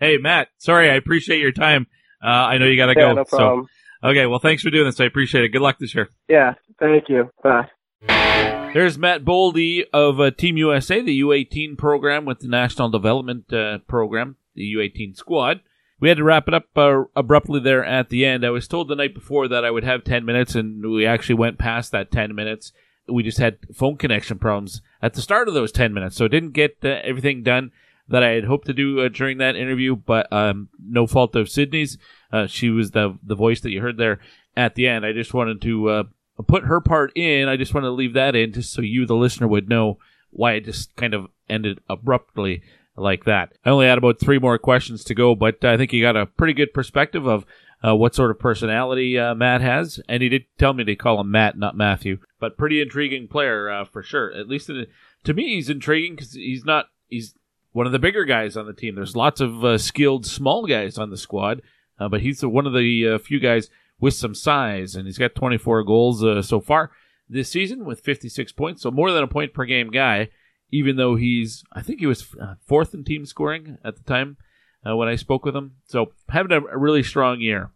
Hey, 0.00 0.16
Matt. 0.16 0.48
Sorry, 0.58 0.88
I 0.88 0.94
appreciate 0.94 1.40
your 1.40 1.52
time. 1.52 1.86
Uh, 2.24 2.28
I 2.28 2.58
know 2.58 2.66
you 2.66 2.76
got 2.76 2.86
to 2.86 2.94
Yeah, 2.96 3.08
go. 3.08 3.14
no 3.14 3.24
problem. 3.24 3.66
So, 4.02 4.08
okay. 4.10 4.26
Well, 4.26 4.38
thanks 4.38 4.62
for 4.62 4.70
doing 4.70 4.86
this. 4.86 5.00
I 5.00 5.04
appreciate 5.04 5.44
it. 5.44 5.48
Good 5.48 5.60
luck 5.60 5.76
this 5.78 5.94
year. 5.94 6.08
Yeah, 6.28 6.54
thank 6.80 7.08
you. 7.08 7.30
Bye. 7.42 7.68
There's 8.08 8.98
Matt 8.98 9.24
Boldy 9.24 9.84
of 9.92 10.18
uh, 10.18 10.30
Team 10.32 10.56
USA, 10.56 11.00
the 11.00 11.20
U18 11.20 11.78
program 11.78 12.24
with 12.24 12.40
the 12.40 12.48
National 12.48 12.88
Development 12.88 13.52
uh, 13.52 13.78
Program, 13.86 14.36
the 14.54 14.74
U18 14.74 15.16
squad. 15.16 15.60
We 16.00 16.08
had 16.08 16.18
to 16.18 16.24
wrap 16.24 16.48
it 16.48 16.54
up 16.54 16.66
uh, 16.76 17.04
abruptly 17.14 17.60
there 17.60 17.84
at 17.84 18.08
the 18.08 18.26
end. 18.26 18.44
I 18.44 18.50
was 18.50 18.66
told 18.66 18.88
the 18.88 18.96
night 18.96 19.14
before 19.14 19.48
that 19.48 19.64
I 19.64 19.70
would 19.70 19.84
have 19.84 20.02
10 20.02 20.24
minutes, 20.24 20.54
and 20.54 20.84
we 20.84 21.06
actually 21.06 21.36
went 21.36 21.58
past 21.58 21.92
that 21.92 22.10
10 22.10 22.34
minutes. 22.34 22.72
We 23.08 23.22
just 23.22 23.38
had 23.38 23.58
phone 23.74 23.96
connection 23.96 24.38
problems 24.38 24.82
at 25.00 25.14
the 25.14 25.22
start 25.22 25.46
of 25.46 25.54
those 25.54 25.72
10 25.72 25.94
minutes, 25.94 26.16
so 26.16 26.26
didn't 26.26 26.50
get 26.50 26.78
uh, 26.82 27.00
everything 27.04 27.42
done 27.42 27.70
that 28.08 28.22
I 28.22 28.30
had 28.30 28.44
hoped 28.44 28.66
to 28.66 28.74
do 28.74 29.00
uh, 29.00 29.08
during 29.08 29.38
that 29.38 29.56
interview, 29.56 29.96
but 29.96 30.30
um, 30.32 30.68
no 30.78 31.06
fault 31.06 31.36
of 31.36 31.48
Sydney's. 31.48 31.96
Uh, 32.32 32.46
she 32.46 32.70
was 32.70 32.90
the 32.90 33.18
the 33.22 33.36
voice 33.36 33.60
that 33.60 33.70
you 33.70 33.80
heard 33.80 33.96
there 33.96 34.20
at 34.56 34.74
the 34.74 34.88
end. 34.88 35.06
I 35.06 35.12
just 35.12 35.32
wanted 35.32 35.62
to 35.62 36.06
put 36.42 36.64
her 36.64 36.80
part 36.80 37.12
in. 37.14 37.48
I 37.48 37.56
just 37.56 37.74
wanted 37.74 37.88
to 37.88 37.92
leave 37.92 38.14
that 38.14 38.34
in 38.34 38.52
just 38.52 38.72
so 38.72 38.82
you, 38.82 39.06
the 39.06 39.14
listener, 39.14 39.46
would 39.48 39.68
know 39.68 39.98
why 40.30 40.54
it 40.54 40.64
just 40.64 40.94
kind 40.96 41.14
of 41.14 41.28
ended 41.48 41.80
abruptly 41.88 42.62
like 42.96 43.24
that. 43.24 43.52
I 43.64 43.70
only 43.70 43.86
had 43.86 43.98
about 43.98 44.20
three 44.20 44.38
more 44.38 44.58
questions 44.58 45.04
to 45.04 45.14
go, 45.14 45.34
but 45.34 45.64
I 45.64 45.76
think 45.76 45.92
you 45.92 46.02
got 46.02 46.16
a 46.16 46.26
pretty 46.26 46.52
good 46.52 46.72
perspective 46.74 47.26
of 47.26 47.44
uh, 47.86 47.94
what 47.94 48.14
sort 48.14 48.30
of 48.30 48.38
personality 48.38 49.18
uh, 49.18 49.34
Matt 49.34 49.60
has. 49.60 50.00
And 50.08 50.22
he 50.22 50.28
did 50.28 50.44
tell 50.58 50.72
me 50.72 50.84
to 50.84 50.96
call 50.96 51.20
him 51.20 51.30
Matt, 51.30 51.58
not 51.58 51.76
Matthew, 51.76 52.18
but 52.40 52.56
pretty 52.56 52.80
intriguing 52.80 53.28
player 53.28 53.70
uh, 53.70 53.84
for 53.84 54.02
sure. 54.02 54.32
At 54.32 54.48
least 54.48 54.70
in, 54.70 54.86
to 55.24 55.34
me, 55.34 55.54
he's 55.54 55.70
intriguing 55.70 56.16
because 56.16 56.32
he's 56.32 56.64
not 56.64 56.86
he's 57.08 57.34
one 57.72 57.86
of 57.86 57.92
the 57.92 57.98
bigger 57.98 58.24
guys 58.24 58.56
on 58.56 58.66
the 58.66 58.72
team. 58.72 58.94
There's 58.94 59.16
lots 59.16 59.40
of 59.40 59.64
uh, 59.64 59.78
skilled 59.78 60.24
small 60.24 60.66
guys 60.66 60.96
on 60.96 61.10
the 61.10 61.16
squad, 61.16 61.60
uh, 61.98 62.08
but 62.08 62.22
he's 62.22 62.44
one 62.44 62.66
of 62.66 62.72
the 62.72 63.08
uh, 63.08 63.18
few 63.18 63.40
guys 63.40 63.68
with 64.00 64.14
some 64.14 64.34
size, 64.34 64.94
and 64.94 65.06
he's 65.06 65.18
got 65.18 65.34
24 65.34 65.84
goals 65.84 66.22
uh, 66.22 66.42
so 66.42 66.60
far 66.60 66.90
this 67.28 67.48
season 67.48 67.84
with 67.84 68.00
56 68.00 68.52
points, 68.52 68.82
so 68.82 68.90
more 68.90 69.10
than 69.12 69.24
a 69.24 69.28
point 69.28 69.54
per 69.54 69.64
game 69.64 69.90
guy. 69.90 70.28
Even 70.70 70.96
though 70.96 71.14
he's, 71.14 71.62
I 71.72 71.82
think 71.82 72.00
he 72.00 72.06
was 72.06 72.34
uh, 72.40 72.54
fourth 72.66 72.94
in 72.94 73.04
team 73.04 73.26
scoring 73.26 73.78
at 73.84 73.96
the 73.96 74.02
time 74.02 74.38
uh, 74.84 74.96
when 74.96 75.06
I 75.06 75.14
spoke 75.14 75.44
with 75.44 75.54
him, 75.54 75.76
so 75.86 76.12
having 76.30 76.50
a, 76.50 76.60
a 76.60 76.78
really 76.78 77.02
strong 77.02 77.40
year. 77.40 77.70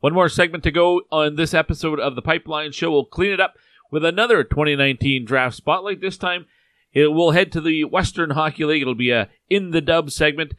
One 0.00 0.14
more 0.14 0.28
segment 0.28 0.62
to 0.64 0.70
go 0.70 1.02
on 1.10 1.34
this 1.34 1.54
episode 1.54 1.98
of 1.98 2.14
the 2.14 2.22
Pipeline 2.22 2.70
Show. 2.70 2.92
We'll 2.92 3.06
clean 3.06 3.32
it 3.32 3.40
up 3.40 3.54
with 3.90 4.04
another 4.04 4.44
2019 4.44 5.24
draft 5.24 5.56
spotlight. 5.56 6.00
This 6.00 6.18
time, 6.18 6.46
it 6.92 7.08
will 7.08 7.32
head 7.32 7.50
to 7.52 7.60
the 7.60 7.84
Western 7.84 8.30
Hockey 8.30 8.64
League. 8.64 8.82
It'll 8.82 8.94
be 8.94 9.10
a 9.10 9.28
in 9.50 9.70
the 9.70 9.80
dub 9.80 10.10
segment. 10.10 10.54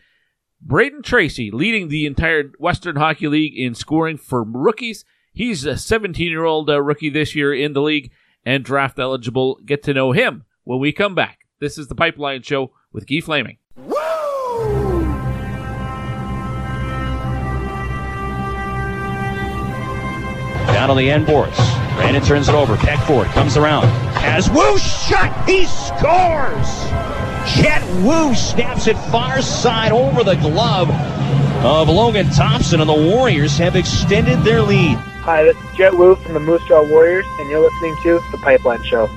Brayden 0.65 1.03
Tracey 1.03 1.51
leading 1.51 1.87
the 1.87 2.05
entire 2.05 2.51
Western 2.59 2.95
Hockey 2.95 3.27
League 3.27 3.57
in 3.57 3.75
scoring 3.75 4.17
for 4.17 4.43
rookies. 4.43 5.05
He's 5.33 5.65
a 5.65 5.77
17 5.77 6.29
year 6.29 6.45
old 6.45 6.69
uh, 6.69 6.81
rookie 6.81 7.09
this 7.09 7.35
year 7.35 7.53
in 7.53 7.73
the 7.73 7.81
league 7.81 8.11
and 8.45 8.63
draft 8.63 8.97
eligible. 8.97 9.59
Get 9.65 9.83
to 9.83 9.93
know 9.93 10.11
him 10.11 10.45
when 10.63 10.79
we 10.79 10.91
come 10.91 11.15
back. 11.15 11.39
This 11.59 11.77
is 11.77 11.87
the 11.87 11.95
Pipeline 11.95 12.41
Show 12.41 12.71
with 12.91 13.07
Guy 13.07 13.19
Flaming. 13.19 13.57
Down 20.67 20.91
on 20.91 20.97
the 20.97 21.09
end 21.09 21.25
boards. 21.25 21.57
Brandon 21.95 22.21
turns 22.23 22.49
it 22.49 22.55
over. 22.55 22.75
Peckford 22.77 23.27
comes 23.27 23.57
around. 23.57 23.85
Has 24.17 24.49
Woo 24.49 24.77
shot. 24.77 25.47
He 25.47 25.65
scores. 25.65 27.26
Jett 27.55 27.83
Woo 28.03 28.35
snaps 28.35 28.87
it 28.87 28.97
far 29.09 29.41
side 29.41 29.91
over 29.91 30.23
the 30.23 30.35
glove 30.35 30.89
of 31.63 31.87
Logan 31.87 32.29
Thompson, 32.29 32.81
and 32.81 32.89
the 32.89 32.93
Warriors 32.93 33.57
have 33.57 33.75
extended 33.75 34.39
their 34.43 34.61
lead. 34.61 34.97
Hi, 34.97 35.43
this 35.43 35.55
is 35.57 35.77
Jett 35.77 35.97
Woo 35.97 36.15
from 36.15 36.33
the 36.33 36.39
Moose 36.39 36.63
Jaw 36.67 36.83
Warriors, 36.83 37.25
and 37.39 37.49
you're 37.49 37.61
listening 37.61 37.95
to 38.03 38.21
The 38.31 38.37
Pipeline 38.37 38.83
Show. 38.83 39.09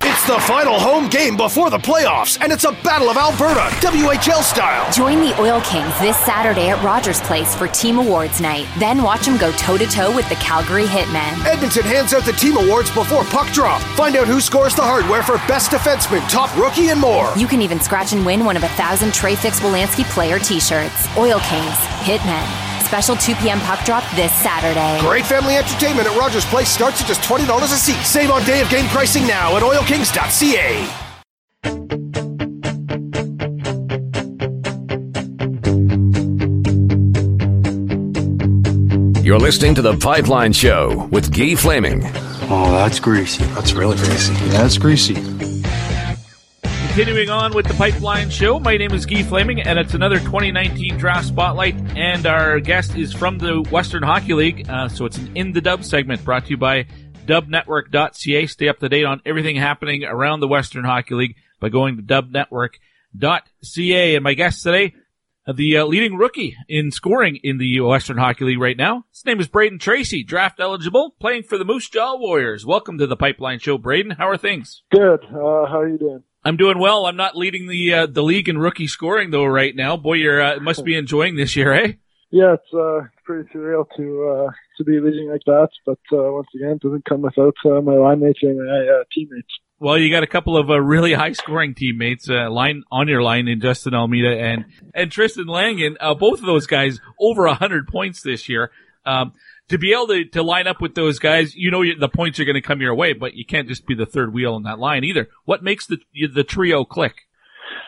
It's 0.00 0.26
the 0.26 0.38
final 0.40 0.78
home 0.78 0.97
game 1.18 1.36
before 1.36 1.68
the 1.68 1.78
playoffs, 1.78 2.38
and 2.40 2.52
it's 2.52 2.64
a 2.64 2.70
Battle 2.84 3.08
of 3.10 3.16
Alberta, 3.16 3.74
WHL 3.84 4.42
style. 4.42 4.90
Join 4.92 5.20
the 5.20 5.38
Oil 5.40 5.60
Kings 5.62 5.92
this 5.98 6.16
Saturday 6.18 6.68
at 6.68 6.82
Rogers 6.84 7.20
Place 7.22 7.56
for 7.56 7.66
Team 7.66 7.98
Awards 7.98 8.40
Night. 8.40 8.66
Then 8.78 9.02
watch 9.02 9.26
them 9.26 9.36
go 9.36 9.50
toe 9.52 9.76
to 9.76 9.86
toe 9.86 10.14
with 10.14 10.28
the 10.28 10.36
Calgary 10.36 10.84
Hitmen. 10.84 11.44
Edmonton 11.44 11.82
hands 11.82 12.14
out 12.14 12.24
the 12.24 12.32
team 12.32 12.56
awards 12.56 12.90
before 12.92 13.24
puck 13.24 13.52
drop. 13.52 13.82
Find 13.96 14.14
out 14.14 14.28
who 14.28 14.40
scores 14.40 14.76
the 14.76 14.82
hardware 14.82 15.24
for 15.24 15.38
best 15.48 15.72
defenseman, 15.72 16.26
top 16.30 16.56
rookie, 16.56 16.90
and 16.90 17.00
more. 17.00 17.32
You 17.36 17.48
can 17.48 17.62
even 17.62 17.80
scratch 17.80 18.12
and 18.12 18.24
win 18.24 18.44
one 18.44 18.56
of 18.56 18.62
a 18.62 18.68
thousand 18.68 19.12
Trey 19.12 19.34
Fix-Wolansky 19.34 20.04
player 20.10 20.38
t 20.38 20.60
shirts. 20.60 21.08
Oil 21.16 21.40
Kings, 21.40 21.78
Hitmen. 22.06 22.46
Special 22.86 23.16
2 23.16 23.34
p.m. 23.34 23.58
puck 23.60 23.84
drop 23.84 24.04
this 24.14 24.32
Saturday. 24.32 25.00
Great 25.00 25.26
family 25.26 25.56
entertainment 25.56 26.08
at 26.08 26.16
Rogers 26.16 26.46
Place 26.46 26.68
starts 26.68 27.02
at 27.02 27.08
just 27.08 27.20
$20 27.22 27.60
a 27.60 27.66
seat. 27.66 28.02
Save 28.06 28.30
on 28.30 28.44
day 28.44 28.62
of 28.62 28.70
game 28.70 28.86
pricing 28.86 29.26
now 29.26 29.56
at 29.56 29.62
oilkings.ca. 29.62 31.07
You're 39.28 39.38
listening 39.38 39.74
to 39.74 39.82
The 39.82 39.94
Pipeline 39.94 40.54
Show 40.54 41.06
with 41.12 41.30
Guy 41.30 41.54
Flaming. 41.54 42.00
Oh, 42.48 42.72
that's 42.72 42.98
greasy. 42.98 43.44
That's 43.44 43.74
really 43.74 43.98
greasy. 43.98 44.32
Yeah, 44.32 44.62
that's 44.62 44.78
greasy. 44.78 45.16
Continuing 46.62 47.28
on 47.28 47.52
with 47.52 47.66
the 47.66 47.74
Pipeline 47.74 48.30
Show, 48.30 48.58
my 48.58 48.78
name 48.78 48.92
is 48.92 49.04
Guy 49.04 49.22
Flaming, 49.22 49.60
and 49.60 49.78
it's 49.78 49.92
another 49.92 50.18
2019 50.20 50.96
Draft 50.96 51.26
Spotlight. 51.26 51.74
And 51.94 52.24
our 52.24 52.58
guest 52.58 52.96
is 52.96 53.12
from 53.12 53.36
the 53.36 53.60
Western 53.70 54.02
Hockey 54.02 54.32
League, 54.32 54.66
uh, 54.66 54.88
so 54.88 55.04
it's 55.04 55.18
an 55.18 55.30
In 55.36 55.52
the 55.52 55.60
Dub 55.60 55.84
segment 55.84 56.24
brought 56.24 56.44
to 56.44 56.50
you 56.52 56.56
by 56.56 56.86
dubnetwork.ca. 57.26 58.46
Stay 58.46 58.68
up 58.70 58.78
to 58.78 58.88
date 58.88 59.04
on 59.04 59.20
everything 59.26 59.56
happening 59.56 60.04
around 60.04 60.40
the 60.40 60.48
Western 60.48 60.86
Hockey 60.86 61.14
League 61.14 61.36
by 61.60 61.68
going 61.68 61.98
to 61.98 62.02
dubnetwork.ca. 62.02 64.14
And 64.14 64.24
my 64.24 64.32
guest 64.32 64.62
today, 64.62 64.94
the 65.54 65.78
uh, 65.78 65.84
leading 65.84 66.16
rookie 66.16 66.56
in 66.68 66.90
scoring 66.90 67.36
in 67.42 67.58
the 67.58 67.80
Western 67.80 68.18
Hockey 68.18 68.44
League 68.44 68.60
right 68.60 68.76
now. 68.76 69.04
His 69.10 69.24
name 69.24 69.40
is 69.40 69.48
Brayden 69.48 69.80
Tracey, 69.80 70.22
draft 70.22 70.60
eligible, 70.60 71.14
playing 71.20 71.44
for 71.44 71.56
the 71.56 71.64
Moose 71.64 71.88
Jaw 71.88 72.16
Warriors. 72.16 72.66
Welcome 72.66 72.98
to 72.98 73.06
the 73.06 73.16
Pipeline 73.16 73.58
Show, 73.58 73.78
Brayden. 73.78 74.16
How 74.16 74.28
are 74.28 74.36
things? 74.36 74.82
Good. 74.90 75.24
Uh, 75.24 75.66
how 75.66 75.80
are 75.80 75.88
you 75.88 75.98
doing? 75.98 76.22
I'm 76.44 76.56
doing 76.56 76.78
well. 76.78 77.06
I'm 77.06 77.16
not 77.16 77.36
leading 77.36 77.66
the 77.66 77.92
uh, 77.92 78.06
the 78.06 78.22
league 78.22 78.48
in 78.48 78.58
rookie 78.58 78.86
scoring 78.86 79.30
though 79.30 79.44
right 79.44 79.74
now. 79.74 79.96
Boy, 79.96 80.14
you're 80.14 80.40
uh, 80.40 80.60
must 80.60 80.84
be 80.84 80.94
enjoying 80.98 81.36
this 81.36 81.56
year, 81.56 81.72
eh? 81.72 81.92
Yeah, 82.30 82.54
it's 82.54 82.74
uh, 82.74 83.08
pretty 83.28 83.48
surreal 83.54 83.84
to 83.94 84.46
uh, 84.46 84.50
to 84.78 84.84
be 84.84 84.98
leading 85.00 85.30
like 85.30 85.42
that, 85.44 85.68
but 85.84 85.98
uh, 86.12 86.32
once 86.32 86.48
again, 86.56 86.70
it 86.70 86.80
doesn't 86.80 87.04
come 87.04 87.20
without 87.20 87.54
uh, 87.66 87.80
my 87.82 87.92
line 87.92 88.20
mates 88.20 88.38
and 88.40 88.56
my 88.56 88.88
uh, 88.88 89.04
teammates. 89.14 89.52
Well, 89.78 89.98
you 89.98 90.10
got 90.10 90.22
a 90.22 90.26
couple 90.26 90.56
of 90.56 90.70
uh, 90.70 90.80
really 90.80 91.12
high 91.12 91.32
scoring 91.32 91.74
teammates 91.74 92.30
uh, 92.30 92.50
line 92.50 92.84
on 92.90 93.06
your 93.06 93.22
line 93.22 93.46
in 93.46 93.60
Justin 93.60 93.94
Almeida 93.94 94.30
and 94.30 94.64
and 94.94 95.10
Tristin 95.10 95.46
Langan. 95.46 95.98
Uh, 96.00 96.14
both 96.14 96.40
of 96.40 96.46
those 96.46 96.66
guys 96.66 97.00
over 97.20 97.46
hundred 97.48 97.86
points 97.86 98.22
this 98.22 98.48
year. 98.48 98.70
Um, 99.04 99.34
to 99.68 99.76
be 99.76 99.92
able 99.92 100.06
to, 100.08 100.24
to 100.24 100.42
line 100.42 100.66
up 100.66 100.80
with 100.80 100.94
those 100.94 101.18
guys, 101.18 101.54
you 101.54 101.70
know 101.70 101.82
the 101.98 102.08
points 102.08 102.40
are 102.40 102.46
going 102.46 102.54
to 102.54 102.62
come 102.62 102.80
your 102.80 102.94
way, 102.94 103.12
but 103.12 103.34
you 103.34 103.44
can't 103.44 103.68
just 103.68 103.86
be 103.86 103.94
the 103.94 104.06
third 104.06 104.32
wheel 104.32 104.56
in 104.56 104.62
that 104.62 104.78
line 104.78 105.04
either. 105.04 105.28
What 105.44 105.62
makes 105.62 105.86
the 105.86 105.98
the 106.32 106.44
trio 106.44 106.86
click? 106.86 107.26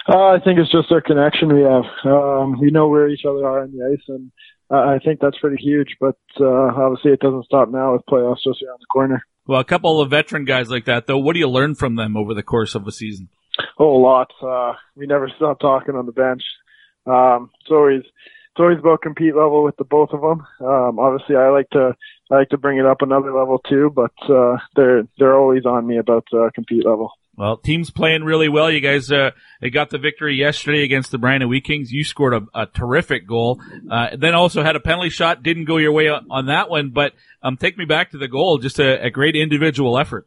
Uh, 0.06 0.34
I 0.34 0.38
think 0.44 0.58
it's 0.58 0.72
just 0.72 0.92
our 0.92 1.00
connection 1.00 1.54
we 1.54 1.62
have. 1.62 1.84
Um, 2.04 2.60
we 2.60 2.70
know 2.70 2.88
where 2.88 3.08
each 3.08 3.24
other 3.24 3.46
are 3.46 3.62
on 3.62 3.72
the 3.72 3.84
ice, 3.92 4.04
and 4.08 4.30
I 4.70 4.98
think 5.05 5.20
that's 5.20 5.38
pretty 5.38 5.62
huge. 5.62 5.97
But 6.01 6.16
uh, 6.40 6.44
obviously, 6.47 7.12
it 7.12 7.20
doesn't 7.20 7.47
stop 7.47 7.70
now 7.70 7.92
with 7.92 8.02
playoffs 8.06 8.44
just 8.44 8.62
around 8.62 8.78
the 8.80 8.86
corner. 8.92 9.22
Well, 9.47 9.60
a 9.60 9.64
couple 9.64 10.01
of 10.01 10.10
veteran 10.10 10.44
guys 10.44 10.70
like 10.70 10.84
that, 10.84 11.06
though. 11.06 11.18
What 11.18 11.32
do 11.32 11.40
you 11.40 11.48
learn 11.48 11.74
from 11.74 11.97
them 11.97 12.16
over 12.16 12.34
the 12.34 12.42
course 12.42 12.74
of 12.74 12.86
a 12.86 12.92
season? 12.92 13.28
Oh, 13.78 13.97
a 13.97 14.01
lot. 14.01 14.30
Uh, 14.42 14.74
we 14.94 15.06
never 15.06 15.30
stop 15.36 15.60
talking 15.60 15.94
on 15.94 16.06
the 16.06 16.12
bench. 16.12 16.42
Um, 17.06 17.51
it's 17.60 17.70
always 17.70 18.02
it's 18.02 18.60
always 18.60 18.78
about 18.78 19.02
compete 19.02 19.34
level 19.34 19.64
with 19.64 19.76
the 19.76 19.84
both 19.84 20.10
of 20.12 20.20
them. 20.20 20.47
Um, 20.60 20.98
obviously, 20.98 21.36
I 21.36 21.48
like 21.51 21.70
to 21.70 21.97
I 22.30 22.34
like 22.34 22.48
to 22.51 22.59
bring 22.59 22.78
it 22.78 22.86
up 22.86 23.02
another 23.02 23.32
level 23.32 23.59
too, 23.68 23.90
but 23.94 24.12
uh, 24.28 24.56
they're 24.76 25.02
they're 25.18 25.36
always 25.36 25.64
on 25.66 25.86
me 25.86 25.98
about 25.98 26.26
uh, 26.32 26.51
compete 26.55 26.84
level. 26.84 27.12
Well, 27.40 27.56
team's 27.56 27.90
playing 27.90 28.24
really 28.24 28.50
well. 28.50 28.70
You 28.70 28.80
guys 28.80 29.10
uh, 29.10 29.30
they 29.62 29.70
got 29.70 29.88
the 29.88 29.96
victory 29.96 30.36
yesterday 30.36 30.84
against 30.84 31.10
the 31.10 31.16
Brandon 31.16 31.48
Wheat 31.48 31.64
Kings. 31.64 31.90
You 31.90 32.04
scored 32.04 32.34
a, 32.34 32.42
a 32.52 32.66
terrific 32.66 33.26
goal. 33.26 33.62
Uh, 33.90 34.08
then 34.14 34.34
also 34.34 34.62
had 34.62 34.76
a 34.76 34.80
penalty 34.80 35.08
shot. 35.08 35.42
Didn't 35.42 35.64
go 35.64 35.78
your 35.78 35.92
way 35.92 36.10
on, 36.10 36.46
that 36.46 36.68
one, 36.68 36.90
but 36.90 37.14
um, 37.42 37.56
take 37.56 37.78
me 37.78 37.86
back 37.86 38.10
to 38.10 38.18
the 38.18 38.28
goal. 38.28 38.58
Just 38.58 38.78
a, 38.78 39.06
a 39.06 39.08
great 39.08 39.36
individual 39.36 39.98
effort. 39.98 40.26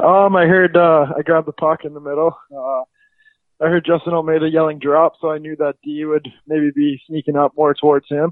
Um, 0.00 0.36
I 0.36 0.46
heard 0.46 0.76
uh, 0.76 1.06
I 1.18 1.22
grabbed 1.22 1.48
the 1.48 1.52
puck 1.52 1.80
in 1.84 1.92
the 1.92 1.98
middle. 1.98 2.36
Uh, 2.56 2.84
I 3.60 3.68
heard 3.68 3.84
Justin 3.84 4.12
Almeida 4.12 4.48
yelling 4.48 4.78
drop, 4.78 5.14
so 5.20 5.32
I 5.32 5.38
knew 5.38 5.56
that 5.56 5.74
D 5.82 6.04
would 6.04 6.28
maybe 6.46 6.70
be 6.72 7.02
sneaking 7.08 7.34
up 7.36 7.54
more 7.56 7.74
towards 7.74 8.08
him. 8.08 8.30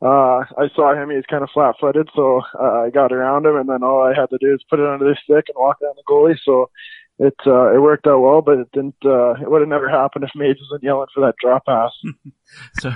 Uh, 0.00 0.40
I 0.56 0.68
saw 0.74 0.94
him; 0.94 1.10
he 1.10 1.16
was 1.16 1.24
kind 1.30 1.44
of 1.44 1.50
flat-footed, 1.52 2.08
so 2.16 2.40
uh, 2.58 2.86
I 2.86 2.90
got 2.90 3.12
around 3.12 3.44
him, 3.44 3.56
and 3.56 3.68
then 3.68 3.82
all 3.84 4.02
I 4.02 4.18
had 4.18 4.30
to 4.30 4.38
do 4.40 4.54
is 4.54 4.64
put 4.70 4.80
it 4.80 4.86
under 4.86 5.04
the 5.04 5.16
stick 5.22 5.44
and 5.48 5.56
walk 5.56 5.80
down 5.80 5.92
the 5.94 6.02
goalie. 6.10 6.38
So 6.42 6.70
it 7.22 7.34
uh, 7.46 7.72
it 7.72 7.80
worked 7.80 8.06
out 8.08 8.20
well, 8.20 8.42
but 8.42 8.58
it 8.58 8.72
didn't. 8.72 8.96
Uh, 9.04 9.34
it 9.34 9.48
would 9.48 9.60
have 9.60 9.68
never 9.68 9.88
happened 9.88 10.24
if 10.24 10.30
Mage 10.34 10.56
wasn't 10.60 10.82
yelling 10.82 11.06
for 11.14 11.20
that 11.20 11.34
drop 11.40 11.64
pass. 11.64 11.92
so 12.80 12.92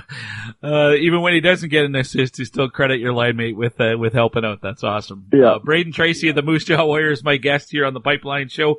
uh, 0.61 0.95
even 0.95 1.21
when 1.21 1.33
he 1.33 1.39
doesn't 1.39 1.69
get 1.69 1.85
an 1.85 1.95
assist, 1.95 2.37
you 2.37 2.43
still 2.43 2.69
credit 2.69 2.99
your 2.99 3.13
line 3.13 3.37
mate 3.37 3.55
with 3.55 3.79
uh, 3.79 3.95
with 3.97 4.11
helping 4.11 4.43
out. 4.43 4.59
That's 4.61 4.83
awesome. 4.83 5.27
Yeah. 5.33 5.53
Uh, 5.53 5.59
Brayden 5.59 5.93
Tracey 5.93 6.27
of 6.27 6.35
the 6.35 6.41
Moose 6.41 6.65
Jaw 6.65 6.85
Warriors, 6.85 7.23
my 7.23 7.37
guest 7.37 7.71
here 7.71 7.85
on 7.85 7.93
the 7.93 8.01
Pipeline 8.01 8.49
Show. 8.49 8.71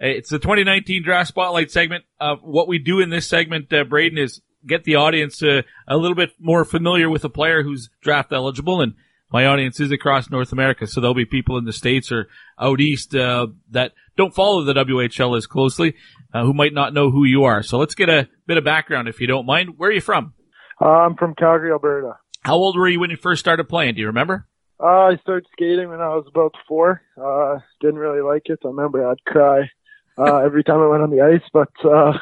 Uh, 0.00 0.06
It's 0.06 0.30
the 0.30 0.38
2019 0.38 1.02
Draft 1.02 1.28
Spotlight 1.28 1.72
segment. 1.72 2.04
Uh, 2.20 2.36
what 2.36 2.68
we 2.68 2.78
do 2.78 3.00
in 3.00 3.10
this 3.10 3.26
segment, 3.26 3.72
uh, 3.72 3.84
Brayden, 3.84 4.18
is 4.18 4.40
get 4.64 4.84
the 4.84 4.94
audience 4.94 5.42
uh, 5.42 5.62
a 5.88 5.96
little 5.96 6.14
bit 6.14 6.30
more 6.38 6.64
familiar 6.64 7.10
with 7.10 7.24
a 7.24 7.28
player 7.28 7.64
who's 7.64 7.90
draft 8.00 8.32
eligible 8.32 8.80
and 8.80 8.94
my 9.32 9.46
audience 9.46 9.80
is 9.80 9.90
across 9.90 10.30
North 10.30 10.52
America, 10.52 10.86
so 10.86 11.00
there'll 11.00 11.14
be 11.14 11.24
people 11.24 11.56
in 11.56 11.64
the 11.64 11.72
States 11.72 12.12
or 12.12 12.28
out 12.60 12.80
east 12.82 13.14
uh, 13.14 13.46
that 13.70 13.92
don't 14.16 14.34
follow 14.34 14.62
the 14.64 14.74
WHL 14.74 15.36
as 15.36 15.46
closely, 15.46 15.94
uh, 16.32 16.44
who 16.44 16.52
might 16.52 16.74
not 16.74 16.94
know 16.94 17.10
who 17.10 17.24
you 17.24 17.44
are. 17.44 17.62
So 17.62 17.78
let's 17.78 17.94
get 17.94 18.08
a 18.08 18.28
bit 18.46 18.58
of 18.58 18.64
background, 18.64 19.08
if 19.08 19.20
you 19.20 19.26
don't 19.26 19.46
mind. 19.46 19.74
Where 19.76 19.90
are 19.90 19.92
you 19.92 20.00
from? 20.00 20.34
Uh, 20.80 20.88
I'm 20.88 21.16
from 21.16 21.34
Calgary, 21.34 21.70
Alberta. 21.70 22.16
How 22.42 22.54
old 22.54 22.76
were 22.76 22.88
you 22.88 22.98
when 22.98 23.10
you 23.10 23.16
first 23.16 23.40
started 23.40 23.68
playing? 23.68 23.94
Do 23.94 24.00
you 24.00 24.08
remember? 24.08 24.46
Uh, 24.82 25.12
I 25.12 25.16
started 25.22 25.46
skating 25.52 25.88
when 25.90 26.00
I 26.00 26.08
was 26.08 26.26
about 26.28 26.54
four. 26.66 27.02
Uh, 27.16 27.58
didn't 27.80 28.00
really 28.00 28.20
like 28.20 28.42
it. 28.46 28.58
I 28.64 28.68
remember 28.68 29.08
I'd 29.08 29.24
cry 29.24 29.70
uh, 30.18 30.36
every 30.44 30.64
time 30.64 30.80
I 30.80 30.88
went 30.88 31.02
on 31.04 31.10
the 31.10 31.20
ice, 31.20 31.48
but 31.52 31.70
uh, 31.88 32.18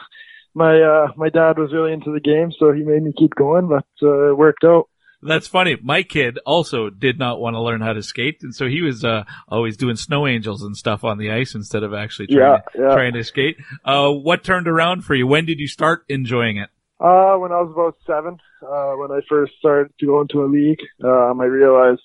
my 0.55 0.79
uh, 0.79 1.13
my 1.17 1.31
dad 1.31 1.59
was 1.59 1.73
really 1.73 1.95
into 1.95 2.13
the 2.13 2.21
game, 2.21 2.53
so 2.59 2.71
he 2.73 2.83
made 2.83 3.03
me 3.03 3.15
keep 3.17 3.35
going. 3.35 3.69
But 3.69 3.87
uh, 4.03 4.31
it 4.31 4.37
worked 4.37 4.65
out. 4.65 4.90
That's 5.23 5.47
funny. 5.47 5.77
My 5.83 6.03
kid 6.03 6.39
also 6.47 6.89
did 6.89 7.19
not 7.19 7.41
want 7.41 7.55
to 7.55 7.61
learn 7.61 7.81
how 7.83 7.93
to 7.93 8.03
skate, 8.03 8.39
and 8.43 8.55
so 8.55 8.67
he 8.67 8.81
was 8.81 9.05
uh, 9.05 9.25
always 9.49 9.77
doing 9.77 9.97
snow 9.97 10.27
angels 10.27 10.63
and 10.63 10.77
stuff 10.77 11.05
on 11.05 11.19
the 11.19 11.31
ice 11.31 11.55
instead 11.55 11.83
of 11.83 11.93
actually 11.93 12.29
trying, 12.29 12.39
Yeah, 12.39 12.57
to, 12.57 12.89
yeah. 12.89 12.95
trying 12.95 13.13
to 13.15 13.25
skate. 13.25 13.57
Uh, 13.85 14.11
what 14.11 14.43
turned 14.45 14.67
around 14.67 15.05
for 15.05 15.15
you? 15.15 15.27
When 15.27 15.45
did 15.45 15.59
you 15.61 15.69
start 15.69 16.05
enjoying 16.09 16.57
it? 16.57 16.71
Uh, 16.99 17.37
when 17.37 17.51
I 17.53 17.61
was 17.63 17.71
about 17.73 17.97
seven, 18.07 18.39
uh, 18.63 18.93
when 18.97 19.11
I 19.11 19.21
first 19.29 19.53
started 19.59 19.93
to 20.01 20.07
go 20.07 20.21
into 20.21 20.43
a 20.43 20.49
league, 20.49 20.81
um, 21.03 21.41
I 21.41 21.45
realized 21.45 22.03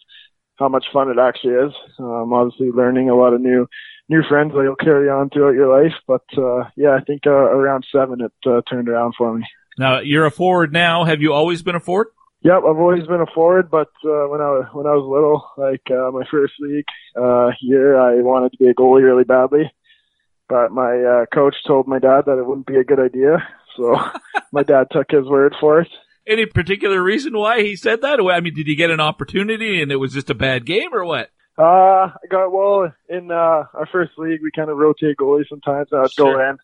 how 0.58 0.70
much 0.70 0.86
fun 0.94 1.10
it 1.10 1.20
actually 1.20 1.54
is. 1.54 1.74
Um, 2.00 2.32
obviously 2.32 2.72
learning 2.72 3.10
a 3.10 3.16
lot 3.16 3.34
of 3.34 3.42
new, 3.42 3.68
new 4.08 4.24
friends 4.30 4.54
that 4.54 4.62
you'll 4.64 4.76
carry 4.78 5.10
on 5.10 5.30
throughout 5.30 5.54
your 5.54 5.84
life. 5.84 5.94
But, 6.08 6.24
uh, 6.38 6.70
yeah, 6.78 6.92
I 6.96 7.02
think, 7.02 7.24
uh, 7.28 7.32
around 7.32 7.86
seven, 7.92 8.22
it, 8.22 8.32
uh, 8.50 8.62
turned 8.70 8.88
around 8.88 9.16
for 9.18 9.38
me. 9.38 9.46
Now 9.78 10.00
you're 10.00 10.26
a 10.26 10.32
forward 10.32 10.72
now. 10.72 11.04
Have 11.04 11.22
you 11.22 11.34
always 11.34 11.62
been 11.62 11.76
a 11.76 11.82
forward? 11.82 12.08
Yep, 12.46 12.58
I've 12.58 12.78
always 12.78 13.08
been 13.08 13.22
a 13.22 13.26
forward, 13.34 13.72
but, 13.72 13.90
uh, 14.06 14.30
when 14.30 14.40
I 14.40 14.70
when 14.72 14.86
I 14.86 14.94
was 14.94 15.04
little, 15.10 15.50
like, 15.58 15.82
uh, 15.90 16.12
my 16.12 16.24
first 16.30 16.54
league, 16.60 16.86
uh, 17.20 17.50
year, 17.60 17.98
I 18.00 18.22
wanted 18.22 18.52
to 18.52 18.58
be 18.60 18.68
a 18.68 18.74
goalie 18.76 19.02
really 19.04 19.24
badly. 19.24 19.72
But 20.48 20.72
my, 20.72 20.94
uh, 20.96 21.26
coach 21.34 21.56
told 21.66 21.88
my 21.88 21.98
dad 21.98 22.26
that 22.28 22.38
it 22.38 22.46
wouldn't 22.46 22.68
be 22.68 22.76
a 22.78 22.84
good 22.84 23.00
idea. 23.00 23.38
So 23.76 23.98
my 24.52 24.62
dad 24.62 24.90
took 24.92 25.10
his 25.10 25.26
word 25.26 25.56
for 25.60 25.80
it. 25.82 25.88
Any 26.28 26.46
particular 26.46 27.02
reason 27.02 27.36
why 27.36 27.64
he 27.64 27.76
said 27.76 28.04
that? 28.04 28.20
I 28.20 28.40
mean, 28.42 28.54
did 28.54 28.68
he 28.68 28.76
get 28.76 28.92
an 28.92 29.00
opportunity 29.00 29.82
and 29.82 29.92
it 29.92 29.96
was 29.96 30.14
just 30.14 30.30
a 30.30 30.36
bad 30.36 30.68
game 30.68 30.94
or 30.94 31.04
what? 31.04 31.32
Uh, 31.58 32.12
I 32.14 32.28
got 32.30 32.52
well 32.52 32.94
in 33.10 33.32
uh, 33.32 33.64
our 33.74 33.88
first 33.92 34.12
league. 34.20 34.42
We 34.44 34.52
kind 34.56 34.70
of 34.70 34.78
rotate 34.78 35.18
goalies 35.18 35.50
sometimes. 35.50 35.88
I'd 35.92 36.10
go 36.16 36.32
Sure. 36.32 36.50
in. 36.50 36.58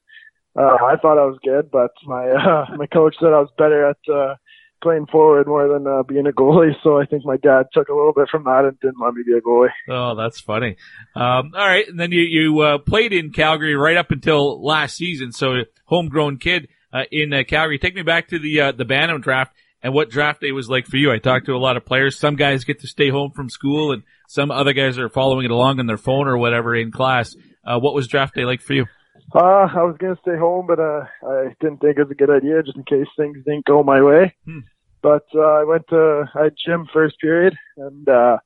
Uh, 0.56 0.78
I 0.84 0.96
thought 1.02 1.18
I 1.18 1.26
was 1.26 1.40
good, 1.44 1.72
but 1.72 1.92
my 2.06 2.30
uh, 2.30 2.66
my 2.78 2.86
coach 2.86 3.16
said 3.20 3.34
I 3.34 3.40
was 3.40 3.50
better 3.58 3.90
at 3.90 3.98
uh, 4.14 4.36
playing 4.82 5.06
forward 5.08 5.48
more 5.48 5.68
than 5.68 5.88
uh, 5.88 6.04
being 6.04 6.28
a 6.28 6.32
goalie. 6.32 6.74
So 6.84 7.00
I 7.00 7.06
think 7.06 7.26
my 7.26 7.38
dad 7.38 7.68
took 7.74 7.90
a 7.90 7.94
little 7.94 8.14
bit 8.14 8.30
from 8.30 8.44
that 8.46 8.66
and 8.66 8.80
didn't 8.80 9.02
let 9.04 9.14
me 9.14 9.24
be 9.26 9.34
a 9.34 9.42
goalie. 9.42 9.70
Oh, 9.90 10.16
that's 10.16 10.40
funny. 10.40 10.78
Um, 11.16 11.52
all 11.56 11.68
right, 11.68 11.88
and 11.88 12.00
then 12.00 12.12
you 12.12 12.22
you 12.22 12.60
uh, 12.60 12.78
played 12.80 13.14
in 13.14 13.32
Calgary 13.32 13.76
right 13.76 13.98
up 13.98 14.12
until 14.12 14.64
last 14.64 14.98
season. 14.98 15.32
So 15.32 15.62
homegrown 15.86 16.38
kid 16.38 16.70
uh, 16.92 17.04
in 17.12 17.34
uh, 17.34 17.44
Calgary. 17.48 17.80
Take 17.80 17.96
me 17.96 18.02
back 18.02 18.30
to 18.30 18.40
the 18.40 18.62
uh, 18.62 18.72
the 18.72 18.86
Bantam 18.86 19.22
draft 19.22 19.54
and 19.84 19.94
what 19.94 20.10
draft 20.10 20.42
day 20.42 20.52
was 20.52 20.70
like 20.70 20.86
for 20.86 20.98
you. 20.98 21.12
I 21.12 21.18
talked 21.18 21.48
to 21.48 21.56
a 21.56 21.58
lot 21.58 21.78
of 21.78 21.86
players. 21.86 22.18
Some 22.18 22.36
guys 22.36 22.64
get 22.64 22.82
to 22.82 22.88
stay 22.88 23.10
home 23.10 23.32
from 23.32 23.50
school, 23.50 23.92
and 23.92 24.04
some 24.28 24.52
other 24.52 24.74
guys 24.74 24.98
are 24.98 25.10
following 25.10 25.46
it 25.46 25.52
along 25.52 25.80
on 25.80 25.88
their 25.88 25.98
phone 25.98 26.28
or 26.28 26.38
whatever 26.38 26.76
in 26.76 26.92
class. 26.92 27.36
Uh, 27.64 27.80
what 27.80 27.94
was 27.94 28.08
draft 28.08 28.36
day 28.36 28.46
like 28.46 28.62
for 28.62 28.74
you? 28.74 28.86
Uh, 29.34 29.68
I 29.74 29.84
was 29.84 29.96
gonna 29.98 30.18
stay 30.22 30.38
home, 30.38 30.68
but 30.68 30.80
uh, 30.80 31.06
I 31.26 31.56
didn't 31.60 31.80
think 31.80 31.98
it 31.98 32.04
was 32.04 32.12
a 32.12 32.16
good 32.16 32.30
idea 32.30 32.64
just 32.64 32.78
in 32.78 32.84
case 32.84 33.08
things 33.16 33.38
didn't 33.46 33.66
go 33.66 33.84
my 33.84 34.02
way. 34.02 34.36
Hmm. 34.46 34.60
But 35.02 35.26
uh, 35.34 35.40
I 35.40 35.64
went 35.64 35.88
to 35.90 36.26
I 36.36 36.44
had 36.44 36.54
gym 36.64 36.88
first 36.92 37.20
period, 37.20 37.56
and 37.78 38.08
uh, 38.10 38.38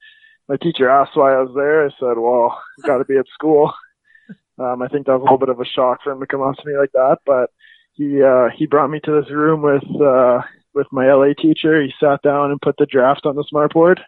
my 0.48 0.57
teacher 0.57 0.90
asked 0.90 1.16
why 1.16 1.34
I 1.34 1.41
was 1.41 1.53
there. 1.56 1.86
I 1.86 1.90
said, 1.99 2.18
"Well, 2.18 2.62
got 2.86 2.99
to 2.99 3.06
be 3.06 3.18
at 3.18 3.26
school." 3.34 3.74
Um, 4.57 4.82
I 4.82 4.88
think 4.88 5.06
that 5.06 5.12
was 5.12 5.20
a 5.20 5.24
little 5.24 5.38
bit 5.38 5.49
of 5.49 5.60
a 5.60 5.66
shock 5.66 5.99
for 6.02 6.14
him 6.14 6.22
to 6.22 6.26
come 6.26 6.41
up 6.41 6.56
to 6.56 6.66
me 6.66 6.78
like 6.78 6.94
that, 6.94 7.18
but 7.26 7.49
he 7.91 8.24
uh, 8.24 8.48
he 8.56 8.66
brought 8.66 8.90
me 8.90 9.02
to 9.03 9.22
this 9.22 9.30
room 9.30 9.62
with 9.62 9.84
uh, 10.02 10.44
with 10.74 10.88
my 10.94 11.12
LA 11.12 11.34
teacher. 11.38 11.82
He 11.82 11.94
sat 11.99 12.22
down 12.22 12.52
and 12.52 12.62
put 12.62 12.78
the 12.78 12.86
draft 12.86 13.26
on 13.26 13.36
the 13.36 13.44
smart 13.49 13.74
board. 13.74 13.99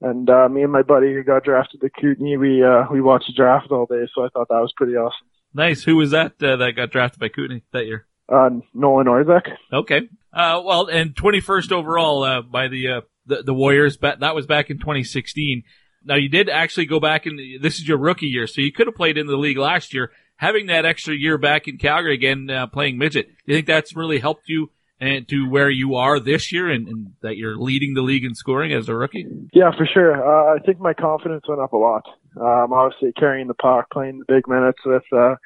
And 0.00 0.30
uh, 0.30 0.48
me 0.48 0.62
and 0.62 0.72
my 0.72 0.80
buddy 0.80 1.12
who 1.12 1.22
got 1.22 1.44
drafted 1.44 1.82
to 1.82 1.90
Kootenay, 1.90 2.38
we 2.38 2.62
uh, 2.62 2.84
we 2.90 3.02
watched 3.02 3.26
the 3.26 3.34
draft 3.34 3.70
all 3.70 3.84
day, 3.84 4.08
so 4.14 4.24
I 4.24 4.28
thought 4.28 4.48
that 4.48 4.60
was 4.60 4.72
pretty 4.76 4.94
awesome. 4.94 5.26
Nice. 5.56 5.84
Who 5.84 5.96
was 5.96 6.10
that 6.10 6.34
uh, 6.42 6.56
that 6.56 6.72
got 6.76 6.90
drafted 6.90 7.18
by 7.18 7.28
Kootenay 7.28 7.62
that 7.72 7.86
year? 7.86 8.06
Uh, 8.28 8.50
Nolan 8.74 9.06
Orzek. 9.06 9.48
Okay. 9.72 10.02
Uh, 10.32 10.60
well, 10.62 10.86
and 10.86 11.14
21st 11.14 11.72
overall 11.72 12.22
uh, 12.24 12.42
by 12.42 12.68
the, 12.68 12.88
uh, 12.88 13.00
the 13.24 13.42
the 13.42 13.54
Warriors. 13.54 13.96
That 13.98 14.34
was 14.34 14.46
back 14.46 14.68
in 14.68 14.78
2016. 14.78 15.62
Now 16.04 16.16
you 16.16 16.28
did 16.28 16.50
actually 16.50 16.86
go 16.86 17.00
back 17.00 17.24
and 17.24 17.40
this 17.62 17.76
is 17.76 17.88
your 17.88 17.96
rookie 17.96 18.26
year, 18.26 18.46
so 18.46 18.60
you 18.60 18.70
could 18.70 18.86
have 18.86 18.94
played 18.94 19.16
in 19.16 19.26
the 19.26 19.36
league 19.36 19.56
last 19.56 19.94
year. 19.94 20.12
Having 20.36 20.66
that 20.66 20.84
extra 20.84 21.14
year 21.14 21.38
back 21.38 21.66
in 21.66 21.78
Calgary 21.78 22.12
again, 22.12 22.50
uh, 22.50 22.66
playing 22.66 22.98
midget, 22.98 23.28
do 23.28 23.34
you 23.46 23.54
think 23.54 23.66
that's 23.66 23.96
really 23.96 24.18
helped 24.18 24.48
you 24.48 24.70
and 25.00 25.26
to 25.28 25.48
where 25.48 25.70
you 25.70 25.94
are 25.94 26.20
this 26.20 26.52
year, 26.52 26.70
and, 26.70 26.88
and 26.88 27.12
that 27.22 27.36
you're 27.36 27.56
leading 27.56 27.94
the 27.94 28.02
league 28.02 28.24
in 28.24 28.34
scoring 28.34 28.72
as 28.72 28.88
a 28.88 28.94
rookie? 28.94 29.26
Yeah, 29.52 29.70
for 29.76 29.86
sure. 29.86 30.14
Uh, 30.14 30.54
I 30.54 30.58
think 30.60 30.80
my 30.80 30.94
confidence 30.94 31.44
went 31.48 31.60
up 31.60 31.72
a 31.72 31.76
lot. 31.76 32.04
Um, 32.40 32.72
obviously 32.72 33.12
carrying 33.12 33.48
the 33.48 33.54
puck, 33.54 33.86
playing 33.92 34.18
the 34.18 34.32
big 34.32 34.48
minutes 34.48 34.78
with 34.84 35.04
uh, 35.12 35.36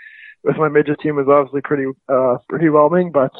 with 0.43 0.57
my 0.57 0.69
midget 0.69 1.01
team 1.01 1.17
was 1.17 1.29
obviously 1.29 1.61
pretty 1.63 1.87
uh, 2.09 2.39
pretty 2.49 2.69
whelming, 2.69 3.13
but 3.13 3.33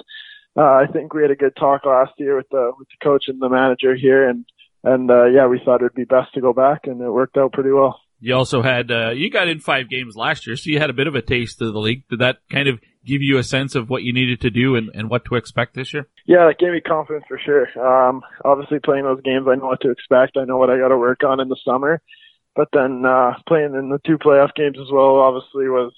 uh, 0.57 0.63
I 0.63 0.87
think 0.93 1.15
we 1.15 1.23
had 1.23 1.31
a 1.31 1.37
good 1.37 1.57
talk 1.57 1.85
last 1.85 2.13
year 2.19 2.37
with 2.37 2.49
the 2.51 2.73
with 2.79 2.89
the 2.89 3.05
coach 3.05 3.25
and 3.29 3.41
the 3.41 3.49
manager 3.49 3.95
here, 3.95 4.29
and 4.29 4.45
and 4.85 5.11
uh, 5.11 5.27
yeah, 5.27 5.47
we 5.47 5.61
thought 5.65 5.83
it'd 5.83 5.95
be 5.95 6.05
best 6.05 6.35
to 6.35 6.41
go 6.41 6.53
back, 6.53 6.81
and 6.85 7.01
it 7.01 7.11
worked 7.11 7.37
out 7.37 7.53
pretty 7.53 7.71
well. 7.71 8.01
You 8.23 8.35
also 8.35 8.61
had 8.61 8.91
uh, 8.91 9.11
you 9.11 9.31
got 9.31 9.49
in 9.49 9.61
five 9.61 9.89
games 9.89 10.15
last 10.15 10.47
year, 10.47 10.57
so 10.57 10.69
you 10.69 10.79
had 10.79 10.91
a 10.91 10.95
bit 10.95 11.07
of 11.07 11.15
a 11.15 11.23
taste 11.23 11.63
of 11.63 11.73
the 11.73 11.79
league. 11.79 12.07
Did 12.09 12.19
that 12.19 12.39
kind 12.51 12.69
of 12.69 12.79
give 13.05 13.23
you 13.23 13.39
a 13.39 13.43
sense 13.43 13.75
of 13.75 13.89
what 13.89 14.03
you 14.03 14.13
needed 14.13 14.43
to 14.43 14.51
do 14.51 14.77
and, 14.77 14.91
and 14.95 15.09
what 15.09 15.25
to 15.25 15.37
expect 15.37 15.75
this 15.75 15.95
year? 15.95 16.07
Yeah, 16.27 16.51
it 16.51 16.59
gave 16.59 16.73
me 16.73 16.83
confidence 16.83 17.25
for 17.27 17.41
sure. 17.43 17.67
Um, 17.81 18.21
obviously 18.45 18.79
playing 18.79 19.05
those 19.05 19.23
games, 19.23 19.47
I 19.49 19.55
know 19.55 19.69
what 19.69 19.81
to 19.81 19.91
expect. 19.91 20.37
I 20.37 20.45
know 20.45 20.59
what 20.59 20.69
I 20.69 20.79
got 20.79 20.89
to 20.89 20.99
work 20.99 21.25
on 21.25 21.41
in 21.41 21.49
the 21.49 21.57
summer. 21.65 22.03
But 22.57 22.69
then 22.73 23.05
uh, 23.07 23.35
playing 23.47 23.75
in 23.75 23.91
the 23.91 24.01
two 24.05 24.19
playoff 24.19 24.55
games 24.55 24.77
as 24.81 24.91
well, 24.93 25.17
obviously 25.17 25.69
was 25.69 25.93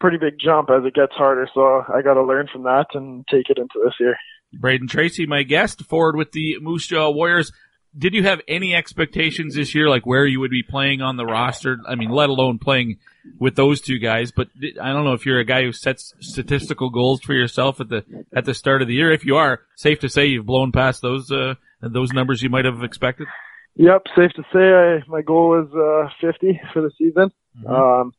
pretty 0.00 0.18
big 0.18 0.34
jump 0.40 0.70
as 0.70 0.84
it 0.84 0.94
gets 0.94 1.12
harder. 1.12 1.48
So 1.52 1.84
I 1.92 2.02
got 2.02 2.14
to 2.14 2.22
learn 2.22 2.48
from 2.52 2.62
that 2.64 2.86
and 2.94 3.24
take 3.28 3.50
it 3.50 3.58
into 3.58 3.80
this 3.84 3.94
year. 4.00 4.16
Brayden 4.58 4.88
Tracey, 4.88 5.26
my 5.26 5.42
guest, 5.42 5.84
forward 5.84 6.16
with 6.16 6.32
the 6.32 6.58
Moose 6.60 6.86
Jaw 6.86 7.10
Warriors. 7.10 7.52
Did 7.96 8.14
you 8.14 8.22
have 8.22 8.40
any 8.46 8.74
expectations 8.74 9.56
this 9.56 9.74
year, 9.74 9.88
like 9.88 10.06
where 10.06 10.24
you 10.24 10.40
would 10.40 10.50
be 10.50 10.62
playing 10.62 11.02
on 11.02 11.16
the 11.16 11.26
roster? 11.26 11.78
I 11.88 11.96
mean, 11.96 12.10
let 12.10 12.28
alone 12.28 12.58
playing 12.58 12.98
with 13.38 13.56
those 13.56 13.80
two 13.80 13.98
guys. 13.98 14.30
But 14.30 14.48
I 14.80 14.92
don't 14.92 15.04
know 15.04 15.12
if 15.12 15.26
you're 15.26 15.40
a 15.40 15.44
guy 15.44 15.62
who 15.62 15.72
sets 15.72 16.14
statistical 16.20 16.90
goals 16.90 17.20
for 17.20 17.34
yourself 17.34 17.80
at 17.80 17.88
the 17.88 18.04
at 18.34 18.44
the 18.44 18.54
start 18.54 18.82
of 18.82 18.88
the 18.88 18.94
year. 18.94 19.10
If 19.10 19.24
you 19.24 19.36
are, 19.36 19.62
safe 19.74 19.98
to 20.00 20.08
say 20.08 20.26
you've 20.26 20.46
blown 20.46 20.70
past 20.70 21.02
those 21.02 21.32
uh, 21.32 21.54
those 21.82 22.12
numbers 22.12 22.42
you 22.42 22.48
might 22.48 22.64
have 22.64 22.82
expected. 22.84 23.26
Yep, 23.76 24.02
safe 24.16 24.32
to 24.32 24.42
say 24.52 24.58
I, 24.58 25.02
my 25.08 25.22
goal 25.22 25.50
was 25.50 25.68
uh, 25.72 26.10
50 26.20 26.60
for 26.72 26.82
the 26.82 26.90
season. 26.98 27.30
Um, 27.66 28.12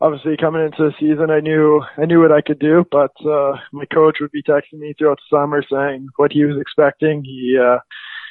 obviously 0.00 0.36
coming 0.36 0.64
into 0.64 0.90
the 0.90 0.94
season, 0.98 1.30
I 1.30 1.40
knew 1.40 1.82
I 1.96 2.04
knew 2.04 2.20
what 2.20 2.32
I 2.32 2.40
could 2.40 2.58
do, 2.58 2.84
but 2.90 3.12
uh, 3.24 3.56
my 3.72 3.84
coach 3.86 4.18
would 4.20 4.32
be 4.32 4.42
texting 4.42 4.78
me 4.78 4.94
throughout 4.96 5.18
the 5.18 5.36
summer 5.36 5.62
saying 5.70 6.08
what 6.16 6.32
he 6.32 6.44
was 6.44 6.56
expecting. 6.60 7.24
He 7.24 7.58
uh, 7.60 7.78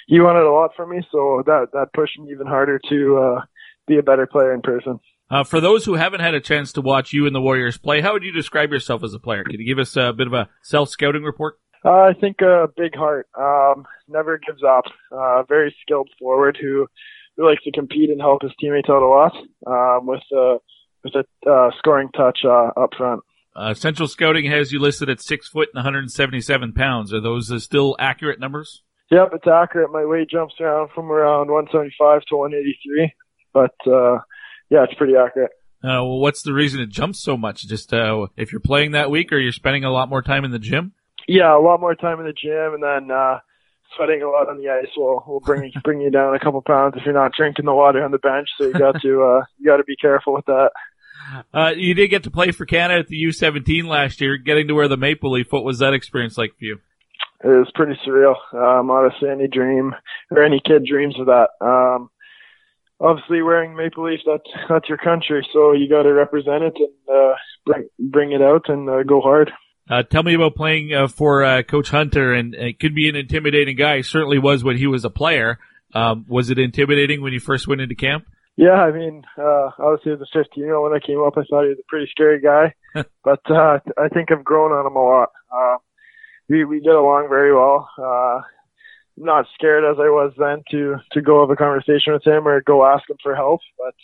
he 0.07 0.19
wanted 0.19 0.44
a 0.44 0.52
lot 0.52 0.72
from 0.76 0.91
me, 0.91 1.02
so 1.11 1.44
that 1.45 1.68
that 1.73 1.94
pushed 1.94 2.19
me 2.19 2.32
even 2.32 2.48
harder 2.48 2.80
to 2.90 3.18
uh, 3.18 3.41
be 3.88 3.98
a 3.98 4.03
better 4.03 4.27
player 4.27 4.53
in 4.53 4.61
person. 4.61 4.99
Uh, 5.27 5.44
for 5.44 5.60
those 5.60 5.86
who 5.86 5.95
haven't 5.95 6.19
had 6.19 6.36
a 6.36 6.40
chance 6.40 6.72
to 6.73 6.82
watch 6.82 7.11
you 7.11 7.26
and 7.26 7.36
the 7.36 7.41
Warriors 7.41 7.80
play, 7.80 7.99
how 7.99 8.14
would 8.14 8.23
you 8.23 8.32
describe 8.32 8.72
yourself 8.72 9.03
as 9.03 9.14
a 9.15 9.19
player? 9.19 9.44
Can 9.44 9.60
you 9.60 9.65
give 9.65 9.80
us 9.80 9.98
a 9.98 10.14
bit 10.14 10.27
of 10.27 10.34
a 10.34 10.49
self 10.61 10.90
scouting 10.90 11.23
report? 11.23 11.60
Uh, 11.86 12.10
I 12.10 12.14
think 12.20 12.41
a 12.41 12.68
big 12.76 12.95
heart, 12.95 13.28
um, 13.38 13.86
never 14.07 14.40
gives 14.40 14.64
up. 14.64 14.86
Uh, 15.12 15.44
very 15.44 15.76
skilled 15.84 16.10
forward 16.18 16.57
who, 16.60 16.88
who 17.38 17.48
likes 17.48 17.64
to 17.64 17.72
compete 17.72 18.10
and 18.10 18.20
help 18.20 18.41
his 18.41 18.52
teammates 18.60 18.90
out 18.90 19.03
a 19.03 19.07
lot. 19.07 19.34
Um, 19.68 20.07
with 20.07 20.24
uh, 20.36 20.57
with 21.06 21.14
a 21.16 21.49
uh, 21.49 21.70
scoring 21.78 22.10
touch 22.10 22.40
uh, 22.44 22.72
up 22.76 22.90
front. 22.98 23.22
Uh, 23.56 23.74
Central 23.74 24.10
Scouting 24.10 24.49
has 24.52 24.74
you 24.74 24.80
listed 24.80 25.10
at 25.10 25.22
six 25.22 25.48
foot 25.48 25.70
and 25.74 25.78
177 25.78 26.74
pounds. 26.74 27.14
Are 27.14 27.22
those 27.22 27.49
uh, 27.52 27.60
still 27.60 27.95
accurate 27.99 28.40
numbers? 28.40 28.82
Yep, 29.12 29.30
it's 29.34 29.48
accurate. 29.48 29.91
My 29.91 30.03
weight 30.03 30.30
jumps 30.30 30.56
around 30.60 30.90
from 30.94 31.12
around 31.12 31.52
175 31.52 32.24
to 32.26 32.36
183, 32.36 33.14
but 33.53 33.76
uh, 33.88 34.20
yeah, 34.70 34.84
it's 34.84 34.95
pretty 34.95 35.14
accurate. 35.16 35.52
Uh, 35.84 36.02
well, 36.02 36.20
what's 36.20 36.41
the 36.41 36.53
reason 36.53 36.82
it 36.82 36.90
jumps 36.90 37.22
so 37.22 37.38
much? 37.38 37.68
Just 37.68 37.94
uh, 37.94 38.26
if 38.36 38.52
you're 38.52 38.60
playing 38.60 38.91
that 38.91 39.12
week, 39.12 39.32
or 39.32 39.38
you're 39.38 39.52
spending 39.52 39.86
a 39.86 39.91
lot 39.91 40.10
more 40.10 40.24
time 40.24 40.44
in 40.44 40.52
the 40.52 40.60
gym? 40.60 40.94
Yeah, 41.28 41.58
a 41.58 41.60
lot 41.60 41.80
more 41.80 41.96
time 41.96 42.20
in 42.20 42.26
the 42.26 42.34
gym, 42.34 42.76
and 42.76 42.84
then 42.84 43.16
uh, 43.16 43.40
sweating 43.96 44.22
a 44.22 44.30
lot 44.30 44.50
on 44.50 44.58
the 44.58 44.70
ice 44.70 44.92
will 44.96 45.24
will 45.28 45.40
bring 45.40 45.72
bring 45.84 46.02
you 46.02 46.12
down 46.12 46.36
a 46.36 46.40
couple 46.40 46.62
pounds 46.62 46.96
if 46.98 47.04
you're 47.06 47.14
not 47.14 47.32
drinking 47.36 47.66
the 47.66 47.74
water 47.74 48.04
on 48.04 48.12
the 48.12 48.20
bench. 48.20 48.48
So 48.58 48.66
you 48.66 48.74
got 48.74 49.02
to 49.02 49.24
uh, 49.24 49.46
you 49.58 49.66
got 49.66 49.78
to 49.78 49.84
be 49.84 49.96
careful 49.96 50.34
with 50.34 50.46
that. 50.46 50.72
Uh, 51.54 51.72
you 51.76 51.94
did 51.94 52.10
get 52.10 52.24
to 52.24 52.32
play 52.32 52.52
for 52.52 52.66
Canada 52.66 53.00
at 53.00 53.08
the 53.08 53.22
U17 53.24 53.86
last 53.86 54.22
year, 54.22 54.38
getting 54.38 54.68
to 54.68 54.76
wear 54.76 54.88
the 54.88 54.98
maple 54.98 55.32
leaf. 55.32 55.52
What 55.52 55.64
was 55.64 55.80
that 55.80 55.94
experience 55.94 56.38
like 56.38 56.52
for 56.58 56.66
you? 56.66 56.80
It 57.44 57.48
was 57.48 57.72
pretty 57.74 58.00
surreal. 58.06 58.36
Um, 58.54 58.90
honestly, 58.90 59.30
any 59.30 59.48
dream 59.48 59.94
or 60.32 60.44
any 60.44 60.62
kid 60.64 60.86
dreams 60.86 61.16
of 61.20 61.28
that. 61.28 61.50
Um, 61.62 62.10
obviously, 63.00 63.42
wearing 63.42 63.76
maple 63.76 64.10
leaf 64.10 64.20
that's 64.26 64.50
that's 64.70 64.90
your 64.90 64.98
country, 64.98 65.48
so 65.54 65.72
you 65.72 65.90
got 65.90 66.04
to 66.04 66.14
represent 66.14 66.64
it 66.64 66.76
and 66.78 67.16
uh, 67.16 67.34
bring 67.66 67.90
bring 68.00 68.32
it 68.32 68.42
out 68.42 68.70
and 68.70 68.90
uh, 68.90 69.04
go 69.04 69.22
hard. 69.22 69.52
Uh, 69.90 70.03
tell 70.03 70.24
me 70.24 70.34
about 70.34 70.56
playing 70.56 70.94
uh, 70.94 71.07
for 71.07 71.44
uh, 71.44 71.62
Coach 71.64 71.90
Hunter, 71.90 72.34
and 72.34 72.56
it 72.56 72.80
could 72.80 72.95
be 72.95 73.07
an 73.07 73.16
intimidating 73.16 73.76
guy. 73.76 74.02
certainly 74.02 74.40
was 74.40 74.64
when 74.64 74.78
he 74.78 74.88
was 74.88 75.06
a 75.06 75.10
player. 75.10 75.60
Um, 75.94 76.26
was 76.28 76.49
it 76.49 76.57
intimidating 76.57 77.22
when 77.22 77.34
you 77.34 77.40
first 77.40 77.68
went 77.68 77.82
into 77.82 77.95
camp? 77.95 78.26
Yeah, 78.57 78.82
I 78.82 78.91
mean, 78.91 79.24
uh, 79.38 79.72
obviously 79.78 80.14
as 80.14 80.22
a 80.22 80.26
15 80.34 80.64
year 80.64 80.76
old 80.76 80.90
when 80.90 80.99
I 81.02 81.06
came 81.06 81.22
up, 81.22 81.34
I 81.38 81.44
thought 81.49 81.64
he 81.64 81.70
was 81.70 81.80
a 81.80 81.90
pretty 81.90 82.07
scary 82.10 82.40
guy, 82.40 82.74
but 83.24 83.41
uh, 83.49 83.80
I 83.98 84.07
think 84.10 84.32
I've 84.32 84.44
grown 84.45 84.72
on 84.72 84.88
him 84.88 84.95
a 84.95 85.03
lot. 85.03 85.30
Uh, 85.53 85.78
we 86.48 86.64
we 86.64 86.80
get 86.80 86.95
along 86.95 87.28
very 87.30 87.53
well. 87.53 87.90
Uh, 87.98 88.41
not 89.18 89.45
scared 89.56 89.84
as 89.84 89.98
I 89.99 90.10
was 90.10 90.34
then 90.38 90.64
to 90.72 90.98
to 91.14 91.22
go 91.22 91.41
have 91.41 91.49
a 91.49 91.56
conversation 91.56 92.14
with 92.14 92.26
him 92.26 92.48
or 92.48 92.62
go 92.62 92.86
ask 92.86 93.10
him 93.10 93.18
for 93.22 93.36
help, 93.36 93.62
but 93.78 93.95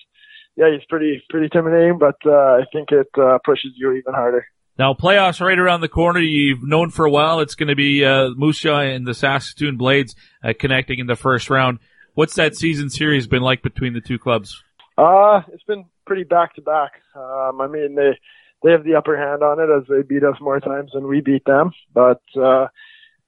yeah, 0.57 0.71
he's 0.71 0.85
pretty 0.89 1.23
pretty 1.29 1.45
intimidating, 1.45 1.97
but 1.97 2.17
uh, 2.25 2.59
I 2.59 2.63
think 2.73 2.91
it 2.91 3.07
uh, 3.17 3.37
pushes 3.45 3.71
you 3.75 3.93
even 3.93 4.13
harder. 4.13 4.45
Now, 4.81 4.95
playoffs 4.95 5.39
right 5.39 5.59
around 5.59 5.81
the 5.81 5.87
corner. 5.87 6.19
You've 6.19 6.63
known 6.63 6.89
for 6.89 7.05
a 7.05 7.09
while 7.11 7.39
it's 7.41 7.53
going 7.53 7.69
to 7.69 7.75
be 7.75 8.03
uh, 8.03 8.29
Moose 8.29 8.61
Jaw 8.61 8.79
and 8.79 9.05
the 9.05 9.13
Saskatoon 9.13 9.77
Blades 9.77 10.15
uh, 10.43 10.53
connecting 10.57 10.97
in 10.97 11.05
the 11.05 11.15
first 11.15 11.51
round. 11.51 11.77
What's 12.15 12.33
that 12.33 12.55
season 12.55 12.89
series 12.89 13.27
been 13.27 13.43
like 13.43 13.61
between 13.61 13.93
the 13.93 14.01
two 14.01 14.17
clubs? 14.17 14.63
Uh, 14.97 15.41
it's 15.53 15.61
been 15.65 15.85
pretty 16.07 16.23
back 16.23 16.55
to 16.55 16.63
back. 16.63 16.93
I 17.15 17.51
mean, 17.69 17.93
they 17.93 18.17
they 18.63 18.71
have 18.71 18.83
the 18.83 18.95
upper 18.95 19.15
hand 19.15 19.43
on 19.43 19.59
it 19.59 19.69
as 19.69 19.87
they 19.87 20.01
beat 20.01 20.23
us 20.23 20.41
more 20.41 20.59
times 20.59 20.93
than 20.95 21.07
we 21.07 21.21
beat 21.21 21.45
them. 21.45 21.73
But 21.93 22.23
uh, 22.35 22.65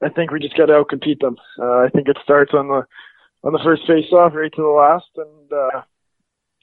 I 0.01 0.09
think 0.09 0.31
we 0.31 0.39
just 0.39 0.57
got 0.57 0.65
to 0.65 0.84
outcompete 0.84 1.19
them. 1.19 1.35
Uh, 1.61 1.85
I 1.85 1.89
think 1.93 2.07
it 2.07 2.17
starts 2.23 2.55
on 2.55 2.67
the 2.67 2.81
on 3.43 3.53
the 3.53 3.61
first 3.63 3.84
face 3.85 4.11
off 4.11 4.34
right 4.34 4.51
to 4.55 4.61
the 4.63 4.67
last, 4.69 5.05
and 5.17 5.53
uh, 5.53 5.81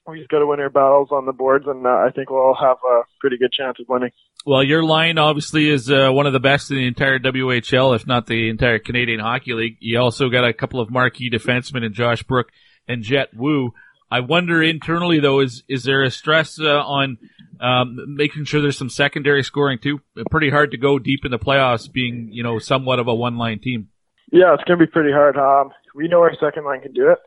we 0.08 0.18
just 0.18 0.30
got 0.30 0.40
to 0.40 0.48
win 0.48 0.58
our 0.58 0.68
battles 0.68 1.10
on 1.12 1.26
the 1.26 1.32
boards, 1.32 1.66
and 1.68 1.86
uh, 1.86 1.90
I 1.90 2.10
think 2.12 2.28
we'll 2.28 2.40
all 2.40 2.58
have 2.60 2.78
a 2.84 3.02
pretty 3.20 3.38
good 3.38 3.52
chance 3.52 3.78
of 3.78 3.86
winning. 3.88 4.10
Well, 4.46 4.62
your 4.62 4.82
line 4.82 5.18
obviously 5.18 5.68
is 5.68 5.90
uh, 5.90 6.10
one 6.10 6.26
of 6.26 6.32
the 6.32 6.40
best 6.40 6.70
in 6.70 6.78
the 6.78 6.86
entire 6.86 7.18
WHL, 7.18 7.94
if 7.94 8.06
not 8.06 8.26
the 8.26 8.48
entire 8.48 8.78
Canadian 8.78 9.20
Hockey 9.20 9.52
League. 9.52 9.76
You 9.80 10.00
also 10.00 10.30
got 10.30 10.46
a 10.46 10.54
couple 10.54 10.80
of 10.80 10.90
marquee 10.90 11.30
defensemen 11.30 11.84
in 11.84 11.92
Josh 11.92 12.22
Brook 12.22 12.48
and 12.88 13.02
Jett 13.02 13.34
Woo. 13.34 13.74
I 14.10 14.20
wonder 14.20 14.62
internally 14.62 15.20
though, 15.20 15.40
is 15.40 15.62
is 15.68 15.84
there 15.84 16.02
a 16.02 16.10
stress 16.10 16.58
uh, 16.58 16.80
on 16.80 17.18
um, 17.60 18.16
making 18.16 18.44
sure 18.44 18.62
there's 18.62 18.78
some 18.78 18.88
secondary 18.88 19.44
scoring 19.44 19.78
too? 19.78 20.00
Pretty 20.30 20.50
hard 20.50 20.70
to 20.70 20.78
go 20.78 20.98
deep 20.98 21.24
in 21.24 21.30
the 21.30 21.38
playoffs, 21.38 21.90
being 21.90 22.30
you 22.32 22.42
know 22.42 22.58
somewhat 22.58 22.98
of 22.98 23.08
a 23.08 23.14
one 23.14 23.36
line 23.36 23.60
team. 23.60 23.88
Yeah, 24.32 24.54
it's 24.54 24.64
gonna 24.64 24.80
be 24.80 24.86
pretty 24.86 25.12
hard. 25.12 25.36
Um, 25.36 25.70
we 25.94 26.08
know 26.08 26.20
our 26.22 26.34
second 26.40 26.64
line 26.64 26.80
can 26.80 26.92
do 26.92 27.10
it. 27.10 27.18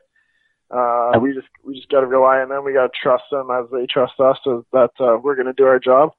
Uh, 0.69 1.19
we 1.21 1.33
just 1.33 1.47
we 1.63 1.75
just 1.75 1.89
got 1.89 2.01
to 2.01 2.07
rely 2.07 2.39
on 2.39 2.49
them. 2.49 2.65
We 2.65 2.73
got 2.73 2.87
to 2.87 2.99
trust 3.01 3.25
them 3.31 3.47
as 3.51 3.69
they 3.71 3.85
trust 3.85 4.19
us, 4.19 4.37
so 4.43 4.65
that 4.73 4.89
uh, 4.99 5.17
we're 5.23 5.35
to 5.35 5.53
do 5.53 5.65
our 5.65 5.79
job 5.79 6.11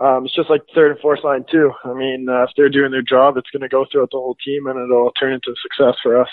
um, 0.00 0.24
it's 0.24 0.34
just 0.34 0.48
like 0.50 0.62
third 0.74 0.92
and 0.92 1.00
fourth 1.00 1.22
line 1.22 1.44
too. 1.50 1.72
I 1.84 1.92
mean, 1.92 2.26
uh, 2.28 2.44
if 2.44 2.50
they're 2.56 2.70
doing 2.70 2.90
their 2.90 3.02
job, 3.02 3.36
it's 3.36 3.50
going 3.50 3.62
to 3.62 3.68
go 3.68 3.84
throughout 3.90 4.10
the 4.10 4.18
whole 4.18 4.36
team, 4.44 4.66
and 4.66 4.78
it'll 4.78 5.12
turn 5.12 5.32
into 5.32 5.54
success 5.62 5.96
for 6.02 6.20
us. 6.20 6.30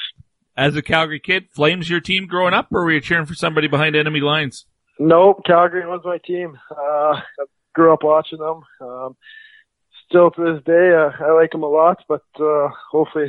As 0.55 0.75
a 0.75 0.81
Calgary 0.81 1.19
kid, 1.19 1.49
Flames 1.51 1.89
your 1.89 1.99
team 1.99 2.25
growing 2.25 2.53
up, 2.53 2.67
or 2.71 2.83
were 2.83 2.91
you 2.91 3.01
cheering 3.01 3.25
for 3.25 3.35
somebody 3.35 3.67
behind 3.67 3.95
enemy 3.95 4.21
lines? 4.21 4.65
Nope, 4.99 5.41
Calgary 5.45 5.85
was 5.85 6.01
my 6.03 6.17
team. 6.25 6.57
Uh, 6.71 6.75
I 7.13 7.21
grew 7.75 7.93
up 7.93 8.03
watching 8.03 8.39
them. 8.39 8.61
Um, 8.81 9.15
still 10.09 10.31
to 10.31 10.53
this 10.53 10.63
day, 10.63 10.93
uh, 10.95 11.11
I 11.23 11.33
like 11.33 11.51
them 11.51 11.63
a 11.63 11.67
lot, 11.67 12.03
but 12.07 12.23
uh, 12.39 12.69
hopefully 12.89 13.27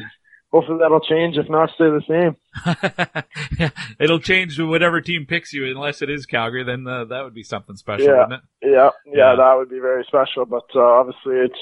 hopefully 0.51 0.79
that'll 0.81 1.01
change. 1.01 1.37
If 1.37 1.49
not, 1.49 1.71
stay 1.75 1.85
the 1.85 2.03
same. 2.09 2.37
It'll 4.01 4.21
change 4.21 4.59
whatever 4.59 5.01
team 5.01 5.27
picks 5.27 5.53
you, 5.53 5.67
unless 5.67 6.03
it 6.03 6.11
is 6.11 6.27
Calgary. 6.27 6.65
Then 6.65 6.87
uh, 6.87 7.05
that 7.07 7.25
would 7.25 7.35
be 7.35 7.43
something 7.43 7.77
special, 7.77 8.07
yeah. 8.07 8.23
wouldn't 8.23 8.33
it? 8.33 8.69
Yeah, 8.71 8.91
yeah, 9.07 9.13
yeah, 9.15 9.35
that 9.37 9.55
would 9.57 9.71
be 9.71 9.81
very 9.81 10.05
special. 10.07 10.47
But 10.47 10.67
uh, 10.75 10.81
obviously, 10.81 11.37
it's 11.37 11.61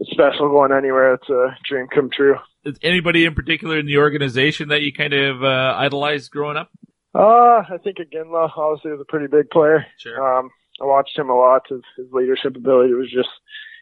it's 0.00 0.10
special 0.10 0.48
going 0.48 0.72
anywhere. 0.72 1.14
It's 1.14 1.28
a 1.28 1.56
dream 1.68 1.86
come 1.94 2.10
true. 2.10 2.36
Is 2.64 2.78
anybody 2.82 3.24
in 3.24 3.34
particular 3.34 3.78
in 3.78 3.86
the 3.86 3.98
organization 3.98 4.68
that 4.68 4.82
you 4.82 4.92
kind 4.92 5.12
of 5.12 5.44
uh, 5.44 5.74
idolized 5.76 6.30
growing 6.30 6.56
up? 6.56 6.70
Uh, 7.14 7.62
I 7.70 7.78
think 7.82 7.98
Iginla 7.98 8.50
obviously 8.56 8.90
was 8.90 9.00
a 9.00 9.04
pretty 9.04 9.28
big 9.28 9.50
player. 9.50 9.86
Sure. 9.98 10.38
Um, 10.38 10.50
I 10.80 10.84
watched 10.86 11.16
him 11.16 11.30
a 11.30 11.36
lot. 11.36 11.62
His, 11.68 11.82
his 11.96 12.06
leadership 12.10 12.56
ability 12.56 12.92
was 12.94 13.10
just 13.12 13.28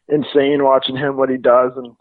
insane 0.09 0.63
watching 0.63 0.97
him, 0.97 1.17
what 1.17 1.31
he 1.31 1.39
does, 1.39 1.73
and 1.77 1.97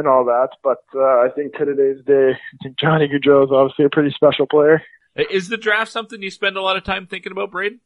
and 0.00 0.08
all 0.08 0.24
that. 0.24 0.48
But 0.64 0.82
uh, 0.94 0.98
I 0.98 1.28
think 1.34 1.54
to 1.54 1.64
today's 1.64 2.04
day, 2.04 2.32
I 2.32 2.56
think 2.62 2.78
Johnny 2.78 3.06
Gaudreau 3.06 3.44
is 3.44 3.50
obviously 3.52 3.84
a 3.84 3.90
pretty 3.90 4.10
special 4.10 4.46
player. 4.46 4.82
Is 5.30 5.48
the 5.48 5.56
draft 5.56 5.92
something 5.92 6.22
you 6.22 6.30
spend 6.30 6.56
a 6.56 6.62
lot 6.62 6.76
of 6.76 6.84
time 6.84 7.06
thinking 7.06 7.32
about, 7.32 7.52
Brayden? 7.52 7.78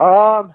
Um, 0.00 0.54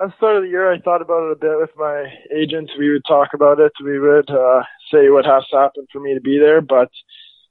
at 0.00 0.08
the 0.08 0.14
start 0.16 0.36
of 0.36 0.42
the 0.42 0.48
year, 0.48 0.72
I 0.72 0.78
thought 0.80 1.02
about 1.02 1.30
it 1.30 1.32
a 1.32 1.36
bit 1.36 1.58
with 1.58 1.70
my 1.76 2.06
agents. 2.34 2.72
We 2.78 2.90
would 2.92 3.04
talk 3.06 3.28
about 3.34 3.60
it. 3.60 3.72
We 3.82 3.98
would 3.98 4.30
uh, 4.30 4.62
say 4.92 5.10
what 5.10 5.26
has 5.26 5.44
to 5.50 5.58
happen 5.58 5.86
for 5.92 6.00
me 6.00 6.14
to 6.14 6.20
be 6.20 6.38
there. 6.38 6.60
But 6.60 6.90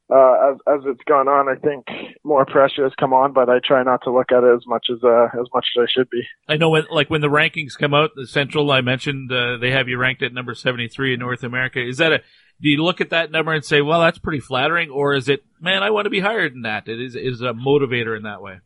uh, 0.09 0.51
as 0.51 0.57
as 0.67 0.81
it's 0.85 1.03
gone 1.07 1.27
on, 1.27 1.47
I 1.49 1.55
think 1.55 1.85
more 2.23 2.45
pressure 2.45 2.83
has 2.83 2.93
come 2.99 3.13
on. 3.13 3.33
But 3.33 3.49
I 3.49 3.59
try 3.65 3.83
not 3.83 4.01
to 4.03 4.11
look 4.11 4.31
at 4.31 4.43
it 4.43 4.53
as 4.55 4.65
much 4.67 4.87
as 4.91 5.03
uh, 5.03 5.25
as 5.39 5.47
much 5.53 5.65
as 5.77 5.83
I 5.83 5.91
should 5.91 6.09
be. 6.09 6.21
I 6.47 6.57
know 6.57 6.69
when 6.69 6.85
like 6.91 7.09
when 7.09 7.21
the 7.21 7.27
rankings 7.27 7.77
come 7.79 7.93
out, 7.93 8.11
the 8.15 8.27
Central 8.27 8.71
I 8.71 8.81
mentioned 8.81 9.31
uh, 9.31 9.57
they 9.57 9.71
have 9.71 9.87
you 9.87 9.97
ranked 9.97 10.23
at 10.23 10.33
number 10.33 10.53
seventy 10.55 10.87
three 10.87 11.13
in 11.13 11.19
North 11.19 11.43
America. 11.43 11.79
Is 11.79 11.97
that 11.97 12.11
a 12.13 12.19
do 12.61 12.69
you 12.69 12.83
look 12.83 12.99
at 12.99 13.11
that 13.11 13.31
number 13.31 13.53
and 13.53 13.63
say, 13.63 13.81
well, 13.81 14.01
that's 14.01 14.19
pretty 14.19 14.41
flattering, 14.41 14.89
or 14.89 15.15
is 15.15 15.29
it, 15.29 15.45
man, 15.61 15.81
I 15.81 15.91
want 15.91 16.05
to 16.05 16.09
be 16.09 16.19
higher 16.19 16.49
than 16.49 16.63
that? 16.63 16.87
It 16.87 16.99
is 16.99 17.15
is 17.15 17.41
a 17.41 17.53
motivator 17.53 18.17
in 18.17 18.23
that 18.23 18.41
way. 18.41 18.59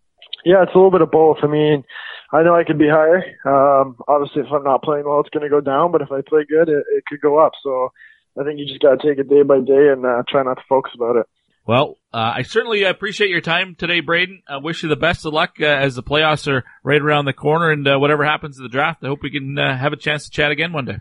Yeah, 0.45 0.63
it's 0.63 0.73
a 0.73 0.77
little 0.77 0.91
bit 0.91 1.01
of 1.01 1.11
both. 1.11 1.37
I 1.43 1.47
mean, 1.47 1.83
I 2.31 2.43
know 2.43 2.55
I 2.55 2.63
could 2.63 2.79
be 2.79 2.89
higher. 2.89 3.23
Um, 3.45 3.95
obviously, 4.07 4.41
if 4.41 4.51
I'm 4.51 4.63
not 4.63 4.83
playing 4.83 5.05
well, 5.05 5.19
it's 5.19 5.29
going 5.29 5.43
to 5.43 5.49
go 5.49 5.61
down. 5.61 5.91
But 5.91 6.01
if 6.01 6.11
I 6.11 6.21
play 6.27 6.43
good, 6.49 6.67
it, 6.67 6.83
it 6.91 7.03
could 7.07 7.21
go 7.21 7.37
up. 7.37 7.53
So 7.63 7.91
I 8.39 8.43
think 8.43 8.59
you 8.59 8.65
just 8.65 8.81
got 8.81 8.99
to 8.99 9.07
take 9.07 9.19
it 9.19 9.29
day 9.29 9.43
by 9.43 9.59
day 9.59 9.89
and 9.91 10.05
uh, 10.05 10.23
try 10.27 10.43
not 10.43 10.55
to 10.55 10.63
focus 10.67 10.93
about 10.95 11.17
it. 11.17 11.25
Well, 11.65 11.97
uh, 12.13 12.33
I 12.35 12.41
certainly 12.41 12.83
appreciate 12.83 13.29
your 13.29 13.41
time 13.41 13.75
today, 13.75 14.01
Brayden. 14.01 14.41
I 14.49 14.57
wish 14.57 14.83
you 14.83 14.89
the 14.89 14.97
best 14.97 15.25
of 15.25 15.33
luck 15.33 15.55
uh, 15.61 15.65
as 15.65 15.95
the 15.95 16.03
playoffs 16.03 16.51
are 16.51 16.65
right 16.83 17.01
around 17.01 17.25
the 17.25 17.33
corner, 17.33 17.71
and 17.71 17.87
uh, 17.87 17.97
whatever 17.97 18.25
happens 18.25 18.57
to 18.57 18.63
the 18.63 18.69
draft, 18.69 19.03
I 19.03 19.07
hope 19.07 19.23
we 19.23 19.31
can 19.31 19.57
uh, 19.57 19.77
have 19.77 19.93
a 19.93 19.97
chance 19.97 20.25
to 20.25 20.31
chat 20.31 20.51
again 20.51 20.73
one 20.73 20.85
day. 20.85 20.97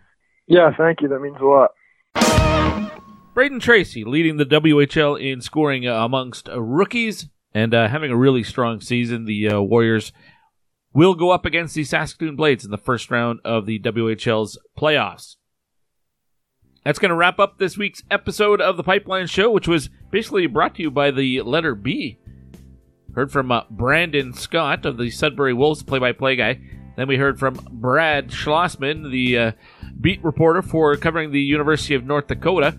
Yeah, 0.46 0.70
thank 0.76 1.00
you. 1.00 1.08
That 1.08 1.20
means 1.20 1.38
a 1.40 1.44
lot. 1.44 1.70
Brayden 3.34 3.60
Tracey 3.60 4.04
leading 4.04 4.36
the 4.36 4.44
WHL 4.44 5.18
in 5.20 5.40
scoring 5.40 5.88
uh, 5.88 6.04
amongst 6.04 6.48
uh, 6.50 6.60
rookies 6.60 7.28
and 7.54 7.72
uh, 7.72 7.88
having 7.88 8.10
a 8.10 8.16
really 8.16 8.42
strong 8.42 8.80
season. 8.80 9.24
The 9.24 9.48
uh, 9.48 9.60
Warriors 9.60 10.12
will 10.92 11.14
go 11.14 11.30
up 11.30 11.46
against 11.46 11.74
the 11.74 11.84
Saskatoon 11.84 12.36
Blades 12.36 12.64
in 12.64 12.70
the 12.70 12.76
first 12.76 13.10
round 13.10 13.40
of 13.42 13.64
the 13.64 13.78
WHL's 13.78 14.58
playoffs. 14.78 15.36
That's 16.84 16.98
going 16.98 17.10
to 17.10 17.16
wrap 17.16 17.38
up 17.38 17.58
this 17.58 17.78
week's 17.78 18.02
episode 18.10 18.60
of 18.60 18.76
the 18.76 18.82
Pipeline 18.82 19.28
Show, 19.28 19.52
which 19.52 19.68
was 19.68 19.88
basically 20.10 20.48
brought 20.48 20.74
to 20.74 20.82
you 20.82 20.90
by 20.90 21.12
the 21.12 21.40
letter 21.42 21.76
B. 21.76 22.18
Heard 23.14 23.30
from 23.30 23.52
uh, 23.52 23.64
Branden 23.72 24.34
Scott 24.34 24.84
of 24.84 24.96
the 24.96 25.08
Sudbury 25.08 25.54
Wolves, 25.54 25.84
play 25.84 26.00
by 26.00 26.10
play 26.10 26.34
guy. 26.34 26.60
Then 26.96 27.06
we 27.06 27.18
heard 27.18 27.38
from 27.38 27.54
Brad 27.70 28.30
Schlossman, 28.30 29.12
the 29.12 29.38
uh, 29.38 29.52
beat 30.00 30.24
reporter 30.24 30.60
for 30.60 30.96
covering 30.96 31.30
the 31.30 31.40
University 31.40 31.94
of 31.94 32.04
North 32.04 32.26
Dakota. 32.26 32.76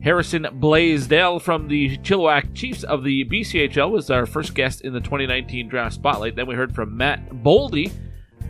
Harrison 0.00 0.46
Blaisdell 0.52 1.40
from 1.40 1.66
the 1.66 1.98
Chilliwack 1.98 2.54
Chiefs 2.54 2.84
of 2.84 3.02
the 3.02 3.24
BCHL 3.24 3.90
was 3.90 4.10
our 4.10 4.26
first 4.26 4.54
guest 4.54 4.82
in 4.82 4.92
the 4.92 5.00
2019 5.00 5.68
Draft 5.68 5.96
Spotlight. 5.96 6.36
Then 6.36 6.46
we 6.46 6.54
heard 6.54 6.72
from 6.72 6.96
Matt 6.96 7.28
Boldy 7.30 7.90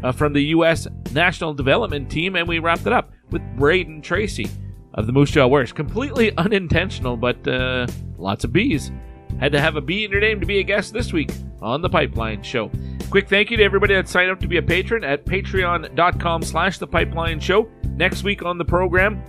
uh, 0.02 0.12
from 0.12 0.34
the 0.34 0.44
U.S. 0.46 0.86
National 1.12 1.54
Development 1.54 2.10
Team, 2.10 2.36
and 2.36 2.46
we 2.46 2.58
wrapped 2.58 2.86
it 2.86 2.92
up 2.92 3.12
with 3.30 3.40
Brayden 3.56 4.02
Tracey 4.02 4.50
of 4.94 5.06
the 5.06 5.12
Moose 5.12 5.30
Jaw 5.30 5.46
Warriors. 5.46 5.72
Completely 5.72 6.36
unintentional, 6.36 7.16
but 7.16 7.46
uh, 7.46 7.86
lots 8.18 8.44
of 8.44 8.52
bees. 8.52 8.90
Had 9.38 9.52
to 9.52 9.60
have 9.60 9.76
a 9.76 9.80
bee 9.80 10.04
in 10.04 10.10
your 10.10 10.20
name 10.20 10.40
to 10.40 10.46
be 10.46 10.58
a 10.58 10.62
guest 10.62 10.92
this 10.92 11.12
week 11.12 11.30
on 11.62 11.82
the 11.82 11.88
Pipeline 11.88 12.42
Show. 12.42 12.70
Quick 13.10 13.28
thank 13.28 13.50
you 13.50 13.56
to 13.56 13.62
everybody 13.64 13.94
that 13.94 14.08
signed 14.08 14.30
up 14.30 14.38
to 14.40 14.46
be 14.46 14.58
a 14.58 14.62
patron 14.62 15.02
at 15.02 15.24
patreon.com 15.24 16.42
slash 16.42 16.78
the 16.78 16.86
pipeline 16.86 17.40
show. 17.40 17.68
Next 17.96 18.22
week 18.22 18.44
on 18.44 18.56
the 18.56 18.64
program, 18.64 19.20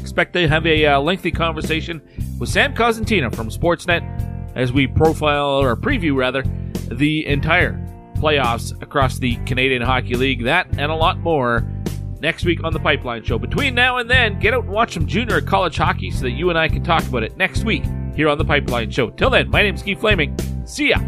expect 0.00 0.34
to 0.34 0.46
have 0.46 0.64
a 0.66 0.86
uh, 0.86 1.00
lengthy 1.00 1.32
conversation 1.32 2.00
with 2.38 2.48
Sam 2.48 2.74
Cosentino 2.74 3.34
from 3.34 3.48
Sportsnet 3.48 4.54
as 4.54 4.72
we 4.72 4.86
profile 4.86 5.48
or 5.48 5.76
preview 5.76 6.14
rather 6.14 6.44
the 6.94 7.26
entire 7.26 7.72
playoffs 8.14 8.80
across 8.82 9.18
the 9.18 9.34
Canadian 9.46 9.82
Hockey 9.82 10.14
League. 10.14 10.44
That 10.44 10.68
and 10.78 10.92
a 10.92 10.94
lot 10.94 11.18
more 11.18 11.68
next 12.20 12.44
week 12.44 12.64
on 12.64 12.72
the 12.72 12.80
Pipeline 12.80 13.22
Show. 13.22 13.38
Between 13.38 13.74
now 13.74 13.98
and 13.98 14.10
then, 14.10 14.38
get 14.38 14.54
out 14.54 14.64
and 14.64 14.72
watch 14.72 14.94
some 14.94 15.06
junior 15.06 15.40
college 15.40 15.76
hockey 15.76 16.10
so 16.10 16.22
that 16.22 16.32
you 16.32 16.50
and 16.50 16.58
I 16.58 16.68
can 16.68 16.82
talk 16.82 17.06
about 17.06 17.22
it 17.22 17.36
next 17.36 17.64
week 17.64 17.84
here 18.14 18.28
on 18.28 18.38
the 18.38 18.44
Pipeline 18.44 18.90
Show. 18.90 19.10
Till 19.10 19.30
then, 19.30 19.48
my 19.50 19.62
name's 19.62 19.82
Keith 19.82 20.00
Flaming. 20.00 20.36
See 20.64 20.90
ya. 20.90 20.98